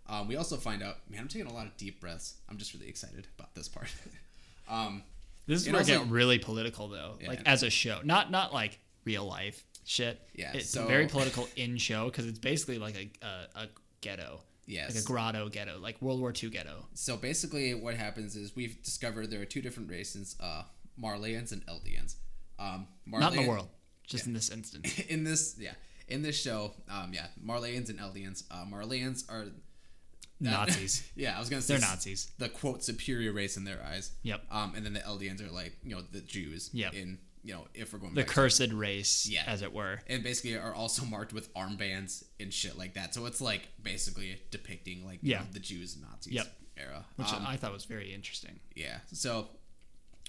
um, 0.09 0.29
we 0.29 0.37
also 0.37 0.57
find 0.57 0.83
out 0.83 0.97
man 1.11 1.21
i'm 1.21 1.29
taking 1.29 1.47
a 1.49 1.53
lot 1.53 1.67
of 1.67 1.77
deep 1.77 2.01
breaths 2.01 2.35
i'm 2.49 2.57
just 2.59 2.73
really 2.75 2.89
excited 2.89 3.27
about 3.39 3.55
this 3.55 3.69
part 3.69 3.89
um 4.69 5.03
This 5.47 5.63
is 5.63 5.67
where 5.73 5.77
it 5.77 5.79
also- 5.91 6.05
get 6.05 6.11
really 6.13 6.39
political 6.39 6.89
though, 6.89 7.19
Yeah. 7.21 7.29
like 7.29 7.41
as 7.47 7.63
a 7.63 7.71
show, 7.71 8.01
not 8.05 8.31
not 8.31 8.53
like 8.53 8.79
real 9.05 9.25
life 9.25 9.65
shit. 9.85 10.21
Yeah, 10.35 10.53
it's 10.55 10.69
so- 10.71 10.87
very 10.89 11.07
political 11.07 11.49
in 11.57 11.77
show 11.79 12.07
because 12.07 12.27
it's 12.27 12.41
basically 12.41 12.79
like 12.79 12.97
a 12.97 13.27
a, 13.27 13.63
a 13.63 13.67
ghetto, 14.01 14.41
yes 14.67 14.95
like 14.95 15.03
a 15.05 15.07
grotto 15.07 15.49
ghetto, 15.49 15.79
like 15.79 16.03
World 16.03 16.19
War 16.21 16.33
II 16.43 16.51
ghetto. 16.51 16.87
so 16.95 17.17
basically 17.17 17.75
what 17.75 17.95
happens 17.95 18.35
is 18.35 18.57
we've 18.57 18.83
discovered 18.83 19.31
there 19.31 19.41
are 19.41 19.45
two 19.57 19.63
different 19.63 19.89
races 19.91 20.37
uh 20.41 20.63
marleyans 21.01 21.53
and 21.53 21.65
eldians 21.67 22.17
um 22.59 22.89
Marleyan, 23.09 23.21
Not 23.21 23.35
in 23.35 23.43
the 23.43 23.49
world, 23.49 23.69
just 24.07 24.27
in 24.27 24.33
this 24.33 24.51
instance. 24.51 24.99
in 25.09 25.23
this 25.25 25.57
yeah 25.59 25.75
in 26.09 26.23
this 26.23 26.37
show 26.41 26.73
um 26.91 27.13
yeah 27.13 27.27
marleyans 27.45 27.89
and 27.91 27.99
eldians 28.01 28.43
uh 28.51 28.65
marleyans 28.65 29.29
are 29.31 29.47
Nazis. 30.41 31.03
yeah 31.17 31.37
i 31.37 31.41
was 31.41 31.49
gonna 31.49 31.63
say 31.63 31.75
They're 31.77 31.89
Nazis. 31.89 32.31
the 32.39 32.49
quote 32.49 32.83
superior 32.85 33.33
race 33.33 33.57
in 33.57 33.65
their 33.65 33.83
eyes 33.83 34.11
Yep. 34.23 34.43
um 34.51 34.75
and 34.77 34.85
then 34.85 34.93
the 34.93 35.01
eldians 35.01 35.41
are 35.47 35.51
like 35.51 35.77
you 35.83 35.95
know 35.95 36.03
the 36.13 36.21
jews 36.21 36.71
Yep. 36.73 36.95
in 36.95 37.19
you 37.45 37.53
know, 37.55 37.69
if 37.75 37.93
we're 37.93 38.01
going 38.01 38.13
The 38.13 38.23
back 38.23 38.27
to- 38.27 38.35
the 38.35 38.35
cursed 38.35 38.73
race, 38.73 39.25
Yeah. 39.29 39.45
as 39.47 39.63
it 39.63 39.73
were. 39.73 40.01
and 40.09 40.25
basically 40.25 40.57
are 40.57 40.75
also 40.75 41.05
marked 41.05 41.33
with 41.33 41.55
armbands 41.55 42.25
and 42.41 42.53
shit 42.53 42.77
like 42.77 42.95
that. 42.95 43.15
So 43.15 43.25
it's 43.27 43.41
like 43.41 43.69
basically 43.81 44.41
depicting 44.51 45.07
like 45.07 45.21
you 45.23 45.31
Yeah. 45.31 45.43
know, 45.43 45.47
the 45.53 45.61
Jews 45.61 45.95
and 45.95 46.03
Nazis 46.03 46.33
Yep. 46.33 46.57
era. 46.77 47.05
Which 47.15 47.29
Um, 47.29 47.47
I 47.47 47.57
thought 47.57 47.73
was 47.73 47.85
very 47.85 48.13
interesting. 48.13 48.59
yeah. 48.75 48.99
So 49.13 49.49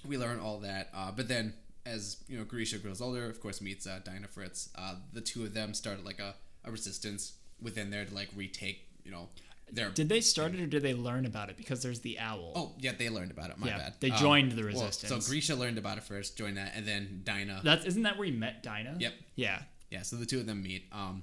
we 0.04 0.16
learn 0.16 0.38
all 0.38 0.60
that, 0.60 0.90
uh, 0.94 1.10
but 1.10 1.26
then 1.26 1.54
as 1.84 2.18
you 2.28 2.38
know, 2.38 2.44
Grisha 2.44 2.78
grows 2.78 3.00
older, 3.00 3.28
of 3.28 3.40
course, 3.40 3.60
meets 3.60 3.84
uh, 3.84 3.98
Dinah 4.04 4.28
Fritz. 4.28 4.68
Uh, 4.76 4.94
the 5.12 5.20
two 5.20 5.42
of 5.42 5.54
them 5.54 5.74
started 5.74 6.04
like 6.04 6.20
a, 6.20 6.36
a 6.62 6.70
resistance 6.70 7.32
within 7.60 7.90
there 7.90 8.04
to 8.04 8.14
like 8.14 8.28
retake, 8.36 8.86
you 9.04 9.10
know, 9.10 9.28
their. 9.72 9.90
Did 9.90 10.08
they 10.08 10.20
start 10.20 10.54
it 10.54 10.60
or 10.60 10.66
did 10.66 10.82
they 10.82 10.94
learn 10.94 11.26
about 11.26 11.48
it? 11.50 11.56
Because 11.56 11.82
there's 11.82 12.00
the 12.00 12.18
owl. 12.18 12.52
Oh 12.54 12.72
yeah, 12.78 12.92
they 12.98 13.08
learned 13.08 13.30
about 13.30 13.50
it. 13.50 13.58
My 13.58 13.68
Yeah, 13.68 13.78
bad. 13.78 13.94
they 14.00 14.10
Um, 14.10 14.18
joined 14.18 14.52
the 14.52 14.62
well, 14.62 14.66
resistance. 14.86 15.24
so 15.26 15.30
Grisha 15.30 15.54
learned 15.54 15.78
about 15.78 15.98
it 15.98 16.04
first, 16.04 16.36
joined 16.36 16.56
that, 16.56 16.72
and 16.74 16.86
then 16.86 17.22
Dinah. 17.24 17.60
That's 17.64 17.84
isn't 17.86 18.02
that 18.02 18.16
where 18.18 18.26
you 18.26 18.38
met 18.38 18.62
Dinah? 18.62 18.96
Yep. 18.98 19.14
Yeah. 19.36 19.62
Yeah, 19.90 20.02
so 20.02 20.16
the 20.16 20.26
two 20.26 20.38
of 20.40 20.46
them 20.46 20.62
meet, 20.62 20.84
um, 20.92 21.22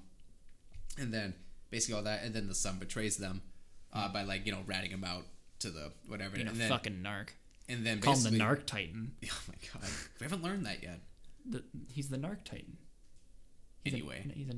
and 0.97 1.13
then 1.13 1.33
basically 1.69 1.95
all 1.95 2.03
that, 2.03 2.23
and 2.23 2.33
then 2.33 2.47
the 2.47 2.55
son 2.55 2.77
betrays 2.79 3.17
them 3.17 3.41
uh, 3.93 4.07
by 4.11 4.23
like 4.23 4.45
you 4.45 4.51
know 4.51 4.61
ratting 4.65 4.89
him 4.91 5.03
out 5.03 5.25
to 5.59 5.69
the 5.69 5.91
whatever, 6.07 6.35
Being 6.35 6.47
and 6.47 6.55
a 6.55 6.59
then 6.59 6.69
fucking 6.69 7.03
narc. 7.03 7.29
and 7.69 7.85
then 7.85 7.99
Call 8.01 8.15
him 8.15 8.23
the 8.33 8.39
narc 8.39 8.65
titan. 8.65 9.13
Oh 9.31 9.41
my 9.47 9.55
god, 9.73 9.89
we 10.19 10.23
haven't 10.23 10.43
learned 10.43 10.65
that 10.65 10.81
yet. 10.81 10.99
The, 11.47 11.63
he's 11.93 12.09
the 12.09 12.17
narc 12.17 12.43
titan. 12.43 12.77
He's 13.83 13.93
a- 13.93 13.97
Anyway, 13.97 14.25
he's 14.33 14.49
a 14.49 14.55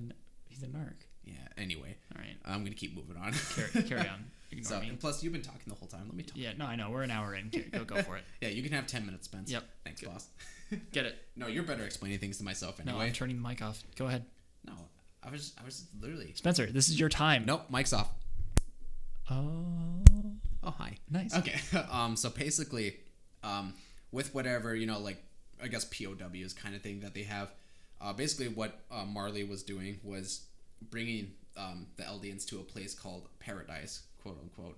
he's 0.48 0.64
a 0.64 0.68
narc. 0.68 0.96
Yeah. 1.28 1.62
Anyway, 1.62 1.96
All 2.16 2.22
right. 2.22 2.36
I'm 2.46 2.64
gonna 2.64 2.76
keep 2.76 2.96
moving 2.96 3.18
on. 3.18 3.34
Carry, 3.56 3.84
carry 3.84 4.02
on. 4.10 4.26
Ignore 4.52 4.64
so, 4.66 4.80
me. 4.80 4.88
and 4.90 5.00
plus, 5.00 5.22
you've 5.24 5.34
been 5.34 5.42
talking 5.42 5.62
the 5.68 5.76
whole 5.76 5.90
time. 5.90 6.04
Let 6.06 6.16
me 6.16 6.24
talk. 6.24 6.38
Yeah, 6.38 6.54
no, 6.58 6.66
I 6.66 6.76
know. 6.78 6.90
We're 6.90 7.02
an 7.04 7.12
hour 7.12 7.36
in. 7.36 7.52
Go, 7.72 7.84
go 7.84 8.02
for 8.02 8.16
it. 8.18 8.24
Yeah, 8.42 8.48
you 8.50 8.64
can 8.64 8.72
have 8.72 8.88
ten 8.88 9.06
minutes, 9.06 9.26
Spence. 9.26 9.52
Yep. 9.52 9.64
Thanks, 9.84 10.00
Good. 10.02 10.10
boss. 10.10 10.28
Get 10.92 11.06
it. 11.06 11.16
no, 11.36 11.48
you're 11.48 11.64
better 11.64 11.84
explaining 11.84 12.20
things 12.20 12.38
to 12.38 12.44
myself 12.44 12.80
No, 12.84 12.92
anyway. 12.92 13.08
I'm 13.08 13.14
turning 13.14 13.42
the 13.42 13.48
mic 13.48 13.62
off. 13.62 13.84
Go 13.98 14.08
ahead. 14.08 14.24
No, 14.66 14.74
I 15.24 15.30
was, 15.32 15.54
I 15.62 15.66
was 15.66 15.86
literally. 16.02 16.32
Spencer, 16.36 16.66
this 16.68 16.88
is 16.90 17.00
your 17.00 17.10
time. 17.10 17.46
Nope, 17.46 17.64
mic's 17.70 17.92
off. 17.94 18.10
Oh, 19.30 20.04
Oh, 20.64 20.72
hi. 20.72 20.98
nice. 21.10 21.36
Okay. 21.36 21.60
um. 21.92 22.16
So 22.16 22.30
basically, 22.30 22.98
um, 23.44 23.74
with 24.12 24.34
whatever 24.34 24.76
you 24.76 24.86
know, 24.86 25.00
like 25.00 25.18
I 25.62 25.68
guess 25.68 25.86
POWs 25.86 26.54
kind 26.54 26.76
of 26.76 26.82
thing 26.82 27.02
that 27.02 27.14
they 27.14 27.24
have, 27.24 27.52
uh, 28.02 28.14
basically 28.14 28.48
what 28.50 28.80
uh, 28.92 29.06
Marley 29.06 29.44
was 29.44 29.64
doing 29.64 30.00
was 30.04 30.42
bringing 30.82 31.32
um, 31.56 31.88
the 31.98 32.04
Eldians 32.04 32.46
to 32.48 32.60
a 32.60 32.64
place 32.64 32.94
called 32.94 33.28
Paradise, 33.40 34.04
quote 34.22 34.38
unquote, 34.42 34.78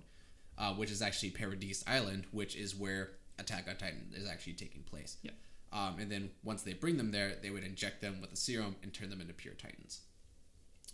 uh, 0.58 0.72
which 0.74 0.90
is 0.90 1.02
actually 1.02 1.30
Paradise 1.30 1.84
Island, 1.86 2.24
which 2.32 2.56
is 2.56 2.74
where 2.74 3.10
Attack 3.38 3.66
on 3.68 3.76
Titan 3.76 4.12
is 4.14 4.28
actually 4.28 4.54
taking 4.54 4.82
place. 4.82 5.16
Yep. 5.22 5.34
Um, 5.72 5.96
and 6.00 6.10
then 6.10 6.30
once 6.42 6.62
they 6.62 6.72
bring 6.72 6.96
them 6.96 7.12
there, 7.12 7.34
they 7.42 7.50
would 7.50 7.62
inject 7.64 8.00
them 8.00 8.20
with 8.20 8.32
a 8.32 8.36
serum 8.36 8.76
and 8.82 8.92
turn 8.92 9.08
them 9.10 9.20
into 9.20 9.32
pure 9.32 9.54
Titans. 9.54 10.00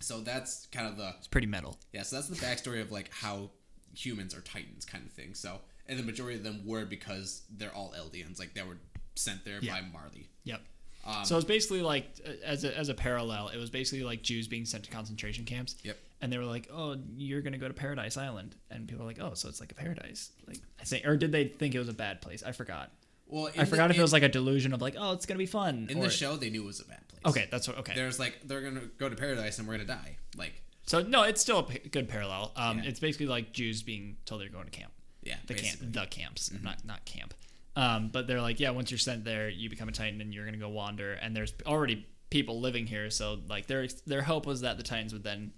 So 0.01 0.21
that's 0.21 0.67
kind 0.67 0.87
of 0.87 0.97
the 0.99 1.15
It's 1.19 1.27
pretty 1.29 1.47
metal. 1.47 1.79
yeah, 1.93 2.03
so 2.03 2.17
that's 2.17 2.29
the 2.29 2.37
backstory 2.37 2.83
of 2.83 2.93
like 2.93 3.11
how 3.13 3.51
humans 3.97 4.35
are 4.35 4.43
titans 4.43 4.85
kind 4.85 5.07
of 5.07 5.13
thing. 5.13 5.33
So 5.35 5.61
and 5.87 5.99
the 5.99 6.03
majority 6.03 6.37
of 6.37 6.45
them 6.45 6.61
were 6.67 6.85
because 6.85 7.43
they're 7.51 7.75
all 7.75 7.95
Eldians, 7.99 8.39
like 8.39 8.53
they 8.53 8.63
were 8.63 8.77
sent 9.15 9.45
there 9.47 9.59
Yeah. 9.63 9.81
by 9.81 9.87
Marley. 9.91 10.29
Yep. 10.45 10.61
Um, 11.07 11.25
so 11.25 11.37
was 11.37 11.45
basically 11.45 11.83
like 11.83 12.07
uh, 12.27 12.31
as 12.45 12.65
a, 12.65 12.77
as 12.77 12.89
a 12.89 12.95
parallel, 12.95 13.49
it 13.49 13.59
was 13.59 13.71
basically 13.71 14.05
like 14.05 14.23
Jews 14.23 14.49
being 14.49 14.65
sent 14.65 14.85
to 14.85 14.91
concentration 14.91 15.45
camps. 15.45 15.77
Yep. 15.85 15.97
And 16.21 16.33
they 16.33 16.39
were 16.39 16.45
like, 16.45 16.69
"Oh, 16.73 16.97
you're 17.17 17.43
gonna 17.43 17.59
go 17.59 17.69
to 17.69 17.75
Paradise 17.75 18.17
Island," 18.17 18.57
and 18.71 18.89
people 18.89 19.05
were 19.05 19.11
like, 19.11 19.21
"Oh, 19.21 19.35
so 19.35 19.49
it's 19.49 19.61
like 19.61 19.71
a 19.73 19.75
paradise." 19.75 20.31
Like 20.49 20.59
I 20.81 20.85
think, 20.85 21.07
or 21.07 21.17
did 21.17 21.31
they 21.33 21.49
think 21.49 21.75
it 21.75 21.79
was 21.79 21.89
a 21.89 21.93
bad 21.95 22.21
place? 22.23 22.43
I 22.43 22.53
forgot. 22.53 22.91
well, 23.27 23.51
I 23.59 23.65
forgot 23.67 23.91
if 23.91 23.99
it 23.99 24.03
was 24.03 24.13
like 24.13 24.23
a 24.23 24.29
delusion 24.29 24.73
of 24.73 24.81
like, 24.81 24.95
"Oh, 24.99 25.13
it's 25.13 25.27
gonna 25.27 25.39
be 25.39 25.47
fun." 25.47 25.87
in 25.91 25.99
or- 25.99 26.05
the 26.05 26.11
show 26.11 26.37
they 26.37 26.49
knew 26.51 26.63
it 26.63 26.67
was 26.67 26.81
a 26.81 26.85
bad 26.87 27.07
place. 27.09 27.21
Okay, 27.27 27.49
that's 27.51 27.69
what. 27.69 27.77
Okay. 27.79 27.93
There's 27.95 28.19
like 28.19 28.39
they're 28.45 28.63
gonna 28.63 28.87
go 28.99 29.09
to 29.09 29.15
paradise 29.17 29.59
and 29.59 29.69
we're 29.69 29.75
gonna 29.75 29.85
die. 29.85 30.17
Like 30.37 30.63
So 30.87 31.03
no, 31.03 31.23
it's 31.25 31.41
still 31.43 31.59
a 31.59 31.63
p- 31.65 31.89
good 31.89 32.09
parallel. 32.09 32.53
Um, 32.57 32.79
Yeah. 32.79 32.85
it's 32.87 33.01
basically 33.01 33.27
like 33.27 33.53
Jews 33.53 33.83
being 33.83 34.17
told 34.25 34.41
they're 34.41 34.49
going 34.49 34.65
to 34.65 34.71
camp. 34.71 34.93
yeah, 35.23 35.37
The 35.47 35.55
basically. 35.55 35.87
camp, 35.87 35.93
the 35.95 36.07
camps, 36.07 36.51
not 36.63 36.85
not 36.87 37.05
camp. 37.05 37.35
Um, 37.77 38.09
but 38.09 38.27
they're 38.27 38.41
like, 38.41 38.59
yeah, 38.59 38.71
once 38.71 38.91
you're 38.91 38.99
sent 38.99 39.25
there, 39.25 39.49
you 39.49 39.69
become 39.69 39.89
a 39.89 39.93
Titan 39.93 40.21
and 40.21 40.33
you're 40.33 40.47
gonna 40.47 40.57
go 40.57 40.71
wander. 40.71 41.13
And 41.13 41.37
there's 41.37 41.53
already 41.67 42.07
people 42.31 42.61
living 42.61 42.87
here, 42.87 43.11
so 43.11 43.39
like 43.49 43.67
their 43.67 43.87
their 44.07 44.23
hope 44.23 44.47
was 44.47 44.63
that 44.63 44.79
the 44.79 44.83
Titans 44.83 45.13
would 45.13 45.23
then 45.23 45.53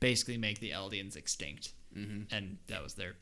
basically 0.00 0.36
make 0.36 0.60
the 0.60 0.70
Eldians 0.70 1.16
extinct, 1.16 1.72
mm-hmm. 1.96 2.34
and 2.34 2.58
that 2.68 2.82
was 2.82 2.94
their 2.94 3.14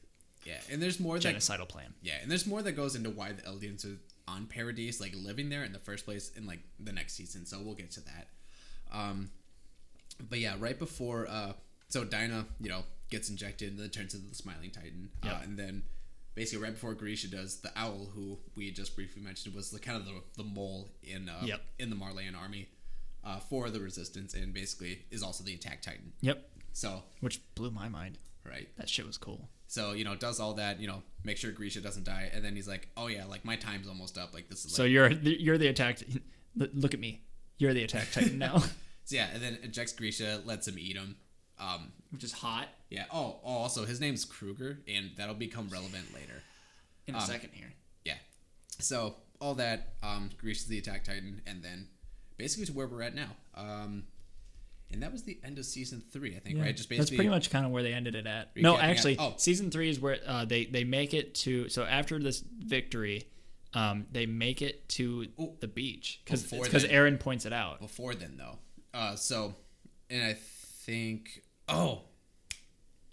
Yeah, 0.44 0.58
and 0.70 0.82
there's 0.82 0.98
more 0.98 1.18
that 1.18 1.36
genocidal 1.36 1.68
plan. 1.68 1.94
yeah, 2.02 2.14
and 2.20 2.30
there's 2.30 2.46
more 2.46 2.60
that 2.62 2.72
goes 2.72 2.96
into 2.96 3.10
why 3.10 3.32
the 3.32 3.42
Eldians 3.42 3.86
are 3.86 3.98
on 4.26 4.46
Paradise, 4.46 5.00
like 5.00 5.12
living 5.16 5.48
there 5.48 5.64
in 5.64 5.72
the 5.72 5.78
first 5.78 6.04
place 6.04 6.30
in 6.36 6.46
like 6.46 6.60
the 6.78 6.92
next 6.92 7.14
season. 7.14 7.46
So 7.46 7.60
we'll 7.62 7.74
get 7.74 7.90
to 7.92 8.00
that. 8.00 8.28
Um, 8.92 9.30
but 10.28 10.38
yeah, 10.38 10.56
right 10.58 10.78
before 10.78 11.26
uh, 11.28 11.52
so 11.88 12.04
Dinah, 12.04 12.46
you 12.60 12.68
know, 12.68 12.82
gets 13.10 13.30
injected 13.30 13.70
and 13.70 13.78
then 13.78 13.90
turns 13.90 14.14
into 14.14 14.28
the 14.28 14.34
Smiling 14.34 14.70
Titan, 14.70 15.10
uh, 15.22 15.38
and 15.42 15.58
then 15.58 15.82
basically 16.34 16.62
right 16.64 16.72
before 16.72 16.94
Grisha 16.94 17.28
does, 17.28 17.60
the 17.60 17.70
Owl, 17.76 18.10
who 18.14 18.38
we 18.56 18.70
just 18.70 18.94
briefly 18.96 19.22
mentioned, 19.22 19.54
was 19.54 19.70
the 19.70 19.78
kind 19.80 19.96
of 19.98 20.04
the, 20.06 20.14
the 20.36 20.44
mole 20.44 20.90
in 21.02 21.28
uh, 21.28 21.42
Yep. 21.44 21.60
in 21.78 21.90
the 21.90 21.96
Marleyan 21.96 22.34
army 22.36 22.68
uh, 23.24 23.38
for 23.38 23.70
the 23.70 23.80
Resistance, 23.80 24.34
and 24.34 24.52
basically 24.54 25.04
is 25.10 25.22
also 25.22 25.44
the 25.44 25.54
Attack 25.54 25.82
Titan. 25.82 26.12
Yep, 26.22 26.42
So 26.72 27.02
which 27.20 27.40
blew 27.54 27.70
my 27.70 27.88
mind. 27.88 28.18
right, 28.46 28.68
That 28.78 28.88
shit 28.88 29.06
was 29.06 29.18
cool. 29.18 29.48
so 29.66 29.92
you 29.92 30.04
know, 30.04 30.16
does 30.16 30.40
all 30.40 30.54
that, 30.54 30.80
you 30.80 30.86
know, 30.86 31.02
make 31.24 31.36
sure 31.36 31.50
Grisha 31.52 31.80
doesn't 31.80 32.04
die, 32.04 32.30
and 32.32 32.44
then 32.44 32.54
he's 32.56 32.66
like, 32.68 32.88
"Oh 32.96 33.08
yeah, 33.08 33.24
like 33.26 33.44
my 33.44 33.56
time's 33.56 33.86
almost 33.88 34.16
up. 34.18 34.32
Like 34.34 34.48
this 34.48 34.64
is 34.64 34.72
like." 34.72 34.76
So 34.76 34.84
you're 34.84 35.10
the, 35.14 35.40
you're 35.40 35.58
the 35.58 35.68
attack. 35.68 35.98
Look 36.56 36.94
at 36.94 37.00
me. 37.00 37.22
You're 37.58 37.74
the 37.74 37.84
attack 37.84 38.10
Titan 38.12 38.38
now, 38.38 38.58
so 39.04 39.16
yeah, 39.16 39.28
and 39.34 39.42
then 39.42 39.58
ejects 39.62 39.92
Grisha, 39.92 40.40
lets 40.46 40.66
him 40.66 40.78
eat 40.78 40.96
him. 40.96 41.16
Um, 41.58 41.92
which 42.10 42.24
is 42.24 42.32
hot. 42.32 42.68
Yeah. 42.90 43.04
Oh, 43.12 43.38
oh, 43.44 43.52
also 43.58 43.86
his 43.86 44.00
name's 44.00 44.24
Kruger, 44.24 44.80
and 44.88 45.12
that'll 45.16 45.34
become 45.36 45.68
relevant 45.68 46.12
later. 46.12 46.42
In 47.06 47.14
a 47.14 47.18
Um, 47.18 47.24
second 47.26 47.50
here. 47.54 47.72
Yeah. 48.04 48.18
So 48.80 49.16
all 49.40 49.54
that, 49.54 49.94
um, 50.02 50.30
Grisha's 50.38 50.66
the 50.66 50.78
Attack 50.78 51.04
Titan, 51.04 51.40
and 51.46 51.62
then 51.62 51.88
basically 52.36 52.66
to 52.66 52.72
where 52.72 52.86
we're 52.88 53.02
at 53.02 53.14
now. 53.14 53.36
Um, 53.54 54.04
and 54.90 55.02
that 55.04 55.12
was 55.12 55.22
the 55.22 55.38
end 55.44 55.58
of 55.58 55.64
season 55.66 56.02
three, 56.10 56.34
I 56.36 56.40
think, 56.40 56.58
right? 56.58 56.76
Just 56.76 56.88
basically. 56.88 56.96
That's 56.96 57.10
pretty 57.16 57.28
much 57.30 57.50
kind 57.50 57.64
of 57.64 57.70
where 57.70 57.84
they 57.84 57.92
ended 57.92 58.16
it 58.16 58.26
at. 58.26 58.56
No, 58.56 58.76
actually, 58.76 59.16
Oh. 59.18 59.34
season 59.36 59.70
three 59.70 59.88
is 59.88 60.00
where 60.00 60.18
uh, 60.26 60.44
they 60.44 60.64
they 60.64 60.82
make 60.82 61.14
it 61.14 61.34
to. 61.36 61.68
So 61.68 61.84
after 61.84 62.18
this 62.18 62.40
victory, 62.40 63.28
um, 63.72 64.08
they 64.10 64.26
make 64.26 64.62
it 64.62 64.88
to 64.90 65.28
Oh. 65.38 65.56
the 65.60 65.68
beach 65.68 66.20
because 66.24 66.42
because. 66.42 66.84
Eren 66.84 67.20
points 67.20 67.46
it 67.46 67.52
out. 67.52 67.78
Before 67.78 68.16
then, 68.16 68.36
though. 68.36 68.58
Uh, 68.92 69.14
so, 69.14 69.54
and 70.08 70.24
I 70.24 70.34
think. 70.34 71.44
Oh 71.68 72.02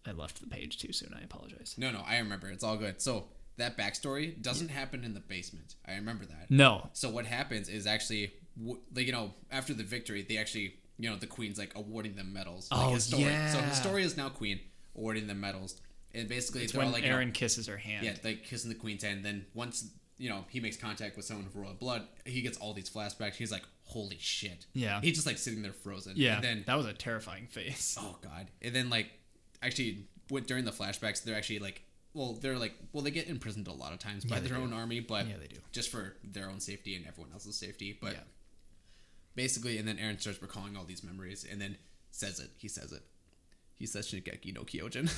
I 0.07 0.11
left 0.11 0.39
the 0.41 0.47
page 0.47 0.77
too 0.79 0.93
soon. 0.93 1.13
I 1.19 1.23
apologize. 1.23 1.75
no, 1.77 1.91
no, 1.91 2.01
I 2.07 2.17
remember. 2.17 2.47
It's 2.49 2.63
all 2.63 2.77
good. 2.77 3.01
So 3.01 3.25
that 3.57 3.77
backstory 3.77 4.41
doesn't 4.41 4.69
happen 4.69 5.03
in 5.03 5.13
the 5.13 5.19
basement. 5.19 5.75
I 5.87 5.95
remember 5.95 6.25
that. 6.25 6.49
No, 6.51 6.89
So 6.93 7.09
what 7.09 7.25
happens 7.25 7.69
is 7.69 7.87
actually, 7.87 8.33
like 8.93 9.05
you 9.07 9.11
know, 9.11 9.33
after 9.51 9.73
the 9.73 9.83
victory, 9.83 10.21
they 10.27 10.37
actually, 10.37 10.75
you 10.99 11.09
know, 11.09 11.15
the 11.15 11.27
queen's 11.27 11.57
like 11.57 11.73
awarding 11.75 12.15
them 12.15 12.33
medals. 12.33 12.69
Like 12.71 12.85
Oh, 12.85 12.93
Historia. 12.93 13.49
So 13.51 13.57
yeah. 13.59 13.69
Historia 13.69 14.05
is 14.05 14.15
now 14.17 14.29
queen, 14.29 14.59
awarding 14.95 15.27
them 15.27 15.39
medals, 15.41 15.79
and 16.13 16.27
basically 16.29 16.63
it's 16.63 16.73
when 16.73 16.91
like, 16.91 17.03
you 17.03 17.09
know, 17.09 17.17
Eren 17.17 17.33
kisses 17.33 17.67
her 17.67 17.77
hand. 17.77 18.05
yeah, 18.05 18.15
like 18.23 18.43
kissing 18.43 18.69
the 18.69 18.75
queen's 18.75 19.03
hand. 19.03 19.25
Then 19.25 19.45
once 19.53 19.89
you 20.19 20.29
know 20.29 20.45
he 20.49 20.59
makes 20.59 20.77
contact 20.77 21.15
with 21.15 21.25
someone 21.25 21.45
of 21.47 21.55
royal 21.55 21.73
blood, 21.73 22.03
he 22.25 22.41
gets 22.41 22.57
all 22.59 22.73
these 22.73 22.89
flashbacks. 22.89 23.35
He's 23.35 23.51
like, 23.51 23.63
holy 23.83 24.17
shit. 24.19 24.65
Yeah. 24.73 25.01
He's 25.01 25.15
just 25.15 25.25
like 25.27 25.37
sitting 25.39 25.61
there 25.63 25.73
frozen. 25.73 26.13
yeah. 26.15 26.35
And 26.35 26.43
then 26.43 26.63
that 26.67 26.75
was 26.77 26.85
a 26.85 26.93
terrifying 26.93 27.47
face. 27.47 27.97
oh 27.99 28.17
god. 28.23 28.47
And 28.61 28.75
then 28.75 28.89
like 28.89 29.07
actually, 29.61 30.07
what 30.29 30.47
during 30.47 30.65
the 30.65 30.71
flashbacks, 30.71 31.23
they're 31.23 31.35
actually 31.35 31.59
like. 31.59 31.81
Well, 32.13 32.33
they're 32.33 32.57
like, 32.57 32.73
well, 32.93 33.03
they 33.03 33.11
get 33.11 33.27
imprisoned 33.27 33.67
a 33.67 33.71
lot 33.73 33.93
of 33.93 33.99
times 33.99 34.25
by 34.25 34.37
Yeah, 34.37 34.41
their 34.43 34.57
do. 34.57 34.63
own 34.63 34.73
army, 34.73 35.01
but 35.01 35.27
Yeah, 35.27 35.37
they 35.39 35.45
do. 35.47 35.57
just 35.71 35.89
for 35.91 36.15
their 36.23 36.49
own 36.49 36.59
safety 36.59 36.95
and 36.95 37.05
everyone 37.05 37.31
else's 37.31 37.55
safety. 37.55 37.95
But 38.01 38.13
Yeah. 38.13 38.23
basically, 39.35 39.77
and 39.77 39.87
then 39.87 39.97
Eren 39.97 40.19
starts 40.19 40.41
recalling 40.41 40.75
all 40.75 40.83
these 40.83 41.03
memories, 41.03 41.45
and 41.49 41.61
then 41.61 41.77
says 42.09 42.39
it. 42.39 42.49
He 42.57 42.67
says 42.69 42.91
it. 42.91 43.03
He 43.75 43.85
says 43.85 44.07
Shingeki 44.11 44.51
no 44.55 44.63
Kyojin. 44.63 45.11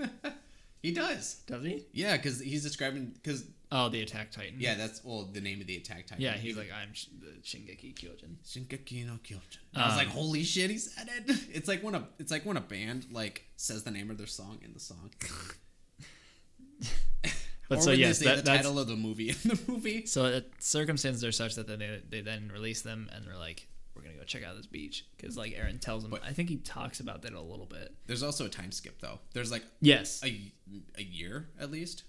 he 0.82 0.92
does. 0.92 1.36
Does 1.46 1.64
he? 1.64 1.84
Yeah, 1.92 2.16
because 2.16 2.40
he's 2.40 2.62
describing 2.62 3.12
because 3.22 3.44
Oh, 3.72 3.88
the 3.88 4.00
attack 4.02 4.32
Titan. 4.32 4.54
yeah, 4.58 4.74
that's 4.74 5.04
well 5.04 5.28
the 5.32 5.40
name 5.40 5.60
of 5.60 5.66
the 5.68 5.76
attack 5.76 6.06
titan. 6.08 6.20
Yeah, 6.22 6.32
he's 6.32 6.56
like, 6.56 6.70
I'm 6.72 6.92
sh- 6.92 7.06
the 7.20 7.28
Shingeki 7.42 7.94
Kyojin. 7.94 8.34
Shingeki 8.44 9.06
no 9.06 9.12
Kyojin. 9.22 9.58
I 9.76 9.84
was 9.84 9.92
Um, 9.92 9.98
like, 9.98 10.08
holy 10.08 10.42
shit, 10.42 10.70
he 10.70 10.78
said 10.78 11.08
it. 11.08 11.36
It's 11.52 11.68
like 11.68 11.82
when 11.82 11.94
a 11.94 12.08
it's 12.18 12.32
like 12.32 12.44
when 12.44 12.56
a 12.56 12.60
band 12.60 13.06
like 13.12 13.44
says 13.56 13.84
the 13.84 13.90
name 13.92 14.10
of 14.10 14.18
their 14.18 14.26
song 14.26 14.58
in 14.64 14.72
the 14.72 14.80
song. 14.80 15.10
But 17.68 17.78
or 17.78 17.82
so 17.82 17.90
yes, 17.92 18.18
that, 18.18 18.38
the 18.38 18.42
that's 18.42 18.62
title 18.64 18.80
of 18.80 18.88
the 18.88 18.96
movie 18.96 19.30
in 19.30 19.36
the 19.44 19.60
movie. 19.68 20.04
So 20.04 20.24
uh, 20.24 20.40
circumstances 20.58 21.22
are 21.22 21.30
such 21.30 21.54
that 21.54 21.68
then 21.68 21.78
they, 21.78 22.00
they 22.10 22.20
then 22.20 22.50
release 22.52 22.82
them 22.82 23.08
and 23.14 23.24
they're 23.24 23.36
like, 23.38 23.68
gonna 24.10 24.18
go 24.20 24.24
check 24.24 24.44
out 24.44 24.56
this 24.56 24.66
beach 24.66 25.06
because 25.16 25.36
like 25.36 25.52
Eren 25.54 25.80
tells 25.80 26.04
him. 26.04 26.10
But- 26.10 26.24
I 26.24 26.32
think 26.32 26.48
he 26.48 26.56
talks 26.56 27.00
about 27.00 27.22
that 27.22 27.32
a 27.32 27.40
little 27.40 27.66
bit. 27.66 27.94
There's 28.06 28.22
also 28.22 28.46
a 28.46 28.48
time 28.48 28.72
skip 28.72 29.00
though. 29.00 29.18
There's 29.32 29.50
like 29.50 29.64
Yes. 29.80 30.20
a, 30.24 30.40
a 30.98 31.02
year 31.02 31.48
at 31.58 31.70
least. 31.70 32.04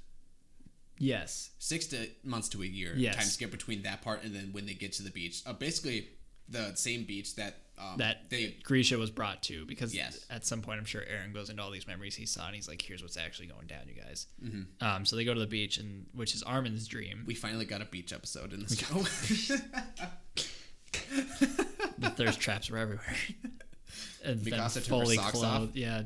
Yes. 0.97 1.49
Six 1.57 1.87
to 1.87 2.07
months 2.23 2.49
to 2.49 2.61
a 2.61 2.65
year. 2.65 2.93
Yes. 2.95 3.15
Time 3.15 3.25
skip 3.25 3.49
between 3.51 3.81
that 3.83 4.01
part 4.03 4.23
and 4.23 4.35
then 4.35 4.49
when 4.51 4.65
they 4.67 4.73
get 4.73 4.93
to 4.93 5.03
the 5.03 5.09
beach. 5.09 5.41
Uh, 5.47 5.53
basically, 5.53 6.09
the 6.47 6.75
same 6.75 7.05
beach 7.05 7.35
that 7.37 7.55
um, 7.79 7.97
That 7.97 8.29
they. 8.29 8.57
Grisha 8.63 8.97
was 8.99 9.09
brought 9.09 9.41
to 9.43 9.65
because 9.65 9.95
Yes. 9.95 10.23
at 10.29 10.45
some 10.45 10.61
point 10.61 10.77
I'm 10.79 10.85
sure 10.85 11.01
Eren 11.01 11.33
goes 11.33 11.49
into 11.49 11.63
all 11.63 11.71
these 11.71 11.87
memories 11.87 12.15
he 12.15 12.27
saw 12.27 12.45
and 12.45 12.53
he's 12.53 12.67
like, 12.67 12.79
"Here's 12.81 13.01
what's 13.01 13.17
actually 13.17 13.47
going 13.47 13.65
down, 13.65 13.79
you 13.87 13.99
guys." 13.99 14.27
Mm-hmm. 14.43 14.85
Um, 14.85 15.05
so 15.05 15.15
they 15.15 15.23
go 15.25 15.33
to 15.33 15.39
the 15.39 15.47
beach 15.47 15.77
and 15.77 16.05
which 16.13 16.35
is 16.35 16.43
Armin's 16.43 16.87
dream. 16.87 17.23
We 17.25 17.33
finally 17.33 17.65
got 17.65 17.81
a 17.81 17.85
beach 17.85 18.13
episode 18.13 18.53
in 18.53 18.61
this 18.61 18.77
show. 18.77 19.55
the 22.25 22.31
thirst 22.31 22.39
traps 22.41 22.69
were 22.69 22.77
everywhere. 22.77 23.15
and 24.25 24.39
then 24.43 24.53
Mikasa 24.59 24.73
took 24.75 24.83
her 24.83 24.89
fully 24.89 25.15
socks 25.15 25.31
clothed. 25.31 25.75
Yeah. 25.75 26.03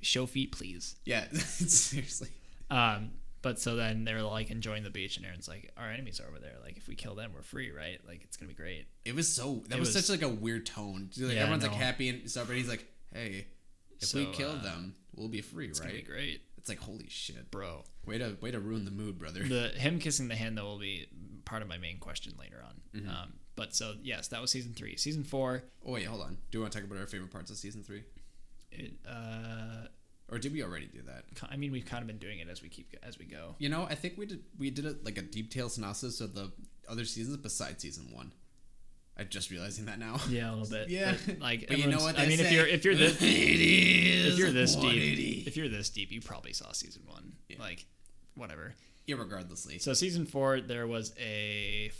Show 0.00 0.26
feet, 0.26 0.52
please. 0.52 0.96
yeah, 1.06 1.24
seriously. 1.32 2.28
Um, 2.70 3.10
but 3.40 3.58
so 3.58 3.74
then 3.76 4.04
they're 4.04 4.22
like 4.22 4.50
enjoying 4.50 4.82
the 4.84 4.90
beach, 4.90 5.16
and 5.16 5.24
Eren's 5.24 5.48
like, 5.48 5.70
"Our 5.78 5.90
enemies 5.90 6.20
are 6.20 6.26
over 6.28 6.38
there. 6.38 6.56
Like, 6.62 6.76
if 6.76 6.88
we 6.88 6.94
kill 6.94 7.14
them, 7.14 7.30
we're 7.34 7.42
free, 7.42 7.70
right? 7.70 7.98
Like, 8.06 8.22
it's 8.22 8.36
gonna 8.36 8.48
be 8.48 8.54
great." 8.54 8.86
It 9.04 9.14
was 9.14 9.28
so. 9.32 9.62
That 9.68 9.76
It 9.76 9.80
was, 9.80 9.94
was- 9.94 10.06
such 10.06 10.10
like 10.20 10.22
a 10.28 10.32
weird 10.32 10.66
tone. 10.66 11.08
Like 11.18 11.34
Yeah, 11.34 11.40
everyone's 11.42 11.62
like 11.62 11.72
happy 11.72 12.08
and 12.10 12.30
stuff, 12.30 12.48
and 12.48 12.56
he's 12.58 12.68
like, 12.68 12.86
"Hey, 13.12 13.46
if 14.00 14.12
we 14.14 14.24
So, 14.26 14.32
kill 14.32 14.50
uh, 14.52 14.62
them, 14.62 14.94
we'll 15.16 15.28
be 15.28 15.40
free, 15.40 15.68
It's 15.68 15.80
gonna 15.80 15.92
be 15.92 15.98
right?" 15.98 16.06
great, 16.06 16.40
It's 16.58 16.68
like 16.68 16.80
holy 16.80 17.08
shit. 17.08 17.50
bro. 17.50 17.84
Way 18.06 18.18
to 18.18 18.36
way 18.42 18.50
to 18.50 18.60
ruin 18.60 18.84
the 18.84 18.90
mood, 18.90 19.18
brother. 19.18 19.42
The 19.42 19.68
him 19.68 19.98
kissing 20.00 20.28
the 20.28 20.36
hand 20.36 20.58
though 20.58 20.64
will 20.64 20.78
be 20.78 21.06
part 21.46 21.62
of 21.62 21.68
my 21.68 21.78
main 21.78 21.98
question 21.98 22.34
later 22.38 22.62
on. 22.62 23.00
Mm-hmm. 23.00 23.08
Um, 23.10 23.32
but 23.56 23.74
so 23.74 23.94
yes, 24.02 24.28
that 24.28 24.40
was 24.40 24.50
season 24.50 24.72
three. 24.74 24.96
Season 24.96 25.24
four, 25.24 25.64
oh 25.86 25.92
wait, 25.92 26.04
hold 26.06 26.22
on. 26.22 26.38
Do 26.50 26.58
you 26.58 26.60
want 26.60 26.72
to 26.72 26.78
talk 26.78 26.88
about 26.88 26.98
our 27.00 27.06
favorite 27.06 27.30
parts 27.30 27.50
of 27.50 27.56
season 27.56 27.82
three, 27.82 28.04
it, 28.70 28.92
uh, 29.08 29.86
or 30.30 30.38
did 30.38 30.52
we 30.52 30.62
already 30.62 30.86
do 30.86 31.02
that? 31.02 31.24
I 31.50 31.56
mean, 31.56 31.72
we've 31.72 31.84
kind 31.84 32.02
of 32.02 32.06
been 32.06 32.18
doing 32.18 32.38
it 32.38 32.48
as 32.48 32.62
we 32.62 32.68
keep 32.68 32.94
as 33.02 33.18
we 33.18 33.26
go. 33.26 33.54
You 33.58 33.68
know, 33.68 33.86
I 33.88 33.94
think 33.94 34.16
we 34.16 34.26
did 34.26 34.42
we 34.58 34.70
did 34.70 34.86
a, 34.86 34.96
like 35.04 35.18
a 35.18 35.22
detailed 35.22 35.72
synopsis 35.72 36.20
of 36.20 36.34
the 36.34 36.50
other 36.88 37.04
seasons 37.04 37.36
besides 37.36 37.82
season 37.82 38.08
one. 38.12 38.32
I'm 39.16 39.28
just 39.28 39.50
realizing 39.50 39.84
that 39.84 40.00
now. 40.00 40.16
Yeah, 40.28 40.50
a 40.50 40.54
little 40.56 40.68
bit. 40.68 40.88
Yeah. 40.90 41.14
but, 41.24 41.38
like, 41.38 41.68
But 41.68 41.78
you 41.78 41.86
know 41.86 41.98
what 41.98 42.18
I 42.18 42.26
mean, 42.26 42.40
if 42.40 42.50
you're 42.50 42.66
if 42.66 42.84
you're 42.84 42.96
this 42.96 43.16
if 43.20 44.38
you're 44.38 44.50
this 44.50 44.74
deep, 44.74 45.46
if 45.46 45.56
you're 45.56 45.68
this 45.68 45.88
deep, 45.90 46.10
you 46.10 46.20
probably 46.20 46.52
saw 46.52 46.72
season 46.72 47.02
one. 47.06 47.34
Yeah. 47.48 47.58
Like, 47.60 47.86
whatever. 48.34 48.74
Irregardlessly, 49.06 49.80
So 49.82 49.92
season 49.92 50.24
four, 50.24 50.60
there 50.62 50.86
was 50.86 51.12
a 51.20 51.92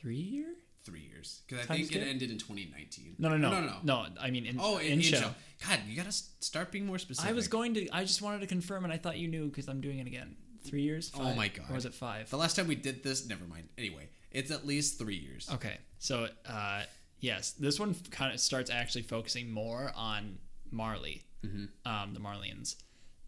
three 0.00 0.16
year. 0.16 0.46
three 0.84 1.00
years 1.00 1.42
because 1.46 1.64
I 1.64 1.74
think 1.74 1.86
skip? 1.88 2.02
it 2.02 2.06
ended 2.08 2.30
in 2.30 2.38
2019. 2.38 3.16
No, 3.18 3.28
no, 3.28 3.36
no, 3.36 3.50
no, 3.50 3.60
no. 3.60 3.76
no. 3.82 4.06
I 4.20 4.30
mean, 4.30 4.46
in, 4.46 4.56
Oh, 4.60 4.78
in, 4.78 4.92
in 4.94 5.00
show. 5.00 5.16
show. 5.18 5.30
God, 5.66 5.80
you 5.88 5.96
gotta 5.96 6.12
start 6.12 6.70
being 6.72 6.86
more 6.86 6.98
specific. 6.98 7.30
I 7.30 7.34
was 7.34 7.48
going 7.48 7.74
to. 7.74 7.88
I 7.90 8.02
just 8.04 8.22
wanted 8.22 8.40
to 8.40 8.46
confirm, 8.46 8.84
and 8.84 8.92
I 8.92 8.96
thought 8.96 9.18
you 9.18 9.28
knew 9.28 9.46
because 9.48 9.68
I'm 9.68 9.80
doing 9.80 9.98
it 9.98 10.06
again. 10.06 10.36
Three 10.64 10.82
years. 10.82 11.12
Oh 11.14 11.24
Five? 11.24 11.36
my 11.36 11.48
God. 11.48 11.66
Or 11.70 11.74
was 11.74 11.84
it 11.84 11.94
five? 11.94 12.30
The 12.30 12.36
last 12.36 12.56
time 12.56 12.66
we 12.68 12.74
did 12.74 13.02
this, 13.02 13.26
never 13.28 13.44
mind. 13.44 13.68
Anyway, 13.78 14.08
it's 14.30 14.50
at 14.50 14.66
least 14.66 14.98
three 14.98 15.16
years. 15.16 15.48
Okay, 15.54 15.76
so 15.98 16.28
uh, 16.48 16.82
yes, 17.20 17.52
this 17.52 17.78
one 17.80 17.94
kind 18.10 18.32
of 18.34 18.40
starts 18.40 18.70
actually 18.70 19.02
focusing 19.02 19.50
more 19.50 19.92
on 19.96 20.38
Marley, 20.70 21.22
Mm-hmm. 21.46 21.66
um, 21.90 22.14
the 22.14 22.20
Marleyans. 22.20 22.74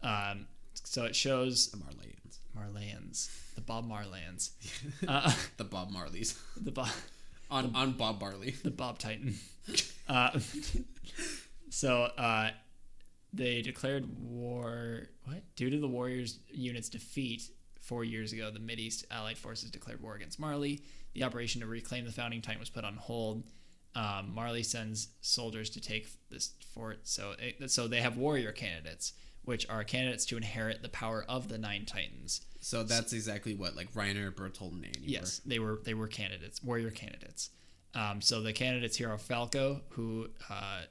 Um, 0.03 0.47
so 0.73 1.05
it 1.05 1.15
shows 1.15 1.69
The 1.71 1.77
Marleyans, 1.77 2.39
Marleyans, 2.57 3.29
Bob 3.71 3.89
Marleyans, 3.89 4.49
uh, 5.07 5.31
the 5.55 5.63
Bob 5.63 5.93
Marleys, 5.93 6.37
the 6.61 6.71
Bob. 6.71 6.89
on 7.49 7.71
on 7.73 7.93
Bob 7.93 8.19
Marley. 8.19 8.51
the 8.63 8.69
Bob 8.69 8.99
Titan. 8.99 9.35
Uh, 10.09 10.37
so 11.69 12.01
uh, 12.17 12.49
they 13.31 13.61
declared 13.61 14.09
war. 14.19 15.07
What? 15.23 15.43
Due 15.55 15.69
to 15.69 15.79
the 15.79 15.87
Warriors' 15.87 16.39
unit's 16.49 16.89
defeat 16.89 17.43
four 17.79 18.03
years 18.03 18.33
ago, 18.33 18.51
the 18.51 18.59
Mideast 18.59 19.05
Allied 19.09 19.37
forces 19.37 19.71
declared 19.71 20.01
war 20.01 20.15
against 20.15 20.37
Marley. 20.37 20.81
The 21.13 21.23
operation 21.23 21.61
to 21.61 21.67
reclaim 21.67 22.03
the 22.03 22.11
founding 22.11 22.41
Titan 22.41 22.59
was 22.59 22.69
put 22.69 22.83
on 22.83 22.97
hold. 22.97 23.45
Um, 23.95 24.35
Marley 24.35 24.63
sends 24.63 25.07
soldiers 25.21 25.69
to 25.69 25.79
take 25.79 26.09
this 26.29 26.55
fort. 26.73 27.07
So, 27.07 27.35
it, 27.39 27.71
so 27.71 27.87
they 27.87 28.01
have 28.01 28.17
warrior 28.17 28.51
candidates, 28.51 29.13
which 29.43 29.67
are 29.69 29.83
candidates 29.83 30.25
to 30.27 30.37
inherit 30.37 30.81
the 30.81 30.89
power 30.89 31.25
of 31.27 31.47
the 31.47 31.57
Nine 31.57 31.85
Titans. 31.85 32.41
So 32.59 32.83
that's 32.83 33.11
exactly 33.13 33.55
what 33.55 33.75
like 33.75 33.91
Reiner, 33.93 34.31
Bertolt, 34.31 34.71
and 34.73 34.85
Annie 34.85 34.99
Yes, 35.01 35.41
they 35.45 35.59
were 35.59 35.81
they 35.83 35.93
were 35.93 36.07
candidates, 36.07 36.63
warrior 36.63 36.91
candidates. 36.91 37.49
Um, 37.93 38.21
so 38.21 38.41
the 38.41 38.53
candidates 38.53 38.95
here 38.97 39.09
are 39.09 39.17
Falco, 39.17 39.81
who 39.89 40.27
uh, 40.49 40.81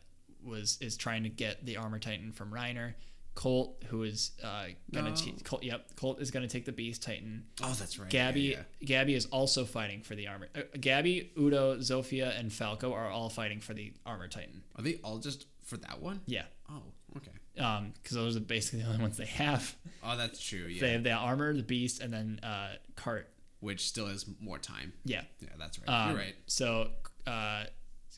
was 0.44 0.78
is 0.80 0.96
trying 0.96 1.22
to 1.22 1.28
get 1.28 1.64
the 1.64 1.76
armor 1.76 1.98
titan 1.98 2.32
from 2.32 2.50
Reiner. 2.50 2.94
Colt, 3.36 3.84
who 3.86 4.02
is 4.02 4.32
uh, 4.42 4.64
gonna 4.92 5.10
No. 5.10 5.14
t- 5.16 5.32
Colt, 5.44 5.62
yep, 5.62 5.94
Colt 5.96 6.20
is 6.20 6.32
gonna 6.32 6.48
take 6.48 6.64
the 6.64 6.72
Beast 6.72 7.02
Titan. 7.04 7.44
Oh, 7.62 7.72
that's 7.78 7.96
right. 7.98 8.10
Gabby, 8.10 8.40
Yeah, 8.40 8.56
yeah. 8.80 8.86
Gabby 8.86 9.14
is 9.14 9.26
also 9.26 9.64
fighting 9.64 10.02
for 10.02 10.16
the 10.16 10.26
armor. 10.26 10.48
Uh, 10.54 10.62
Gabby, 10.78 11.30
Udo, 11.38 11.76
Zofia, 11.78 12.38
and 12.38 12.52
Falco 12.52 12.92
are 12.92 13.08
all 13.08 13.30
fighting 13.30 13.60
for 13.60 13.72
the 13.72 13.92
armor 14.04 14.26
titan. 14.26 14.62
Are 14.76 14.82
they 14.82 14.96
all 15.04 15.18
just 15.18 15.46
for 15.64 15.76
that 15.78 16.02
one? 16.02 16.20
Yeah, 16.26 16.42
Oh, 16.68 16.82
okay. 17.16 17.30
Um, 17.58 17.92
because 18.02 18.16
those 18.16 18.36
are 18.36 18.40
basically 18.40 18.80
the 18.82 18.86
only 18.88 19.00
ones 19.00 19.16
they 19.16 19.26
have. 19.26 19.76
Oh, 20.04 20.16
that's 20.16 20.40
true. 20.42 20.66
Yeah. 20.66 20.80
They 20.80 20.92
have 20.92 21.02
the 21.02 21.12
armor, 21.12 21.54
the 21.54 21.62
Beast, 21.62 22.00
and 22.00 22.12
then 22.12 22.40
uh, 22.42 22.74
Cart. 22.96 23.28
Which 23.60 23.86
still 23.86 24.06
has 24.06 24.24
more 24.40 24.58
time. 24.58 24.94
Yeah, 25.04 25.22
Yeah, 25.40 25.48
that's 25.58 25.78
right. 25.78 25.88
Um, 25.88 26.10
You're 26.10 26.18
right. 26.18 26.34
So 26.46 26.88
uh, 27.26 27.64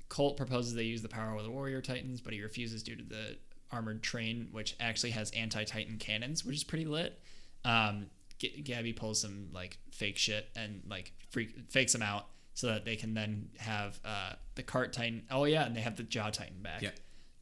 Colt 0.08 0.36
proposes 0.36 0.74
they 0.74 0.84
use 0.84 1.02
the 1.02 1.08
power 1.08 1.34
of 1.34 1.42
the 1.42 1.50
warrior 1.50 1.80
titans, 1.80 2.20
but 2.20 2.32
he 2.32 2.40
refuses 2.42 2.82
due 2.84 2.94
to 2.94 3.02
the 3.02 3.36
armored 3.72 4.02
train, 4.02 4.48
which 4.52 4.76
actually 4.78 5.10
has 5.10 5.30
anti-titan 5.32 5.96
cannons, 5.98 6.44
which 6.44 6.54
is 6.54 6.62
pretty 6.64 6.84
lit. 6.84 7.18
Um, 7.64 8.06
G- 8.38 8.60
Gabby 8.62 8.92
pulls 8.92 9.20
some 9.20 9.48
like 9.52 9.78
fake 9.90 10.18
shit 10.18 10.46
and 10.54 10.82
like 10.88 11.12
freak, 11.30 11.54
fakes 11.70 11.92
them 11.92 12.02
out 12.02 12.26
so 12.54 12.68
that 12.68 12.84
they 12.84 12.96
can 12.96 13.14
then 13.14 13.48
have 13.58 13.98
uh, 14.04 14.34
the 14.54 14.62
cart 14.62 14.92
titan. 14.92 15.24
Oh 15.30 15.44
yeah, 15.44 15.64
and 15.64 15.74
they 15.74 15.80
have 15.80 15.96
the 15.96 16.02
jaw 16.02 16.30
titan 16.30 16.62
back. 16.62 16.82
Yeah. 16.82 16.90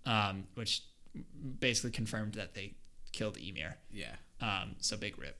Um, 0.06 0.44
which 0.54 0.82
basically 1.58 1.90
confirmed 1.90 2.34
that 2.34 2.54
they 2.54 2.74
killed 3.12 3.36
Ymir. 3.38 3.76
Yeah. 3.90 4.16
Um, 4.40 4.76
so 4.78 4.96
big 4.96 5.18
rip. 5.18 5.36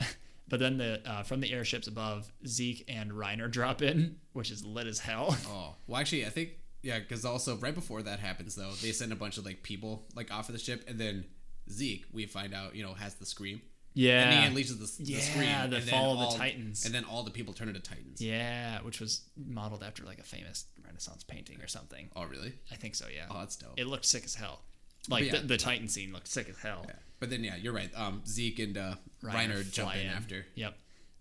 but 0.48 0.60
then 0.60 0.78
the 0.78 1.00
uh, 1.08 1.22
from 1.22 1.40
the 1.40 1.52
airships 1.52 1.86
above, 1.86 2.30
Zeke 2.46 2.84
and 2.88 3.12
Reiner 3.12 3.50
drop 3.50 3.82
in, 3.82 4.16
which 4.32 4.50
is 4.50 4.64
lit 4.64 4.86
as 4.86 5.00
hell. 5.00 5.36
Oh, 5.48 5.74
well, 5.86 6.00
actually, 6.00 6.26
I 6.26 6.30
think 6.30 6.50
yeah, 6.82 6.98
because 7.00 7.24
also 7.24 7.56
right 7.56 7.74
before 7.74 8.02
that 8.02 8.20
happens, 8.20 8.54
though, 8.54 8.70
they 8.82 8.92
send 8.92 9.12
a 9.12 9.16
bunch 9.16 9.38
of 9.38 9.44
like 9.44 9.62
people 9.62 10.04
like 10.14 10.32
off 10.32 10.48
of 10.48 10.52
the 10.52 10.60
ship, 10.60 10.84
and 10.88 10.98
then 10.98 11.24
Zeke, 11.70 12.04
we 12.12 12.26
find 12.26 12.54
out, 12.54 12.74
you 12.76 12.82
know, 12.84 12.94
has 12.94 13.14
the 13.16 13.26
scream, 13.26 13.60
Yeah. 13.94 14.30
and 14.30 14.54
he 14.54 14.62
unleashes 14.62 14.78
the, 14.78 15.02
the 15.04 15.10
Yeah, 15.12 15.18
scream, 15.20 15.42
the 15.48 15.52
and 15.52 15.72
then 15.72 15.82
fall 15.82 16.12
of 16.12 16.18
the 16.20 16.24
all- 16.26 16.32
Titans. 16.36 16.86
and 16.86 16.94
then 16.94 17.04
all 17.04 17.24
the 17.24 17.30
people 17.32 17.52
turn 17.52 17.68
into 17.68 17.80
Titans. 17.80 18.20
Yeah, 18.20 18.80
which 18.82 19.00
was 19.00 19.22
modeled 19.36 19.82
after 19.82 20.04
like 20.04 20.18
a 20.20 20.22
famous 20.22 20.66
Renaissance 20.84 21.24
painting 21.24 21.60
or 21.60 21.66
something. 21.66 22.08
Oh, 22.14 22.24
really? 22.24 22.52
I 22.70 22.76
think 22.76 22.94
so. 22.94 23.06
Yeah. 23.14 23.26
Oh, 23.30 23.38
that's 23.40 23.56
dope. 23.56 23.74
It 23.76 23.86
looked 23.88 24.04
sick 24.06 24.24
as 24.24 24.34
hell. 24.36 24.60
Like 25.08 25.24
yeah. 25.24 25.40
the, 25.40 25.46
the 25.46 25.56
Titan 25.56 25.88
scene 25.88 26.12
looked 26.12 26.28
sick 26.28 26.48
as 26.48 26.58
hell. 26.58 26.84
yeah. 26.86 26.94
But 27.20 27.30
then 27.30 27.44
yeah, 27.44 27.56
you're 27.56 27.72
right. 27.72 27.90
Um, 27.96 28.22
Zeke 28.26 28.60
and 28.60 28.78
uh, 28.78 28.94
Reiner, 29.22 29.68
jump 29.70 29.90
fly 29.90 30.00
in, 30.00 30.08
after. 30.08 30.46
Yep. 30.54 30.76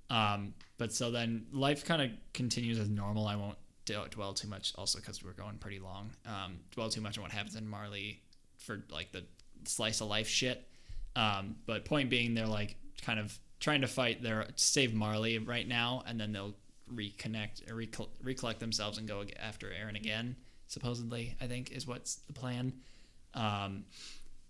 Um, 0.10 0.54
but 0.78 0.94
so 0.94 1.12
then 1.12 1.48
life 1.52 1.86
kind 1.86 2.02
of 2.02 2.12
continues 2.34 2.80
as 2.80 2.90
normal. 2.90 3.28
I 3.28 3.36
won't 3.36 3.58
dwell 3.86 4.34
too 4.34 4.48
much, 4.48 4.74
also 4.78 5.00
because 5.00 5.24
we're 5.24 5.32
going 5.32 5.58
pretty 5.58 5.80
long. 5.80 6.12
Um, 6.26 6.60
dwell 6.72 6.90
too 6.90 7.02
much 7.02 7.18
on 7.18 7.24
what 7.24 7.32
happens 7.32 7.56
in 7.56 7.68
Marley 7.68 8.22
for 8.58 8.84
like 8.92 9.12
the 9.12 9.24
slice 9.66 10.02
of 10.02 10.08
life 10.08 10.28
shit. 10.28 10.68
Um, 11.16 11.56
but 11.66 11.86
point 11.86 12.10
being, 12.10 12.34
they're 12.36 12.46
like 12.46 12.76
kind 13.02 13.20
of 13.20 13.38
trying 13.60 13.82
to 13.82 13.88
fight 13.88 14.22
their 14.22 14.48
save 14.56 14.94
Marley 14.94 15.40
right 15.40 15.68
now, 15.68 16.04
and 16.06 16.20
then 16.20 16.32
they'll 16.32 16.54
reconnect, 16.94 17.70
or 17.70 17.76
recol- 17.76 18.10
recollect 18.22 18.60
themselves 18.60 18.98
and 18.98 19.08
go 19.08 19.24
after 19.40 19.68
Eren 19.68 19.96
again. 19.96 20.36
Supposedly, 20.68 21.36
I 21.42 21.48
think 21.48 21.72
is 21.72 21.88
what's 21.88 22.16
the 22.28 22.34
plan. 22.34 22.74
Um, 23.34 23.86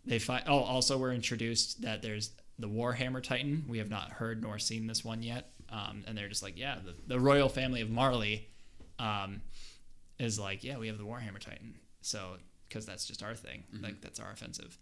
they 0.05 0.19
find. 0.19 0.43
Oh, 0.47 0.59
also 0.59 0.97
we're 0.97 1.13
introduced 1.13 1.81
that 1.81 2.01
there's 2.01 2.31
the 2.59 2.67
Warhammer 2.67 3.21
Titan. 3.21 3.65
We 3.67 3.77
have 3.79 3.89
not 3.89 4.11
heard 4.11 4.41
nor 4.41 4.59
seen 4.59 4.87
this 4.87 5.03
one 5.03 5.21
yet. 5.21 5.51
Um, 5.69 6.03
and 6.07 6.17
they're 6.17 6.29
just 6.29 6.41
like, 6.43 6.57
yeah, 6.57 6.77
the, 6.83 6.95
the 7.07 7.19
royal 7.19 7.49
family 7.49 7.81
of 7.81 7.89
Marley, 7.89 8.47
um, 8.99 9.41
is 10.17 10.39
like, 10.39 10.63
yeah, 10.63 10.77
we 10.77 10.87
have 10.87 10.97
the 10.97 11.03
Warhammer 11.03 11.39
Titan. 11.39 11.75
So 12.01 12.37
because 12.67 12.85
that's 12.85 13.05
just 13.05 13.23
our 13.23 13.35
thing. 13.35 13.63
Like 13.81 14.01
that's 14.01 14.19
our 14.19 14.31
offensive. 14.31 14.77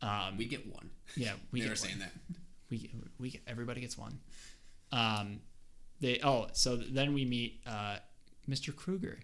Um, 0.00 0.36
We 0.36 0.44
get 0.46 0.72
one. 0.72 0.90
yeah, 1.16 1.32
we 1.50 1.66
were 1.68 1.74
saying 1.74 1.98
that. 1.98 2.12
We 2.70 2.90
we 3.18 3.30
get, 3.30 3.42
everybody 3.46 3.80
gets 3.80 3.96
one. 3.98 4.20
Um, 4.92 5.40
they 6.00 6.20
oh 6.22 6.48
so 6.52 6.76
then 6.76 7.14
we 7.14 7.24
meet 7.24 7.60
uh, 7.66 7.96
Mr. 8.48 8.74
Kruger, 8.74 9.18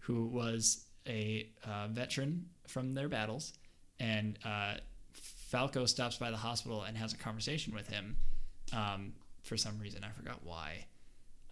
who 0.00 0.26
was 0.26 0.84
a 1.06 1.48
uh, 1.64 1.88
veteran 1.88 2.46
from 2.68 2.94
their 2.94 3.08
battles, 3.08 3.52
and 4.00 4.38
uh, 4.44 4.74
Falco 5.12 5.86
stops 5.86 6.16
by 6.16 6.30
the 6.30 6.36
hospital 6.36 6.82
and 6.82 6.96
has 6.96 7.12
a 7.12 7.16
conversation 7.16 7.74
with 7.74 7.88
him. 7.88 8.16
Um, 8.72 9.12
for 9.42 9.56
some 9.56 9.78
reason, 9.78 10.04
I 10.04 10.10
forgot 10.10 10.40
why. 10.44 10.86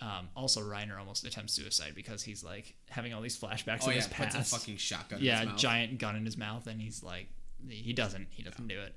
Um, 0.00 0.28
also, 0.36 0.60
Reiner 0.60 0.98
almost 0.98 1.24
attempts 1.24 1.52
suicide 1.54 1.92
because 1.94 2.22
he's 2.22 2.42
like 2.42 2.74
having 2.90 3.14
all 3.14 3.22
these 3.22 3.38
flashbacks 3.38 3.82
Oh 3.82 3.86
of 3.86 3.94
yeah, 3.94 4.00
his 4.00 4.06
puts 4.08 4.34
past 4.34 4.52
a 4.52 4.56
fucking 4.58 4.76
shotgun. 4.76 5.20
in 5.20 5.24
yeah, 5.24 5.38
his 5.38 5.48
mouth. 5.50 5.58
giant 5.58 5.98
gun 5.98 6.16
in 6.16 6.24
his 6.24 6.36
mouth, 6.36 6.66
and 6.66 6.80
he's 6.80 7.02
like, 7.02 7.28
he 7.68 7.92
doesn't, 7.92 8.26
he 8.30 8.42
doesn't 8.42 8.66
do 8.66 8.80
it. 8.80 8.96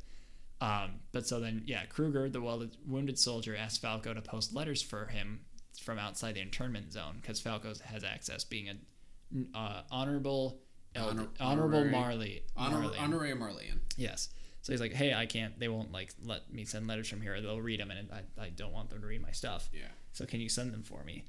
Um, 0.60 0.96
but 1.12 1.28
so 1.28 1.40
then, 1.40 1.62
yeah, 1.66 1.86
Kruger, 1.86 2.30
the 2.30 2.42
wounded 2.86 3.20
soldier, 3.20 3.56
asks 3.56 3.78
Falco 3.78 4.14
to 4.14 4.22
post 4.22 4.56
letters 4.56 4.82
for 4.82 5.06
him 5.06 5.42
from 5.80 6.00
outside 6.00 6.34
the 6.34 6.42
internment 6.42 6.92
zone 6.92 7.20
because 7.22 7.40
Falco 7.40 7.74
has 7.86 8.04
access, 8.04 8.44
being 8.44 8.68
an 8.68 9.48
uh, 9.54 9.84
honorable, 9.92 10.60
Honor- 10.96 11.28
honorable 11.40 11.78
honorary- 11.78 11.92
Marley. 11.92 12.44
Honor, 12.56 12.78
Marleyan. 12.78 13.00
honorary 13.02 13.34
Marleyan. 13.34 13.80
Yes. 13.98 14.30
So 14.62 14.74
he's 14.74 14.82
like, 14.82 14.94
hey, 14.94 15.14
I 15.14 15.26
can't. 15.26 15.58
They 15.60 15.68
won't 15.70 15.92
like 15.92 16.14
let 16.24 16.52
me 16.52 16.66
send 16.66 16.88
letters 16.88 17.08
from 17.08 17.22
here. 17.22 17.40
They'll 17.40 17.62
read 17.62 17.80
them, 17.80 17.90
and 17.92 18.10
I, 18.12 18.42
I 18.42 18.50
don't 18.50 18.74
want 18.74 18.90
them 18.90 19.00
to 19.02 19.08
read 19.08 19.22
my 19.22 19.32
stuff. 19.32 19.70
Yeah. 19.72 19.82
So 20.14 20.26
can 20.26 20.40
you 20.42 20.50
send 20.50 20.74
them 20.74 20.84
for 20.84 21.04
me? 21.04 21.24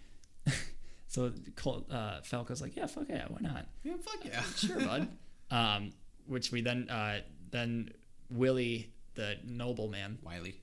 so 1.09 1.33
Col- 1.55 1.87
uh, 1.91 2.21
Falco's 2.23 2.61
like, 2.61 2.75
yeah, 2.77 2.87
fuck 2.87 3.05
yeah, 3.09 3.27
why 3.29 3.39
not? 3.41 3.67
Yeah, 3.85 3.93
fuck 4.01 4.25
yeah. 4.25 4.43
Sure, 4.57 4.81
bud. 4.81 5.09
Um, 5.51 5.93
which 6.27 6.53
we 6.53 6.61
then 6.61 6.91
uh, 6.91 7.21
then 7.51 7.91
Willie, 8.31 8.93
the 9.15 9.37
nobleman. 9.47 10.19
Wiley. 10.23 10.61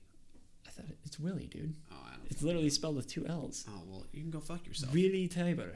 I 0.66 0.70
thought 0.70 0.84
it, 0.88 0.98
it's 1.04 1.18
Willie, 1.18 1.46
dude. 1.48 1.74
Oh, 1.90 1.96
I 2.06 2.10
don't. 2.16 2.26
It's 2.30 2.40
literally 2.42 2.70
spelled 2.70 2.94
with 2.96 3.08
two 3.08 3.26
L's. 3.26 3.64
Oh 3.68 3.82
well, 3.86 4.06
you 4.12 4.20
can 4.22 4.30
go 4.30 4.38
fuck 4.40 4.64
yourself. 4.66 4.92
Willie 4.92 5.28
Tybur. 5.28 5.72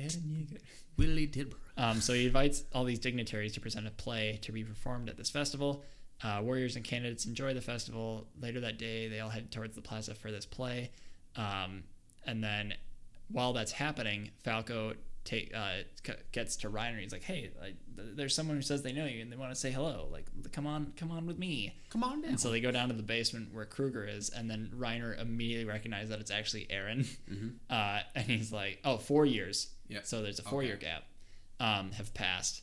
Eren 0.00 0.22
Yeager. 0.26 0.58
Willie 0.96 1.26
Tidborough. 1.26 1.58
Um, 1.76 2.00
so 2.00 2.12
he 2.12 2.26
invites 2.26 2.64
all 2.74 2.84
these 2.84 2.98
dignitaries 2.98 3.52
to 3.54 3.60
present 3.60 3.86
a 3.86 3.90
play 3.90 4.38
to 4.42 4.52
be 4.52 4.62
performed 4.62 5.08
at 5.08 5.16
this 5.16 5.30
festival. 5.30 5.82
Uh, 6.22 6.40
warriors 6.42 6.76
and 6.76 6.84
candidates 6.84 7.24
enjoy 7.26 7.54
the 7.54 7.60
festival. 7.60 8.26
Later 8.40 8.60
that 8.60 8.78
day, 8.78 9.08
they 9.08 9.20
all 9.20 9.30
head 9.30 9.50
towards 9.50 9.74
the 9.74 9.80
plaza 9.82 10.14
for 10.14 10.30
this 10.30 10.46
play. 10.46 10.90
Um, 11.34 11.84
and 12.26 12.44
then, 12.44 12.74
while 13.28 13.52
that's 13.52 13.72
happening, 13.72 14.30
Falco 14.44 14.94
take 15.24 15.52
uh, 15.54 15.78
c- 16.06 16.12
gets 16.32 16.56
to 16.56 16.68
Reiner. 16.70 17.00
He's 17.00 17.12
like, 17.12 17.22
"Hey, 17.24 17.50
like, 17.60 17.76
th- 17.96 18.08
there's 18.14 18.34
someone 18.34 18.56
who 18.56 18.62
says 18.62 18.82
they 18.82 18.92
know 18.92 19.06
you 19.06 19.22
and 19.22 19.32
they 19.32 19.36
want 19.36 19.52
to 19.52 19.58
say 19.58 19.70
hello. 19.72 20.08
Like, 20.12 20.26
come 20.52 20.66
on, 20.66 20.92
come 20.96 21.10
on 21.10 21.26
with 21.26 21.38
me." 21.38 21.74
Come 21.90 22.04
on 22.04 22.20
down. 22.20 22.30
And 22.32 22.40
so 22.40 22.50
they 22.50 22.60
go 22.60 22.70
down 22.70 22.88
to 22.88 22.94
the 22.94 23.02
basement 23.02 23.52
where 23.52 23.64
Kruger 23.64 24.04
is, 24.04 24.28
and 24.30 24.48
then 24.50 24.70
Reiner 24.76 25.20
immediately 25.20 25.64
recognizes 25.64 26.10
that 26.10 26.20
it's 26.20 26.30
actually 26.30 26.66
Eren. 26.70 27.06
Uh, 27.70 28.00
and 28.14 28.26
he's 28.26 28.52
like, 28.52 28.78
"Oh, 28.84 28.98
four 28.98 29.24
years. 29.26 29.68
Yeah. 29.92 30.00
So 30.04 30.22
there's 30.22 30.38
a 30.38 30.42
four-year 30.42 30.76
gap 30.76 31.04
um, 31.60 31.92
have 31.92 32.12
passed." 32.14 32.62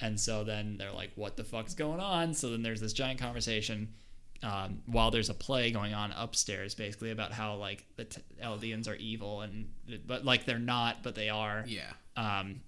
And 0.00 0.18
so 0.18 0.42
then 0.44 0.76
they're 0.78 0.92
like, 0.92 1.10
"What 1.14 1.36
the 1.36 1.44
fuck's 1.44 1.74
going 1.74 2.00
on?" 2.00 2.34
So 2.34 2.50
then 2.50 2.62
there's 2.62 2.80
this 2.80 2.92
giant 2.92 3.20
conversation 3.20 3.94
um, 4.42 4.82
while 4.86 5.10
there's 5.10 5.30
a 5.30 5.34
play 5.34 5.70
going 5.70 5.94
on 5.94 6.12
upstairs, 6.12 6.74
basically 6.74 7.10
about 7.10 7.32
how 7.32 7.54
like 7.56 7.84
the 7.96 8.04
t- 8.06 8.22
Eldians 8.42 8.88
are 8.88 8.96
evil, 8.96 9.42
and 9.42 9.68
but 10.06 10.24
like 10.24 10.44
they're 10.46 10.58
not, 10.58 11.02
but 11.02 11.14
they 11.14 11.28
are. 11.28 11.64
yeah. 11.66 11.82
Um, 12.16 12.60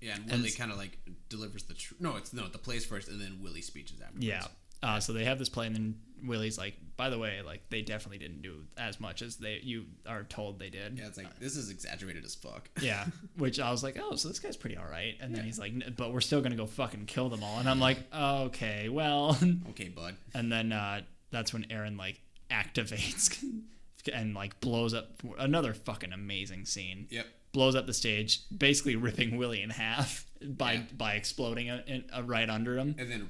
Yeah, 0.00 0.14
and 0.16 0.24
And 0.24 0.42
Willie 0.42 0.50
kind 0.50 0.72
of 0.72 0.78
like 0.78 0.98
delivers 1.28 1.62
the 1.64 1.74
tr- 1.74 1.94
no, 2.00 2.16
it's 2.16 2.32
no 2.32 2.48
the 2.48 2.58
plays 2.58 2.84
first, 2.84 3.08
and 3.08 3.20
then 3.20 3.38
Willie 3.42 3.62
speeches 3.62 4.00
afterwards. 4.00 4.24
Yeah. 4.26 4.46
Uh, 4.82 4.98
so 4.98 5.12
they 5.12 5.24
have 5.24 5.38
this 5.38 5.48
play, 5.50 5.66
and 5.66 5.76
then 5.76 6.00
Willie's 6.24 6.58
like, 6.58 6.74
"By 6.96 7.10
the 7.10 7.18
way, 7.18 7.40
like 7.44 7.62
they 7.70 7.82
definitely 7.82 8.18
didn't 8.18 8.42
do 8.42 8.64
as 8.76 9.00
much 9.00 9.22
as 9.22 9.36
they 9.36 9.60
you 9.62 9.86
are 10.06 10.24
told 10.24 10.58
they 10.58 10.70
did." 10.70 10.98
Yeah, 10.98 11.06
it's 11.06 11.16
like 11.18 11.38
this 11.38 11.56
is 11.56 11.70
exaggerated 11.70 12.24
as 12.24 12.34
fuck. 12.34 12.68
Yeah, 12.82 13.06
which 13.36 13.58
I 13.60 13.70
was 13.70 13.82
like, 13.82 13.98
"Oh, 14.00 14.16
so 14.16 14.28
this 14.28 14.38
guy's 14.38 14.56
pretty 14.56 14.76
all 14.76 14.86
right." 14.90 15.14
And 15.20 15.34
then 15.34 15.40
Yeah. 15.42 15.46
he's 15.46 15.58
like, 15.58 15.72
"N- 15.72 15.94
"But 15.96 16.12
we're 16.12 16.20
still 16.20 16.40
gonna 16.40 16.56
go 16.56 16.66
fucking 16.66 17.06
kill 17.06 17.28
them 17.28 17.42
all." 17.42 17.58
And 17.58 17.68
I'm 17.68 17.80
like, 17.80 17.98
"Okay, 18.14 18.88
well." 18.88 19.38
Okay, 19.70 19.88
bud. 19.88 20.16
and 20.34 20.50
then 20.50 20.72
uh, 20.72 21.02
that's 21.30 21.52
when 21.52 21.64
Eren 21.64 21.96
like 21.98 22.20
activates 22.50 23.42
and 24.12 24.34
like 24.34 24.60
blows 24.60 24.94
up 24.94 25.22
another 25.38 25.74
fucking 25.74 26.12
amazing 26.12 26.64
scene. 26.64 27.06
Yep. 27.10 27.26
Blows 27.52 27.74
up 27.74 27.86
the 27.86 27.94
stage, 27.94 28.42
basically 28.56 28.94
ripping 28.94 29.36
Willie 29.36 29.60
in 29.62 29.70
half 29.70 30.24
by 30.40 30.74
Yeah. 30.74 30.82
by 30.96 31.14
exploding 31.14 31.68
a, 31.68 32.04
a 32.12 32.22
right 32.22 32.48
under 32.48 32.78
him. 32.78 32.94
And 32.98 33.10
then 33.10 33.28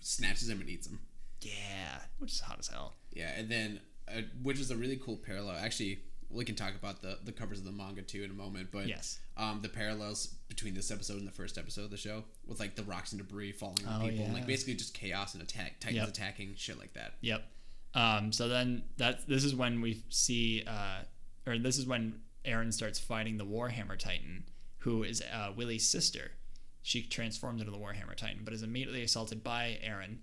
snatches 0.00 0.48
him 0.48 0.60
and 0.60 0.68
eats 0.70 0.86
him. 0.86 0.98
Yeah, 1.42 2.00
which 2.18 2.32
is 2.32 2.40
hot 2.40 2.58
as 2.58 2.68
hell. 2.68 2.94
Yeah, 3.12 3.30
and 3.36 3.48
then 3.48 3.80
uh, 4.08 4.22
which 4.42 4.58
is 4.58 4.70
a 4.70 4.76
really 4.76 4.96
cool 5.02 5.16
parallel. 5.16 5.56
Actually, 5.56 6.00
we 6.28 6.44
can 6.44 6.54
talk 6.54 6.74
about 6.74 7.02
the 7.02 7.18
the 7.24 7.32
covers 7.32 7.58
of 7.58 7.64
the 7.64 7.72
manga 7.72 8.02
too 8.02 8.22
in 8.22 8.30
a 8.30 8.34
moment. 8.34 8.68
But 8.72 8.86
Yes. 8.88 9.18
um, 9.36 9.60
the 9.62 9.68
parallels 9.68 10.26
between 10.48 10.74
this 10.74 10.90
episode 10.90 11.18
and 11.18 11.26
the 11.26 11.32
first 11.32 11.56
episode 11.58 11.84
of 11.84 11.90
the 11.90 11.96
show, 11.96 12.24
with 12.46 12.60
like 12.60 12.76
the 12.76 12.82
rocks 12.82 13.12
and 13.12 13.20
debris 13.20 13.52
falling 13.52 13.86
on 13.86 14.02
Oh, 14.02 14.08
people, 14.08 14.24
and 14.26 14.34
like 14.34 14.46
basically 14.46 14.74
just 14.74 14.94
chaos 14.94 15.34
and 15.34 15.42
attack, 15.42 15.80
titans 15.80 15.96
Yep. 16.00 16.08
attacking, 16.08 16.54
shit 16.56 16.78
like 16.78 16.92
that. 16.94 17.14
Yep. 17.20 17.42
Um, 17.94 18.32
so 18.32 18.48
then 18.48 18.82
that 18.98 19.26
this 19.26 19.44
is 19.44 19.54
when 19.54 19.80
we 19.80 20.02
see, 20.10 20.62
uh, 20.66 21.00
or 21.46 21.58
this 21.58 21.76
is 21.78 21.86
when 21.86 22.20
Eren 22.44 22.72
starts 22.72 22.98
fighting 22.98 23.36
the 23.36 23.44
Warhammer 23.44 23.98
Titan, 23.98 24.44
who 24.78 25.02
is 25.02 25.22
uh, 25.32 25.52
Willie's 25.56 25.88
sister. 25.88 26.32
She 26.82 27.02
transforms 27.02 27.60
into 27.60 27.72
the 27.72 27.78
Warhammer 27.78 28.14
Titan, 28.16 28.40
but 28.44 28.54
is 28.54 28.62
immediately 28.62 29.02
assaulted 29.02 29.42
by 29.42 29.78
Eren. 29.84 30.18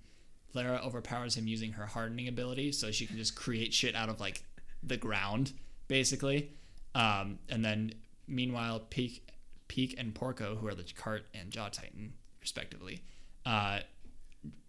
Lara 0.58 0.82
overpowers 0.84 1.36
him 1.38 1.48
using 1.48 1.72
her 1.74 1.86
hardening 1.86 2.28
ability, 2.28 2.72
so 2.72 2.92
she 2.92 3.06
can 3.06 3.18
just 3.18 3.36
create 3.36 3.74
shit 3.74 3.96
out 3.96 4.10
of 4.10 4.20
like 4.20 4.44
the 4.84 4.98
ground, 4.98 5.54
basically. 5.88 6.52
Um, 6.96 7.40
and 7.50 7.64
then 7.64 7.94
meanwhile, 8.28 8.82
Pieck, 8.90 9.22
Pieck 9.70 9.96
and 9.98 10.14
Porco, 10.14 10.56
who 10.56 10.68
are 10.68 10.74
the 10.76 10.84
Cart 10.96 11.26
and 11.34 11.52
Jaw 11.52 11.70
Titan 11.70 12.14
respectively, 12.42 13.02
uh, 13.46 13.80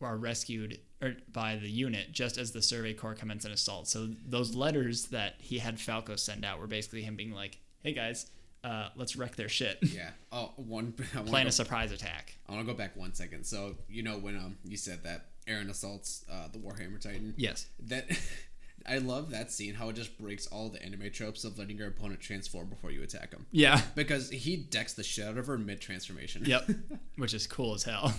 are 0.03 0.17
rescued 0.17 0.79
er, 1.03 1.17
by 1.33 1.57
the 1.57 1.69
unit 1.71 2.13
just 2.13 2.39
as 2.39 2.53
the 2.53 2.63
survey 2.63 2.93
corps 2.95 3.15
commence 3.15 3.45
an 3.45 3.53
assault. 3.53 3.89
So 3.89 4.09
those 4.27 4.55
letters 4.55 5.07
that 5.07 5.37
he 5.39 5.59
had 5.59 5.81
Falco 5.81 6.17
send 6.17 6.45
out 6.45 6.59
were 6.61 6.67
basically 6.67 7.03
him 7.03 7.17
being 7.17 7.33
like, 7.33 7.59
"Hey 7.83 7.93
guys, 7.93 8.27
uh, 8.65 8.89
let's 8.97 9.17
wreck 9.17 9.37
their 9.37 9.49
shit, 9.49 9.79
Yeah. 9.83 10.11
Oh, 10.33 10.53
one. 10.57 10.95
I 11.17 11.23
plan 11.23 11.45
go- 11.45 11.49
a 11.49 11.53
surprise 11.53 11.93
attack." 11.93 12.37
I 12.49 12.53
want 12.53 12.67
to 12.67 12.73
go 12.73 12.77
back 12.77 12.97
one 12.97 13.15
second. 13.15 13.45
So 13.45 13.77
you 13.89 14.03
know 14.03 14.19
when 14.19 14.37
um 14.37 14.59
you 14.65 14.77
said 14.77 15.05
that 15.05 15.27
Eren 15.49 15.71
assaults 15.71 16.25
uh, 16.31 16.49
the 16.53 16.59
Warhammer 16.59 17.01
Titan. 17.01 17.35
Yes. 17.37 17.67
That 17.87 18.07
I 18.87 18.99
love 18.99 19.31
that 19.31 19.51
scene. 19.51 19.75
How 19.75 19.89
it 19.91 19.97
just 19.97 20.17
breaks 20.19 20.47
all 20.47 20.69
the 20.71 20.83
anime 20.83 21.11
tropes 21.13 21.45
of 21.45 21.59
letting 21.59 21.77
your 21.79 21.89
opponent 21.89 22.21
transform 22.21 22.69
before 22.69 22.91
you 22.91 23.03
attack 23.03 23.33
him. 23.33 23.47
Yeah. 23.51 23.81
Because 23.95 24.31
he 24.31 24.57
decks 24.57 24.95
the 24.95 25.03
shit 25.03 25.27
out 25.27 25.37
of 25.39 25.47
her 25.47 25.59
mid 25.59 25.81
transformation. 25.81 26.43
Yep. 26.47 26.71
Which 27.17 27.35
is 27.35 27.47
cool 27.47 27.75
as 27.75 27.83
hell. 27.85 28.15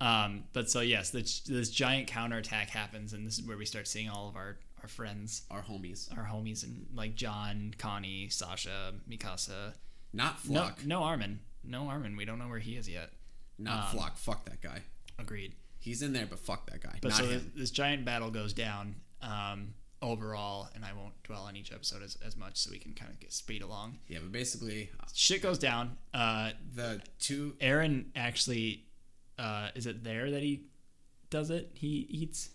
Um, 0.00 0.44
but 0.52 0.70
so 0.70 0.80
yes, 0.80 1.10
this, 1.10 1.40
this 1.40 1.70
giant 1.70 2.06
counterattack 2.06 2.70
happens, 2.70 3.12
and 3.12 3.26
this 3.26 3.38
is 3.38 3.44
where 3.46 3.56
we 3.56 3.64
start 3.66 3.88
seeing 3.88 4.08
all 4.08 4.28
of 4.28 4.36
our 4.36 4.58
our 4.80 4.86
friends, 4.88 5.42
Our 5.50 5.60
homies. 5.60 6.16
our 6.16 6.22
homies, 6.24 6.62
and 6.62 6.86
like 6.94 7.16
Jean, 7.16 7.74
Connie, 7.78 8.28
Sasha, 8.28 8.94
Mikasa. 9.10 9.72
Not 10.12 10.48
No, 10.48 10.60
Floch. 10.60 10.86
no 10.86 11.02
Armin. 11.02 11.40
No 11.64 11.88
Armin. 11.88 12.16
We 12.16 12.24
don't 12.24 12.38
know 12.38 12.46
where 12.46 12.60
he 12.60 12.76
is 12.76 12.88
yet. 12.88 13.10
Not 13.58 13.92
um, 13.92 13.98
Floch. 13.98 14.16
Fuck 14.16 14.44
that 14.44 14.60
guy. 14.62 14.82
Agreed. 15.18 15.54
He's 15.78 16.02
in 16.02 16.12
there, 16.12 16.26
but 16.26 16.38
fuck 16.38 16.68
that 16.70 16.82
guy. 16.82 16.98
But 17.00 17.10
Not 17.10 17.18
so 17.18 17.24
him. 17.26 17.52
this 17.56 17.70
giant 17.70 18.04
battle 18.04 18.30
goes 18.30 18.52
down 18.52 18.96
um, 19.22 19.74
overall, 20.02 20.68
and 20.74 20.84
I 20.84 20.92
won't 20.92 21.20
dwell 21.22 21.42
on 21.44 21.56
each 21.56 21.72
episode 21.72 22.02
as, 22.02 22.16
as 22.24 22.36
much, 22.36 22.56
so 22.56 22.70
we 22.70 22.78
can 22.78 22.92
kind 22.94 23.10
of 23.10 23.18
get 23.20 23.32
speed 23.32 23.62
along. 23.62 23.98
Yeah, 24.08 24.18
but 24.20 24.32
basically, 24.32 24.90
uh, 25.00 25.04
Shit 25.14 25.42
goes 25.42 25.58
down. 25.58 25.96
Uh, 26.12 26.50
the 26.74 27.00
two. 27.20 27.54
Eren 27.60 28.06
actually, 28.16 28.84
uh, 29.38 29.68
is 29.74 29.86
it 29.86 30.02
there 30.04 30.30
that 30.32 30.42
he 30.42 30.64
does 31.30 31.50
it? 31.50 31.70
He 31.74 32.06
eats. 32.10 32.50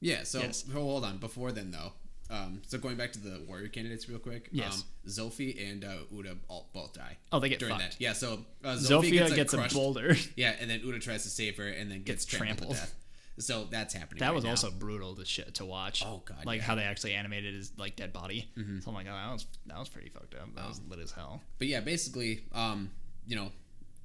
Yeah, 0.00 0.24
so 0.24 0.40
Yes. 0.40 0.64
hold 0.70 1.04
on. 1.04 1.18
Before 1.18 1.52
then, 1.52 1.70
though, 1.70 1.92
um, 2.30 2.62
so 2.66 2.78
going 2.78 2.96
back 2.96 3.12
to 3.12 3.18
the 3.20 3.42
warrior 3.46 3.68
candidates 3.68 4.08
real 4.08 4.18
quick. 4.18 4.48
Yes. 4.52 4.78
Um, 4.78 5.10
Zophie 5.10 5.70
and 5.70 5.84
uh, 5.84 5.98
Uda 6.12 6.36
all, 6.48 6.68
both 6.72 6.92
die. 6.94 7.16
Oh, 7.32 7.38
they 7.38 7.48
get 7.48 7.58
during 7.60 7.76
fucked. 7.78 7.92
that. 7.92 8.00
Yeah, 8.00 8.12
so 8.12 8.40
uh, 8.64 8.76
Zofia 8.76 9.10
gets, 9.12 9.34
gets, 9.34 9.52
like, 9.54 9.70
a 9.70 9.74
boulder. 9.74 10.16
Yeah, 10.36 10.54
and 10.60 10.68
then 10.70 10.80
Uda 10.80 11.00
tries 11.00 11.22
to 11.22 11.28
save 11.30 11.56
her 11.58 11.68
and 11.68 11.90
then 11.90 12.02
gets, 12.02 12.24
Gets 12.24 12.38
trampled, 12.38 12.70
trampled. 12.76 12.94
So 13.38 13.64
that's 13.70 13.92
happening. 13.94 14.20
That 14.20 14.28
right 14.28 14.34
was 14.34 14.44
now. 14.44 14.50
also 14.50 14.70
brutal 14.70 15.14
to 15.16 15.24
shit 15.24 15.54
to 15.56 15.64
watch. 15.66 16.02
Oh, 16.04 16.22
God, 16.24 16.44
Like 16.46 16.60
yeah. 16.60 16.64
how 16.64 16.74
they 16.74 16.82
actually 16.84 17.12
animated 17.14 17.54
his 17.54 17.70
like 17.76 17.94
dead 17.94 18.12
body. 18.12 18.48
Mm-hmm. 18.56 18.80
So 18.80 18.88
I'm 18.90 18.94
like, 18.94 19.06
oh, 19.08 19.12
that 19.14 19.30
was 19.32 19.46
that 19.66 19.78
was 19.78 19.88
pretty 19.90 20.08
fucked 20.08 20.34
up. 20.34 20.54
That 20.54 20.66
was 20.66 20.80
Oh. 20.84 20.90
lit 20.90 21.00
as 21.00 21.12
hell. 21.12 21.42
But 21.58 21.68
yeah, 21.68 21.80
basically, 21.80 22.44
um, 22.54 22.90
you 23.26 23.36
know, 23.36 23.52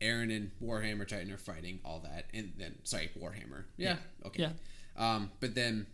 Eren 0.02 0.36
and 0.36 0.52
Warhammer 0.62 1.08
Titan 1.08 1.32
are 1.32 1.38
fighting 1.38 1.80
all 1.86 2.00
that, 2.00 2.26
and 2.34 2.52
then 2.58 2.76
sorry, 2.84 3.10
Warhammer. 3.18 3.64
Yeah, 3.78 3.96
okay. 4.26 4.42
Yeah. 4.44 4.50
Um, 4.98 5.32
but 5.40 5.56
then, 5.56 5.86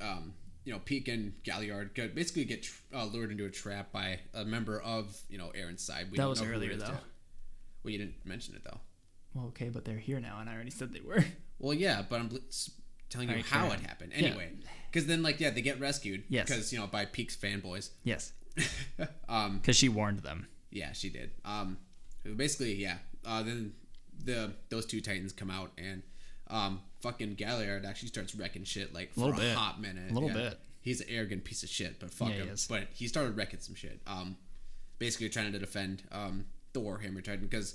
um, 0.00 0.32
you 0.70 0.76
know, 0.76 0.82
Pieck 0.84 1.12
and 1.12 1.32
Galliard 1.42 1.94
basically 2.14 2.44
get 2.44 2.62
tr- 2.62 2.80
uh, 2.94 3.04
lured 3.06 3.32
into 3.32 3.44
a 3.44 3.50
trap 3.50 3.90
by 3.90 4.20
a 4.32 4.44
member 4.44 4.80
of 4.80 5.20
you 5.28 5.36
know 5.36 5.50
Eren's 5.58 5.82
side. 5.82 6.06
We 6.12 6.16
That 6.16 6.28
was 6.28 6.40
earlier, 6.40 6.76
though. 6.76 6.84
yet. 6.86 7.02
Well, 7.82 7.90
you 7.90 7.98
didn't 7.98 8.24
mention 8.24 8.54
it 8.54 8.62
though. 8.62 8.78
Well, 9.34 9.46
okay, 9.46 9.68
but 9.68 9.84
they're 9.84 9.98
here 9.98 10.20
now, 10.20 10.38
and 10.38 10.48
I 10.48 10.54
already 10.54 10.70
said 10.70 10.92
they 10.92 11.00
were. 11.00 11.24
Well, 11.62 11.74
yeah, 11.74 12.00
but 12.08 12.18
I'm 12.20 12.28
bl- 12.28 12.36
telling 13.10 13.28
you 13.28 13.34
Alright, 13.34 13.44
how 13.44 13.66
it 13.66 13.80
happened. 13.80 14.12
Anyway, 14.14 14.48
because 14.90 15.06
then 15.06 15.22
like 15.22 15.40
yeah, 15.40 15.50
they 15.50 15.60
get 15.60 15.78
rescued. 15.78 16.22
Yes. 16.30 16.48
Because 16.48 16.72
you 16.72 16.78
know 16.78 16.86
by 16.86 17.04
Pieck's 17.04 17.36
fanboys. 17.36 17.90
yes, 18.02 18.32
um, 19.28 19.58
because 19.58 19.76
she 19.76 19.90
warned 19.90 20.20
them. 20.20 20.46
Yeah, 20.70 20.92
she 20.92 21.10
did. 21.10 21.32
Um, 21.44 21.76
basically, 22.36 22.72
yeah. 22.76 22.96
Uh, 23.26 23.42
then 23.42 23.74
the 24.24 24.52
those 24.70 24.86
two 24.86 25.02
titans 25.02 25.34
come 25.34 25.50
out 25.50 25.72
and 25.76 26.02
um, 26.48 26.80
fucking 27.02 27.34
Galliard 27.34 27.84
actually 27.84 28.08
starts 28.08 28.34
wrecking 28.34 28.64
shit 28.64 28.92
like 28.94 29.12
for 29.14 29.32
a, 29.32 29.36
bit. 29.36 29.56
hot 29.56 29.80
minute. 29.80 30.10
A 30.10 30.14
little 30.14 30.28
Yeah. 30.28 30.34
bit. 30.50 30.60
He's 30.82 31.00
an 31.00 31.08
arrogant 31.10 31.44
piece 31.44 31.62
of 31.62 31.68
shit, 31.68 31.98
but 32.00 32.10
fuck 32.10 32.28
Yeah, 32.28 32.34
he 32.34 32.40
him. 32.42 32.48
is. 32.50 32.66
But 32.66 32.88
he 32.94 33.06
started 33.08 33.36
wrecking 33.36 33.60
some 33.60 33.74
shit. 33.74 34.00
Um, 34.06 34.36
basically 34.98 35.28
trying 35.28 35.52
to 35.52 35.58
defend 35.58 36.02
um 36.12 36.46
the 36.72 36.80
Warhammer 36.80 37.22
Titan 37.24 37.46
because 37.46 37.74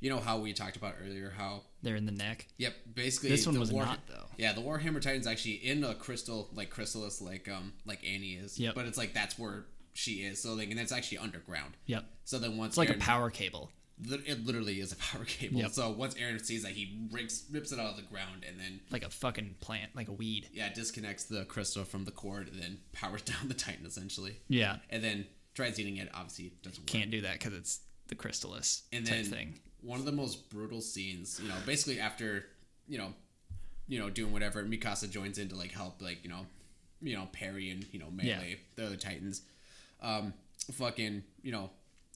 you 0.00 0.10
know 0.10 0.18
how 0.18 0.38
we 0.38 0.52
talked 0.52 0.76
about 0.76 0.96
earlier 1.02 1.30
how 1.36 1.62
They're 1.82 1.96
in 1.96 2.04
the 2.06 2.12
neck. 2.12 2.46
Yep, 2.58 2.74
basically 2.94 3.30
This 3.30 3.46
one 3.46 3.54
the 3.54 3.60
was 3.60 3.72
War- 3.72 3.84
not, 3.86 4.06
though. 4.08 4.26
Yeah, 4.36 4.52
the 4.52 4.60
Warhammer 4.60 5.00
Titan's 5.00 5.26
actually 5.26 5.54
in 5.54 5.82
a 5.84 5.94
crystal 5.94 6.50
like 6.52 6.70
chrysalis 6.70 7.20
like 7.22 7.48
um 7.48 7.72
like 7.86 8.04
Annie 8.06 8.34
is. 8.34 8.58
Yep. 8.58 8.74
But 8.74 8.86
it's 8.86 8.98
like 8.98 9.14
that's 9.14 9.38
where 9.38 9.64
she 9.94 10.24
is. 10.24 10.42
So 10.42 10.54
like 10.54 10.70
and 10.70 10.78
it's 10.80 10.92
actually 10.92 11.18
underground. 11.18 11.76
Yep. 11.86 12.04
So 12.24 12.38
then 12.38 12.56
once 12.56 12.72
It's 12.72 12.78
like 12.78 12.90
a 12.90 12.94
power 12.94 13.30
cable. 13.30 13.70
It 14.02 14.44
literally 14.44 14.80
is 14.80 14.92
a 14.92 14.96
power 14.96 15.24
cable. 15.26 15.60
Yep. 15.60 15.70
So 15.70 15.90
once 15.90 16.14
Eren 16.14 16.44
sees 16.44 16.62
that 16.64 16.72
he 16.72 16.98
rips 17.12 17.44
rips 17.50 17.70
it 17.72 17.78
out 17.78 17.90
of 17.90 17.96
the 17.96 18.02
ground 18.02 18.44
and 18.46 18.58
then 18.58 18.80
Like 18.90 19.04
a 19.04 19.10
fucking 19.10 19.56
plant, 19.60 19.94
like 19.94 20.08
a 20.08 20.12
weed. 20.12 20.48
yeah, 20.52 20.72
disconnects 20.72 21.24
the 21.24 21.44
crystal 21.44 21.84
from 21.84 22.04
the 22.04 22.10
cord 22.10 22.48
and 22.48 22.60
then 22.60 22.78
powers 22.92 23.22
down 23.30 23.48
the 23.48 23.54
Titan 23.54 23.86
essentially. 23.86 24.36
Yeah. 24.48 24.76
And 24.90 25.02
then 25.02 25.26
tries 25.54 25.78
eating 25.78 25.98
it, 25.98 26.08
obviously 26.12 26.52
doesn't 26.62 26.80
work. 26.82 26.86
Can't 26.86 27.10
do 27.10 27.20
that 27.20 27.34
because 27.34 27.52
it's 27.54 27.80
the 28.08 28.14
chrysalis 28.16 28.82
and 28.92 29.06
type 29.06 29.22
then 29.22 29.24
thing. 29.24 29.60
one 29.80 29.98
of 30.00 30.04
the 30.06 30.12
most 30.12 30.50
brutal 30.50 30.80
scenes, 30.80 31.38
you 31.42 31.48
know, 31.48 31.54
basically 31.64 32.00
after, 32.00 32.46
you 32.88 32.98
know, 32.98 33.14
you 33.86 33.98
know, 33.98 34.10
doing 34.10 34.32
whatever, 34.32 34.62
Mikasa 34.64 35.08
joins 35.10 35.38
in 35.38 35.48
to 35.50 35.54
like 35.54 35.70
help, 35.70 36.02
like 36.02 36.24
you 36.24 36.30
know, 36.30 36.46
you 37.00 37.14
know, 37.16 37.28
parry 37.32 37.70
and 37.70 37.86
you 37.92 37.98
know 38.00 38.10
melee 38.10 38.58
the 38.76 38.86
other 38.86 38.96
Titans. 38.96 39.42
Um, 40.00 40.32
fucking, 40.72 41.22
you 41.42 41.52
know, 41.52 41.70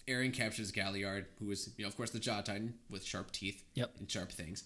Eren 0.09 0.32
captures 0.32 0.70
Galliard, 0.72 1.26
who 1.39 1.51
is 1.51 1.70
you 1.76 1.85
know 1.85 1.89
of 1.89 1.97
course 1.97 2.10
the 2.10 2.18
Jaw 2.18 2.40
Titan 2.40 2.74
with 2.90 3.05
sharp 3.05 3.30
teeth 3.32 3.62
Yep. 3.74 3.94
and 3.98 4.10
sharp 4.10 4.32
things. 4.32 4.64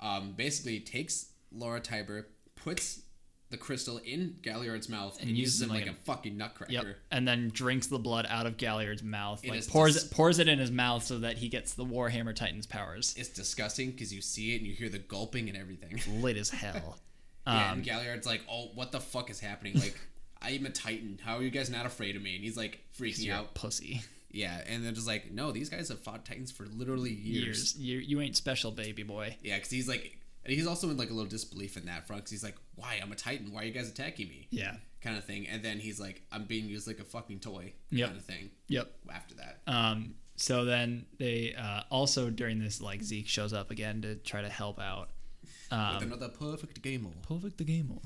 Um, 0.00 0.32
basically 0.32 0.80
takes 0.80 1.26
Lara 1.52 1.80
Tybur, 1.80 2.24
puts 2.56 3.02
the 3.50 3.56
crystal 3.56 3.98
in 3.98 4.36
Galliard's 4.42 4.88
mouth, 4.88 5.18
and, 5.20 5.28
And 5.28 5.36
uses 5.36 5.60
him 5.60 5.68
like, 5.70 5.86
like 5.86 5.90
a 5.94 5.98
fucking 6.04 6.36
nutcracker. 6.36 6.72
Yep. 6.72 6.86
And 7.10 7.26
then 7.26 7.50
drinks 7.52 7.88
the 7.88 7.98
blood 7.98 8.24
out 8.28 8.46
of 8.46 8.56
Galliard's 8.56 9.02
mouth. 9.02 9.44
It 9.44 9.50
like 9.50 9.66
pours 9.68 9.94
dis- 9.94 10.04
it 10.04 10.10
pours 10.12 10.38
it 10.38 10.46
in 10.48 10.58
his 10.60 10.70
mouth 10.70 11.02
so 11.04 11.18
that 11.18 11.38
he 11.38 11.48
gets 11.48 11.74
the 11.74 11.84
Warhammer 11.84 12.34
Titan's 12.34 12.66
powers. 12.66 13.12
It's 13.18 13.28
disgusting 13.28 13.90
because 13.90 14.14
you 14.14 14.20
see 14.22 14.54
it 14.54 14.58
and 14.58 14.66
you 14.66 14.74
hear 14.74 14.88
the 14.88 15.00
gulping 15.00 15.48
and 15.48 15.58
everything. 15.58 16.00
Lit 16.22 16.36
as 16.36 16.50
hell. 16.50 16.98
Yeah, 17.46 17.70
Um, 17.72 17.78
and 17.78 17.84
Galliard's 17.84 18.26
like, 18.26 18.42
"Oh, 18.50 18.66
what 18.74 18.92
the 18.92 19.00
fuck 19.00 19.30
is 19.30 19.40
happening? 19.40 19.74
Like, 19.80 19.98
I 20.42 20.50
am 20.50 20.66
a 20.66 20.70
Titan. 20.70 21.18
How 21.24 21.36
are 21.38 21.42
you 21.42 21.48
guys 21.50 21.70
not 21.70 21.86
afraid 21.86 22.14
of 22.14 22.20
me?" 22.22 22.34
And 22.36 22.44
he's 22.44 22.56
like 22.56 22.80
freaking 22.96 23.32
out. 23.32 23.54
pussy. 23.54 24.02
Yeah, 24.30 24.62
and 24.66 24.84
then 24.84 24.94
just 24.94 25.06
like, 25.06 25.32
"No, 25.32 25.50
these 25.52 25.68
guys 25.68 25.88
have 25.88 26.00
fought 26.00 26.24
Titans 26.24 26.50
for 26.52 26.66
literally 26.66 27.12
years." 27.12 27.74
Years. 27.74 27.76
You, 27.78 27.98
you 27.98 28.20
ain't 28.20 28.36
special, 28.36 28.70
baby 28.70 29.02
boy. 29.02 29.36
Yeah, 29.42 29.56
because 29.56 29.70
he's 29.70 29.88
like, 29.88 30.16
and 30.44 30.54
he's 30.54 30.66
also 30.66 30.88
in 30.90 30.96
like 30.96 31.10
a 31.10 31.12
little 31.14 31.28
disbelief 31.30 31.76
in 31.76 31.86
that 31.86 32.06
front. 32.06 32.24
Cause 32.24 32.30
he's 32.30 32.44
like, 32.44 32.56
"Why? 32.76 32.98
I'm 33.02 33.10
a 33.12 33.16
Titan. 33.16 33.52
Why 33.52 33.62
are 33.62 33.64
you 33.64 33.72
guys 33.72 33.88
attacking 33.88 34.28
me?" 34.28 34.46
Yeah. 34.50 34.76
Kind 35.02 35.16
of 35.16 35.24
thing. 35.24 35.48
And 35.48 35.62
then 35.64 35.78
he's 35.78 35.98
like, 35.98 36.22
"I'm 36.30 36.44
being 36.44 36.66
used 36.66 36.86
like 36.86 36.98
a 37.00 37.04
fucking 37.04 37.40
toy." 37.40 37.72
Yep. 37.90 38.06
Kind 38.08 38.18
of 38.18 38.24
thing. 38.24 38.50
Yep. 38.68 38.90
After 39.12 39.34
that, 39.36 39.60
Um, 39.66 40.14
so 40.36 40.64
then 40.64 41.06
they 41.18 41.54
uh, 41.54 41.82
also 41.90 42.30
during 42.30 42.58
this 42.60 42.80
like 42.80 43.02
Zeke 43.02 43.28
shows 43.28 43.52
up 43.52 43.70
again 43.70 44.02
to 44.02 44.14
try 44.16 44.42
to 44.42 44.48
help 44.48 44.78
out. 44.78 45.10
with 45.42 45.78
Um, 45.78 46.02
another 46.04 46.28
perfect 46.28 46.80
game. 46.82 47.08
perfect 47.26 47.58
the 47.58 47.64
game. 47.64 47.98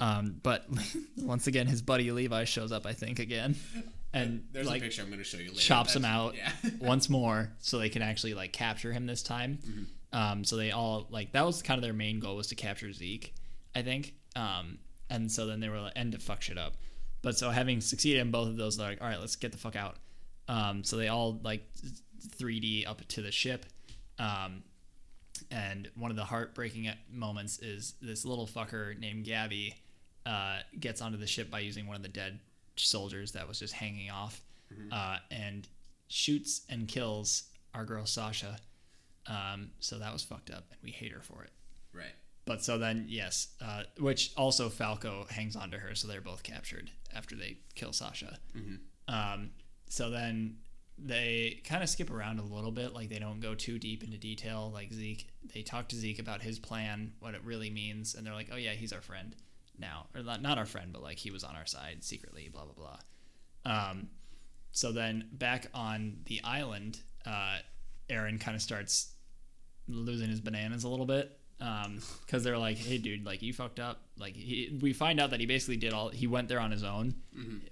Um, 0.00 0.40
but 0.42 0.66
once 1.16 1.46
again, 1.46 1.66
his 1.66 1.82
buddy 1.82 2.10
Levi 2.12 2.44
shows 2.44 2.70
up, 2.72 2.86
I 2.86 2.92
think, 2.92 3.18
again, 3.18 3.56
and 4.22 4.44
There's 4.52 4.66
like 4.66 4.80
a 4.82 4.84
picture 4.84 5.02
I'm 5.02 5.10
gonna 5.10 5.24
show 5.24 5.38
you 5.38 5.50
later. 5.50 5.60
chops 5.60 5.94
him 5.96 6.04
out 6.04 6.34
Yeah. 6.36 6.50
once 6.80 7.08
more, 7.08 7.52
so 7.60 7.78
they 7.78 7.88
can 7.88 8.02
actually 8.02 8.34
like 8.34 8.52
capture 8.52 8.92
him 8.92 9.06
this 9.06 9.22
time. 9.22 9.58
Um, 10.12 10.44
so 10.44 10.56
they 10.56 10.70
all 10.70 11.06
like 11.10 11.32
that 11.32 11.44
was 11.44 11.62
kind 11.62 11.78
of 11.78 11.82
their 11.82 11.92
main 11.92 12.20
goal 12.20 12.36
was 12.36 12.46
to 12.48 12.54
capture 12.54 12.92
Zeke, 12.92 13.34
I 13.74 13.82
think. 13.82 14.14
Um, 14.36 14.78
and 15.10 15.30
so 15.30 15.46
then 15.46 15.60
they 15.60 15.68
were 15.68 15.80
like, 15.80 15.92
and 15.96 16.12
to 16.12 16.18
fuck 16.18 16.42
shit 16.42 16.58
up. 16.58 16.74
But 17.22 17.36
so 17.38 17.50
having 17.50 17.80
succeeded 17.80 18.20
in 18.20 18.30
both 18.30 18.48
of 18.48 18.56
those, 18.56 18.76
they're 18.76 18.88
like, 18.88 19.02
all 19.02 19.08
right, 19.08 19.18
let's 19.20 19.36
get 19.36 19.52
the 19.52 19.58
fuck 19.58 19.74
out. 19.76 19.96
Um, 20.48 20.84
so 20.84 20.96
they 20.96 21.08
all 21.08 21.40
like 21.42 21.66
3D 22.38 22.86
up 22.88 23.06
to 23.08 23.22
the 23.22 23.32
ship. 23.32 23.66
Um, 24.18 24.62
and 25.50 25.88
one 25.94 26.10
of 26.10 26.16
the 26.16 26.24
heartbreaking 26.24 26.90
moments 27.12 27.58
is 27.60 27.94
this 28.02 28.24
little 28.24 28.46
fucker 28.46 28.98
named 28.98 29.24
Gabby 29.24 29.74
uh, 30.26 30.58
gets 30.78 31.00
onto 31.00 31.16
the 31.18 31.26
ship 31.26 31.50
by 31.50 31.60
using 31.60 31.86
one 31.86 31.96
of 31.96 32.02
the 32.02 32.08
dead 32.08 32.38
soldiers 32.86 33.32
that 33.32 33.46
was 33.48 33.58
just 33.58 33.74
hanging 33.74 34.10
off 34.10 34.42
uh, 34.92 35.16
and 35.30 35.66
shoots 36.08 36.62
and 36.68 36.86
kills 36.88 37.44
our 37.74 37.84
girl 37.84 38.06
Sasha. 38.06 38.58
Um, 39.26 39.70
so 39.80 39.98
that 39.98 40.12
was 40.12 40.22
fucked 40.22 40.50
up, 40.50 40.64
and 40.70 40.78
we 40.82 40.90
hate 40.90 41.12
her 41.12 41.20
for 41.20 41.42
it. 41.44 41.50
right. 41.92 42.14
But 42.46 42.64
so 42.64 42.78
then, 42.78 43.04
yes, 43.08 43.48
uh, 43.60 43.82
which 43.98 44.32
also 44.36 44.70
Falco 44.70 45.26
hangs 45.30 45.54
on 45.54 45.70
to 45.72 45.78
her, 45.78 45.94
so 45.94 46.08
they're 46.08 46.22
both 46.22 46.42
captured 46.42 46.90
after 47.14 47.36
they 47.36 47.58
kill 47.74 47.92
Sasha. 47.92 48.38
Um, 49.06 49.50
so 49.90 50.08
then 50.08 50.56
they 50.96 51.60
kind 51.64 51.82
of 51.82 51.90
skip 51.90 52.10
around 52.10 52.38
a 52.40 52.42
little 52.42 52.70
bit, 52.72 52.94
like 52.94 53.10
they 53.10 53.18
don't 53.18 53.40
go 53.40 53.54
too 53.54 53.78
deep 53.78 54.02
into 54.02 54.16
detail. 54.16 54.70
Like 54.72 54.92
Zeke, 54.94 55.28
they 55.54 55.60
talk 55.62 55.88
to 55.88 55.96
Zeke 55.96 56.18
about 56.20 56.40
his 56.40 56.58
plan, 56.58 57.12
what 57.20 57.34
it 57.34 57.42
really 57.44 57.68
means, 57.70 58.14
and 58.14 58.26
they're 58.26 58.34
like, 58.34 58.48
"Oh 58.50 58.56
yeah, 58.56 58.72
he's 58.72 58.92
our 58.94 59.02
friend 59.02 59.36
now, 59.78 60.06
or 60.14 60.22
not, 60.22 60.42
not 60.42 60.58
our 60.58 60.66
friend, 60.66 60.92
but 60.92 61.02
like 61.02 61.18
he 61.18 61.30
was 61.30 61.44
on 61.44 61.56
our 61.56 61.66
side 61.66 62.02
secretly." 62.04 62.48
Blah 62.52 62.64
blah 62.64 62.74
blah. 62.74 62.98
Um, 63.90 64.08
so 64.72 64.92
then 64.92 65.28
back 65.32 65.66
on 65.74 66.18
the 66.26 66.42
island, 66.44 67.00
uh, 67.26 67.58
Eren 68.10 68.40
kind 68.40 68.54
of 68.54 68.62
starts 68.62 69.14
losing 69.88 70.28
his 70.28 70.40
bananas 70.40 70.84
a 70.84 70.88
little 70.88 71.06
bit 71.06 71.38
because 71.58 72.44
they're 72.44 72.58
like, 72.58 72.76
"Hey, 72.76 72.98
dude, 72.98 73.24
like 73.24 73.42
you 73.42 73.52
fucked 73.52 73.80
up." 73.80 74.02
Like 74.18 74.34
he, 74.34 74.78
we 74.80 74.92
find 74.92 75.20
out 75.20 75.30
that 75.30 75.40
he 75.40 75.46
basically 75.46 75.76
did 75.76 75.92
all. 75.92 76.08
He 76.10 76.26
went 76.26 76.48
there 76.48 76.60
on 76.60 76.70
his 76.70 76.84
own, 76.84 77.14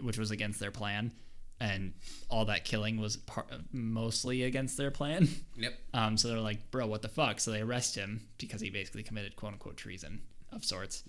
which 0.00 0.18
was 0.18 0.30
against 0.30 0.58
their 0.58 0.70
plan, 0.70 1.12
and 1.60 1.92
all 2.28 2.46
that 2.46 2.64
killing 2.64 2.98
was 2.98 3.16
part, 3.16 3.50
mostly 3.72 4.42
against 4.42 4.76
their 4.76 4.90
plan. 4.90 5.28
Yep. 5.56 5.72
Um, 5.94 6.16
so 6.16 6.28
they're 6.28 6.40
like, 6.40 6.70
"Bro, 6.70 6.88
what 6.88 7.02
the 7.02 7.08
fuck?" 7.08 7.40
So 7.40 7.50
they 7.50 7.60
arrest 7.60 7.94
him 7.94 8.28
because 8.38 8.60
he 8.60 8.70
basically 8.70 9.02
committed 9.02 9.36
"quote 9.36 9.52
unquote" 9.52 9.76
treason 9.76 10.22
of 10.52 10.64
sorts. 10.64 11.04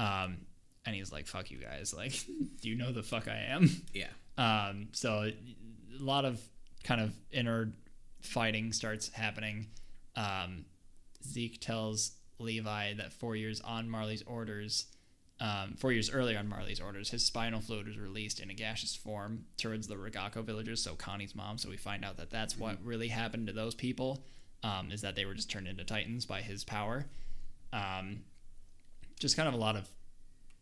Um, 0.00 0.38
and 0.86 0.96
he's 0.96 1.12
like, 1.12 1.26
"Fuck 1.26 1.50
you 1.50 1.58
guys! 1.58 1.92
Like, 1.94 2.12
do 2.62 2.68
you 2.68 2.74
know 2.74 2.92
the 2.92 3.02
fuck 3.02 3.28
I 3.28 3.36
am?" 3.50 3.68
Yeah. 3.92 4.06
Um, 4.38 4.88
so 4.92 5.30
a 5.30 6.02
lot 6.02 6.24
of 6.24 6.40
kind 6.84 7.00
of 7.00 7.12
inner 7.30 7.72
fighting 8.22 8.72
starts 8.72 9.12
happening. 9.12 9.66
Um, 10.16 10.64
Zeke 11.22 11.60
tells 11.60 12.12
Levi 12.38 12.94
that 12.94 13.12
four 13.12 13.36
years 13.36 13.60
on 13.60 13.90
Marley's 13.90 14.22
orders, 14.26 14.86
um, 15.38 15.74
four 15.76 15.92
years 15.92 16.10
earlier 16.10 16.38
on 16.38 16.48
Marley's 16.48 16.80
orders, 16.80 17.10
his 17.10 17.24
spinal 17.24 17.60
fluid 17.60 17.86
was 17.86 17.98
released 17.98 18.40
in 18.40 18.50
a 18.50 18.54
gaseous 18.54 18.96
form 18.96 19.44
towards 19.58 19.86
the 19.86 19.96
Ragako 19.96 20.42
villagers, 20.42 20.82
so 20.82 20.94
Connie's 20.94 21.34
mom. 21.34 21.58
So 21.58 21.68
we 21.68 21.76
find 21.76 22.04
out 22.04 22.16
that 22.16 22.30
that's 22.30 22.56
what 22.56 22.78
really 22.82 23.08
happened 23.08 23.46
to 23.48 23.52
those 23.52 23.74
people, 23.74 24.24
um, 24.62 24.90
is 24.90 25.02
that 25.02 25.14
they 25.16 25.26
were 25.26 25.34
just 25.34 25.50
turned 25.50 25.68
into 25.68 25.84
titans 25.84 26.24
by 26.24 26.40
his 26.40 26.64
power. 26.64 27.06
Um, 27.72 28.22
just 29.20 29.36
kind 29.36 29.46
of 29.48 29.54
a 29.54 29.58
lot 29.58 29.76
of 29.76 29.88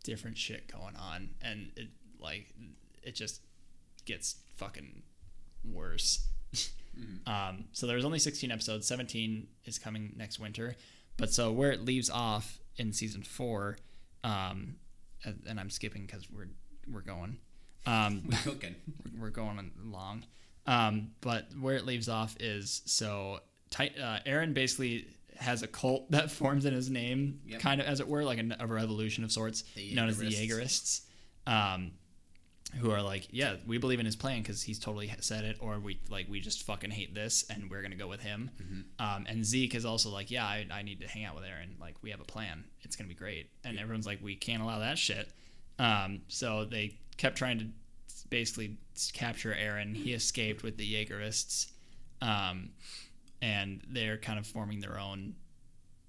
different 0.05 0.36
shit 0.36 0.70
going 0.70 0.94
on, 0.97 1.30
and 1.40 1.70
it 1.76 1.89
like 2.20 2.52
it 3.02 3.14
just 3.14 3.40
gets 4.05 4.36
fucking 4.56 5.02
worse. 5.64 6.26
um, 7.26 7.64
so 7.72 7.86
there's 7.86 8.05
only 8.05 8.18
16 8.18 8.51
episodes. 8.51 8.86
17 8.86 9.47
is 9.64 9.78
coming 9.78 10.12
next 10.16 10.39
winter. 10.39 10.76
But 11.16 11.32
so 11.32 11.51
where 11.52 11.70
it 11.72 11.85
leaves 11.85 12.10
off 12.10 12.59
in 12.76 12.93
season 12.93 13.22
four, 13.22 13.76
um, 14.24 14.76
and, 15.24 15.59
I'm 15.59 15.70
skipping 15.70 16.02
because 16.06 16.28
we're 16.30 16.48
we're 16.93 17.01
going, 17.01 17.39
um, 17.86 18.22
We 18.28 18.36
cooking. 18.36 18.74
we're- 19.05 19.20
we're 19.20 19.30
going 19.30 19.70
along. 19.85 20.24
Um, 20.66 21.12
but 21.22 21.47
where 21.59 21.76
it 21.76 21.86
leaves 21.86 22.09
off 22.10 22.36
is 22.40 22.82
so 22.85 23.40
Ti- 23.70 23.94
uh, 24.01 24.18
Eren 24.26 24.52
basically 24.55 25.06
has 25.39 25.62
a 25.62 25.66
cult 25.66 26.10
that 26.10 26.31
forms 26.40 26.65
in 26.65 26.74
his 26.74 26.90
name, 26.90 27.40
Yep. 27.47 27.60
kind 27.60 27.81
of 27.81 27.86
as 27.86 28.01
it 28.01 28.09
were, 28.09 28.24
like 28.24 28.39
a, 28.39 28.56
a 28.60 28.66
revolution 28.66 29.24
of 29.24 29.32
sorts, 29.32 29.65
known 29.93 30.09
as 30.09 30.19
the 30.19 30.27
Jaegerists. 30.28 31.02
Um, 31.47 31.93
who 32.81 32.90
are 32.90 33.01
like, 33.01 33.27
yeah, 33.31 33.55
we 33.66 33.78
believe 33.78 33.98
in 33.98 34.05
his 34.05 34.15
plan 34.15 34.43
because 34.43 34.62
he's 34.62 34.78
totally 34.78 35.10
said 35.20 35.43
it, 35.44 35.56
or 35.60 35.78
we 35.78 36.01
like 36.10 36.28
we 36.28 36.39
just 36.39 36.65
fucking 36.65 36.90
hate 36.90 37.15
this 37.15 37.47
and 37.48 37.70
we're 37.70 37.81
gonna 37.81 37.97
go 37.97 38.06
with 38.06 38.20
him. 38.20 38.51
Um, 38.98 39.24
and 39.27 39.43
Zeke 39.43 39.74
is 39.74 39.86
also 39.86 40.10
like, 40.10 40.31
yeah, 40.31 40.44
I, 40.44 40.66
I 40.70 40.82
need 40.82 41.01
to 41.01 41.09
hang 41.09 41.24
out 41.24 41.35
with 41.35 41.44
Eren. 41.44 41.81
Like 41.81 41.94
we 42.02 42.10
have 42.10 42.20
a 42.20 42.24
plan. 42.24 42.65
It's 42.82 42.94
gonna 42.94 43.09
be 43.09 43.15
great. 43.15 43.48
And 43.65 43.78
everyone's 43.78 44.05
like, 44.06 44.23
we 44.23 44.36
can't 44.36 44.62
allow 44.62 44.81
that 44.81 44.98
shit. 44.98 45.31
Um, 45.78 46.20
so 46.28 46.66
they 46.66 46.98
kept 47.16 47.39
trying 47.39 47.59
to 47.60 47.66
basically 48.28 48.77
capture 49.15 49.55
Eren. 49.59 49.97
He 49.97 50.12
escaped 50.12 50.62
with 50.62 50.77
the 50.77 50.85
Jaegerists, 51.06 51.70
um, 52.20 52.69
and 53.43 53.81
they're 53.89 54.19
kind 54.19 54.39
of 54.39 54.47
forming 54.47 54.81
their 54.81 54.98
own 54.98 55.35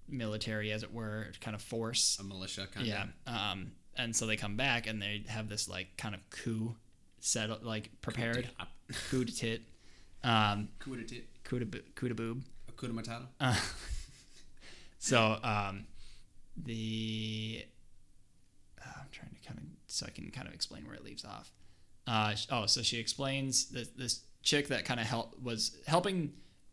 military, 0.07 0.72
as 0.72 0.84
it 0.84 0.91
were, 0.93 1.27
kind 1.41 1.56
of 1.56 1.61
force. 1.61 2.18
A 2.19 2.23
militia 2.23 2.68
kind 2.73 2.85
Yeah. 2.88 3.06
of. 3.27 3.34
Um, 3.34 3.72
and 3.95 4.15
so 4.15 4.26
they 4.26 4.38
come 4.38 4.56
back 4.56 4.88
and 4.88 5.01
they 5.01 5.23
have 5.27 5.49
this 5.49 5.68
like 5.68 5.95
kind 5.97 6.15
of 6.15 6.22
coup 6.30 6.76
set 7.19 7.64
like 7.65 7.89
prepared 8.01 8.49
coup 9.10 9.26
de 9.26 9.31
tit, 9.31 9.61
um, 10.23 10.69
Coup 10.80 10.95
de 10.95 11.03
tit. 11.03 11.27
coup 11.43 11.60
de 11.60 11.65
bo- 11.65 11.80
coup 11.95 12.07
de 12.07 12.14
boob. 12.15 12.43
Hakuna 12.72 12.93
Matata. 12.93 13.27
Uh, 13.41 13.56
so 14.99 15.38
um, 15.43 15.85
the 16.57 17.65
uh, 18.81 18.89
I'm 19.01 19.07
trying 19.11 19.31
to 19.31 19.47
kind 19.47 19.60
of 19.60 19.65
so 19.88 20.06
I 20.06 20.11
can 20.11 20.30
kind 20.31 20.47
of 20.47 20.53
explain 20.53 20.85
where 20.85 20.95
it 20.95 21.03
leaves 21.03 21.26
off. 21.26 21.51
Uh, 22.07 22.35
oh, 22.51 22.65
so 22.65 22.81
she 22.81 22.97
explains 22.99 23.69
that 23.72 23.97
this 23.97 24.22
chick 24.43 24.69
that 24.69 24.85
kind 24.85 24.99
of 24.99 25.06
help 25.06 25.38
was 25.41 25.77
helping 25.88 26.31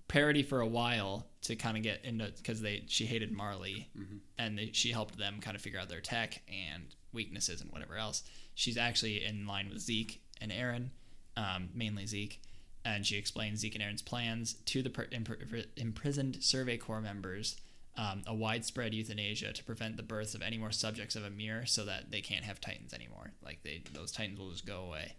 Paradis 0.08 0.46
for 0.46 0.60
a 0.60 0.66
while 0.66 1.26
to 1.42 1.56
kind 1.56 1.76
of 1.76 1.82
get 1.82 2.04
into 2.04 2.30
because 2.36 2.60
they 2.60 2.84
she 2.88 3.06
hated 3.06 3.32
Marley 3.32 3.88
Mm-hmm. 3.98 4.16
and 4.38 4.58
they, 4.58 4.70
she 4.72 4.92
helped 4.92 5.18
them 5.18 5.40
kind 5.40 5.56
of 5.56 5.62
figure 5.62 5.78
out 5.80 5.88
their 5.88 6.00
tech 6.00 6.42
and 6.48 6.94
weaknesses 7.12 7.60
and 7.60 7.70
whatever 7.72 7.96
else. 7.96 8.22
She's 8.54 8.76
actually 8.76 9.24
in 9.24 9.46
line 9.46 9.68
with 9.68 9.80
Zeke 9.80 10.22
and 10.40 10.50
Eren, 10.52 10.88
um, 11.36 11.68
mainly 11.74 12.06
Zeke, 12.06 12.40
and 12.84 13.04
she 13.06 13.16
explains 13.16 13.60
Zeke 13.60 13.74
and 13.74 13.84
Eren's 13.84 14.02
plans 14.02 14.54
to 14.66 14.82
the 14.82 14.90
per- 14.90 15.06
impr- 15.06 15.66
imprisoned 15.76 16.38
Survey 16.42 16.76
Corps 16.76 17.00
members. 17.00 17.56
Um, 17.98 18.22
a 18.26 18.34
widespread 18.34 18.92
euthanasia 18.92 19.54
to 19.54 19.64
prevent 19.64 19.96
the 19.96 20.02
births 20.02 20.34
of 20.34 20.42
any 20.42 20.58
more 20.58 20.70
subjects 20.70 21.16
of 21.16 21.24
Ymir, 21.24 21.64
so 21.64 21.82
that 21.86 22.10
they 22.10 22.20
can't 22.20 22.44
have 22.44 22.60
Titans 22.60 22.92
anymore. 22.92 23.32
Like 23.42 23.60
they, 23.64 23.84
those 23.94 24.12
Titans 24.12 24.38
will 24.38 24.50
just 24.50 24.66
go 24.66 24.82
away 24.82 25.14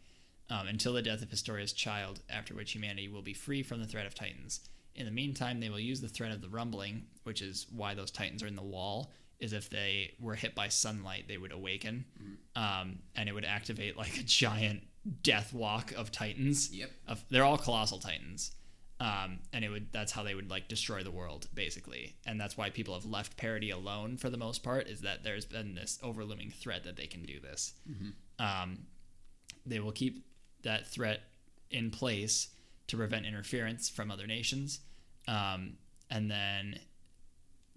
um, 0.51 0.67
until 0.67 0.93
the 0.93 1.01
death 1.01 1.23
of 1.23 1.31
Historia's 1.31 1.73
child, 1.73 2.19
after 2.29 2.53
which 2.53 2.73
humanity 2.73 3.07
will 3.07 3.23
be 3.23 3.33
free 3.33 3.63
from 3.63 3.79
the 3.81 3.87
threat 3.87 4.05
of 4.05 4.13
Titans. 4.13 4.59
In 4.97 5.05
the 5.05 5.11
meantime, 5.11 5.59
they 5.59 5.69
will 5.69 5.79
use 5.79 6.01
the 6.01 6.07
threat 6.07 6.31
of 6.31 6.41
the 6.41 6.49
rumbling, 6.49 7.05
which 7.23 7.41
is 7.41 7.67
why 7.71 7.93
those 7.93 8.11
Titans 8.11 8.43
are 8.43 8.47
in 8.47 8.55
the 8.55 8.63
wall. 8.63 9.11
Is 9.39 9.53
if 9.53 9.69
they 9.69 10.13
were 10.19 10.33
hit 10.33 10.55
by 10.55 10.67
sunlight, 10.67 11.25
they 11.27 11.37
would 11.37 11.51
awaken, 11.51 12.05
um, 12.55 12.99
and 13.15 13.29
it 13.29 13.33
would 13.33 13.45
activate 13.45 13.95
like 13.95 14.17
a 14.17 14.23
giant 14.23 14.81
death 15.21 15.53
walk 15.53 15.91
of 15.91 16.11
Titans. 16.11 16.73
Yep. 16.73 16.89
Of 17.07 17.23
they're 17.29 17.43
all 17.43 17.59
colossal 17.59 17.99
Titans, 17.99 18.55
um, 18.99 19.39
and 19.53 19.63
it 19.63 19.69
would 19.69 19.93
that's 19.93 20.11
how 20.11 20.23
they 20.23 20.33
would 20.33 20.49
like 20.49 20.67
destroy 20.67 21.03
the 21.03 21.11
world 21.11 21.47
basically, 21.53 22.15
and 22.25 22.41
that's 22.41 22.57
why 22.57 22.71
people 22.71 22.95
have 22.95 23.05
left 23.05 23.37
Paradis 23.37 23.73
alone 23.73 24.17
for 24.17 24.31
the 24.31 24.37
most 24.37 24.63
part. 24.63 24.87
Is 24.87 25.01
that 25.01 25.23
there's 25.23 25.45
been 25.45 25.75
this 25.75 25.99
overlooming 26.01 26.49
threat 26.49 26.83
that 26.85 26.95
they 26.95 27.05
can 27.05 27.21
do 27.21 27.39
this. 27.39 27.73
Um, 28.39 28.87
they 29.67 29.79
will 29.79 29.91
keep 29.91 30.25
that 30.63 30.87
threat 30.87 31.21
in 31.69 31.91
place 31.91 32.47
to 32.87 32.97
prevent 32.97 33.25
interference 33.25 33.89
from 33.89 34.09
other 34.11 34.27
nations. 34.27 34.79
Um, 35.27 35.73
and 36.09 36.31
then, 36.31 36.79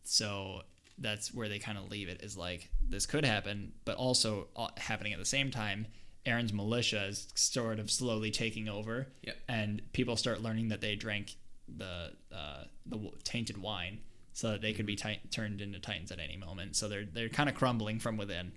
so 0.05 0.63
that's 0.99 1.33
where 1.33 1.49
they 1.49 1.59
kind 1.59 1.79
of 1.79 1.91
leave 1.91 2.09
it 2.09 2.23
is 2.23 2.37
like, 2.37 2.69
this 2.89 3.07
could 3.07 3.25
happen, 3.25 3.73
but 3.85 3.97
also 3.97 4.49
uh, 4.57 4.69
happening 4.77 5.13
at 5.13 5.19
the 5.19 5.25
same 5.25 5.51
time. 5.51 5.87
Eren's 6.27 6.53
militia 6.53 7.07
is 7.07 7.29
sort 7.35 7.79
of 7.79 7.91
slowly 7.91 8.31
taking 8.31 8.69
over, 8.69 9.09
Yep. 9.23 9.37
and 9.49 9.83
people 9.93 10.17
start 10.17 10.43
learning 10.43 10.69
that 10.69 10.81
they 10.83 10.95
drank 10.95 11.35
the 11.75 12.13
uh, 12.35 12.65
the 12.85 12.99
tainted 13.25 13.57
wine, 13.57 14.01
so 14.35 14.51
that 14.51 14.61
they 14.61 14.75
could 14.75 14.85
be 14.85 14.97
ti- 14.97 15.21
turned 15.31 15.63
into 15.63 15.79
titans 15.79 16.11
at 16.13 16.19
any 16.19 16.37
moment. 16.37 16.77
So 16.77 16.89
they're 16.89 17.07
they're 17.11 17.31
kind 17.31 17.49
of 17.49 17.55
crumbling 17.55 18.01
from 18.01 18.19
within, 18.19 18.53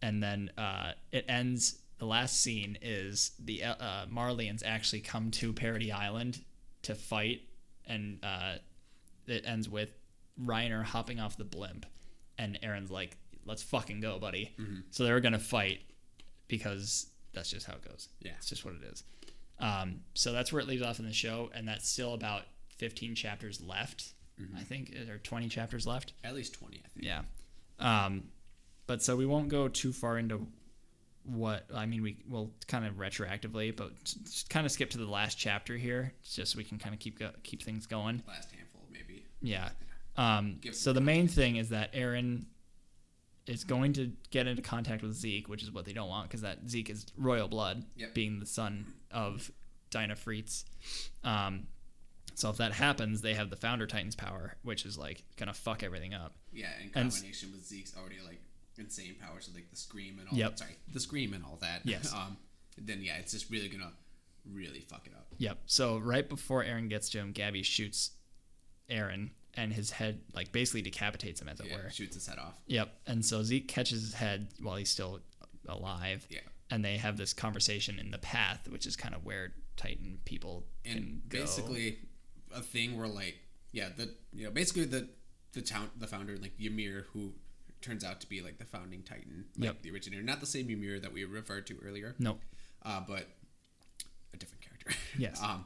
and 0.00 0.22
then 0.22 0.50
uh, 0.56 0.92
it 1.10 1.24
ends. 1.28 1.78
The 1.98 2.06
last 2.06 2.40
scene 2.40 2.78
is 2.80 3.32
the 3.38 3.64
uh, 3.64 3.74
uh, 3.74 4.06
Marleyans 4.06 4.62
actually 4.64 5.00
come 5.00 5.30
to 5.32 5.52
Paradis 5.52 5.92
Island 5.92 6.40
to 6.82 6.94
fight, 6.94 7.40
and 7.86 8.18
uh, 8.22 8.54
it 9.26 9.44
ends 9.46 9.68
with 9.68 9.90
Reiner 10.40 10.84
hopping 10.84 11.18
off 11.18 11.36
the 11.36 11.44
blimp, 11.44 11.86
and 12.38 12.58
Eren's 12.62 12.90
like, 12.90 13.16
"Let's 13.44 13.62
fucking 13.64 14.00
go, 14.00 14.18
buddy." 14.18 14.54
So 14.90 15.04
they're 15.04 15.20
gonna 15.20 15.38
fight 15.40 15.80
because 16.46 17.06
that's 17.32 17.50
just 17.50 17.66
how 17.66 17.74
it 17.74 17.82
goes. 17.88 18.08
Yeah. 18.20 18.32
it's 18.38 18.48
just 18.48 18.64
what 18.64 18.74
it 18.74 18.82
is. 18.84 19.02
Um, 19.60 20.00
so 20.14 20.32
that's 20.32 20.52
where 20.52 20.60
it 20.60 20.68
leaves 20.68 20.82
off 20.82 21.00
in 21.00 21.04
the 21.06 21.12
show, 21.12 21.50
and 21.52 21.66
that's 21.66 21.88
still 21.88 22.14
about 22.14 22.42
15 22.76 23.14
chapters 23.16 23.60
left. 23.60 24.12
I 24.56 24.60
think 24.62 24.94
there 25.04 25.16
are 25.16 25.18
20 25.18 25.48
chapters 25.48 25.84
left. 25.84 26.12
At 26.22 26.32
least 26.32 26.54
twenty, 26.54 26.80
I 26.84 26.88
think. 26.90 27.04
Yeah. 27.06 27.22
Um, 27.80 28.28
but 28.86 29.02
so 29.02 29.16
we 29.16 29.26
won't 29.26 29.48
go 29.48 29.66
too 29.66 29.92
far 29.92 30.16
into 30.16 30.46
what 31.28 31.66
I 31.74 31.86
mean. 31.86 32.02
We 32.02 32.18
will 32.28 32.52
kind 32.66 32.84
of 32.86 32.94
retroactively, 32.94 33.74
but 33.76 33.92
just 34.04 34.48
kind 34.50 34.66
of 34.66 34.72
skip 34.72 34.90
to 34.90 34.98
the 34.98 35.06
last 35.06 35.36
chapter 35.38 35.76
here, 35.76 36.12
just 36.24 36.52
so 36.52 36.56
we 36.58 36.64
can 36.64 36.78
kind 36.78 36.94
of 36.94 37.00
keep 37.00 37.18
go, 37.18 37.30
keep 37.42 37.62
things 37.62 37.86
going. 37.86 38.22
Last 38.26 38.50
handful, 38.52 38.82
maybe. 38.90 39.24
Yeah. 39.40 39.70
Um, 40.16 40.60
so 40.72 40.92
the 40.92 41.00
main 41.00 41.28
thing 41.28 41.56
is 41.56 41.68
that 41.68 41.92
Eren 41.94 42.46
is 43.46 43.64
going 43.64 43.92
to 43.94 44.12
get 44.30 44.46
into 44.46 44.60
contact 44.62 45.02
with 45.02 45.14
Zeke, 45.14 45.48
which 45.48 45.62
is 45.62 45.70
what 45.70 45.84
they 45.84 45.92
don't 45.92 46.08
want 46.08 46.28
because 46.28 46.42
that 46.42 46.68
Zeke 46.68 46.90
is 46.90 47.06
royal 47.16 47.48
blood, 47.48 47.84
Yep. 47.96 48.14
being 48.14 48.40
the 48.40 48.46
son 48.46 48.86
of 49.10 49.50
Dinah 49.90 50.16
Fritz. 50.16 50.64
Um, 51.24 51.66
so 52.34 52.50
if 52.50 52.58
that 52.58 52.72
happens, 52.72 53.20
they 53.22 53.34
have 53.34 53.48
the 53.50 53.56
Founder 53.56 53.86
Titans 53.86 54.14
power, 54.16 54.56
which 54.62 54.84
is 54.84 54.98
like 54.98 55.24
gonna 55.36 55.54
fuck 55.54 55.82
everything 55.82 56.14
up. 56.14 56.34
Yeah, 56.52 56.68
in 56.80 56.90
And 56.94 57.10
combination 57.12 57.52
with 57.52 57.64
Zeke's 57.66 57.96
already 57.96 58.16
like 58.24 58.40
insane 58.78 59.16
powers, 59.20 59.46
so 59.46 59.52
like 59.54 59.70
the 59.70 59.76
scream 59.76 60.18
and 60.18 60.28
all. 60.28 60.36
Yep. 60.38 60.58
Sorry, 60.58 60.76
the 60.92 61.00
scream 61.00 61.32
and 61.34 61.44
all 61.44 61.58
that. 61.60 61.80
Yes. 61.84 62.12
Um, 62.16 62.36
then 62.80 63.00
yeah, 63.02 63.16
it's 63.18 63.32
just 63.32 63.50
really 63.50 63.68
gonna 63.68 63.92
really 64.52 64.80
fuck 64.80 65.06
it 65.06 65.12
up. 65.14 65.26
Yep. 65.38 65.58
So 65.66 65.98
right 65.98 66.28
before 66.28 66.62
Eren 66.64 66.88
gets 66.88 67.08
to 67.10 67.18
him, 67.18 67.32
Gabby 67.32 67.62
shoots 67.62 68.10
Eren, 68.90 69.30
and 69.54 69.72
his 69.72 69.90
head 69.90 70.20
like 70.34 70.52
basically 70.52 70.82
decapitates 70.82 71.40
him, 71.42 71.48
as 71.48 71.60
it 71.60 71.66
Yeah, 71.66 71.76
were. 71.84 71.90
shoots 71.90 72.14
his 72.14 72.26
head 72.26 72.38
off. 72.38 72.54
Yep. 72.66 72.88
And 73.06 73.24
so 73.24 73.42
Zeke 73.42 73.66
catches 73.68 74.00
his 74.02 74.14
head 74.14 74.48
while 74.62 74.76
he's 74.76 74.90
still 74.90 75.20
alive. 75.68 76.26
Yeah. 76.30 76.40
And 76.70 76.84
they 76.84 76.96
have 76.98 77.16
this 77.16 77.32
conversation 77.32 77.98
in 77.98 78.10
the 78.10 78.18
path, 78.18 78.68
which 78.68 78.86
is 78.86 78.94
kind 78.94 79.14
of 79.14 79.24
where 79.24 79.52
Titan 79.76 80.18
people 80.24 80.64
can 80.84 80.96
and 80.96 81.22
go. 81.28 81.38
basically 81.40 81.98
a 82.54 82.60
thing 82.60 82.96
where 82.98 83.06
like 83.08 83.36
yeah 83.72 83.88
the 83.96 84.12
you 84.32 84.44
know 84.44 84.50
basically 84.50 84.84
the 84.84 85.08
the 85.52 85.60
town 85.62 85.88
the 85.98 86.06
founder 86.06 86.36
like 86.38 86.52
Ymir 86.60 87.06
who 87.12 87.32
turns 87.80 88.04
out 88.04 88.20
to 88.20 88.28
be 88.28 88.40
like 88.40 88.58
the 88.58 88.64
founding 88.64 89.02
titan 89.02 89.44
like 89.56 89.64
Yep. 89.66 89.82
the 89.82 89.90
originator 89.90 90.22
not 90.22 90.40
the 90.40 90.46
same 90.46 90.68
Ymir 90.70 91.00
that 91.00 91.12
we 91.12 91.24
referred 91.24 91.66
to 91.68 91.76
earlier 91.84 92.14
Nope. 92.18 92.40
uh, 92.84 93.00
but 93.06 93.26
a 94.34 94.36
different 94.36 94.62
character 94.62 94.90
Yes. 95.18 95.40
um 95.42 95.64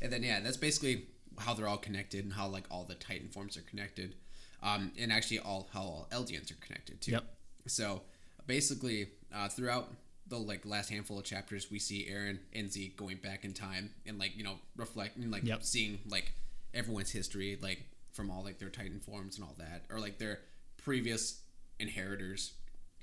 and 0.00 0.12
then 0.12 0.22
yeah 0.22 0.40
that's 0.40 0.56
basically 0.56 1.06
how 1.38 1.54
they're 1.54 1.68
all 1.68 1.78
connected 1.78 2.24
and 2.24 2.32
how 2.32 2.46
like 2.48 2.64
all 2.70 2.84
the 2.84 2.94
titan 2.94 3.28
forms 3.28 3.56
are 3.56 3.62
connected 3.62 4.14
um 4.62 4.92
and 4.98 5.12
actually 5.12 5.38
all 5.38 5.68
how 5.72 5.80
all 5.82 6.08
Eldians 6.10 6.50
are 6.50 6.56
connected 6.56 7.00
too 7.00 7.12
Yep. 7.12 7.24
so 7.66 8.02
basically, 8.46 9.08
uh, 9.34 9.48
throughout 9.48 9.88
the 10.26 10.38
like 10.38 10.64
last 10.64 10.88
handful 10.90 11.18
of 11.18 11.24
chapters, 11.24 11.70
we 11.70 11.78
see 11.78 12.08
Eren 12.10 12.38
and 12.54 12.72
Zeke 12.72 12.96
going 12.96 13.16
back 13.18 13.44
in 13.44 13.52
time 13.52 13.90
and 14.06 14.18
like 14.18 14.36
you 14.36 14.42
know 14.44 14.54
reflecting, 14.76 15.30
like 15.30 15.44
Yep. 15.44 15.62
seeing 15.62 15.98
like 16.08 16.32
everyone's 16.74 17.10
history, 17.10 17.58
like 17.60 17.84
from 18.12 18.30
all 18.30 18.42
like 18.42 18.58
their 18.58 18.68
Titan 18.70 19.00
forms 19.00 19.36
and 19.36 19.44
all 19.44 19.54
that, 19.58 19.84
or 19.90 20.00
like 20.00 20.18
their 20.18 20.40
previous 20.82 21.40
inheritors 21.80 22.52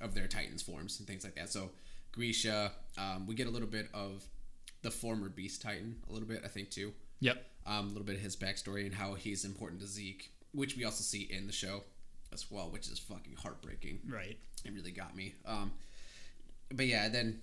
of 0.01 0.13
their 0.13 0.27
Titans 0.27 0.61
forms 0.61 0.99
and 0.99 1.07
things 1.07 1.23
like 1.23 1.35
that. 1.35 1.49
So 1.49 1.71
Grisha, 2.11 2.71
um, 2.97 3.27
we 3.27 3.35
get 3.35 3.47
a 3.47 3.49
little 3.49 3.67
bit 3.67 3.87
of 3.93 4.23
the 4.81 4.91
former 4.91 5.29
Beast 5.29 5.61
Titan, 5.61 5.97
a 6.09 6.13
little 6.13 6.27
bit 6.27 6.41
I 6.43 6.47
think 6.47 6.69
too 6.69 6.93
Yep. 7.21 7.43
um, 7.65 7.85
a 7.85 7.87
little 7.89 8.03
bit 8.03 8.15
of 8.15 8.21
his 8.21 8.35
backstory 8.35 8.85
and 8.85 8.93
how 8.93 9.13
he's 9.13 9.45
important 9.45 9.81
to 9.81 9.87
Zeke, 9.87 10.29
which 10.51 10.75
we 10.77 10.83
also 10.83 11.01
see 11.03 11.21
in 11.21 11.47
the 11.47 11.53
show 11.53 11.83
as 12.33 12.51
well, 12.51 12.69
which 12.69 12.87
is 12.89 12.99
fucking 12.99 13.35
heartbreaking. 13.41 13.99
Right. 14.07 14.37
It 14.63 14.73
really 14.73 14.91
got 14.91 15.15
me. 15.15 15.33
Um, 15.45 15.71
but 16.73 16.85
yeah, 16.87 17.07
then 17.09 17.39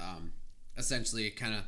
um, 0.00 0.32
essentially 0.76 1.26
it 1.26 1.36
kind 1.36 1.54
of 1.54 1.62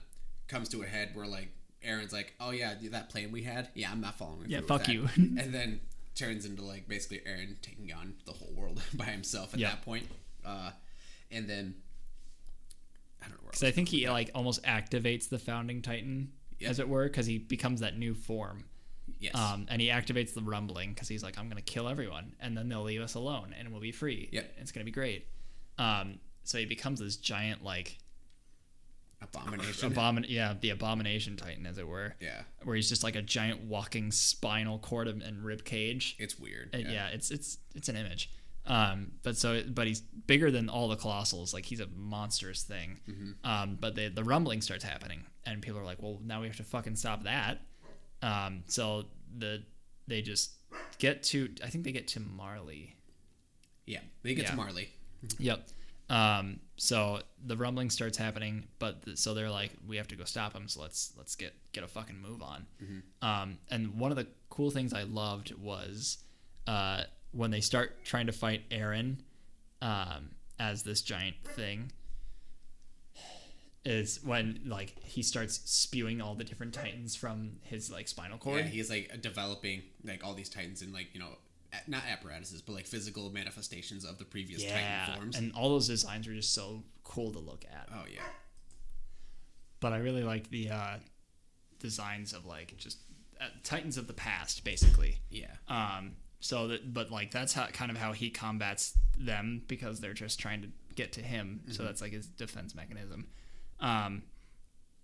comes 0.49 0.69
to 0.71 0.83
a 0.83 0.87
head 0.87 1.11
where 1.15 1.27
like 1.27 1.49
Eren's 1.87 2.13
like, 2.13 2.35
"Oh 2.39 2.51
yeah, 2.51 2.75
that 2.91 3.09
plan 3.09 3.33
we 3.33 3.43
had, 3.43 3.69
yeah, 3.75 3.91
I'm 3.91 4.01
not 4.01 4.19
following." 4.19 4.47
Yeah, 4.49 4.61
fuck 4.67 4.85
that." 4.85 4.93
you. 4.93 5.09
and 5.17 5.55
then 5.55 5.81
turns 6.15 6.45
into 6.45 6.63
like 6.63 6.89
basically 6.89 7.19
Eren 7.27 7.61
taking 7.63 7.93
on 7.93 8.15
the 8.27 8.33
whole 8.33 8.53
world 8.55 8.83
by 8.95 9.05
himself 9.05 9.55
at 9.55 9.61
Yeah. 9.61 9.71
that 9.71 9.83
point. 9.83 10.07
Uh, 10.45 10.71
and 11.31 11.49
then 11.49 11.75
I 13.23 13.27
don't 13.27 13.33
know 13.37 13.43
where 13.43 13.51
Because 13.51 13.65
I 13.65 13.71
think 13.71 13.89
he 13.89 14.09
like 14.09 14.31
almost 14.35 14.63
activates 14.65 15.29
the 15.29 15.39
founding 15.39 15.83
Titan, 15.83 16.33
Yeah. 16.59 16.71
as 16.71 16.79
it 16.79 16.89
were, 16.89 17.05
because 17.05 17.27
he 17.27 17.39
becomes 17.39 17.81
that 17.81 17.97
new 17.99 18.15
form. 18.15 18.65
yes, 19.19 19.35
Um, 19.35 19.67
and 19.69 19.81
he 19.83 19.89
activates 19.89 20.35
the 20.35 20.41
rumbling 20.43 20.93
because 20.95 21.09
he's 21.09 21.23
like, 21.23 21.39
I'm 21.39 21.49
gonna 21.49 21.61
kill 21.63 21.89
everyone, 21.89 22.35
and 22.41 22.57
then 22.57 22.69
they'll 22.69 22.83
leave 22.85 23.01
us 23.03 23.15
alone, 23.15 23.55
and 23.59 23.71
we'll 23.71 23.81
be 23.81 23.93
free. 23.93 24.29
Yep. 24.33 24.55
It's 24.59 24.73
gonna 24.73 24.85
be 24.85 24.91
great. 24.93 25.27
Um, 25.79 26.21
so 26.45 26.59
he 26.59 26.65
becomes 26.65 27.01
this 27.01 27.17
giant 27.17 27.63
like 27.65 27.99
abomination. 29.23 29.93
abomin 29.93 30.25
yeah 30.29 30.55
the 30.61 30.71
abomination 30.71 31.37
titan 31.37 31.67
as 31.67 31.79
it 31.79 31.87
were 31.87 32.15
yeah, 32.21 32.43
where 32.65 32.75
he's 32.77 32.89
just 32.89 33.05
like 33.05 33.17
a 33.17 33.23
giant 33.23 33.61
walking 33.65 34.11
spinal 34.11 34.79
cord 34.79 35.09
and 35.09 35.45
rib 35.45 35.65
cage 35.65 36.17
it's 36.19 36.39
weird. 36.39 36.71
And 36.73 36.85
yeah. 36.91 37.09
it's 37.09 37.31
it's 37.31 37.59
it's 37.75 37.89
an 37.89 37.97
image 37.97 38.31
um 38.67 39.13
but 39.23 39.37
so 39.37 39.63
but 39.69 39.87
he's 39.87 40.01
bigger 40.01 40.51
than 40.51 40.69
all 40.69 40.89
the 40.89 40.97
colossals 40.97 41.53
like 41.55 41.65
he's 41.65 41.81
a 41.81 41.87
monstrous 41.97 42.63
thing 42.63 43.01
um 43.45 43.77
but 43.81 43.95
the 43.95 44.09
the 44.09 44.23
rumbling 44.25 44.61
starts 44.61 44.85
happening 44.85 45.25
and 45.47 45.63
people 45.63 45.81
are 45.81 45.85
like 45.85 46.01
well 46.03 46.19
now 46.25 46.41
we 46.41 46.47
have 46.47 46.57
to 46.57 46.63
fucking 46.65 46.95
stop 46.97 47.23
that 47.25 47.59
um 48.23 48.63
so 48.67 49.05
the 49.39 49.63
they 50.07 50.21
just 50.23 50.53
get 50.99 51.23
to 51.23 51.49
i 51.65 51.69
think 51.69 51.85
they 51.85 51.93
get 51.93 52.07
to 52.09 52.21
marley 52.21 52.97
Yeah, 53.87 54.01
they 54.23 54.35
get 54.35 54.45
Yeah. 54.45 54.51
to 54.51 54.57
Marley. 54.57 54.89
Yep. 55.39 55.69
Um, 56.11 56.61
so 56.77 57.21
the 57.47 57.57
rumbling 57.57 57.89
starts 57.89 58.19
happening, 58.19 58.67
but 58.79 59.03
th- 59.05 59.17
so 59.17 59.33
they're 59.33 59.49
like, 59.51 59.71
we 59.87 59.97
have 59.97 60.09
to 60.09 60.17
go 60.17 60.25
stop 60.25 60.53
him. 60.55 60.67
So 60.69 60.83
let's 60.83 61.13
let's 61.17 61.37
get 61.37 61.55
get 61.73 61.85
a 61.85 61.89
fucking 61.89 62.21
move 62.21 62.43
on. 62.43 62.67
Um, 63.23 63.59
and 63.71 63.95
one 63.99 64.11
of 64.11 64.17
the 64.17 64.27
cool 64.49 64.71
things 64.71 64.93
I 64.93 65.05
loved 65.05 65.55
was 65.55 66.19
uh, 66.67 67.03
when 67.33 67.51
they 67.51 67.61
start 67.61 68.05
trying 68.05 68.27
to 68.27 68.33
fight 68.33 68.69
Eren 68.71 69.19
um, 69.81 70.31
as 70.59 70.83
this 70.83 71.01
giant 71.03 71.37
thing. 71.45 71.93
is 73.85 74.21
when 74.23 74.61
like 74.67 74.95
he 75.03 75.23
starts 75.23 75.61
spewing 75.71 76.21
all 76.21 76.35
the 76.35 76.45
different 76.45 76.75
titans 76.75 77.17
from 77.17 77.53
his 77.63 77.91
like 77.91 78.09
spinal 78.09 78.37
cord. 78.39 78.65
Yeah, 78.65 78.71
he's 78.71 78.91
like 78.91 79.21
developing 79.23 79.83
like 80.05 80.23
all 80.25 80.35
these 80.35 80.51
titans 80.51 80.83
and 80.83 80.93
like 80.93 81.09
you 81.15 81.21
know 81.21 81.39
not 81.87 82.03
apparatuses 82.11 82.63
but 82.63 82.73
like 82.75 82.87
physical 82.87 83.31
manifestations 83.31 84.05
of 84.05 84.19
the 84.19 84.25
previous 84.25 84.63
titan 84.65 85.15
forms. 85.15 85.37
and 85.37 85.53
all 85.55 85.69
those 85.71 85.87
designs 85.89 86.27
are 86.29 86.35
just 86.35 86.53
so 86.55 86.83
cool 87.05 87.33
to 87.33 87.39
look 87.39 87.65
at. 87.73 87.89
oh 87.95 88.05
yeah, 88.13 88.21
But 89.81 89.93
I 89.93 89.99
really 89.99 90.23
like 90.25 90.51
the 90.51 90.71
uh, 90.71 90.97
designs 91.79 92.33
of 92.33 92.45
like 92.47 92.77
just 92.77 92.99
uh, 93.41 93.45
titans 93.65 93.97
of 93.97 94.07
the 94.07 94.13
past, 94.13 94.65
basically. 94.65 95.19
yeah, 95.31 95.55
Um, 95.69 96.17
so 96.41 96.69
that, 96.69 96.93
but 96.93 97.11
like 97.11 97.31
that's 97.31 97.53
how 97.53 97.67
kind 97.67 97.91
of 97.91 97.97
how 97.97 98.13
he 98.13 98.31
combats 98.31 98.97
them 99.19 99.63
because 99.67 100.01
they're 100.01 100.13
just 100.15 100.39
trying 100.39 100.63
to 100.63 100.69
get 100.95 101.13
to 101.13 101.23
him. 101.23 101.63
So 101.71 101.83
that's 101.83 102.01
like 102.03 102.13
his 102.13 102.27
defense 102.27 102.75
mechanism. 102.75 103.29
Um, 103.81 104.23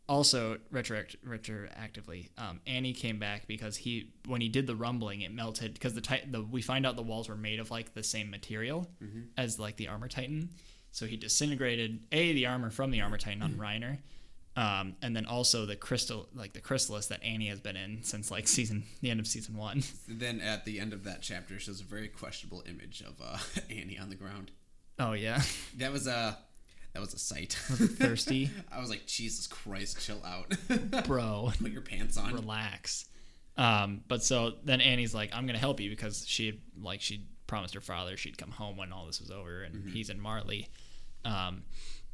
also, 0.09 0.59
retroact- 0.73 1.17
retroactively, 1.27 2.29
um, 2.39 2.61
Annie 2.67 2.93
came 2.93 3.19
back 3.19 3.47
because 3.47 3.77
he 3.77 4.13
when 4.27 4.41
he 4.41 4.49
did 4.49 4.67
the 4.67 4.77
rumbling, 4.77 5.23
it 5.23 5.33
melted 5.33 5.75
because 5.75 5.95
the 5.95 6.01
tit- 6.01 6.31
the 6.31 6.43
we 6.43 6.63
find 6.63 6.87
out 6.87 6.97
the 6.97 7.03
walls 7.03 7.29
were 7.29 7.37
made 7.37 7.59
of 7.61 7.71
like 7.71 7.95
the 7.95 8.03
same 8.03 8.31
material 8.31 8.89
as 9.37 9.59
like 9.59 9.77
the 9.77 9.89
armor 9.89 10.09
titan. 10.09 10.51
So 10.93 11.07
he 11.07 11.17
disintegrated 11.17 12.01
a 12.13 12.33
the 12.33 12.47
armor 12.47 12.71
from 12.71 12.91
the 12.91 13.01
armor 13.01 13.19
titan 13.19 13.43
on 13.43 13.55
Reiner. 13.55 13.99
Um, 14.57 14.97
and 15.03 15.15
then 15.15 15.27
also 15.27 15.67
the 15.67 15.77
crystal, 15.77 16.31
like 16.35 16.55
the 16.55 16.63
chrysalis 16.63 17.09
that 17.09 17.23
Annie 17.23 17.49
has 17.49 17.61
been 17.61 17.77
in 17.77 18.03
since 18.05 18.31
like 18.31 18.49
season, 18.49 18.85
the 19.03 19.11
end 19.11 19.21
of 19.21 19.27
season 19.27 19.55
one. 19.55 19.83
then 20.09 20.41
at 20.41 20.65
the 20.65 20.81
end 20.81 20.95
of 20.95 21.05
that 21.05 21.21
chapter 21.21 21.59
shows 21.59 21.83
a 21.83 21.85
very 21.85 22.09
questionable 22.09 22.63
image 22.67 23.03
of 23.03 23.21
uh, 23.23 23.37
Annie 23.71 23.99
on 23.99 24.09
the 24.09 24.17
ground. 24.17 24.53
Oh 24.99 25.13
yeah, 25.13 25.43
That 25.77 25.93
was 25.93 26.07
a 26.07 26.39
that 26.97 27.03
was 27.03 27.13
a 27.13 27.19
sight. 27.19 27.53
thirsty, 27.63 28.51
I 28.73 28.81
was 28.81 28.89
like, 28.89 29.05
Jesus 29.05 29.47
Christ, 29.47 30.01
chill 30.01 30.23
out. 30.25 31.05
bro. 31.07 31.53
Put 31.61 31.71
your 31.71 31.83
pants 31.83 32.17
on. 32.17 32.33
relax. 32.33 33.05
Um, 33.59 34.01
but 34.09 34.23
so 34.23 34.55
then 34.65 34.81
Annie's 34.81 35.15
like, 35.15 35.31
I'm 35.35 35.47
gonna 35.47 35.59
help 35.59 35.79
you 35.79 35.91
because 35.91 36.25
she 36.27 36.47
had, 36.47 36.59
like 36.81 37.03
she 37.03 37.27
promised 37.47 37.75
her 37.75 37.81
father 37.81 38.17
she'd 38.17 38.39
come 38.39 38.51
home 38.51 38.79
when 38.79 38.93
all 38.93 39.05
this 39.05 39.21
was 39.21 39.31
over, 39.31 39.63
and 39.63 39.91
he's 39.91 40.09
in 40.09 40.19
Marley. 40.19 40.69
Um, 41.27 41.65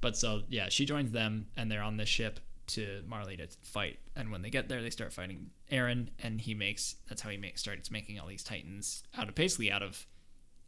but 0.01 0.17
so 0.17 0.43
yeah, 0.49 0.69
she 0.69 0.85
joins 0.85 1.13
them, 1.13 1.47
and 1.57 1.71
they're 1.71 1.83
on 1.83 1.97
this 1.97 2.09
ship 2.09 2.41
to 2.69 3.03
Marley 3.07 3.37
to 3.37 3.47
fight. 3.63 4.01
And 4.17 4.33
when 4.33 4.43
they 4.43 4.51
get 4.51 4.69
there, 4.69 4.83
they 4.83 4.91
start 4.91 5.13
fighting 5.13 5.51
Eren, 5.71 6.09
and 6.21 6.41
he 6.41 6.55
makes 6.55 6.97
that's 7.09 7.23
how 7.23 7.31
he 7.31 7.37
makes 7.37 7.61
starts 7.61 7.89
making 7.89 8.19
all 8.19 8.27
these 8.27 8.43
Titans 8.43 9.05
out 9.17 9.29
of 9.29 9.37
basically 9.37 9.71
out 9.71 9.83
of. 9.83 10.07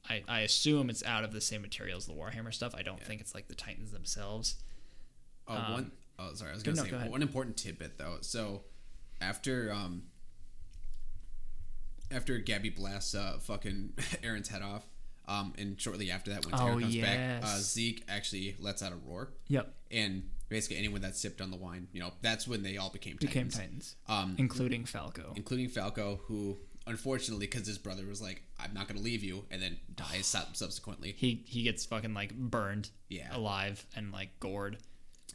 I, 0.09 0.22
I 0.28 0.40
assume 0.40 0.90
it's 0.90 1.02
out 1.05 1.24
of 1.24 1.32
the 1.32 1.40
same 1.40 1.62
materials 1.62 2.09
as 2.09 2.14
the 2.14 2.20
Warhammer 2.20 2.52
stuff. 2.52 2.74
I 2.76 2.82
don't 2.82 3.01
think 3.01 3.20
it's 3.20 3.35
like 3.35 3.48
the 3.48 3.55
Titans 3.55 3.90
themselves. 3.90 4.56
Oh, 5.48 5.55
Um, 5.55 5.72
one 5.72 5.93
oh 6.18 6.35
sorry, 6.35 6.51
I 6.51 6.55
was 6.55 6.62
gonna 6.62 6.76
no, 6.76 6.85
say 6.85 6.90
go 6.90 6.98
one 7.10 7.22
important 7.22 7.56
tidbit 7.56 7.98
though. 7.98 8.18
So 8.20 8.62
after 9.20 9.72
um 9.72 10.05
after 12.10 12.39
Gabby 12.39 12.70
blasts 12.70 13.14
uh 13.14 13.39
fucking 13.40 13.93
Eren's 14.22 14.48
head 14.48 14.62
off, 14.62 14.86
um, 15.26 15.52
and 15.59 15.81
shortly 15.81 16.10
after 16.10 16.31
that 16.32 16.44
when 16.44 16.55
Tara 16.55 16.76
Oh, 16.76 16.81
comes 16.81 16.97
back, 16.97 17.43
uh. 17.44 17.56
Zeke 17.59 18.05
actually 18.09 18.56
lets 18.59 18.82
out 18.82 18.93
a 18.93 18.97
roar, 18.97 19.31
Yep, 19.48 19.72
and 19.90 20.28
basically 20.48 20.76
anyone 20.76 21.01
that 21.01 21.16
sipped 21.16 21.40
on 21.40 21.51
the 21.51 21.56
wine, 21.56 21.89
you 21.93 22.01
know, 22.01 22.12
that's 22.20 22.47
when 22.47 22.62
they 22.62 22.76
all 22.76 22.90
became 22.90 23.16
became 23.16 23.48
Titans, 23.48 23.56
Titans, 23.56 23.97
um, 24.09 24.35
including 24.39 24.85
Falco. 24.85 25.32
including 25.36 25.68
Falco, 25.68 26.20
who 26.26 26.59
unfortunately, 26.86 27.47
because 27.47 27.66
his 27.66 27.78
brother 27.78 28.06
was 28.06 28.20
like, 28.20 28.43
"I'm 28.59 28.74
not 28.74 28.89
gonna 28.89 29.01
leave 29.01 29.23
you," 29.24 29.44
and 29.51 29.62
then 29.62 29.78
dies 29.94 30.27
sub- 30.27 30.56
subsequently. 30.56 31.12
he 31.16 31.43
he 31.47 31.62
gets 31.62 31.85
fucking 31.85 32.15
like 32.15 32.35
burned 32.35 32.90
Yeah. 33.09 33.35
alive 33.36 33.86
and 33.97 34.12
like 34.12 34.39
gored 34.40 34.78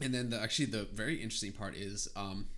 And 0.00 0.14
then 0.14 0.30
the 0.30 0.40
actually 0.40 0.66
the 0.66 0.84
very 0.84 1.16
interesting 1.22 1.52
part 1.52 1.74
is, 1.76 2.08
um, 2.16 2.48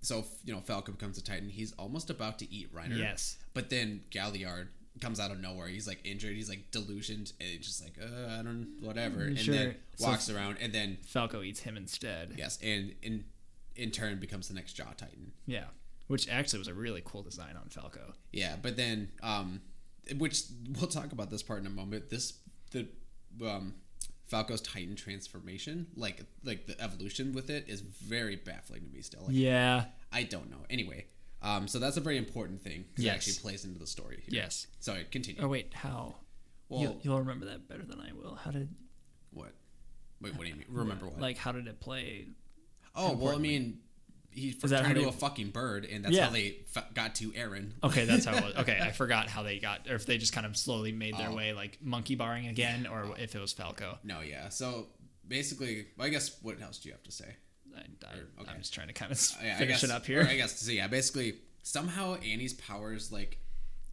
so 0.00 0.24
you 0.44 0.52
know 0.54 0.60
Falco 0.60 0.92
becomes 0.92 1.18
a 1.18 1.22
Titan. 1.22 1.48
He's 1.48 1.72
almost 1.72 2.10
about 2.10 2.38
to 2.40 2.52
eat 2.52 2.74
Reiner. 2.74 2.98
yes 2.98 3.36
But 3.54 3.70
then 3.70 4.02
Galliard 4.10 4.68
comes 5.00 5.20
out 5.20 5.30
of 5.30 5.38
nowhere. 5.40 5.68
He's 5.68 5.86
like 5.86 6.00
injured. 6.04 6.34
He's 6.34 6.48
like 6.48 6.70
delusioned, 6.72 7.32
and 7.38 7.48
he's 7.48 7.66
just 7.66 7.82
like, 7.84 7.94
uh, 8.02 8.38
I 8.38 8.42
don't, 8.42 8.78
whatever. 8.80 9.20
And 9.22 9.38
Sure. 9.38 9.54
then 9.54 9.76
So- 9.96 10.06
walks 10.06 10.28
around, 10.28 10.56
and 10.60 10.72
then 10.72 10.98
falco 11.02 11.42
eats 11.42 11.60
him 11.60 11.76
instead 11.76 12.34
yes, 12.36 12.58
and 12.62 12.94
in 13.02 13.24
in 13.76 13.92
turn 13.92 14.18
becomes 14.18 14.48
the 14.48 14.54
next 14.54 14.72
Jaw 14.72 14.92
Titan. 14.96 15.30
yeah 15.46 15.66
which 16.08 16.28
actually 16.28 16.58
was 16.58 16.68
a 16.68 16.74
really 16.74 17.02
cool 17.04 17.22
design 17.22 17.56
on 17.56 17.68
falco 17.68 18.12
Yeah, 18.32 18.56
but 18.60 18.76
then 18.76 19.08
um, 19.22 19.60
which 20.16 20.42
we'll 20.76 20.88
talk 20.88 21.12
about 21.12 21.30
this 21.30 21.42
part 21.42 21.60
in 21.60 21.66
a 21.66 21.70
moment. 21.70 22.10
This 22.10 22.34
the 22.72 22.86
um. 23.46 23.74
Falco's 24.26 24.60
Titan 24.60 24.94
transformation, 24.94 25.86
like 25.96 26.20
like 26.44 26.66
the 26.66 26.78
evolution 26.82 27.32
with 27.32 27.48
it, 27.48 27.64
is 27.66 27.80
very 27.80 28.36
baffling 28.36 28.82
to 28.84 28.92
me 28.92 29.00
still. 29.00 29.22
Like, 29.22 29.30
yeah 29.34 29.86
I 30.12 30.24
don't 30.24 30.50
know. 30.50 30.66
Anyway, 30.68 31.06
um, 31.40 31.66
so 31.66 31.78
that's 31.78 31.96
a 31.96 32.02
very 32.02 32.18
important 32.18 32.60
thing. 32.62 32.84
'cause 32.94 33.04
Yes. 33.06 33.14
It 33.14 33.16
actually 33.16 33.40
plays 33.40 33.64
into 33.64 33.78
the 33.78 33.86
story. 33.86 34.22
Here. 34.28 34.42
yes 34.42 34.66
Sorry, 34.80 35.06
continue. 35.10 35.40
oh 35.42 35.48
wait 35.48 35.72
how 35.72 36.16
well, 36.68 36.82
you'll, 36.82 36.98
you'll 37.00 37.18
remember 37.20 37.46
that 37.46 37.68
better 37.70 37.84
than 37.84 38.00
i 38.00 38.12
will 38.12 38.34
how 38.34 38.50
did 38.50 38.68
what? 39.32 39.52
Wait, 40.20 40.34
what 40.34 40.42
do 40.42 40.48
you 40.48 40.56
mean? 40.56 40.66
Remember 40.68 41.06
what? 41.06 41.18
like 41.18 41.38
how 41.38 41.52
did 41.52 41.66
it 41.66 41.80
play 41.80 42.26
oh, 42.94 43.14
well, 43.14 43.34
I 43.34 43.38
mean, 43.38 43.78
he 44.30 44.52
turned 44.52 44.72
into 44.86 45.00
they- 45.00 45.06
a 45.08 45.12
fucking 45.12 45.50
bird, 45.50 45.84
and 45.84 46.04
that's 46.04 46.14
Yeah. 46.14 46.26
how 46.26 46.30
they 46.30 46.58
f- 46.74 46.94
got 46.94 47.14
to 47.16 47.32
Eren. 47.32 47.72
okay 47.82 48.04
that's 48.04 48.24
how 48.24 48.36
it 48.36 48.44
was 48.44 48.54
okay 48.58 48.78
i 48.80 48.90
forgot 48.92 49.28
how 49.28 49.42
they 49.42 49.58
got 49.58 49.88
or 49.88 49.94
if 49.94 50.06
they 50.06 50.18
just 50.18 50.32
kind 50.32 50.46
of 50.46 50.56
slowly 50.56 50.92
made 50.92 51.16
their 51.16 51.30
Oh. 51.30 51.34
way 51.34 51.52
like 51.52 51.78
monkey 51.82 52.14
barring 52.14 52.46
again 52.46 52.86
or 52.86 53.14
if 53.18 53.34
it 53.34 53.40
was 53.40 53.52
falco 53.52 53.98
No, 54.04 54.20
yeah. 54.20 54.48
So 54.50 54.88
basically, 55.26 55.86
well, 55.96 56.06
I 56.06 56.10
guess 56.10 56.36
what 56.42 56.60
else 56.60 56.78
do 56.78 56.88
you 56.88 56.94
have 56.94 57.02
to 57.04 57.12
say? 57.12 57.36
I, 57.76 57.80
I, 57.80 58.42
okay. 58.42 58.50
i'm 58.50 58.58
just 58.58 58.72
trying 58.74 58.88
to 58.88 58.92
kind 58.94 59.12
of 59.12 59.18
Uh, 59.18 59.44
yeah, 59.44 59.54
I 59.54 59.58
finish 59.58 59.74
guess, 59.80 59.84
it 59.84 59.90
up 59.90 60.06
here 60.06 60.22
I 60.28 60.36
guess 60.36 60.58
so. 60.60 60.70
Yeah, 60.72 60.88
basically, 60.88 61.34
somehow 61.62 62.14
Annie's 62.16 62.54
powers, 62.54 63.12
like, 63.12 63.38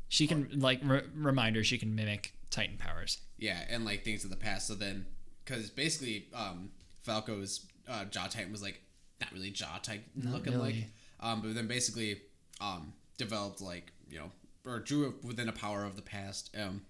she 0.07 0.27
can 0.27 0.49
like 0.59 0.79
re- 0.83 1.03
reminder 1.15 1.63
she 1.63 1.77
can 1.77 1.93
mimic 1.95 2.33
titan 2.51 2.77
powers 2.77 3.19
yeah, 3.37 3.59
and 3.69 3.83
like 3.83 4.03
things 4.05 4.23
of 4.23 4.29
the 4.29 4.35
past. 4.37 4.67
So 4.67 4.75
then, 4.75 5.05
because 5.43 5.69
basically, 5.69 6.27
um, 6.33 6.71
Falco's 7.03 7.65
uh, 7.87 8.05
jaw 8.05 8.27
titan 8.27 8.51
was 8.51 8.61
like 8.61 8.81
not 9.21 9.31
really 9.31 9.49
jaw 9.51 9.77
titan 9.81 10.03
looking 10.31 10.59
like, 10.59 10.75
um, 11.19 11.41
but 11.41 11.55
then 11.55 11.67
basically, 11.67 12.21
um, 12.61 12.93
developed 13.17 13.61
like 13.61 13.91
you 14.09 14.19
know 14.19 14.31
or 14.65 14.79
drew 14.79 15.13
within 15.23 15.47
a 15.49 15.51
power 15.53 15.83
of 15.83 15.95
the 15.95 16.01
past, 16.01 16.55
um, 16.61 16.81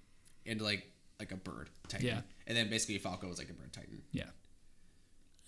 into 0.45 0.63
like 0.63 0.87
like 1.19 1.31
a 1.31 1.35
bird 1.37 1.69
titan. 1.87 2.07
Yeah. 2.07 2.21
and 2.47 2.57
then 2.57 2.69
basically 2.69 2.97
Falco 2.97 3.27
was 3.27 3.37
like 3.37 3.49
a 3.49 3.53
bird 3.53 3.71
titan. 3.73 4.01
Yeah. 4.11 4.25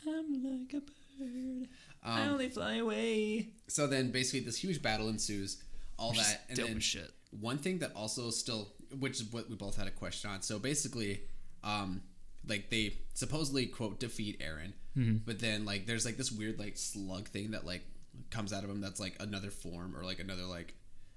I'm 0.08 0.44
like 0.44 0.74
a 0.74 0.82
bird. 1.20 1.68
I 2.04 2.22
Um, 2.22 2.30
only 2.34 2.50
fly 2.50 2.76
away. 2.76 3.50
so 3.68 3.88
then 3.88 4.12
basically 4.12 4.42
this 4.42 4.58
huge 4.58 4.82
battle 4.82 5.10
ensues, 5.10 5.62
all 5.98 6.12
Which 6.12 6.20
that, 6.20 6.44
and 6.50 6.58
then 6.58 6.80
shit. 6.80 7.12
one 7.32 7.58
thing 7.58 7.80
that 7.80 7.92
also 7.96 8.30
still 8.30 8.74
which 9.00 9.20
is 9.20 9.26
what 9.34 9.50
we 9.50 9.56
both 9.56 9.76
had 9.76 9.88
a 9.88 9.92
question 9.92 10.30
on 10.30 10.42
so 10.42 10.60
basically 10.60 11.20
um 11.64 12.02
like 12.48 12.70
they 12.70 12.94
supposedly 13.14 13.66
quote 13.66 14.00
defeat 14.00 14.40
eren 14.40 14.72
Mm-hmm. 14.98 15.18
but 15.26 15.40
then 15.40 15.64
like 15.66 15.86
there's 15.86 16.06
like 16.06 16.18
this 16.18 16.32
weird 16.32 16.58
like 16.60 16.76
slug 16.78 17.28
thing 17.30 17.52
that 17.52 17.66
like 17.66 17.84
comes 18.32 18.52
out 18.52 18.64
of 18.64 18.70
him 18.70 18.82
that's 18.82 19.00
like 19.00 19.16
another 19.20 19.52
form 19.52 19.96
or 19.96 20.04
like 20.04 20.20
another 20.20 20.44
like 20.44 20.74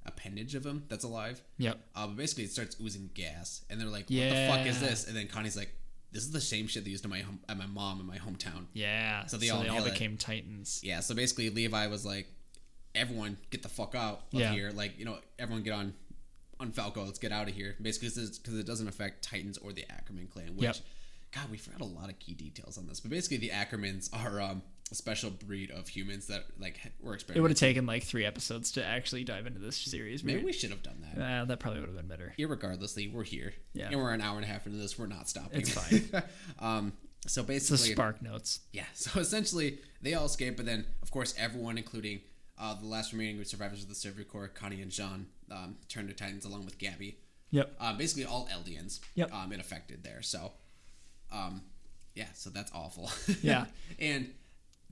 appendage 0.07 0.55
of 0.55 0.65
him 0.67 0.85
that's 0.89 1.05
alive 1.05 1.41
Yep. 1.59 1.79
uh, 1.97 2.07
but 2.07 2.17
basically 2.17 2.45
it 2.45 2.51
starts 2.53 2.77
oozing 2.81 3.11
gas 3.15 3.63
and 3.71 3.81
they're 3.81 3.89
like 3.89 4.09
what 4.09 4.31
the 4.31 4.47
fuck 4.51 4.67
is 4.67 4.81
this 4.81 5.07
and 5.07 5.17
then 5.17 5.29
connie's 5.29 5.57
like 5.57 5.71
this 6.13 6.23
is 6.25 6.31
the 6.33 6.41
same 6.41 6.67
shit 6.67 6.85
they 6.85 6.91
used 6.91 7.05
to 7.05 7.09
my 7.09 7.21
home 7.21 7.39
at 7.49 7.57
my 7.57 7.67
mom 7.67 8.01
in 8.01 8.07
my 8.07 8.17
hometown 8.19 8.67
Yeah. 8.75 9.27
So 9.27 9.37
they 9.37 9.49
all 9.51 9.63
inhale 9.63 9.85
it. 9.87 9.93
became 9.93 10.17
titans. 10.17 10.81
yeah, 10.83 11.01
so 11.01 11.15
basically 11.15 11.51
Levi 11.51 11.87
was 11.87 12.05
like, 12.05 12.27
everyone 12.95 13.37
get 13.51 13.63
the 13.63 13.69
fuck 13.69 13.95
out 13.95 14.23
of 14.33 14.41
Yeah. 14.41 14.53
here. 14.53 14.71
Like, 14.75 14.99
you 14.99 15.05
know, 15.05 15.19
everyone 15.39 15.63
get 15.63 15.73
on 15.75 15.95
on 16.59 16.73
Falco. 16.73 17.05
Let's 17.05 17.19
get 17.21 17.31
out 17.33 17.49
of 17.49 17.55
here. 17.55 17.77
Basically, 17.81 18.09
because 18.09 18.59
it 18.59 18.67
doesn't 18.67 18.89
affect 18.89 19.23
Titans 19.25 19.57
or 19.59 19.73
the 19.73 19.85
Ackerman 19.91 20.27
clan. 20.27 20.57
Which, 20.57 20.65
Yep. 20.65 20.77
God, 21.33 21.51
we 21.51 21.59
forgot 21.59 21.81
a 21.81 21.85
lot 21.85 22.09
of 22.09 22.19
key 22.19 22.35
details 22.35 22.77
on 22.77 22.87
this. 22.87 23.01
But 23.01 23.11
basically, 23.11 23.37
the 23.39 23.51
Ackermans 23.51 24.11
are 24.13 24.41
um, 24.41 24.63
a 24.91 24.95
special 24.95 25.31
breed 25.31 25.71
of 25.71 25.89
humans 25.89 26.27
that 26.27 26.45
like 26.59 26.81
were 27.01 27.15
experimented. 27.15 27.39
It 27.39 27.43
would 27.43 27.51
have 27.53 27.59
taken 27.59 27.87
like 27.87 28.03
three 28.03 28.25
episodes 28.25 28.73
to 28.73 28.85
actually 28.85 29.25
dive 29.25 29.47
into 29.47 29.61
this 29.61 29.77
series. 29.77 30.25
Maybe 30.25 30.37
Maybe. 30.37 30.47
we 30.47 30.53
should 30.53 30.71
have 30.71 30.83
done 30.83 31.05
that. 31.15 31.23
Uh, 31.23 31.45
that 31.45 31.61
probably 31.61 31.81
would 31.81 31.89
have 31.89 31.97
been 31.97 32.09
better. 32.09 32.35
Irregardlessly, 32.39 33.13
we're 33.13 33.25
here. 33.25 33.55
Yeah. 33.73 33.89
And 33.91 34.01
we're 34.01 34.13
an 34.13 34.21
hour 34.21 34.37
and 34.37 34.45
a 34.45 34.49
half 34.49 34.67
into 34.67 34.79
this. 34.79 34.99
We're 34.99 35.07
not 35.07 35.29
stopping. 35.29 35.61
It's 35.61 35.71
fine. 35.71 36.23
um, 36.59 36.93
so 37.27 37.43
It's 37.43 37.49
basically, 37.49 37.93
spark 37.93 38.23
notes. 38.23 38.61
Yeah, 38.73 38.85
so 38.95 39.21
essentially 39.21 39.79
they 40.01 40.15
all 40.15 40.27
escape, 40.27 40.57
but 40.57 40.67
then 40.67 40.87
of 41.03 41.11
course 41.11 41.35
everyone, 41.39 41.79
including 41.79 42.21
uh, 42.59 42.75
the 42.75 42.87
last 42.87 43.13
remaining 43.13 43.43
survivors 43.45 43.83
of 43.83 43.89
the 43.89 43.95
Civic 43.95 44.29
Corps, 44.29 44.49
Connie 44.49 44.83
and 44.83 44.91
Jean, 44.91 45.27
um, 45.51 45.77
turned 45.89 46.09
to 46.09 46.15
Titans 46.15 46.45
along 46.45 46.65
with 46.65 46.79
Gabby. 46.79 47.19
Yep. 47.51 47.75
Um, 47.81 47.99
basically 47.99 48.25
all 48.25 48.49
Eldians. 48.53 49.01
Yep. 49.15 49.33
Um, 49.33 49.53
it 49.53 49.61
affected 49.61 50.05
there. 50.05 50.23
So, 50.23 50.53
um, 51.33 51.63
yeah, 52.15 52.27
so 52.35 52.51
that's 52.51 52.71
awful. 52.75 53.11
Yeah. 53.43 53.67
and 53.99 54.31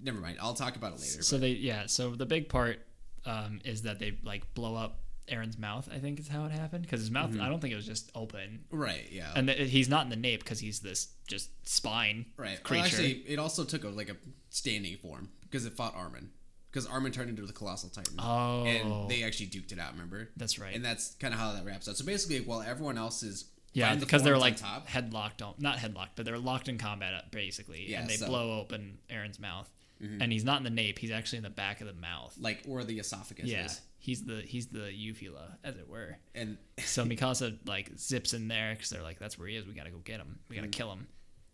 never 0.02 0.18
mind. 0.20 0.38
I'll 0.40 0.54
talk 0.54 0.76
about 0.76 0.92
it 0.92 1.00
later. 1.00 1.22
So 1.22 1.38
they 1.38 1.50
yeah. 1.50 1.86
So 1.86 2.10
the 2.14 2.26
big 2.26 2.48
part 2.48 2.80
um, 3.26 3.60
is 3.64 3.82
that 3.82 3.98
they 3.98 4.18
like 4.22 4.54
blow 4.54 4.74
up 4.76 5.00
Eren's 5.30 5.58
mouth. 5.58 5.88
I 5.92 5.98
think 5.98 6.18
is 6.20 6.28
how 6.28 6.44
it 6.46 6.52
happened 6.52 6.82
because 6.82 7.00
his 7.00 7.10
mouth. 7.10 7.38
I 7.40 7.48
don't 7.48 7.60
think 7.60 7.72
it 7.72 7.76
was 7.76 7.86
just 7.86 8.10
open, 8.14 8.64
Right. 8.70 9.06
Yeah. 9.10 9.32
and 9.34 9.50
he's 9.50 9.88
not 9.88 10.04
in 10.04 10.10
the 10.10 10.16
nape 10.16 10.42
because 10.42 10.60
he's 10.60 10.80
this 10.80 11.08
just 11.26 11.50
spine 11.68 12.26
right. 12.36 12.52
Well, 12.52 12.62
creature. 12.62 12.84
actually, 12.86 13.12
it 13.26 13.38
also 13.38 13.64
took 13.64 13.84
a 13.84 13.88
like 13.88 14.08
a 14.08 14.16
standing 14.50 14.96
form 14.96 15.28
because 15.42 15.66
it 15.66 15.74
fought 15.74 15.94
Armin. 15.94 16.30
Because 16.70 16.86
Armin 16.86 17.12
turned 17.12 17.30
into 17.30 17.46
the 17.46 17.52
colossal 17.52 17.88
titan. 17.88 18.16
Oh. 18.18 18.62
And 18.64 19.10
they 19.10 19.22
actually 19.22 19.46
duked 19.46 19.72
it 19.72 19.78
out. 19.78 19.92
Remember? 19.92 20.28
That's 20.36 20.58
right. 20.58 20.74
And 20.74 20.84
that's 20.84 21.14
kind 21.14 21.32
of 21.32 21.40
how 21.40 21.52
that 21.52 21.64
wraps 21.64 21.88
up. 21.88 21.96
So 21.96 22.04
basically, 22.04 22.40
while 22.40 22.60
everyone 22.60 22.98
else 22.98 23.22
is 23.22 23.46
yeah, 23.72 23.86
finding 23.86 24.00
the 24.00 24.06
because 24.06 24.22
they're 24.22 24.38
like 24.38 24.58
headlocked, 24.58 25.42
on, 25.46 25.54
not 25.58 25.78
headlocked, 25.78 26.10
but 26.16 26.24
they're 26.24 26.38
locked 26.38 26.68
in 26.68 26.78
combat 26.78 27.14
uh, 27.14 27.20
basically, 27.30 27.90
Yeah, 27.90 28.00
and 28.00 28.08
they 28.10 28.14
so- 28.16 28.24
Mm-hmm. 28.26 28.32
blow 28.32 28.58
open 28.60 28.98
Eren's 29.10 29.38
mouth, 29.40 29.70
and 30.00 30.30
he's 30.32 30.44
not 30.44 30.58
in 30.58 30.64
the 30.64 30.70
nape. 30.70 30.98
He's 30.98 31.10
actually 31.10 31.38
in 31.38 31.44
the 31.44 31.50
back 31.50 31.80
of 31.80 31.86
the 31.86 31.92
mouth. 31.92 32.34
like 32.40 32.62
or 32.68 32.84
the 32.84 32.98
esophagus 32.98 33.46
yeah, 33.46 33.64
is. 33.66 33.80
he's 33.98 34.24
the 34.24 34.42
he's 34.42 34.68
the 34.68 34.92
uvula, 34.92 35.58
as 35.64 35.76
it 35.76 35.88
were. 35.88 36.18
And 36.34 36.56
So 36.84 37.04
Mikasa 37.04 37.58
like 37.66 37.90
zips 37.98 38.32
in 38.34 38.48
there 38.48 38.74
because 38.74 38.90
they're 38.90 39.02
like, 39.02 39.18
"That's 39.18 39.38
where 39.38 39.48
he 39.48 39.56
is. 39.56 39.66
We 39.66 39.72
gotta 39.74 39.90
go 39.90 39.98
get 39.98 40.20
him. 40.20 40.38
We 40.48 40.54
Mm-hmm. 40.56 40.64
gotta 40.64 40.76
kill 40.76 40.92
him." 40.92 41.06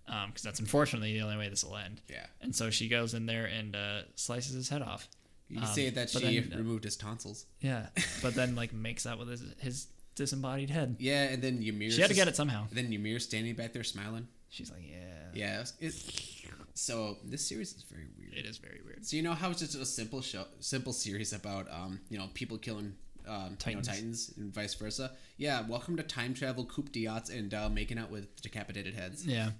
Because 0.06 0.42
that's 0.42 0.60
unfortunately 0.60 1.14
the 1.14 1.22
only 1.22 1.38
way 1.38 1.48
this 1.48 1.64
will 1.64 1.78
end. 1.78 2.02
yeah, 2.10 2.26
And 2.42 2.54
so 2.54 2.68
she 2.68 2.88
goes 2.88 3.14
in 3.14 3.24
there 3.24 3.46
and 3.46 3.74
uh, 3.74 4.02
slices 4.16 4.52
his 4.52 4.68
head 4.68 4.82
off. 4.82 5.08
you 5.48 5.58
Um, 5.60 5.64
say 5.66 5.88
that 5.88 6.10
she 6.10 6.40
then, 6.40 6.58
removed 6.58 6.84
his 6.84 6.94
tonsils. 6.98 7.46
Yeah, 7.62 7.86
but 8.22 8.34
then 8.34 8.54
like 8.54 8.74
makes 8.74 9.06
out 9.06 9.18
with 9.18 9.28
his 9.30 9.42
his 9.60 9.86
disembodied 10.14 10.70
head. 10.70 10.96
Yeah, 10.98 11.24
and 11.24 11.42
then 11.42 11.62
Ymir. 11.62 11.90
She 11.90 12.00
had 12.00 12.10
to 12.10 12.14
get 12.16 12.28
it 12.28 12.36
somehow. 12.36 12.66
Then 12.72 12.92
Ymir 12.92 13.18
standing 13.20 13.54
back 13.54 13.72
there 13.72 13.84
smiling. 13.84 14.28
She's 14.48 14.70
like, 14.70 14.82
"Yeah, 14.88 14.98
Yeah. 15.34 15.60
It, 15.80 15.94
it- 15.94 16.50
so 16.76 17.18
this 17.24 17.46
series 17.46 17.72
is 17.74 17.82
very 17.84 18.06
weird. 18.18 18.34
it 18.34 18.46
is 18.46 18.58
very 18.58 18.80
weird." 18.84 19.04
So 19.06 19.16
you 19.16 19.22
know 19.22 19.34
how 19.34 19.50
it's 19.50 19.60
just 19.60 19.74
a 19.76 19.86
simple 19.86 20.22
show, 20.22 20.44
simple 20.60 20.92
series 20.92 21.32
about 21.32 21.66
um, 21.70 22.00
you 22.08 22.18
know, 22.18 22.28
people 22.34 22.58
killing 22.58 22.94
um, 23.26 23.56
Titans. 23.58 23.66
You 23.66 23.74
know, 23.74 23.80
titans 23.82 24.32
and 24.36 24.54
vice 24.54 24.74
versa. 24.74 25.12
Yeah, 25.36 25.62
welcome 25.66 25.96
to 25.96 26.02
time 26.02 26.34
travel, 26.34 26.64
coup 26.64 26.82
d'etats, 26.90 27.30
and 27.30 27.52
uh, 27.54 27.68
making 27.68 27.98
out 27.98 28.10
with 28.10 28.40
decapitated 28.42 28.94
heads. 28.94 29.26
Yeah, 29.26 29.50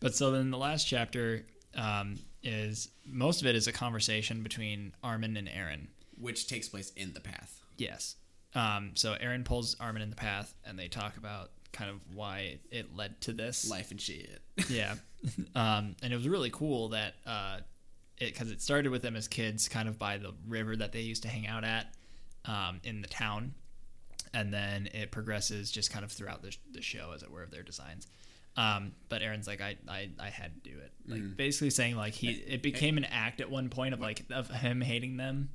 but 0.00 0.14
so 0.14 0.30
then 0.30 0.50
the 0.50 0.58
last 0.58 0.86
chapter 0.86 1.44
um, 1.74 2.18
is 2.42 2.88
most 3.06 3.40
of 3.40 3.46
it 3.46 3.54
is 3.56 3.66
a 3.66 3.72
conversation 3.72 4.42
between 4.42 4.92
Armin 5.02 5.36
and 5.36 5.48
Eren. 5.48 5.86
which 6.18 6.46
takes 6.48 6.68
place 6.68 6.90
in 6.96 7.12
the 7.14 7.20
path. 7.20 7.60
Yes. 7.78 8.16
Um, 8.54 8.92
so 8.94 9.14
Eren 9.14 9.44
pulls 9.44 9.76
Armin 9.80 10.02
in 10.02 10.10
the 10.10 10.16
path, 10.16 10.54
and 10.64 10.78
they 10.78 10.88
talk 10.88 11.16
about 11.16 11.50
kind 11.72 11.90
of 11.90 12.00
why 12.14 12.58
it 12.70 12.94
led 12.96 13.20
to 13.22 13.32
this. 13.32 13.68
Life 13.68 13.90
and 13.90 14.00
shit. 14.00 14.40
yeah. 14.68 14.94
Um, 15.54 15.96
and 16.02 16.12
it 16.12 16.16
was 16.16 16.28
really 16.28 16.50
cool 16.50 16.90
that 16.90 17.14
uh, 17.26 17.60
it 18.18 18.34
because 18.34 18.50
it 18.50 18.60
started 18.60 18.90
with 18.90 19.00
them 19.00 19.16
as 19.16 19.26
kids, 19.26 19.70
kind 19.70 19.88
of 19.88 19.98
by 19.98 20.18
the 20.18 20.34
river 20.46 20.76
that 20.76 20.92
they 20.92 21.00
used 21.00 21.22
to 21.22 21.28
hang 21.28 21.46
out 21.46 21.64
at 21.64 21.94
um, 22.44 22.78
in 22.84 23.00
the 23.00 23.08
town, 23.08 23.54
and 24.34 24.52
then 24.52 24.86
it 24.92 25.10
progresses 25.10 25.70
just 25.70 25.90
kind 25.90 26.04
of 26.04 26.12
throughout 26.12 26.42
the, 26.42 26.54
the 26.72 26.82
show, 26.82 27.12
as 27.14 27.22
it 27.22 27.30
were, 27.30 27.42
of 27.42 27.50
their 27.50 27.62
designs. 27.62 28.06
Um, 28.56 28.92
but 29.08 29.22
Eren's 29.22 29.46
like, 29.46 29.60
I, 29.60 29.76
I, 29.88 30.10
I 30.20 30.28
had 30.28 30.62
to 30.62 30.70
do 30.70 30.76
it. 30.76 30.92
Like 31.08 31.36
basically 31.36 31.70
saying 31.70 31.96
like 31.96 32.12
he, 32.12 32.32
it 32.32 32.62
became 32.62 32.98
an 32.98 33.04
act 33.04 33.40
at 33.40 33.50
one 33.50 33.68
point 33.68 33.94
of 33.94 34.00
like 34.00 34.24
of 34.30 34.48
him 34.48 34.80
hating 34.80 35.16
them. 35.16 35.48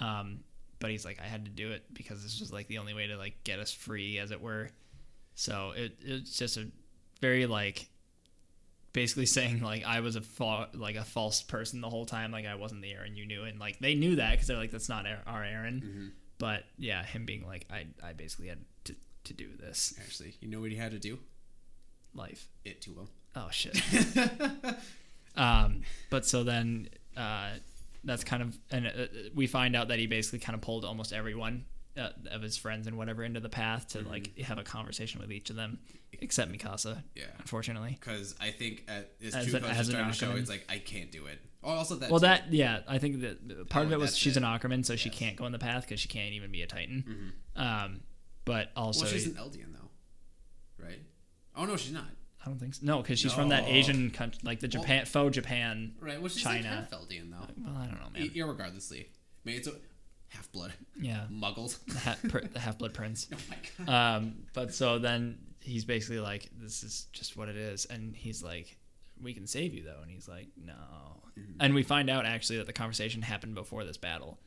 Um, 0.00 0.40
but 0.80 0.90
he's 0.90 1.04
like, 1.04 1.18
I 1.20 1.26
had 1.26 1.44
to 1.44 1.50
do 1.50 1.70
it 1.72 1.82
because 1.92 2.22
this 2.22 2.40
was 2.40 2.52
like 2.52 2.68
the 2.68 2.78
only 2.78 2.94
way 2.94 3.06
to 3.08 3.16
like 3.16 3.42
get 3.44 3.58
us 3.58 3.72
free, 3.72 4.18
as 4.18 4.30
it 4.30 4.40
were. 4.40 4.70
So 5.34 5.72
it, 5.76 5.96
it's 6.04 6.36
just 6.36 6.56
a 6.56 6.66
very 7.20 7.46
like 7.46 7.88
basically 8.92 9.26
saying 9.36 9.60
like 9.60 9.84
I 9.84 10.00
was 10.00 10.16
a 10.16 10.20
fa- 10.20 10.68
like 10.74 10.96
a 10.96 11.04
false 11.04 11.42
person 11.42 11.80
the 11.80 11.90
whole 11.90 12.06
time, 12.06 12.32
like 12.32 12.46
I 12.46 12.54
wasn't 12.54 12.82
the 12.82 12.88
Eren 12.88 13.16
you 13.16 13.26
knew, 13.26 13.44
and 13.44 13.58
like 13.60 13.78
they 13.78 13.94
knew 13.94 14.16
that 14.16 14.32
because 14.32 14.46
they're 14.48 14.56
like 14.56 14.70
that's 14.70 14.88
not 14.88 15.06
our- 15.26 15.42
Eren. 15.44 16.10
But 16.38 16.64
yeah, 16.76 17.02
him 17.04 17.24
being 17.26 17.44
like 17.46 17.66
I 17.70 17.86
I 18.04 18.12
basically 18.12 18.48
had 18.48 18.58
to 18.84 18.94
to 19.24 19.34
do 19.34 19.48
this 19.58 19.92
Actually, 20.00 20.34
you 20.40 20.48
know 20.48 20.60
what 20.60 20.70
he 20.70 20.76
had 20.76 20.92
to 20.92 20.98
do? 20.98 21.18
life. 22.14 22.48
It 22.64 22.80
to 22.82 22.90
him. 22.92 23.08
Oh 23.36 23.48
shit. 23.50 23.80
um, 25.36 25.82
but 26.10 26.26
so 26.26 26.42
then 26.42 26.88
uh, 27.16 27.50
that's 28.04 28.24
kind 28.24 28.42
of 28.42 28.58
and 28.70 28.86
uh, 28.86 28.90
we 29.34 29.46
find 29.46 29.74
out 29.76 29.88
that 29.88 29.98
he 29.98 30.06
basically 30.06 30.38
kind 30.38 30.54
of 30.54 30.60
pulled 30.60 30.84
almost 30.84 31.12
everyone 31.12 31.64
uh, 31.96 32.10
of 32.30 32.42
his 32.42 32.56
friends 32.56 32.86
and 32.86 32.96
whatever 32.96 33.24
into 33.24 33.40
the 33.40 33.48
path 33.48 33.88
to 33.88 34.02
like 34.02 34.38
have 34.38 34.58
a 34.58 34.62
conversation 34.62 35.20
with 35.20 35.32
each 35.32 35.50
of 35.50 35.56
them, 35.56 35.78
except 36.12 36.52
Mikasa. 36.52 37.02
Yeah. 37.16 37.24
Unfortunately. 37.38 37.96
Because 37.98 38.34
I 38.40 38.50
think 38.50 38.84
at, 38.88 39.10
as, 39.24 39.34
As 39.34 39.46
two 39.46 39.56
an- 39.56 39.62
coaches 39.62 39.78
as 39.78 39.88
an 39.88 40.06
to 40.06 40.12
show, 40.12 40.30
it's 40.36 40.48
like 40.48 40.64
I 40.68 40.78
can't 40.78 41.10
do 41.10 41.26
it. 41.26 41.40
Oh, 41.64 41.70
also 41.70 41.96
that. 41.96 42.08
Well, 42.10 42.20
too. 42.20 42.26
that 42.26 42.52
yeah, 42.52 42.80
I 42.86 42.98
think 42.98 43.20
that 43.22 43.68
part 43.68 43.86
of 43.86 43.90
Oh, 43.92 43.96
it 43.96 43.98
was 43.98 44.16
she's 44.16 44.36
it. 44.36 44.40
an 44.40 44.44
Ackerman, 44.44 44.84
so 44.84 44.94
she 44.94 45.10
can't 45.10 45.34
go 45.36 45.44
in 45.46 45.50
the 45.52 45.58
path 45.58 45.82
because 45.82 45.98
she 45.98 46.06
can't 46.08 46.32
even 46.34 46.52
be 46.52 46.62
a 46.62 46.66
Titan. 46.68 47.32
Um, 47.56 48.00
but 48.44 48.70
also, 48.76 49.02
Well, 49.04 49.12
she's 49.12 49.26
an 49.26 49.32
Eldian 49.34 49.72
though, 49.72 49.90
right? 50.84 51.00
Oh 51.56 51.64
no, 51.64 51.76
she's 51.76 51.92
not. 51.92 52.04
I 52.44 52.48
don't 52.48 52.58
think 52.58 52.74
so. 52.74 52.80
No, 52.86 53.02
because 53.02 53.18
she's 53.18 53.32
from 53.32 53.48
that 53.50 53.64
No. 53.64 53.70
Asian 53.74 54.10
country, 54.10 54.40
like 54.44 54.60
the 54.60 54.68
Japan, 54.68 55.04
faux 55.06 55.34
Japan. 55.34 55.92
Right. 56.00 56.20
Well, 56.20 56.28
she's 56.28 56.42
China. 56.42 56.68
like 56.70 56.90
half 56.90 56.90
Eldian 56.90 57.30
though. 57.30 57.46
Well, 57.64 57.76
I 57.76 57.86
don't 57.86 58.00
know, 58.00 58.10
man. 58.12 58.28
Irregardlessly, 58.30 59.00
I 59.06 59.08
mean, 59.44 59.56
it's 59.56 59.66
a 59.68 59.72
half 60.28 60.50
blood, 60.52 60.72
Yeah, 61.00 61.24
Muggles. 61.32 61.78
the, 61.86 61.98
ha- 61.98 62.16
per, 62.28 62.40
the 62.42 62.60
half 62.60 62.78
blood 62.78 62.94
prince. 62.94 63.26
oh 63.34 63.36
my 63.50 63.56
god. 63.86 64.16
Um, 64.16 64.34
but 64.54 64.72
so 64.72 64.98
then 64.98 65.38
he's 65.60 65.84
basically 65.84 66.20
like, 66.20 66.48
"This 66.60 66.82
is 66.84 67.06
just 67.12 67.36
what 67.36 67.48
it 67.48 67.56
is," 67.56 67.84
and 67.86 68.14
he's 68.14 68.42
like, 68.42 68.76
"We 69.22 69.34
can 69.34 69.46
save 69.46 69.74
you 69.74 69.82
though," 69.82 70.00
and 70.02 70.10
he's 70.10 70.28
like, 70.28 70.46
"No." 70.64 70.74
And 71.60 71.72
we 71.74 71.82
find 71.84 72.10
out 72.10 72.26
actually 72.26 72.58
that 72.58 72.66
the 72.66 72.72
conversation 72.72 73.22
happened 73.22 73.54
before 73.54 73.84
this 73.84 73.96
battle. 73.96 74.38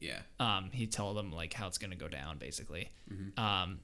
yeah. 0.00 0.20
um, 0.38 0.70
he 0.72 0.86
told 0.86 1.16
them 1.16 1.32
like 1.32 1.52
how 1.52 1.66
it's 1.66 1.78
gonna 1.78 1.96
go 1.96 2.06
down 2.08 2.38
basically. 2.38 2.90
Um, 3.36 3.80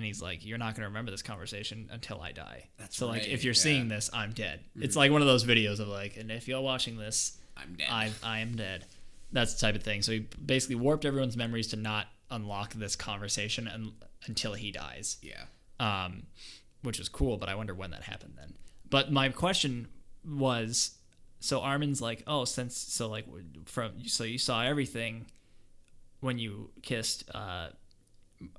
and 0.00 0.06
he's 0.06 0.22
like, 0.22 0.46
"You're 0.46 0.56
not 0.56 0.74
gonna 0.74 0.88
remember 0.88 1.10
this 1.10 1.20
conversation 1.20 1.90
until 1.92 2.22
I 2.22 2.32
die." 2.32 2.68
That's 2.78 2.96
so 2.96 3.06
like, 3.06 3.28
if 3.28 3.44
you're 3.44 3.52
yeah. 3.52 3.60
seeing 3.60 3.88
this, 3.88 4.08
I'm 4.14 4.32
dead. 4.32 4.60
It's 4.76 4.96
like 4.96 5.12
one 5.12 5.20
of 5.20 5.26
those 5.28 5.44
videos 5.44 5.78
of 5.78 5.88
like, 5.88 6.16
and 6.16 6.30
if 6.30 6.48
you're 6.48 6.62
watching 6.62 6.96
this, 6.96 7.36
I'm 7.54 7.74
dead. 7.74 7.88
I 7.90 8.10
I 8.22 8.38
am 8.38 8.56
dead. 8.56 8.86
That's 9.30 9.52
the 9.52 9.60
type 9.60 9.74
of 9.74 9.82
thing. 9.82 10.00
So 10.00 10.12
he 10.12 10.20
basically 10.44 10.76
warped 10.76 11.04
everyone's 11.04 11.36
memories 11.36 11.66
to 11.68 11.76
not 11.76 12.06
unlock 12.30 12.72
this 12.72 12.96
conversation 12.96 13.68
un- 13.68 13.92
until 14.26 14.54
he 14.54 14.70
dies 14.70 15.18
yeah. 15.22 15.44
um, 15.78 16.22
which 16.82 16.98
was 16.98 17.10
cool. 17.10 17.36
But 17.36 17.50
I 17.50 17.54
wonder 17.54 17.74
when 17.74 17.90
that 17.90 18.04
happened 18.04 18.34
then. 18.38 18.54
But 18.88 19.12
my 19.12 19.28
question 19.28 19.88
was, 20.24 20.92
so 21.40 21.60
Armin's 21.60 22.00
like, 22.00 22.22
oh, 22.26 22.46
since 22.46 22.74
so 22.74 23.06
like 23.06 23.26
from 23.66 24.06
so 24.06 24.24
you 24.24 24.38
saw 24.38 24.62
everything 24.62 25.26
when 26.20 26.38
you 26.38 26.70
kissed 26.82 27.30
uh, 27.34 27.68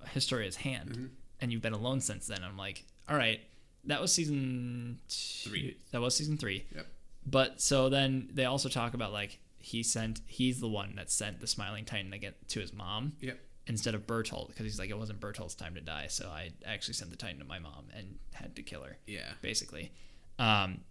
Historia's 0.10 0.58
hand, 0.58 1.12
and 1.42 1.52
you've 1.52 1.62
been 1.62 1.74
alone 1.74 2.00
since 2.02 2.28
then. 2.28 2.44
I'm 2.44 2.58
like, 2.58 2.86
all 3.10 3.18
right, 3.18 3.40
that 3.86 4.00
was 4.00 4.14
season 4.14 5.00
two, 5.10 5.50
Three. 5.50 5.78
That 5.92 6.02
was 6.02 6.16
season 6.16 6.38
three. 6.38 6.66
Yep. 6.76 6.88
But 7.26 7.62
so 7.62 7.90
then 7.90 8.30
they 8.34 8.46
also 8.46 8.70
talk 8.70 8.94
about 8.94 9.12
like 9.12 9.40
he 9.60 9.84
sent 9.84 10.22
he's 10.26 10.60
the 10.60 10.68
one 10.70 10.94
that 10.96 11.12
sent 11.12 11.40
the 11.40 11.48
smiling 11.48 11.86
titan 11.86 12.10
to 12.12 12.32
to 12.48 12.60
his 12.60 12.74
mom 12.74 13.14
Yep. 13.22 13.40
instead 13.68 13.94
of 13.94 14.08
Bertolt 14.08 14.48
because 14.48 14.66
he's 14.66 14.80
like 14.80 14.90
it 14.90 14.98
wasn't 14.98 15.20
Bertolt's 15.20 15.54
time 15.56 15.76
to 15.76 15.82
die, 15.82 16.08
so 16.08 16.28
I 16.30 16.52
actually 16.66 16.96
sent 16.96 17.12
the 17.12 17.18
Titan 17.18 17.40
to 17.40 17.46
my 17.46 17.60
mom 17.60 17.86
and 17.96 18.18
had 18.34 18.56
to 18.56 18.64
kill 18.64 18.82
her, 18.84 18.98
Yeah. 19.06 19.34
basically. 19.42 19.92
Um, 20.40 20.82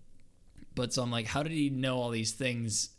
but 0.76 0.92
so 0.92 1.02
I'm 1.02 1.10
like, 1.10 1.26
how 1.26 1.42
did 1.42 1.50
he 1.52 1.68
know 1.68 1.98
all 1.98 2.10
these 2.10 2.30
things 2.32 2.90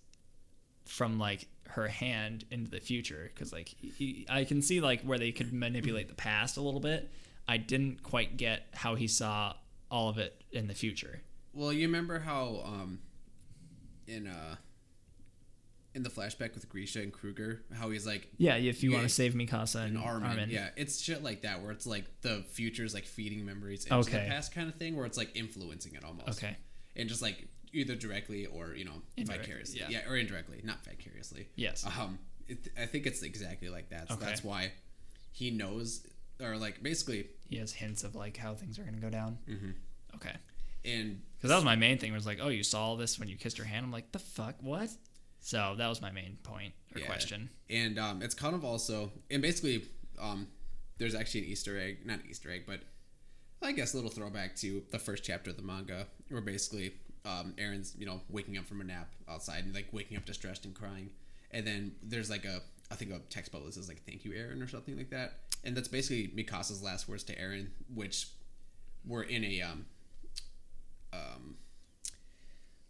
from 0.85 1.17
like 1.19 1.47
her 1.69 1.87
hand 1.87 2.43
into 2.51 2.69
the 2.69 2.79
future? 2.81 3.31
Because 3.33 3.53
like 3.53 3.69
he, 3.69 4.25
I 4.29 4.43
can 4.43 4.61
see 4.61 4.81
like 4.81 5.03
where 5.03 5.17
they 5.17 5.31
could 5.31 5.53
manipulate 5.53 6.09
the 6.09 6.15
past 6.15 6.57
a 6.57 6.61
little 6.61 6.81
bit. 6.81 7.09
I 7.51 7.57
didn't 7.57 8.01
quite 8.01 8.37
get 8.37 8.63
how 8.73 8.95
he 8.95 9.07
saw 9.07 9.53
all 9.89 10.07
of 10.09 10.17
it 10.17 10.41
in 10.51 10.67
the 10.67 10.73
future. 10.73 11.21
Well, 11.53 11.73
you 11.73 11.85
remember 11.87 12.19
how 12.19 12.61
um, 12.65 12.99
in 14.07 14.25
uh, 14.27 14.55
in 15.93 16.03
the 16.03 16.09
flashback 16.09 16.53
with 16.55 16.69
Grisha 16.69 17.01
and 17.01 17.11
Kruger, 17.11 17.63
how 17.77 17.89
he's 17.89 18.07
like 18.07 18.29
Yeah, 18.37 18.55
if 18.55 18.83
you 18.83 18.91
Yeah, 18.91 18.97
want 18.99 19.09
to 19.09 19.13
save 19.13 19.33
Mikasa 19.33 19.83
and 19.83 19.97
an 19.97 20.01
Armin. 20.01 20.29
Armin. 20.29 20.49
Yeah, 20.49 20.69
it's 20.77 21.01
shit 21.01 21.21
like 21.23 21.41
that 21.41 21.61
where 21.61 21.71
it's 21.71 21.85
like 21.85 22.05
the 22.21 22.45
future's 22.51 22.93
like 22.93 23.03
feeding 23.05 23.45
memories 23.45 23.83
into 23.83 23.95
Okay. 23.97 24.23
the 24.23 24.29
past 24.29 24.53
kind 24.55 24.69
of 24.69 24.75
thing, 24.75 24.95
where 24.95 25.05
it's 25.05 25.17
like 25.17 25.35
influencing 25.35 25.93
it 25.95 26.05
almost. 26.05 26.29
Okay. 26.29 26.55
And 26.95 27.09
just 27.09 27.21
like 27.21 27.47
either 27.73 27.95
directly 27.95 28.45
or 28.45 28.73
you 28.75 28.85
know 28.85 29.01
Indirect, 29.17 29.41
vicariously. 29.45 29.81
yeah. 29.89 30.07
or 30.09 30.15
indirectly, 30.15 30.61
not 30.63 30.85
vicariously. 30.85 31.49
Yes. 31.57 31.85
Um, 31.85 32.17
it, 32.47 32.69
I 32.81 32.85
think 32.85 33.05
it's 33.05 33.21
exactly 33.23 33.67
like 33.67 33.89
that. 33.89 34.07
So 34.07 34.13
Okay. 34.15 34.25
that's 34.25 34.43
why 34.43 34.71
he 35.33 35.51
knows, 35.51 36.07
or 36.41 36.55
like 36.55 36.81
basically, 36.81 37.27
He 37.51 37.57
has 37.57 37.73
hints 37.73 38.03
of 38.03 38.15
like 38.15 38.37
how 38.37 38.55
things 38.55 38.79
are 38.79 38.83
gonna 38.83 38.97
go 38.97 39.09
down. 39.09 39.37
Mm-hmm. 39.47 39.71
Okay. 40.15 40.33
and 40.85 41.21
Because 41.37 41.49
that 41.49 41.55
was 41.57 41.65
my 41.65 41.75
main 41.75 41.97
thing. 41.97 42.13
Was 42.13 42.25
like, 42.25 42.39
oh, 42.41 42.47
you 42.47 42.63
saw 42.63 42.81
all 42.87 42.95
this 42.95 43.19
when 43.19 43.27
you 43.27 43.35
kissed 43.35 43.57
her 43.57 43.63
hand. 43.65 43.85
I'm 43.85 43.91
like, 43.91 44.11
the 44.13 44.19
fuck, 44.19 44.55
what? 44.61 44.89
So 45.41 45.75
that 45.77 45.87
was 45.87 46.01
my 46.01 46.11
main 46.11 46.37
point 46.43 46.73
or 46.95 46.99
Yeah. 47.01 47.07
question. 47.07 47.49
and 47.69 47.99
um, 47.99 48.21
it's 48.21 48.33
kind 48.35 48.55
of 48.55 48.63
also 48.63 49.11
and 49.29 49.41
basically 49.41 49.83
um, 50.19 50.47
there's 50.97 51.13
actually 51.13 51.41
an 51.41 51.47
Easter 51.47 51.77
egg, 51.79 52.05
not 52.05 52.19
an 52.19 52.25
Easter 52.29 52.49
egg, 52.51 52.63
but 52.65 52.79
I 53.61 53.73
guess 53.73 53.93
a 53.93 53.97
little 53.97 54.11
throwback 54.11 54.55
to 54.57 54.81
the 54.91 54.97
first 54.99 55.23
chapter 55.23 55.49
of 55.51 55.57
the 55.57 55.61
manga, 55.63 56.07
where 56.29 56.41
basically 56.41 56.93
um, 57.25 57.53
Eren's 57.57 57.95
you 57.99 58.05
know 58.05 58.21
waking 58.29 58.57
up 58.57 58.65
from 58.65 58.79
a 58.81 58.83
nap 58.85 59.09
outside 59.29 59.65
and 59.65 59.75
like 59.75 59.87
waking 59.91 60.15
up 60.17 60.25
distressed 60.25 60.63
and 60.65 60.73
crying, 60.73 61.09
and 61.51 61.67
then 61.67 61.91
there's 62.01 62.29
like 62.29 62.45
a 62.45 62.61
I 62.91 62.95
think 62.95 63.11
a 63.11 63.19
text 63.29 63.51
bubble 63.51 63.71
says 63.71 63.87
like 63.87 64.03
"Thank 64.05 64.25
you, 64.25 64.31
Eren" 64.31 64.61
or 64.63 64.67
something 64.67 64.97
like 64.97 65.09
that, 65.11 65.33
and 65.63 65.75
that's 65.75 65.87
basically 65.87 66.27
Mikasa's 66.35 66.83
last 66.83 67.07
words 67.07 67.23
to 67.25 67.35
Eren, 67.35 67.67
which 67.93 68.27
were 69.05 69.23
in 69.23 69.43
a 69.43 69.61
um 69.61 69.85
um 71.13 71.55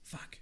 fuck 0.03 0.37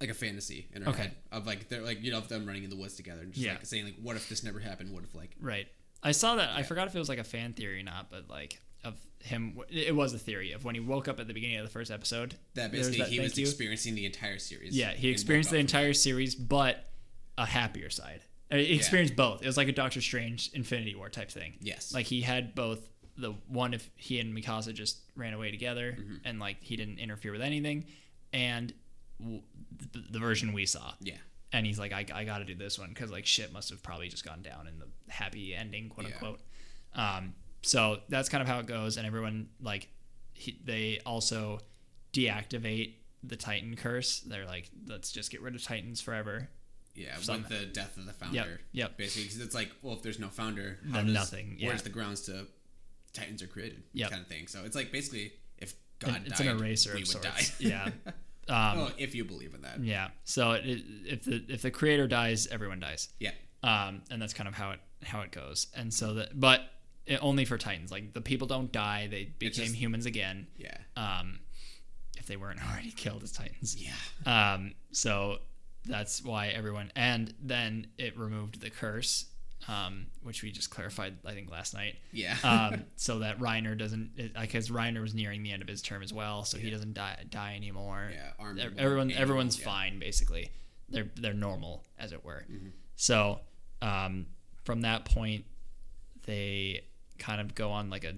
like 0.00 0.10
a 0.10 0.14
fantasy 0.14 0.66
in 0.74 0.82
her 0.82 0.90
Okay. 0.90 1.02
head 1.02 1.12
of 1.30 1.46
like 1.46 1.68
they're 1.68 1.80
like 1.82 2.02
you 2.02 2.10
know 2.10 2.18
of 2.18 2.28
them 2.28 2.46
running 2.46 2.64
in 2.64 2.70
the 2.70 2.76
woods 2.76 2.94
together 2.94 3.20
and 3.22 3.32
just 3.32 3.44
Yeah. 3.46 3.52
like 3.52 3.66
saying 3.66 3.84
like 3.84 3.94
what 4.02 4.16
if 4.16 4.28
this 4.28 4.42
never 4.42 4.58
happened 4.58 4.92
what 4.92 5.04
if 5.04 5.14
like 5.14 5.36
Right. 5.40 5.68
I 6.02 6.10
saw 6.10 6.34
that. 6.34 6.50
I 6.50 6.64
forgot 6.64 6.88
if 6.88 6.96
it 6.96 6.98
was 6.98 7.08
like 7.08 7.20
a 7.20 7.24
fan 7.24 7.52
theory 7.52 7.78
or 7.78 7.82
not, 7.84 8.10
but 8.10 8.28
like 8.28 8.60
of 8.82 8.94
him, 9.20 9.56
it 9.70 9.94
was 9.94 10.12
a 10.12 10.18
theory 10.18 10.50
of 10.50 10.64
when 10.64 10.74
he 10.74 10.80
woke 10.80 11.06
up 11.06 11.20
at 11.20 11.28
the 11.28 11.32
beginning 11.34 11.58
of 11.58 11.64
the 11.64 11.70
first 11.70 11.92
episode. 11.92 12.34
that 12.54 12.72
basically 12.72 13.04
he 13.04 13.20
was 13.20 13.38
you. 13.38 13.44
experiencing 13.46 13.94
the 13.94 14.04
entire 14.04 14.40
series 14.40 14.76
Yeah, 14.76 14.90
he 14.90 15.08
experienced 15.10 15.50
the 15.52 15.58
entire 15.58 15.92
series, 15.92 16.34
but 16.34 16.90
a 17.38 17.46
happier 17.46 17.88
side. 17.88 18.22
He 18.52 18.74
experienced 18.76 19.16
both. 19.16 19.42
It 19.42 19.46
was 19.46 19.56
like 19.56 19.68
a 19.68 19.72
Doctor 19.72 20.00
Strange 20.00 20.50
Infinity 20.54 20.94
War 20.94 21.08
type 21.08 21.30
thing. 21.30 21.54
Yes. 21.60 21.92
Like 21.94 22.06
he 22.06 22.20
had 22.20 22.54
both 22.54 22.88
the 23.16 23.34
one 23.48 23.74
if 23.74 23.90
he 23.96 24.18
and 24.20 24.36
Mikasa 24.36 24.72
just 24.74 24.98
ran 25.16 25.32
away 25.34 25.50
together 25.50 25.92
Mm-hmm. 25.98 26.14
and 26.24 26.38
like 26.40 26.62
he 26.62 26.76
didn't 26.76 26.98
interfere 26.98 27.32
with 27.32 27.42
anything, 27.42 27.84
and 28.32 28.72
w- 29.20 29.42
the, 29.92 30.02
the 30.12 30.18
version 30.18 30.52
we 30.52 30.64
saw. 30.66 30.92
yeah 31.00 31.16
And 31.52 31.66
he's 31.66 31.78
like, 31.78 31.92
I, 31.92 32.06
I 32.14 32.24
got 32.24 32.38
to 32.38 32.44
do 32.44 32.54
this 32.54 32.78
one 32.78 32.88
because 32.88 33.10
like 33.10 33.26
shit 33.26 33.52
must 33.52 33.68
have 33.70 33.82
probably 33.82 34.08
just 34.08 34.24
gone 34.24 34.40
down 34.42 34.66
in 34.66 34.78
the 34.78 34.86
happy 35.12 35.54
ending, 35.54 35.88
quote 35.90 36.08
Yeah. 36.08 36.14
unquote. 36.14 36.40
Um, 36.94 37.34
so 37.62 37.98
that's 38.08 38.28
kind 38.28 38.42
of 38.42 38.48
how 38.48 38.58
it 38.60 38.66
goes, 38.66 38.96
and 38.96 39.06
everyone 39.06 39.48
like 39.60 39.88
he, 40.34 40.58
they 40.64 41.00
also 41.06 41.60
deactivate 42.12 42.94
the 43.22 43.36
Titan 43.36 43.76
curse. 43.76 44.20
They're 44.20 44.46
like, 44.46 44.70
let's 44.86 45.12
just 45.12 45.30
get 45.30 45.40
rid 45.42 45.54
of 45.54 45.62
Titans 45.62 46.00
forever. 46.00 46.48
Yeah 46.94 47.16
with 47.16 47.48
the 47.48 47.66
death 47.66 47.96
of 47.96 48.06
the 48.06 48.12
founder 48.12 48.60
yep. 48.72 48.96
basically 48.98 49.22
because 49.24 49.40
it's 49.40 49.54
like 49.54 49.70
well 49.82 49.94
if 49.94 50.02
there's 50.02 50.18
no 50.18 50.28
founder 50.28 50.78
how 50.88 50.96
Then 50.96 51.06
does, 51.06 51.14
nothing, 51.14 51.56
yeah. 51.58 51.68
where's 51.68 51.82
the 51.82 51.90
grounds 51.90 52.20
to 52.22 52.46
titans 53.12 53.42
are 53.42 53.46
created 53.46 53.82
Yep. 53.94 54.10
kind 54.10 54.22
of 54.22 54.28
thing 54.28 54.46
so 54.46 54.62
it's 54.64 54.76
like 54.76 54.92
basically 54.92 55.32
if 55.58 55.74
god 56.00 56.22
it's 56.26 56.38
died 56.38 56.48
an 56.48 56.56
eraser 56.58 56.90
we 56.94 57.02
of 57.02 57.08
would 57.08 57.22
sorts. 57.22 57.26
die 57.50 57.54
Yeah. 57.60 57.88
Um, 58.48 58.78
oh 58.78 58.90
if 58.98 59.14
you 59.14 59.24
believe 59.24 59.54
in 59.54 59.62
that 59.62 59.80
Yeah. 59.82 60.08
So 60.24 60.52
it, 60.52 60.64
if 61.06 61.22
the 61.24 61.44
if 61.48 61.62
the 61.62 61.70
creator 61.70 62.06
dies, 62.08 62.46
everyone 62.48 62.80
dies. 62.80 63.08
yeah 63.20 63.30
Um, 63.62 64.02
and 64.10 64.20
that's 64.20 64.34
kind 64.34 64.48
of 64.48 64.54
how 64.54 64.72
it 64.72 64.80
how 65.04 65.20
it 65.20 65.30
goes. 65.30 65.68
And 65.76 65.94
so 65.94 66.14
that, 66.14 66.38
but 66.38 66.60
it, 67.06 67.18
only 67.22 67.44
for 67.44 67.56
Titans. 67.58 67.90
Like 67.92 68.12
the 68.14 68.20
people 68.20 68.46
don't 68.48 68.70
die; 68.72 69.06
they 69.10 69.24
became 69.38 69.64
just- 69.66 69.74
humans 69.76 70.06
again. 70.06 70.48
yeah 70.56 70.76
Um, 70.96 71.38
if 72.18 72.26
they 72.26 72.36
weren't 72.36 72.60
already 72.70 72.90
killed 72.90 73.22
as 73.22 73.30
Titans. 73.32 73.76
yeah 73.80 73.94
Um, 74.54 74.74
so 74.90 75.38
that's 75.84 76.22
why 76.24 76.48
everyone. 76.48 76.92
And 76.96 77.32
then 77.42 77.88
it 77.98 78.18
removed 78.18 78.60
the 78.60 78.70
curse, 78.70 79.26
um, 79.68 80.06
which 80.22 80.42
we 80.42 80.50
just 80.50 80.70
clarified, 80.70 81.18
I 81.24 81.32
think, 81.32 81.50
last 81.50 81.74
night. 81.74 81.96
yeah 82.12 82.36
Um, 82.44 82.84
so 82.96 83.20
that 83.20 83.38
Reiner 83.38 83.76
doesn't, 83.76 84.32
because 84.40 84.70
Reiner 84.70 85.00
was 85.00 85.14
nearing 85.14 85.42
the 85.42 85.52
end 85.52 85.62
of 85.62 85.68
his 85.68 85.82
term 85.82 86.02
as 86.02 86.12
well, 86.12 86.44
so 86.44 86.58
he 86.58 86.70
doesn't 86.70 86.94
die 86.94 87.24
die 87.30 87.54
anymore. 87.56 88.10
Yeah, 88.12 88.70
everyone 88.78 89.10
everyone's 89.12 89.58
yeah. 89.58 89.64
fine 89.64 89.98
basically. 89.98 90.50
They're 90.88 91.10
they're 91.16 91.32
normal 91.34 91.84
as 91.98 92.12
it 92.12 92.24
were. 92.24 92.44
Mm-hmm. 92.50 92.68
So 92.96 93.40
um, 93.80 94.26
from 94.64 94.82
that 94.82 95.04
point, 95.04 95.44
they 96.26 96.84
kind 97.18 97.40
of 97.40 97.54
go 97.54 97.70
on 97.70 97.90
like 97.90 98.04
a 98.04 98.14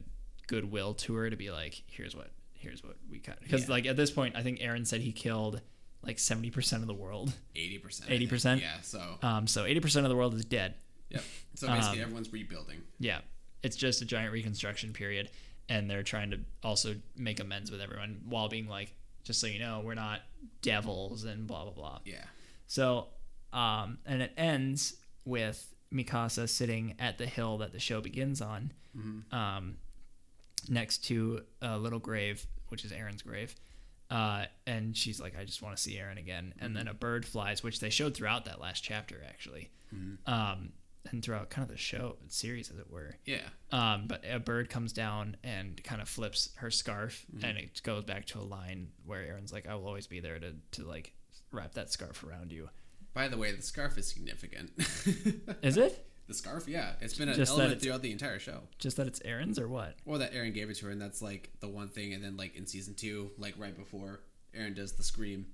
goodwill 0.47 0.95
tour 0.95 1.31
to 1.31 1.37
be 1.37 1.51
like, 1.51 1.83
here's 1.87 2.15
what 2.17 2.31
here's 2.55 2.83
what 2.83 2.97
we 3.11 3.19
cut 3.19 3.39
because 3.43 3.63
Yeah. 3.69 3.75
like 3.75 3.87
at 3.87 3.97
this 3.97 4.11
point, 4.11 4.37
I 4.37 4.43
think 4.43 4.59
Eren 4.61 4.87
said 4.87 5.01
he 5.03 5.13
killed 5.13 5.61
like 6.07 6.19
seventy 6.19 6.51
percent 6.51 6.83
of 6.83 6.87
the 6.89 6.95
world. 6.95 7.33
80% 7.57 8.07
80%? 8.29 8.61
yeah 8.61 8.81
so 8.83 9.01
Um, 9.23 9.47
so 9.47 9.65
eighty 9.65 9.81
percent 9.81 10.05
of 10.07 10.11
the 10.11 10.17
world 10.17 10.35
is 10.35 10.45
dead. 10.45 10.75
yep 11.11 11.23
so 11.55 11.69
basically 11.69 11.99
Um, 11.99 12.03
everyone's 12.05 12.33
rebuilding 12.33 12.83
Yeah, 12.99 13.21
it's 13.63 13.77
just 13.77 14.03
a 14.03 14.05
giant 14.05 14.33
reconstruction 14.33 14.93
period, 14.93 15.31
and 15.69 15.89
they're 15.91 16.03
trying 16.03 16.31
to 16.33 16.41
also 16.63 16.97
make 17.17 17.41
amends 17.41 17.71
with 17.71 17.81
everyone 17.81 18.21
while 18.27 18.49
being 18.49 18.69
like, 18.69 18.95
just 19.25 19.41
so 19.41 19.47
you 19.47 19.59
know, 19.59 19.81
we're 19.85 19.95
not 19.95 20.21
devils 20.63 21.25
and 21.25 21.47
blah 21.47 21.65
blah 21.65 21.73
blah. 21.73 21.99
yeah 22.05 22.25
So, 22.67 23.09
um, 23.53 23.99
and 24.07 24.21
it 24.23 24.33
ends 24.37 24.97
with 25.25 25.75
Mikasa 25.93 26.49
sitting 26.49 26.95
at 26.99 27.19
the 27.19 27.27
hill 27.27 27.59
that 27.59 27.73
the 27.73 27.79
show 27.79 28.01
begins 28.01 28.41
on, 28.43 28.73
um, 29.33 29.77
next 30.69 30.99
to 31.07 31.43
a 31.63 31.79
little 31.79 31.99
grave, 31.99 32.47
which 32.69 32.85
is 32.85 32.93
Eren's 32.93 33.23
grave. 33.23 33.55
Uh, 34.11 34.45
and 34.67 34.97
she's 34.97 35.21
like, 35.21 35.37
I 35.39 35.45
just 35.45 35.63
want 35.63 35.77
to 35.77 35.83
see 35.83 35.97
Eren 35.97 36.19
again. 36.19 36.55
And 36.61 36.77
then 36.77 36.89
a 36.89 36.95
bird 36.95 37.25
flies, 37.27 37.63
which 37.63 37.81
they 37.81 37.91
showed 37.91 38.15
throughout 38.15 38.45
that 38.45 38.61
last 38.61 38.83
chapter, 38.85 39.23
actually. 39.29 39.71
Um, 40.27 40.73
and 41.11 41.23
throughout 41.23 41.51
kind 41.51 41.63
of 41.65 41.71
the 41.71 41.77
show 41.79 42.17
series, 42.29 42.71
as 42.71 42.79
it 42.79 42.91
were. 42.91 43.17
yeah 43.27 43.43
Um, 43.71 44.07
but 44.07 44.25
a 44.29 44.39
bird 44.39 44.71
comes 44.71 44.93
down 44.93 45.37
and 45.45 45.83
kind 45.85 46.01
of 46.01 46.09
flips 46.09 46.51
her 46.57 46.71
scarf, 46.71 47.27
and 47.43 47.59
it 47.59 47.83
goes 47.83 48.05
back 48.05 48.25
to 48.27 48.39
a 48.39 48.43
line 48.43 48.89
where 49.05 49.21
Eren's 49.23 49.53
like, 49.53 49.69
"I 49.69 49.75
will 49.75 49.87
always 49.87 50.07
be 50.07 50.21
there 50.21 50.39
to 50.39 50.55
to 50.73 50.85
like 50.85 51.13
wrap 51.53 51.75
that 51.75 51.93
scarf 51.93 52.25
around 52.25 52.53
you." 52.53 52.71
by 53.13 53.29
the 53.29 53.37
way 53.39 53.53
the 53.53 53.63
scarf 53.63 53.97
is 53.97 54.09
significant 54.09 54.73
Is 55.63 55.77
it 55.77 56.05
the 56.27 56.35
scarf 56.35 56.67
yeah 56.67 56.93
it's 57.01 57.15
been 57.19 57.29
an 57.29 57.35
Just 57.37 57.53
element 57.53 57.83
throughout 57.83 58.01
the 58.03 58.11
entire 58.13 58.39
show 58.39 58.63
just 58.79 58.97
that 58.97 59.07
it's 59.07 59.21
Eren's 59.21 59.59
or 59.59 59.69
what? 59.69 59.95
Or 60.07 60.19
that 60.19 60.33
Eren 60.33 60.55
gave 60.55 60.71
it 60.71 60.75
to 60.77 60.87
her, 60.87 60.91
and 60.93 61.01
that's 61.01 61.21
like 61.23 61.51
the 61.61 61.69
one 61.69 61.89
thing. 61.89 62.15
And 62.15 62.25
then 62.25 62.37
like 62.37 62.57
in 62.57 62.67
season 62.67 62.95
two, 62.95 63.31
like 63.39 63.55
right 63.59 63.77
before 63.77 64.21
Eren 64.59 64.75
does 64.75 64.93
the 64.93 65.03
scream, 65.03 65.47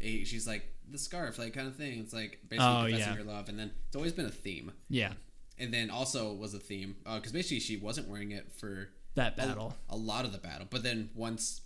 eh, 0.00 0.24
she's 0.24 0.46
like 0.46 0.64
the 0.90 0.98
scarf, 0.98 1.38
like 1.38 1.52
kind 1.54 1.68
of 1.68 1.76
thing. 1.76 2.00
It's 2.00 2.12
like 2.12 2.40
basically 2.48 2.66
Oh, 2.66 2.82
confessing 2.88 2.98
yeah. 3.14 3.14
her 3.18 3.24
love, 3.24 3.48
and 3.48 3.58
then 3.58 3.70
it's 3.86 3.96
always 3.96 4.12
been 4.12 4.26
a 4.26 4.30
theme. 4.30 4.72
Yeah, 4.88 5.12
And 5.58 5.72
then 5.72 5.90
also 5.90 6.32
was 6.32 6.54
a 6.54 6.58
theme 6.58 6.96
because 7.04 7.32
basically 7.32 7.60
she 7.60 7.76
wasn't 7.76 8.08
wearing 8.08 8.32
it 8.32 8.50
for 8.52 8.88
that 9.14 9.36
battle. 9.36 9.74
a, 9.88 9.96
lot 9.96 10.24
of 10.24 10.32
the 10.32 10.38
battle, 10.38 10.66
but 10.70 10.82
then 10.82 11.10
once 11.14 11.60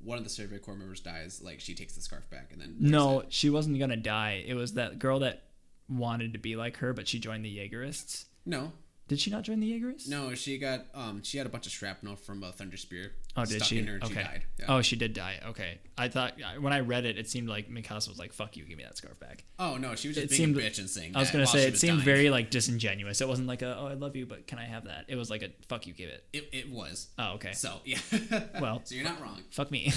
one 0.00 0.18
of 0.18 0.24
the 0.24 0.30
Survey 0.30 0.58
Corps 0.58 0.74
members 0.76 1.00
dies, 1.00 1.40
like 1.42 1.60
she 1.60 1.74
takes 1.74 1.94
the 1.94 2.00
scarf 2.02 2.28
back, 2.30 2.50
and 2.52 2.60
then 2.60 2.76
No, 2.80 3.20
it. 3.20 3.32
she 3.32 3.50
wasn't 3.50 3.78
gonna 3.78 3.96
die. 3.96 4.42
It 4.46 4.54
was 4.54 4.74
that 4.74 4.98
girl 4.98 5.20
that 5.20 5.44
wanted 5.88 6.32
to 6.32 6.38
be 6.38 6.56
like 6.56 6.78
her, 6.78 6.92
but 6.92 7.06
she 7.08 7.18
joined 7.18 7.44
the 7.44 7.56
Jaegerists. 7.56 8.24
no, 8.46 8.72
Did 9.08 9.20
she 9.20 9.30
not 9.30 9.42
join 9.42 9.60
the 9.60 9.70
Jaegerists? 9.70 10.08
no, 10.08 10.34
she 10.34 10.56
got 10.58 10.86
um 10.94 11.22
she 11.22 11.36
had 11.38 11.46
a 11.46 11.50
bunch 11.50 11.66
of 11.66 11.72
shrapnel 11.72 12.16
from 12.16 12.42
a 12.42 12.52
thunder 12.52 12.76
spear. 12.76 13.12
Oh, 13.36 13.44
did 13.44 13.64
she? 13.64 13.82
Her, 13.82 13.98
okay. 14.04 14.26
She. 14.34 14.62
Yeah. 14.62 14.66
Oh, 14.68 14.80
she 14.80 14.94
did 14.96 15.12
die. 15.12 15.40
Okay. 15.48 15.78
I 15.98 16.08
thought 16.08 16.34
when 16.60 16.72
I 16.72 16.80
read 16.80 17.04
it, 17.04 17.18
it 17.18 17.28
seemed 17.28 17.48
like 17.48 17.68
Mikasa 17.68 18.08
was 18.08 18.18
like, 18.18 18.32
"Fuck 18.32 18.56
you, 18.56 18.64
give 18.64 18.78
me 18.78 18.84
that 18.84 18.96
scarf 18.96 19.18
back." 19.18 19.44
Oh 19.58 19.76
no, 19.76 19.94
she 19.96 20.08
was 20.08 20.16
just 20.16 20.26
It 20.26 20.30
being 20.36 20.54
seemed- 20.54 20.56
a 20.56 20.60
bitch 20.62 20.78
and 20.78 20.88
saying. 20.88 21.16
I 21.16 21.18
was 21.20 21.30
gonna 21.32 21.46
say 21.46 21.66
it 21.66 21.76
seemed 21.76 21.98
dying. 21.98 22.04
very 22.04 22.30
like 22.30 22.50
disingenuous. 22.50 23.20
It 23.20 23.28
wasn't 23.28 23.48
like 23.48 23.62
a 23.62 23.76
"Oh, 23.78 23.86
I 23.88 23.94
love 23.94 24.14
you, 24.16 24.24
but 24.24 24.46
can 24.46 24.58
I 24.58 24.64
have 24.64 24.84
that?" 24.84 25.04
It 25.08 25.16
was 25.16 25.30
like 25.30 25.42
a 25.42 25.50
"Fuck 25.68 25.86
you, 25.86 25.92
give 25.92 26.08
it." 26.10 26.24
It, 26.32 26.48
it 26.52 26.70
was. 26.70 27.08
Oh, 27.18 27.32
okay. 27.34 27.52
So 27.52 27.80
yeah. 27.84 27.98
Well- 28.60 28.80
so 28.84 28.94
you're 28.94 29.04
not 29.04 29.20
wrong. 29.20 29.42
Fuck 29.50 29.70
me. 29.70 29.92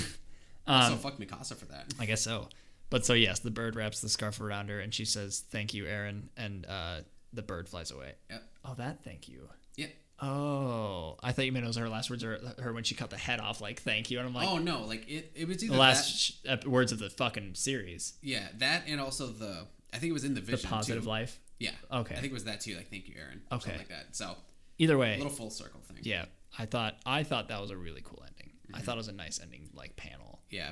Um, 0.66 0.98
fuck 0.98 1.18
Mikasa 1.18 1.56
for 1.56 1.66
that. 1.68 1.94
I 1.98 2.06
guess 2.06 2.22
so. 2.22 2.50
But 2.90 3.06
so 3.06 3.14
yes, 3.14 3.40
the 3.40 3.52
bird 3.52 3.76
wraps 3.76 4.02
the 4.02 4.10
scarf 4.10 4.40
around 4.40 4.70
her, 4.70 4.80
and 4.80 4.94
she 4.94 5.06
says, 5.06 5.44
"Thank 5.52 5.74
you, 5.74 5.86
Eren," 5.86 6.24
and 6.38 6.66
uh, 6.66 7.00
the 7.34 7.42
bird 7.42 7.68
flies 7.68 7.92
away. 7.92 8.14
Yep. 8.30 8.44
Oh, 8.66 8.74
that 8.76 9.04
thank 9.04 9.28
you. 9.28 9.50
Yep. 9.76 9.90
Oh, 10.20 11.18
I 11.22 11.32
thought 11.32 11.46
you 11.46 11.52
meant 11.52 11.66
it 11.66 11.68
was 11.68 11.78
her 11.78 11.90
last 11.90 12.10
words 12.10 12.24
or 12.24 12.40
her 12.60 12.74
when 12.74 12.84
she 12.84 12.96
cut 12.96 13.10
the 13.10 13.18
head 13.18 13.40
off, 13.40 13.62
like 13.62 13.82
"Thank 13.82 14.10
you," 14.10 14.20
and 14.20 14.28
I'm 14.28 14.34
like, 14.34 14.48
oh 14.48 14.58
no, 14.58 14.84
like 14.86 15.08
it. 15.10 15.32
It 15.36 15.48
was 15.48 15.64
either 15.64 15.74
the 15.74 15.80
last 15.80 16.44
that, 16.44 16.64
sh- 16.64 16.66
words 16.66 16.92
of 16.92 17.00
the 17.00 17.10
fucking 17.10 17.56
series, 17.56 18.14
yeah, 18.22 18.48
that 18.58 18.84
and 18.88 19.00
also 19.00 19.28
the. 19.28 19.66
I 19.94 19.98
think 19.98 20.10
it 20.10 20.14
was 20.14 20.24
in 20.24 20.34
the 20.34 20.42
vision. 20.42 20.62
the 20.70 20.76
positive 20.76 21.04
too. 21.04 21.10
life. 21.10 21.40
Yeah. 21.60 21.72
Okay. 21.92 22.16
I 22.16 22.20
think 22.20 22.32
it 22.32 22.34
was 22.34 22.44
that 22.46 22.62
too. 22.62 22.76
Like, 22.76 22.90
thank 22.90 23.08
you, 23.08 23.16
Eren. 23.16 23.40
Okay. 23.52 23.64
Something 23.64 23.78
like 23.78 23.88
that. 23.90 24.16
So 24.16 24.36
Either 24.80 24.96
a 24.96 24.98
way, 24.98 25.18
little 25.18 25.32
full 25.32 25.50
circle 25.50 25.82
thing. 25.82 25.98
yeah, 26.04 26.26
I 26.58 26.66
thought 26.66 26.96
I 27.06 27.24
thought 27.24 27.50
that 27.50 27.62
was 27.62 27.72
a 27.72 27.78
really 27.78 28.02
cool 28.04 28.24
ending. 28.26 28.54
Mm-hmm. 28.68 28.76
I 28.76 28.80
thought 28.80 28.96
it 28.96 28.98
was 28.98 29.08
a 29.08 29.14
nice 29.14 29.40
ending, 29.42 29.70
like 29.74 29.96
panel. 29.96 30.40
Yeah. 30.50 30.72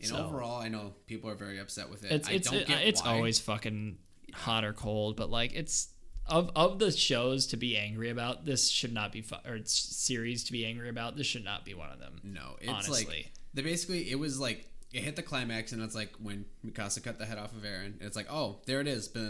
And 0.00 0.08
So- 0.10 0.26
overall, 0.26 0.60
I 0.60 0.68
know 0.68 0.94
people 1.06 1.28
are 1.30 1.34
very 1.34 1.58
upset 1.58 1.90
with 1.90 2.04
it. 2.04 2.12
It's 2.12 2.28
I 2.28 2.32
it's 2.32 2.50
don't 2.50 2.66
get 2.66 2.82
it- 2.82 2.88
it's 2.88 3.00
always 3.02 3.38
fucking 3.40 3.98
hot 4.32 4.64
or 4.64 4.72
cold, 4.72 5.16
but 5.16 5.30
like 5.30 5.52
it's 5.54 5.88
of 6.26 6.50
of 6.54 6.78
the 6.78 6.92
shows 6.92 7.46
to 7.48 7.56
be 7.56 7.76
angry 7.76 8.10
about. 8.10 8.44
This 8.44 8.68
should 8.70 8.92
not 8.92 9.12
be 9.12 9.22
fu- 9.22 9.36
or 9.46 9.58
series 9.64 10.44
to 10.44 10.52
be 10.52 10.64
angry 10.66 10.88
about. 10.88 11.16
This 11.16 11.26
should 11.26 11.44
not 11.44 11.64
be 11.64 11.74
one 11.74 11.90
of 11.90 11.98
them. 11.98 12.20
No, 12.22 12.56
it's 12.60 12.70
honestly. 12.70 13.04
like 13.06 13.32
they 13.54 13.62
basically 13.62 14.10
it 14.10 14.16
was 14.18 14.38
like 14.38 14.66
it 14.92 15.02
hit 15.02 15.16
the 15.16 15.22
climax 15.22 15.72
and 15.72 15.82
it's 15.82 15.94
like 15.94 16.14
when 16.22 16.44
Mikasa 16.64 17.02
cut 17.02 17.18
the 17.18 17.26
head 17.26 17.38
off 17.38 17.52
of 17.52 17.62
Eren. 17.62 17.86
And 17.98 18.02
it's 18.02 18.16
like, 18.16 18.26
oh, 18.30 18.60
there 18.66 18.80
it 18.80 18.86
is. 18.86 19.08
But 19.08 19.22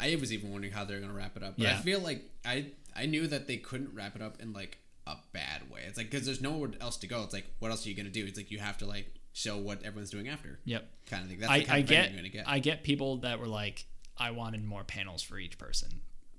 I 0.00 0.16
was 0.16 0.32
even 0.32 0.50
wondering 0.50 0.72
how 0.72 0.84
they're 0.84 1.00
gonna 1.00 1.12
wrap 1.12 1.36
it 1.36 1.42
up. 1.42 1.56
But 1.58 1.66
I 1.66 1.76
feel 1.76 2.00
like 2.00 2.24
I 2.44 2.66
I 2.96 3.06
knew 3.06 3.26
that 3.26 3.46
they 3.46 3.56
couldn't 3.58 3.94
wrap 3.94 4.16
it 4.16 4.22
up 4.22 4.40
in 4.40 4.52
like 4.52 4.78
a 5.06 5.16
bad 5.32 5.68
way. 5.70 5.82
It's 5.86 5.98
like 5.98 6.10
because 6.10 6.24
there's 6.26 6.40
nowhere 6.40 6.70
else 6.80 6.96
to 6.98 7.06
go. 7.06 7.22
It's 7.24 7.34
like 7.34 7.46
what 7.58 7.70
else 7.70 7.84
are 7.84 7.88
you 7.88 7.94
gonna 7.96 8.08
do? 8.08 8.24
It's 8.24 8.36
like 8.38 8.50
you 8.50 8.58
have 8.60 8.78
to 8.78 8.86
like 8.86 9.14
show 9.32 9.58
what 9.58 9.82
everyone's 9.84 10.10
doing 10.10 10.28
after. 10.28 10.58
Yep. 10.64 10.88
Kind 11.06 11.22
of 11.24 11.28
thing. 11.30 11.40
That's 11.40 11.52
I, 11.52 11.66
I 11.68 11.78
of 11.78 11.86
get 11.86 12.32
get. 12.32 12.48
I 12.48 12.58
get 12.58 12.82
people 12.82 13.18
that 13.18 13.38
were 13.40 13.46
like, 13.46 13.86
I 14.16 14.32
wanted 14.32 14.64
more 14.64 14.84
panels 14.84 15.22
for 15.22 15.38
each 15.38 15.58
person. 15.58 15.88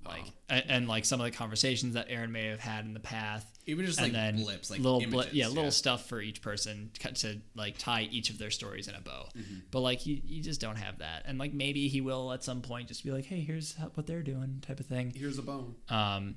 like 0.04 0.22
Oh. 0.24 0.32
and, 0.48 0.64
and 0.68 0.88
like 0.88 1.04
some 1.04 1.20
of 1.20 1.24
the 1.24 1.30
conversations 1.30 1.94
that 1.94 2.08
Eren 2.08 2.30
may 2.30 2.46
have 2.46 2.60
had 2.60 2.84
in 2.84 2.94
the 2.94 3.00
past. 3.00 3.46
Even 3.66 3.86
just 3.86 4.00
like 4.00 4.12
then 4.12 4.36
blips, 4.42 4.70
like 4.70 4.80
little 4.80 5.00
images, 5.00 5.32
yeah, 5.32 5.48
little 5.48 5.70
stuff 5.70 6.08
for 6.08 6.20
each 6.20 6.42
person 6.42 6.90
to, 6.98 7.12
to 7.12 7.40
like 7.54 7.78
tie 7.78 8.08
each 8.10 8.30
of 8.30 8.38
their 8.38 8.50
stories 8.50 8.88
in 8.88 8.94
a 8.94 9.00
bow. 9.00 9.28
Mm-hmm. 9.36 9.54
But 9.70 9.80
like 9.80 10.04
you, 10.04 10.20
you 10.24 10.42
just 10.42 10.60
don't 10.60 10.76
have 10.76 10.98
that, 10.98 11.22
and 11.26 11.38
like 11.38 11.52
maybe 11.52 11.86
he 11.88 12.00
will 12.00 12.32
at 12.32 12.42
some 12.42 12.60
point 12.62 12.88
just 12.88 13.04
be 13.04 13.12
like, 13.12 13.24
hey, 13.24 13.40
here's 13.40 13.76
what 13.94 14.06
they're 14.06 14.22
doing, 14.24 14.62
type 14.66 14.80
of 14.80 14.86
thing. 14.86 15.12
Here's 15.14 15.38
a 15.38 15.42
bone. 15.42 15.76
Um, 15.88 16.36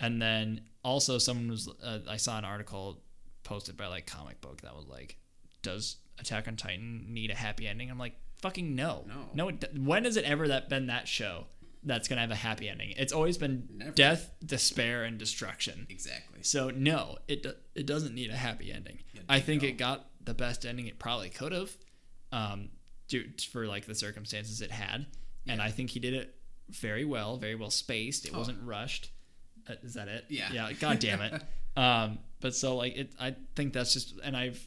and 0.00 0.20
then 0.20 0.62
also 0.82 1.18
someone 1.18 1.48
was 1.48 1.68
uh, 1.82 2.00
I 2.08 2.16
saw 2.16 2.38
an 2.38 2.44
article 2.44 3.00
posted 3.44 3.76
by 3.76 3.86
like 3.86 4.06
comic 4.06 4.40
book 4.40 4.62
that 4.62 4.74
was 4.74 4.88
like, 4.88 5.16
does 5.62 5.96
Attack 6.18 6.48
on 6.48 6.56
Titan 6.56 7.06
need 7.08 7.30
a 7.30 7.34
happy 7.34 7.66
ending? 7.68 7.90
I'm 7.90 7.98
like, 7.98 8.14
fucking 8.42 8.74
no, 8.74 9.04
No. 9.06 9.14
no. 9.34 9.48
It, 9.48 9.64
when 9.78 10.04
has 10.04 10.16
it 10.16 10.24
ever 10.24 10.48
that 10.48 10.68
been 10.68 10.86
that 10.88 11.06
show 11.08 11.46
that's 11.84 12.08
gonna 12.08 12.20
have 12.22 12.30
a 12.30 12.36
happy 12.36 12.68
ending? 12.68 12.92
It's 12.96 13.12
always 13.12 13.38
been 13.38 13.68
Never. 13.72 13.92
death, 13.92 14.32
despair, 14.44 15.04
and 15.04 15.18
destruction. 15.18 15.86
Exactly. 15.88 16.42
So 16.42 16.70
no, 16.70 17.18
it 17.28 17.46
it 17.74 17.86
doesn't 17.86 18.14
need 18.14 18.30
a 18.30 18.36
happy 18.36 18.72
ending. 18.72 18.98
Yeah, 19.14 19.22
I 19.28 19.40
think 19.40 19.62
it 19.62 19.72
got 19.78 20.06
the 20.24 20.34
best 20.34 20.66
ending 20.66 20.86
it 20.86 20.98
probably 20.98 21.30
could 21.30 21.52
have, 21.52 21.70
um, 22.32 22.70
due 23.08 23.24
for 23.52 23.66
like 23.66 23.86
the 23.86 23.94
circumstances 23.94 24.60
it 24.60 24.70
had, 24.70 25.06
and 25.46 25.62
I 25.62 25.70
think 25.70 25.90
he 25.90 26.00
did 26.00 26.14
it 26.14 26.34
very 26.68 27.04
well, 27.04 27.36
very 27.38 27.54
well 27.54 27.70
spaced. 27.70 28.26
It 28.26 28.32
Oh. 28.34 28.38
wasn't 28.38 28.62
rushed. 28.62 29.10
Uh, 29.68 29.74
is 29.82 29.94
that 29.94 30.08
it? 30.08 30.24
Yeah. 30.28 30.52
Yeah. 30.52 30.72
God 30.72 30.98
damn 30.98 31.20
it. 31.22 31.42
um, 31.76 32.18
but 32.40 32.54
so 32.54 32.76
like 32.76 32.96
it, 32.96 33.12
I 33.20 33.36
think 33.54 33.72
that's 33.72 33.92
just, 33.92 34.14
and 34.22 34.36
I've 34.36 34.66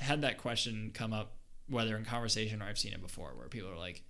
had 0.00 0.22
that 0.22 0.38
question 0.38 0.90
come 0.94 1.12
up 1.12 1.36
whether 1.68 1.96
in 1.96 2.04
conversation 2.04 2.60
or 2.60 2.66
I've 2.66 2.78
seen 2.78 2.92
it 2.92 3.00
before, 3.00 3.30
where 3.36 3.48
people 3.48 3.70
are 3.70 3.78
like, 3.78 4.02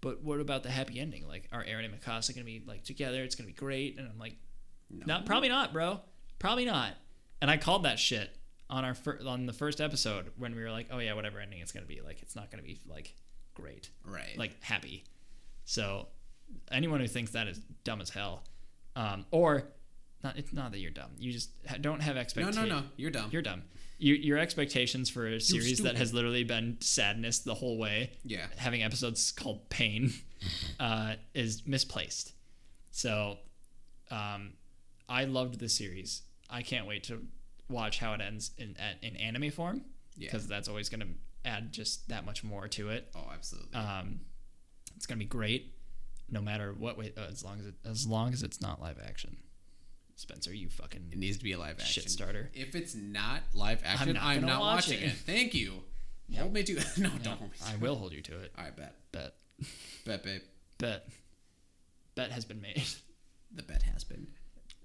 "But 0.00 0.22
what 0.22 0.40
about 0.40 0.62
the 0.64 0.70
happy 0.70 0.98
ending? 1.00 1.26
Like, 1.26 1.48
are 1.52 1.64
Eren 1.64 1.84
and 1.84 1.94
Mikasa 1.94 2.34
gonna 2.34 2.44
be 2.44 2.62
like 2.66 2.84
together? 2.84 3.22
It's 3.22 3.34
gonna 3.34 3.46
be 3.46 3.52
great." 3.54 3.96
And 3.98 4.08
I'm 4.08 4.18
like, 4.18 4.36
No. 4.90 5.04
not 5.06 5.24
probably 5.26 5.48
not, 5.48 5.72
bro. 5.72 6.00
Probably 6.38 6.64
not. 6.64 6.94
And 7.40 7.50
I 7.50 7.56
called 7.56 7.84
that 7.84 7.98
shit 7.98 8.36
on 8.68 8.84
our 8.84 8.94
fir- 8.94 9.20
on 9.26 9.46
the 9.46 9.52
first 9.52 9.80
episode 9.80 10.32
when 10.36 10.54
we 10.54 10.62
were 10.62 10.70
like, 10.72 10.88
oh 10.90 10.98
yeah, 10.98 11.12
whatever 11.14 11.38
ending 11.40 11.60
it's 11.60 11.72
gonna 11.72 11.86
be, 11.86 12.00
like 12.00 12.20
it's 12.22 12.34
not 12.36 12.50
gonna 12.50 12.62
be 12.64 12.80
like 12.86 13.14
great, 13.54 13.90
Right. 14.04 14.36
like 14.36 14.62
happy. 14.62 15.04
So 15.64 16.08
anyone 16.70 17.00
who 17.00 17.06
thinks 17.08 17.30
that 17.32 17.46
is 17.48 17.58
dumb 17.84 18.00
as 18.00 18.10
hell, 18.10 18.44
um, 18.96 19.24
or 19.30 19.68
not. 20.22 20.36
It's 20.38 20.52
not 20.52 20.72
that 20.72 20.78
you're 20.80 20.90
dumb. 20.90 21.12
You 21.18 21.32
just 21.32 21.50
ha- 21.68 21.76
don't 21.80 22.00
have 22.00 22.16
expectations. 22.16 22.56
no, 22.56 22.64
no, 22.64 22.80
no. 22.80 22.86
You're 22.96 23.10
dumb. 23.10 23.30
You're 23.32 23.42
dumb. 23.42 23.62
You, 23.98 24.14
your 24.14 24.36
expectations 24.38 25.08
for 25.08 25.26
a 25.26 25.40
series 25.40 25.78
that 25.78 25.96
has 25.96 26.12
literally 26.12 26.44
been 26.44 26.76
sadness 26.80 27.38
the 27.38 27.54
whole 27.54 27.78
way 27.78 28.10
yeah. 28.24 28.46
having 28.58 28.82
episodes 28.82 29.32
called 29.32 29.68
pain 29.70 30.12
uh, 30.80 31.14
is 31.34 31.66
misplaced 31.66 32.32
so 32.90 33.38
um, 34.10 34.52
i 35.08 35.24
loved 35.24 35.58
the 35.60 35.68
series 35.68 36.22
i 36.50 36.60
can't 36.62 36.86
wait 36.86 37.04
to 37.04 37.26
watch 37.70 37.98
how 37.98 38.12
it 38.12 38.20
ends 38.20 38.50
in, 38.58 38.76
at- 38.78 39.02
in 39.02 39.16
anime 39.16 39.50
form 39.50 39.82
Yeah. 40.16 40.28
because 40.30 40.46
that's 40.46 40.68
always 40.68 40.88
going 40.90 41.00
to 41.00 41.08
add 41.50 41.72
just 41.72 42.08
that 42.10 42.26
much 42.26 42.44
more 42.44 42.68
to 42.68 42.90
it 42.90 43.08
Oh, 43.14 43.30
absolutely. 43.32 43.74
um, 43.78 44.20
it's 44.94 45.06
going 45.06 45.18
to 45.18 45.24
be 45.24 45.28
great 45.28 45.72
no 46.28 46.42
matter 46.42 46.74
what 46.76 46.98
way 46.98 47.12
uh, 47.16 47.22
as 47.30 47.42
long 47.44 47.60
as 47.60 47.66
it 47.66 47.74
as 47.84 48.06
long 48.06 48.32
as 48.34 48.42
it's 48.42 48.60
not 48.60 48.80
live 48.80 48.98
action 49.04 49.36
spencer 50.16 50.52
you 50.54 50.68
fucking 50.68 51.08
it 51.12 51.18
needs 51.18 51.36
to 51.38 51.44
be 51.44 51.52
a 51.52 51.58
live 51.58 51.76
action. 51.78 52.02
shit 52.02 52.10
starter 52.10 52.50
If 52.54 52.74
it's 52.74 52.94
not 52.94 53.42
live 53.54 53.82
action, 53.84 54.14
not 54.14 54.22
I'm 54.24 54.40
not, 54.42 54.60
watch 54.60 54.88
watching 54.88 55.00
it. 55.02 55.06
it. 55.10 55.12
Thank 55.12 55.54
you. 55.54 55.82
Hold 56.36 56.52
me 56.52 56.62
to 56.64 56.74
no, 56.98 57.10
don't 57.22 57.38
hold 57.38 57.50
me 57.52 57.56
to 57.58 57.72
i 57.72 57.76
will 57.76 57.94
hold 57.96 58.12
you 58.12 58.22
to 58.22 58.40
it 58.40 58.52
All 58.58 58.64
right, 58.64 58.76
bet, 58.76 58.94
bet 59.12 59.34
bet, 60.04 60.24
babe. 60.24 60.40
bet 60.78 61.06
bet 62.14 62.30
has 62.32 62.44
been 62.44 62.60
made 62.60 62.82
The 63.54 63.62
bet 63.62 63.82
has 63.82 64.04
been 64.04 64.26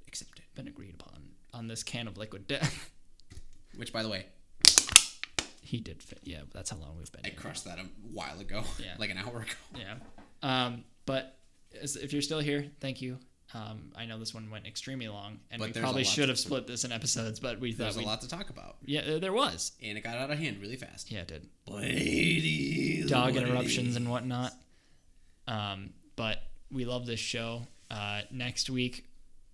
accepted. 0.07 0.43
been 0.55 0.67
agreed 0.67 0.93
upon 0.99 1.21
on 1.53 1.67
this 1.67 1.83
can 1.83 2.07
of 2.07 2.17
liquid 2.17 2.47
death. 2.47 2.89
Which, 3.75 3.91
by 3.91 4.03
the 4.03 4.09
way, 4.09 4.25
he 5.61 5.79
did 5.79 6.01
fit. 6.03 6.19
Yeah, 6.23 6.41
that's 6.53 6.69
how 6.69 6.77
long 6.77 6.97
we've 6.97 7.11
been. 7.11 7.21
I 7.25 7.29
crushed 7.29 7.65
that 7.65 7.79
a 7.79 7.83
while 8.13 8.39
ago. 8.39 8.63
Yeah. 8.79 8.93
like 8.99 9.09
an 9.09 9.17
hour 9.17 9.41
ago. 9.41 9.51
Yeah. 9.77 9.95
Um, 10.43 10.83
but 11.05 11.37
if 11.73 12.11
you're 12.13 12.21
still 12.21 12.39
here, 12.39 12.65
thank 12.81 13.01
you. 13.01 13.17
Um, 13.53 13.91
I 13.97 14.05
know 14.05 14.17
this 14.17 14.33
one 14.33 14.49
went 14.49 14.65
extremely 14.65 15.07
long, 15.09 15.39
and 15.49 15.59
But 15.59 15.73
we 15.75 15.81
probably 15.81 16.03
should 16.05 16.29
have 16.29 16.39
split 16.39 16.67
this 16.67 16.85
in 16.85 16.91
episodes, 16.91 17.39
but 17.39 17.59
we 17.59 17.73
thought 17.73 17.83
There's 17.93 17.97
a 17.97 18.01
lot 18.01 18.21
to 18.21 18.27
talk 18.29 18.49
about, 18.49 18.77
Yeah, 18.85 19.01
uh, 19.01 19.19
there 19.19 19.33
was. 19.33 19.73
and 19.81 19.97
it 19.97 20.01
got 20.01 20.17
out 20.17 20.31
of 20.31 20.39
hand 20.39 20.61
really 20.61 20.77
fast. 20.77 21.11
Yeah, 21.11 21.21
it 21.21 21.27
did. 21.27 21.49
Lady, 21.67 23.03
Dog 23.07 23.35
interruptions 23.35 23.95
and 23.95 24.09
whatnot. 24.09 24.53
Um, 25.47 25.93
but 26.15 26.41
we 26.71 26.85
love 26.85 27.05
this 27.05 27.19
show. 27.19 27.67
Uh, 27.89 28.21
next 28.31 28.69
week, 28.69 29.05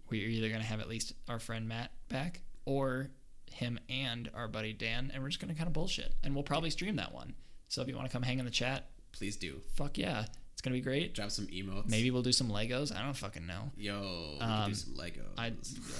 we're 0.09 0.27
either 0.27 0.49
gonna 0.49 0.63
have 0.63 0.79
at 0.79 0.87
least 0.87 1.13
our 1.27 1.39
friend 1.39 1.67
Matt 1.67 1.91
back, 2.07 2.41
or 2.65 3.09
him 3.51 3.79
and 3.89 4.29
our 4.35 4.47
buddy 4.47 4.73
Dan, 4.73 5.09
and 5.13 5.23
we're 5.23 5.29
just 5.29 5.39
gonna 5.41 5.55
kind 5.55 5.67
of 5.67 5.73
bullshit, 5.73 6.13
and 6.23 6.35
we'll 6.35 6.43
probably 6.43 6.69
stream 6.69 6.97
that 6.97 7.13
one. 7.13 7.33
So 7.67 7.81
if 7.81 7.87
you 7.87 7.95
want 7.95 8.07
to 8.07 8.13
come 8.13 8.21
hang 8.21 8.39
in 8.39 8.45
the 8.45 8.51
chat, 8.51 8.89
Please 9.11 9.35
do 9.35 9.61
fuck 9.73 9.97
yeah, 9.97 10.25
gonna 10.67 10.75
be 10.79 10.81
great. 10.81 11.13
drop 11.13 11.31
some 11.31 11.47
emotes. 11.47 11.89
Maybe 11.89 12.11
we'll 12.11 12.21
do 12.23 12.31
some 12.31 12.49
Legos. 12.49 12.95
I 12.95 13.01
don't 13.03 13.15
fucking 13.15 13.45
know. 13.47 13.71
Yo, 13.77 14.37
Um, 14.41 14.69
do 14.69 14.75
some 14.75 14.93
Legos. 14.93 15.23
I 15.37 15.47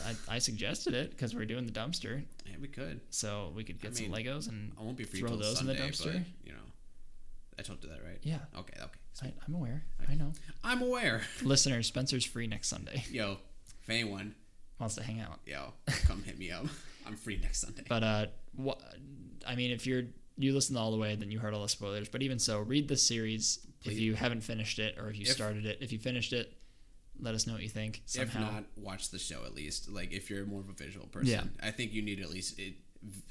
I, 0.06 0.35
I 0.35 0.39
suggested 0.39 0.94
it 0.94 1.11
because 1.11 1.34
we're 1.35 1.45
doing 1.45 1.65
the 1.65 1.72
dumpster, 1.72 2.23
yeah, 2.45 2.56
we 2.61 2.68
could. 2.68 3.02
so 3.10 3.52
we 3.56 3.64
could 3.64 3.81
get 3.81 3.95
some 3.95 4.11
mean, 4.11 4.26
Legos 4.26 4.48
and 4.49 4.72
I 4.80 4.84
won't 4.84 4.98
be 4.98 5.03
free 5.06 5.19
throw 5.19 5.35
those 5.35 5.57
Sunday, 5.57 5.73
in 5.73 5.77
the 5.77 5.84
dumpster. 5.84 6.14
but 6.14 6.22
you 6.45 6.52
know, 6.53 6.60
I 7.57 7.61
told 7.64 7.84
you 7.84 7.89
that 7.89 8.03
right. 8.03 8.19
Yeah, 8.23 8.39
Okay. 8.57 8.73
Okay. 8.80 8.99
I, 9.23 9.34
I'm 9.48 9.56
aware. 9.56 9.84
I 10.07 10.14
know. 10.14 10.31
I'm 10.64 10.84
aware. 10.84 11.23
Listeners, 11.41 11.88
Spencer's 11.88 12.23
free 12.23 12.45
next 12.45 12.68
Sunday. 12.68 13.03
Yo, 13.11 13.38
if 13.81 13.89
anyone, 13.89 14.35
Wants 14.80 14.94
to 14.94 15.02
hang 15.03 15.19
out. 15.22 15.39
yo, 15.48 15.73
come 16.06 16.22
hit 16.22 16.38
me 16.38 16.52
up. 16.52 16.65
I'm 17.07 17.15
free 17.15 17.39
next 17.41 17.61
Sunday. 17.61 17.81
But 17.89 18.03
uh, 18.03 18.26
what? 18.56 18.80
I 19.48 19.56
mean, 19.56 19.72
if 19.72 19.88
you're 19.88 20.03
you 20.38 20.53
listened 20.53 20.77
all 20.77 20.91
the 20.91 20.97
way, 20.97 21.15
then 21.15 21.31
you 21.31 21.39
heard 21.39 21.53
all 21.53 21.64
the 21.64 21.69
spoilers. 21.69 22.09
But 22.09 22.22
even 22.22 22.39
so, 22.39 22.59
read 22.59 22.88
the 22.88 22.97
series 22.97 23.59
if 23.84 23.99
you 23.99 24.14
haven't 24.15 24.41
finished 24.41 24.80
it, 24.80 24.97
or 24.97 25.09
if 25.09 25.15
you 25.18 25.23
If- 25.23 25.30
started 25.31 25.65
it. 25.65 25.77
If 25.81 25.91
you 25.91 25.99
finished 25.99 26.34
it, 26.34 26.53
let 27.19 27.34
us 27.34 27.47
know 27.47 27.53
what 27.53 27.64
you 27.64 27.69
think. 27.69 28.01
if 28.05 28.11
Somehow, 28.11 28.51
not, 28.51 28.64
watch 28.76 29.09
the 29.09 29.18
show 29.19 29.43
at 29.45 29.55
least. 29.55 29.89
Like 29.89 30.11
if 30.11 30.30
you're 30.30 30.45
more 30.45 30.59
of 30.61 30.69
a 30.69 30.73
visual 30.73 31.07
person, 31.07 31.30
Yeah. 31.30 31.43
I 31.68 31.72
think 31.72 31.91
you 31.93 32.01
need 32.01 32.18
to 32.18 32.23
at 32.23 32.30
least 32.30 32.59
it, 32.59 32.76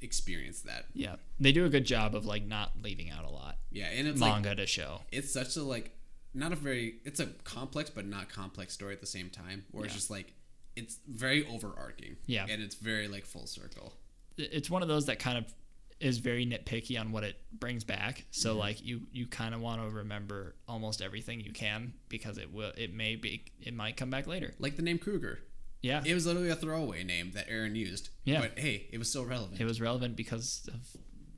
experience 0.03 0.61
that. 0.63 0.87
yeah, 0.95 1.17
they 1.41 1.53
do 1.53 1.65
a 1.65 1.69
good 1.69 1.85
job 1.85 2.15
of 2.15 2.25
like 2.27 2.45
not 2.45 2.73
leaving 2.83 3.11
out 3.11 3.25
a 3.25 3.31
lot. 3.31 3.59
Yeah, 3.71 3.87
and 3.87 4.07
it's 4.09 4.21
like 4.21 4.33
Manga 4.43 4.55
to 4.57 4.67
show. 4.67 5.03
it's 5.13 5.31
such 5.33 5.57
a 5.57 5.63
like 5.63 5.93
not 6.35 6.53
a 6.53 6.57
very 6.57 6.97
it's 7.05 7.21
a 7.21 7.27
complex 7.45 7.91
but 7.91 8.07
not 8.07 8.29
complex 8.29 8.73
story 8.75 8.93
at 8.93 9.01
the 9.01 9.07
same 9.07 9.31
time. 9.31 9.65
Where 9.71 9.85
it's 9.85 9.95
just 9.95 10.11
like 10.11 10.33
it's 10.75 10.99
very 11.09 11.47
overarching. 11.47 12.17
Yeah. 12.27 12.47
and 12.49 12.63
it's 12.63 12.75
very 12.75 13.09
like 13.09 13.25
full 13.25 13.47
circle. 13.47 13.95
it's 14.39 14.69
one 14.69 14.83
of 14.83 14.89
those 14.89 15.07
that 15.07 15.19
kind 15.19 15.39
of 15.39 15.53
is 15.99 16.19
very 16.19 16.45
nitpicky 16.47 17.01
on 17.01 17.11
what 17.13 17.25
it 17.25 17.37
brings 17.53 17.83
back. 17.85 18.25
So 18.31 18.51
Mm-hmm. 18.51 18.59
like 18.59 18.85
you 18.85 19.03
you 19.13 19.27
kind 19.27 19.55
of 19.55 19.61
want 19.61 19.81
to 19.83 19.89
remember 19.89 20.55
almost 20.69 21.01
everything 21.01 21.41
you 21.41 21.53
can 21.53 21.95
because 22.09 22.37
it 22.39 22.53
will 22.53 22.73
it 22.77 22.93
may 22.93 23.17
be 23.17 23.45
it 23.61 23.73
might 23.75 23.97
come 23.97 24.11
back 24.11 24.27
later. 24.27 24.55
Like 24.59 24.77
the 24.77 24.83
name 24.83 24.99
Kruger. 24.99 25.41
Yeah, 25.83 26.03
It 26.05 26.15
was 26.15 26.27
literally 26.27 26.49
a 26.51 26.57
throwaway 26.57 27.05
name 27.05 27.31
that 27.35 27.49
Eren 27.49 27.77
used. 27.77 28.09
Yeah. 28.25 28.41
But 28.41 28.59
hey, 28.59 28.89
it 28.91 28.99
was 28.99 29.09
still 29.09 29.25
relevant. 29.25 29.61
it 29.61 29.65
was 29.65 29.81
relevant 29.81 30.17
because 30.17 30.69
of 30.73 30.81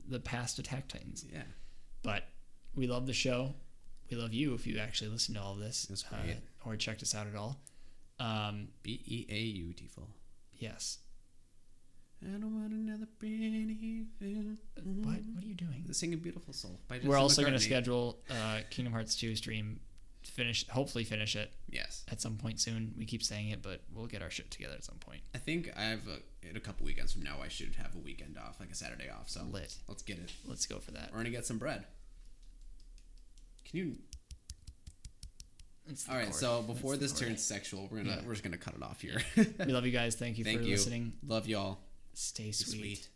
the 0.07 0.19
past 0.19 0.57
Attack 0.59 0.87
Titans. 0.87 1.23
yeah. 1.31 1.43
But 2.01 2.23
we 2.73 2.87
love 2.87 3.05
the 3.05 3.13
show. 3.13 3.53
We 4.09 4.17
love 4.17 4.33
you 4.33 4.55
if 4.55 4.65
you 4.65 4.79
actually 4.79 5.11
listen 5.11 5.35
to 5.35 5.41
all 5.41 5.53
of 5.53 5.59
this 5.59 5.87
uh, 6.11 6.15
or 6.65 6.75
checked 6.77 7.03
us 7.03 7.13
out 7.13 7.27
at 7.27 7.35
all. 7.35 7.59
Um, 8.19 8.69
B 8.81 9.01
E 9.05 9.25
A 9.29 9.39
U 9.39 9.73
T 9.73 9.87
full. 9.87 10.09
yes. 10.53 10.97
I 12.21 12.31
don't 12.37 12.59
want 12.59 12.73
another 12.73 13.07
pretty 13.17 14.05
film. 14.19 14.57
What 14.83 15.19
what 15.33 15.43
are 15.43 15.47
you 15.47 15.53
doing? 15.55 15.83
The 15.87 15.93
Singing 15.93 16.19
Beautiful 16.19 16.53
Soul 16.53 16.79
by 16.87 16.99
We're 17.03 17.17
also 17.17 17.41
going 17.41 17.53
to 17.53 17.59
McCartney. 17.59 17.63
schedule 17.63 18.19
uh, 18.29 18.59
Kingdom 18.69 18.93
Hearts 18.93 19.15
2 19.15 19.35
stream. 19.35 19.79
Finish, 20.25 20.67
hopefully 20.67 21.05
finish 21.05 21.37
it 21.37 21.53
Yes. 21.69 22.03
at 22.11 22.19
some 22.19 22.35
point 22.35 22.59
soon. 22.59 22.93
We 22.97 23.05
keep 23.05 23.23
saying 23.23 23.49
it, 23.49 23.61
but 23.63 23.81
we'll 23.95 24.05
get 24.07 24.21
our 24.21 24.29
shit 24.29 24.51
together 24.51 24.73
at 24.75 24.83
some 24.83 24.97
point. 24.97 25.21
I 25.33 25.37
think 25.37 25.71
I 25.77 25.83
have 25.83 26.01
a, 26.09 26.47
in 26.47 26.57
a 26.57 26.59
couple 26.59 26.85
weekends 26.85 27.13
from 27.13 27.23
now. 27.23 27.37
I 27.41 27.47
should 27.47 27.73
have 27.75 27.95
a 27.95 27.99
weekend 27.99 28.37
off, 28.37 28.59
like 28.59 28.69
a 28.69 28.75
Saturday 28.75 29.09
off. 29.09 29.29
So 29.29 29.41
Lit. 29.49 29.73
let's 29.87 30.03
get 30.03 30.17
it. 30.19 30.29
Let's 30.45 30.65
go 30.65 30.79
for 30.79 30.91
that. 30.91 31.11
We're 31.11 31.19
gonna 31.19 31.29
get 31.29 31.45
some 31.45 31.57
bread. 31.57 31.85
Can 33.63 33.79
you? 33.79 33.95
It's 35.89 36.03
the 36.03 36.11
All 36.11 36.17
right. 36.17 36.25
cord. 36.25 36.35
So 36.35 36.61
before 36.63 36.97
That's 36.97 37.13
this 37.13 37.19
the 37.19 37.25
turns 37.25 37.41
sexual, 37.41 37.87
we're 37.89 37.99
gonna 37.99 38.17
Yeah. 38.17 38.21
we're 38.25 38.33
just 38.33 38.43
gonna 38.43 38.57
cut 38.57 38.75
it 38.75 38.83
off 38.83 38.99
here. 38.99 39.21
we 39.37 39.71
love 39.71 39.85
you 39.85 39.91
guys. 39.93 40.15
Thank 40.15 40.37
you 40.37 40.43
Thank 40.49 40.59
for 40.59 40.65
you. 40.65 40.71
listening. 40.71 41.13
Love 41.25 41.47
y'all. 41.47 41.79
Stay 42.13 42.51
sweet, 42.51 42.79
sweet. 42.79 43.09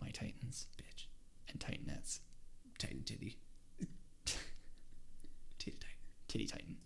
my 0.00 0.08
Titans, 0.08 0.66
bitch, 0.76 1.06
and 1.48 1.60
Titanettes. 1.60 2.20
Titan 2.78 3.02
titty. 3.04 3.38
titty 5.58 5.78
Titan. 5.78 5.98
Titty 6.28 6.46
Titan. 6.46 6.76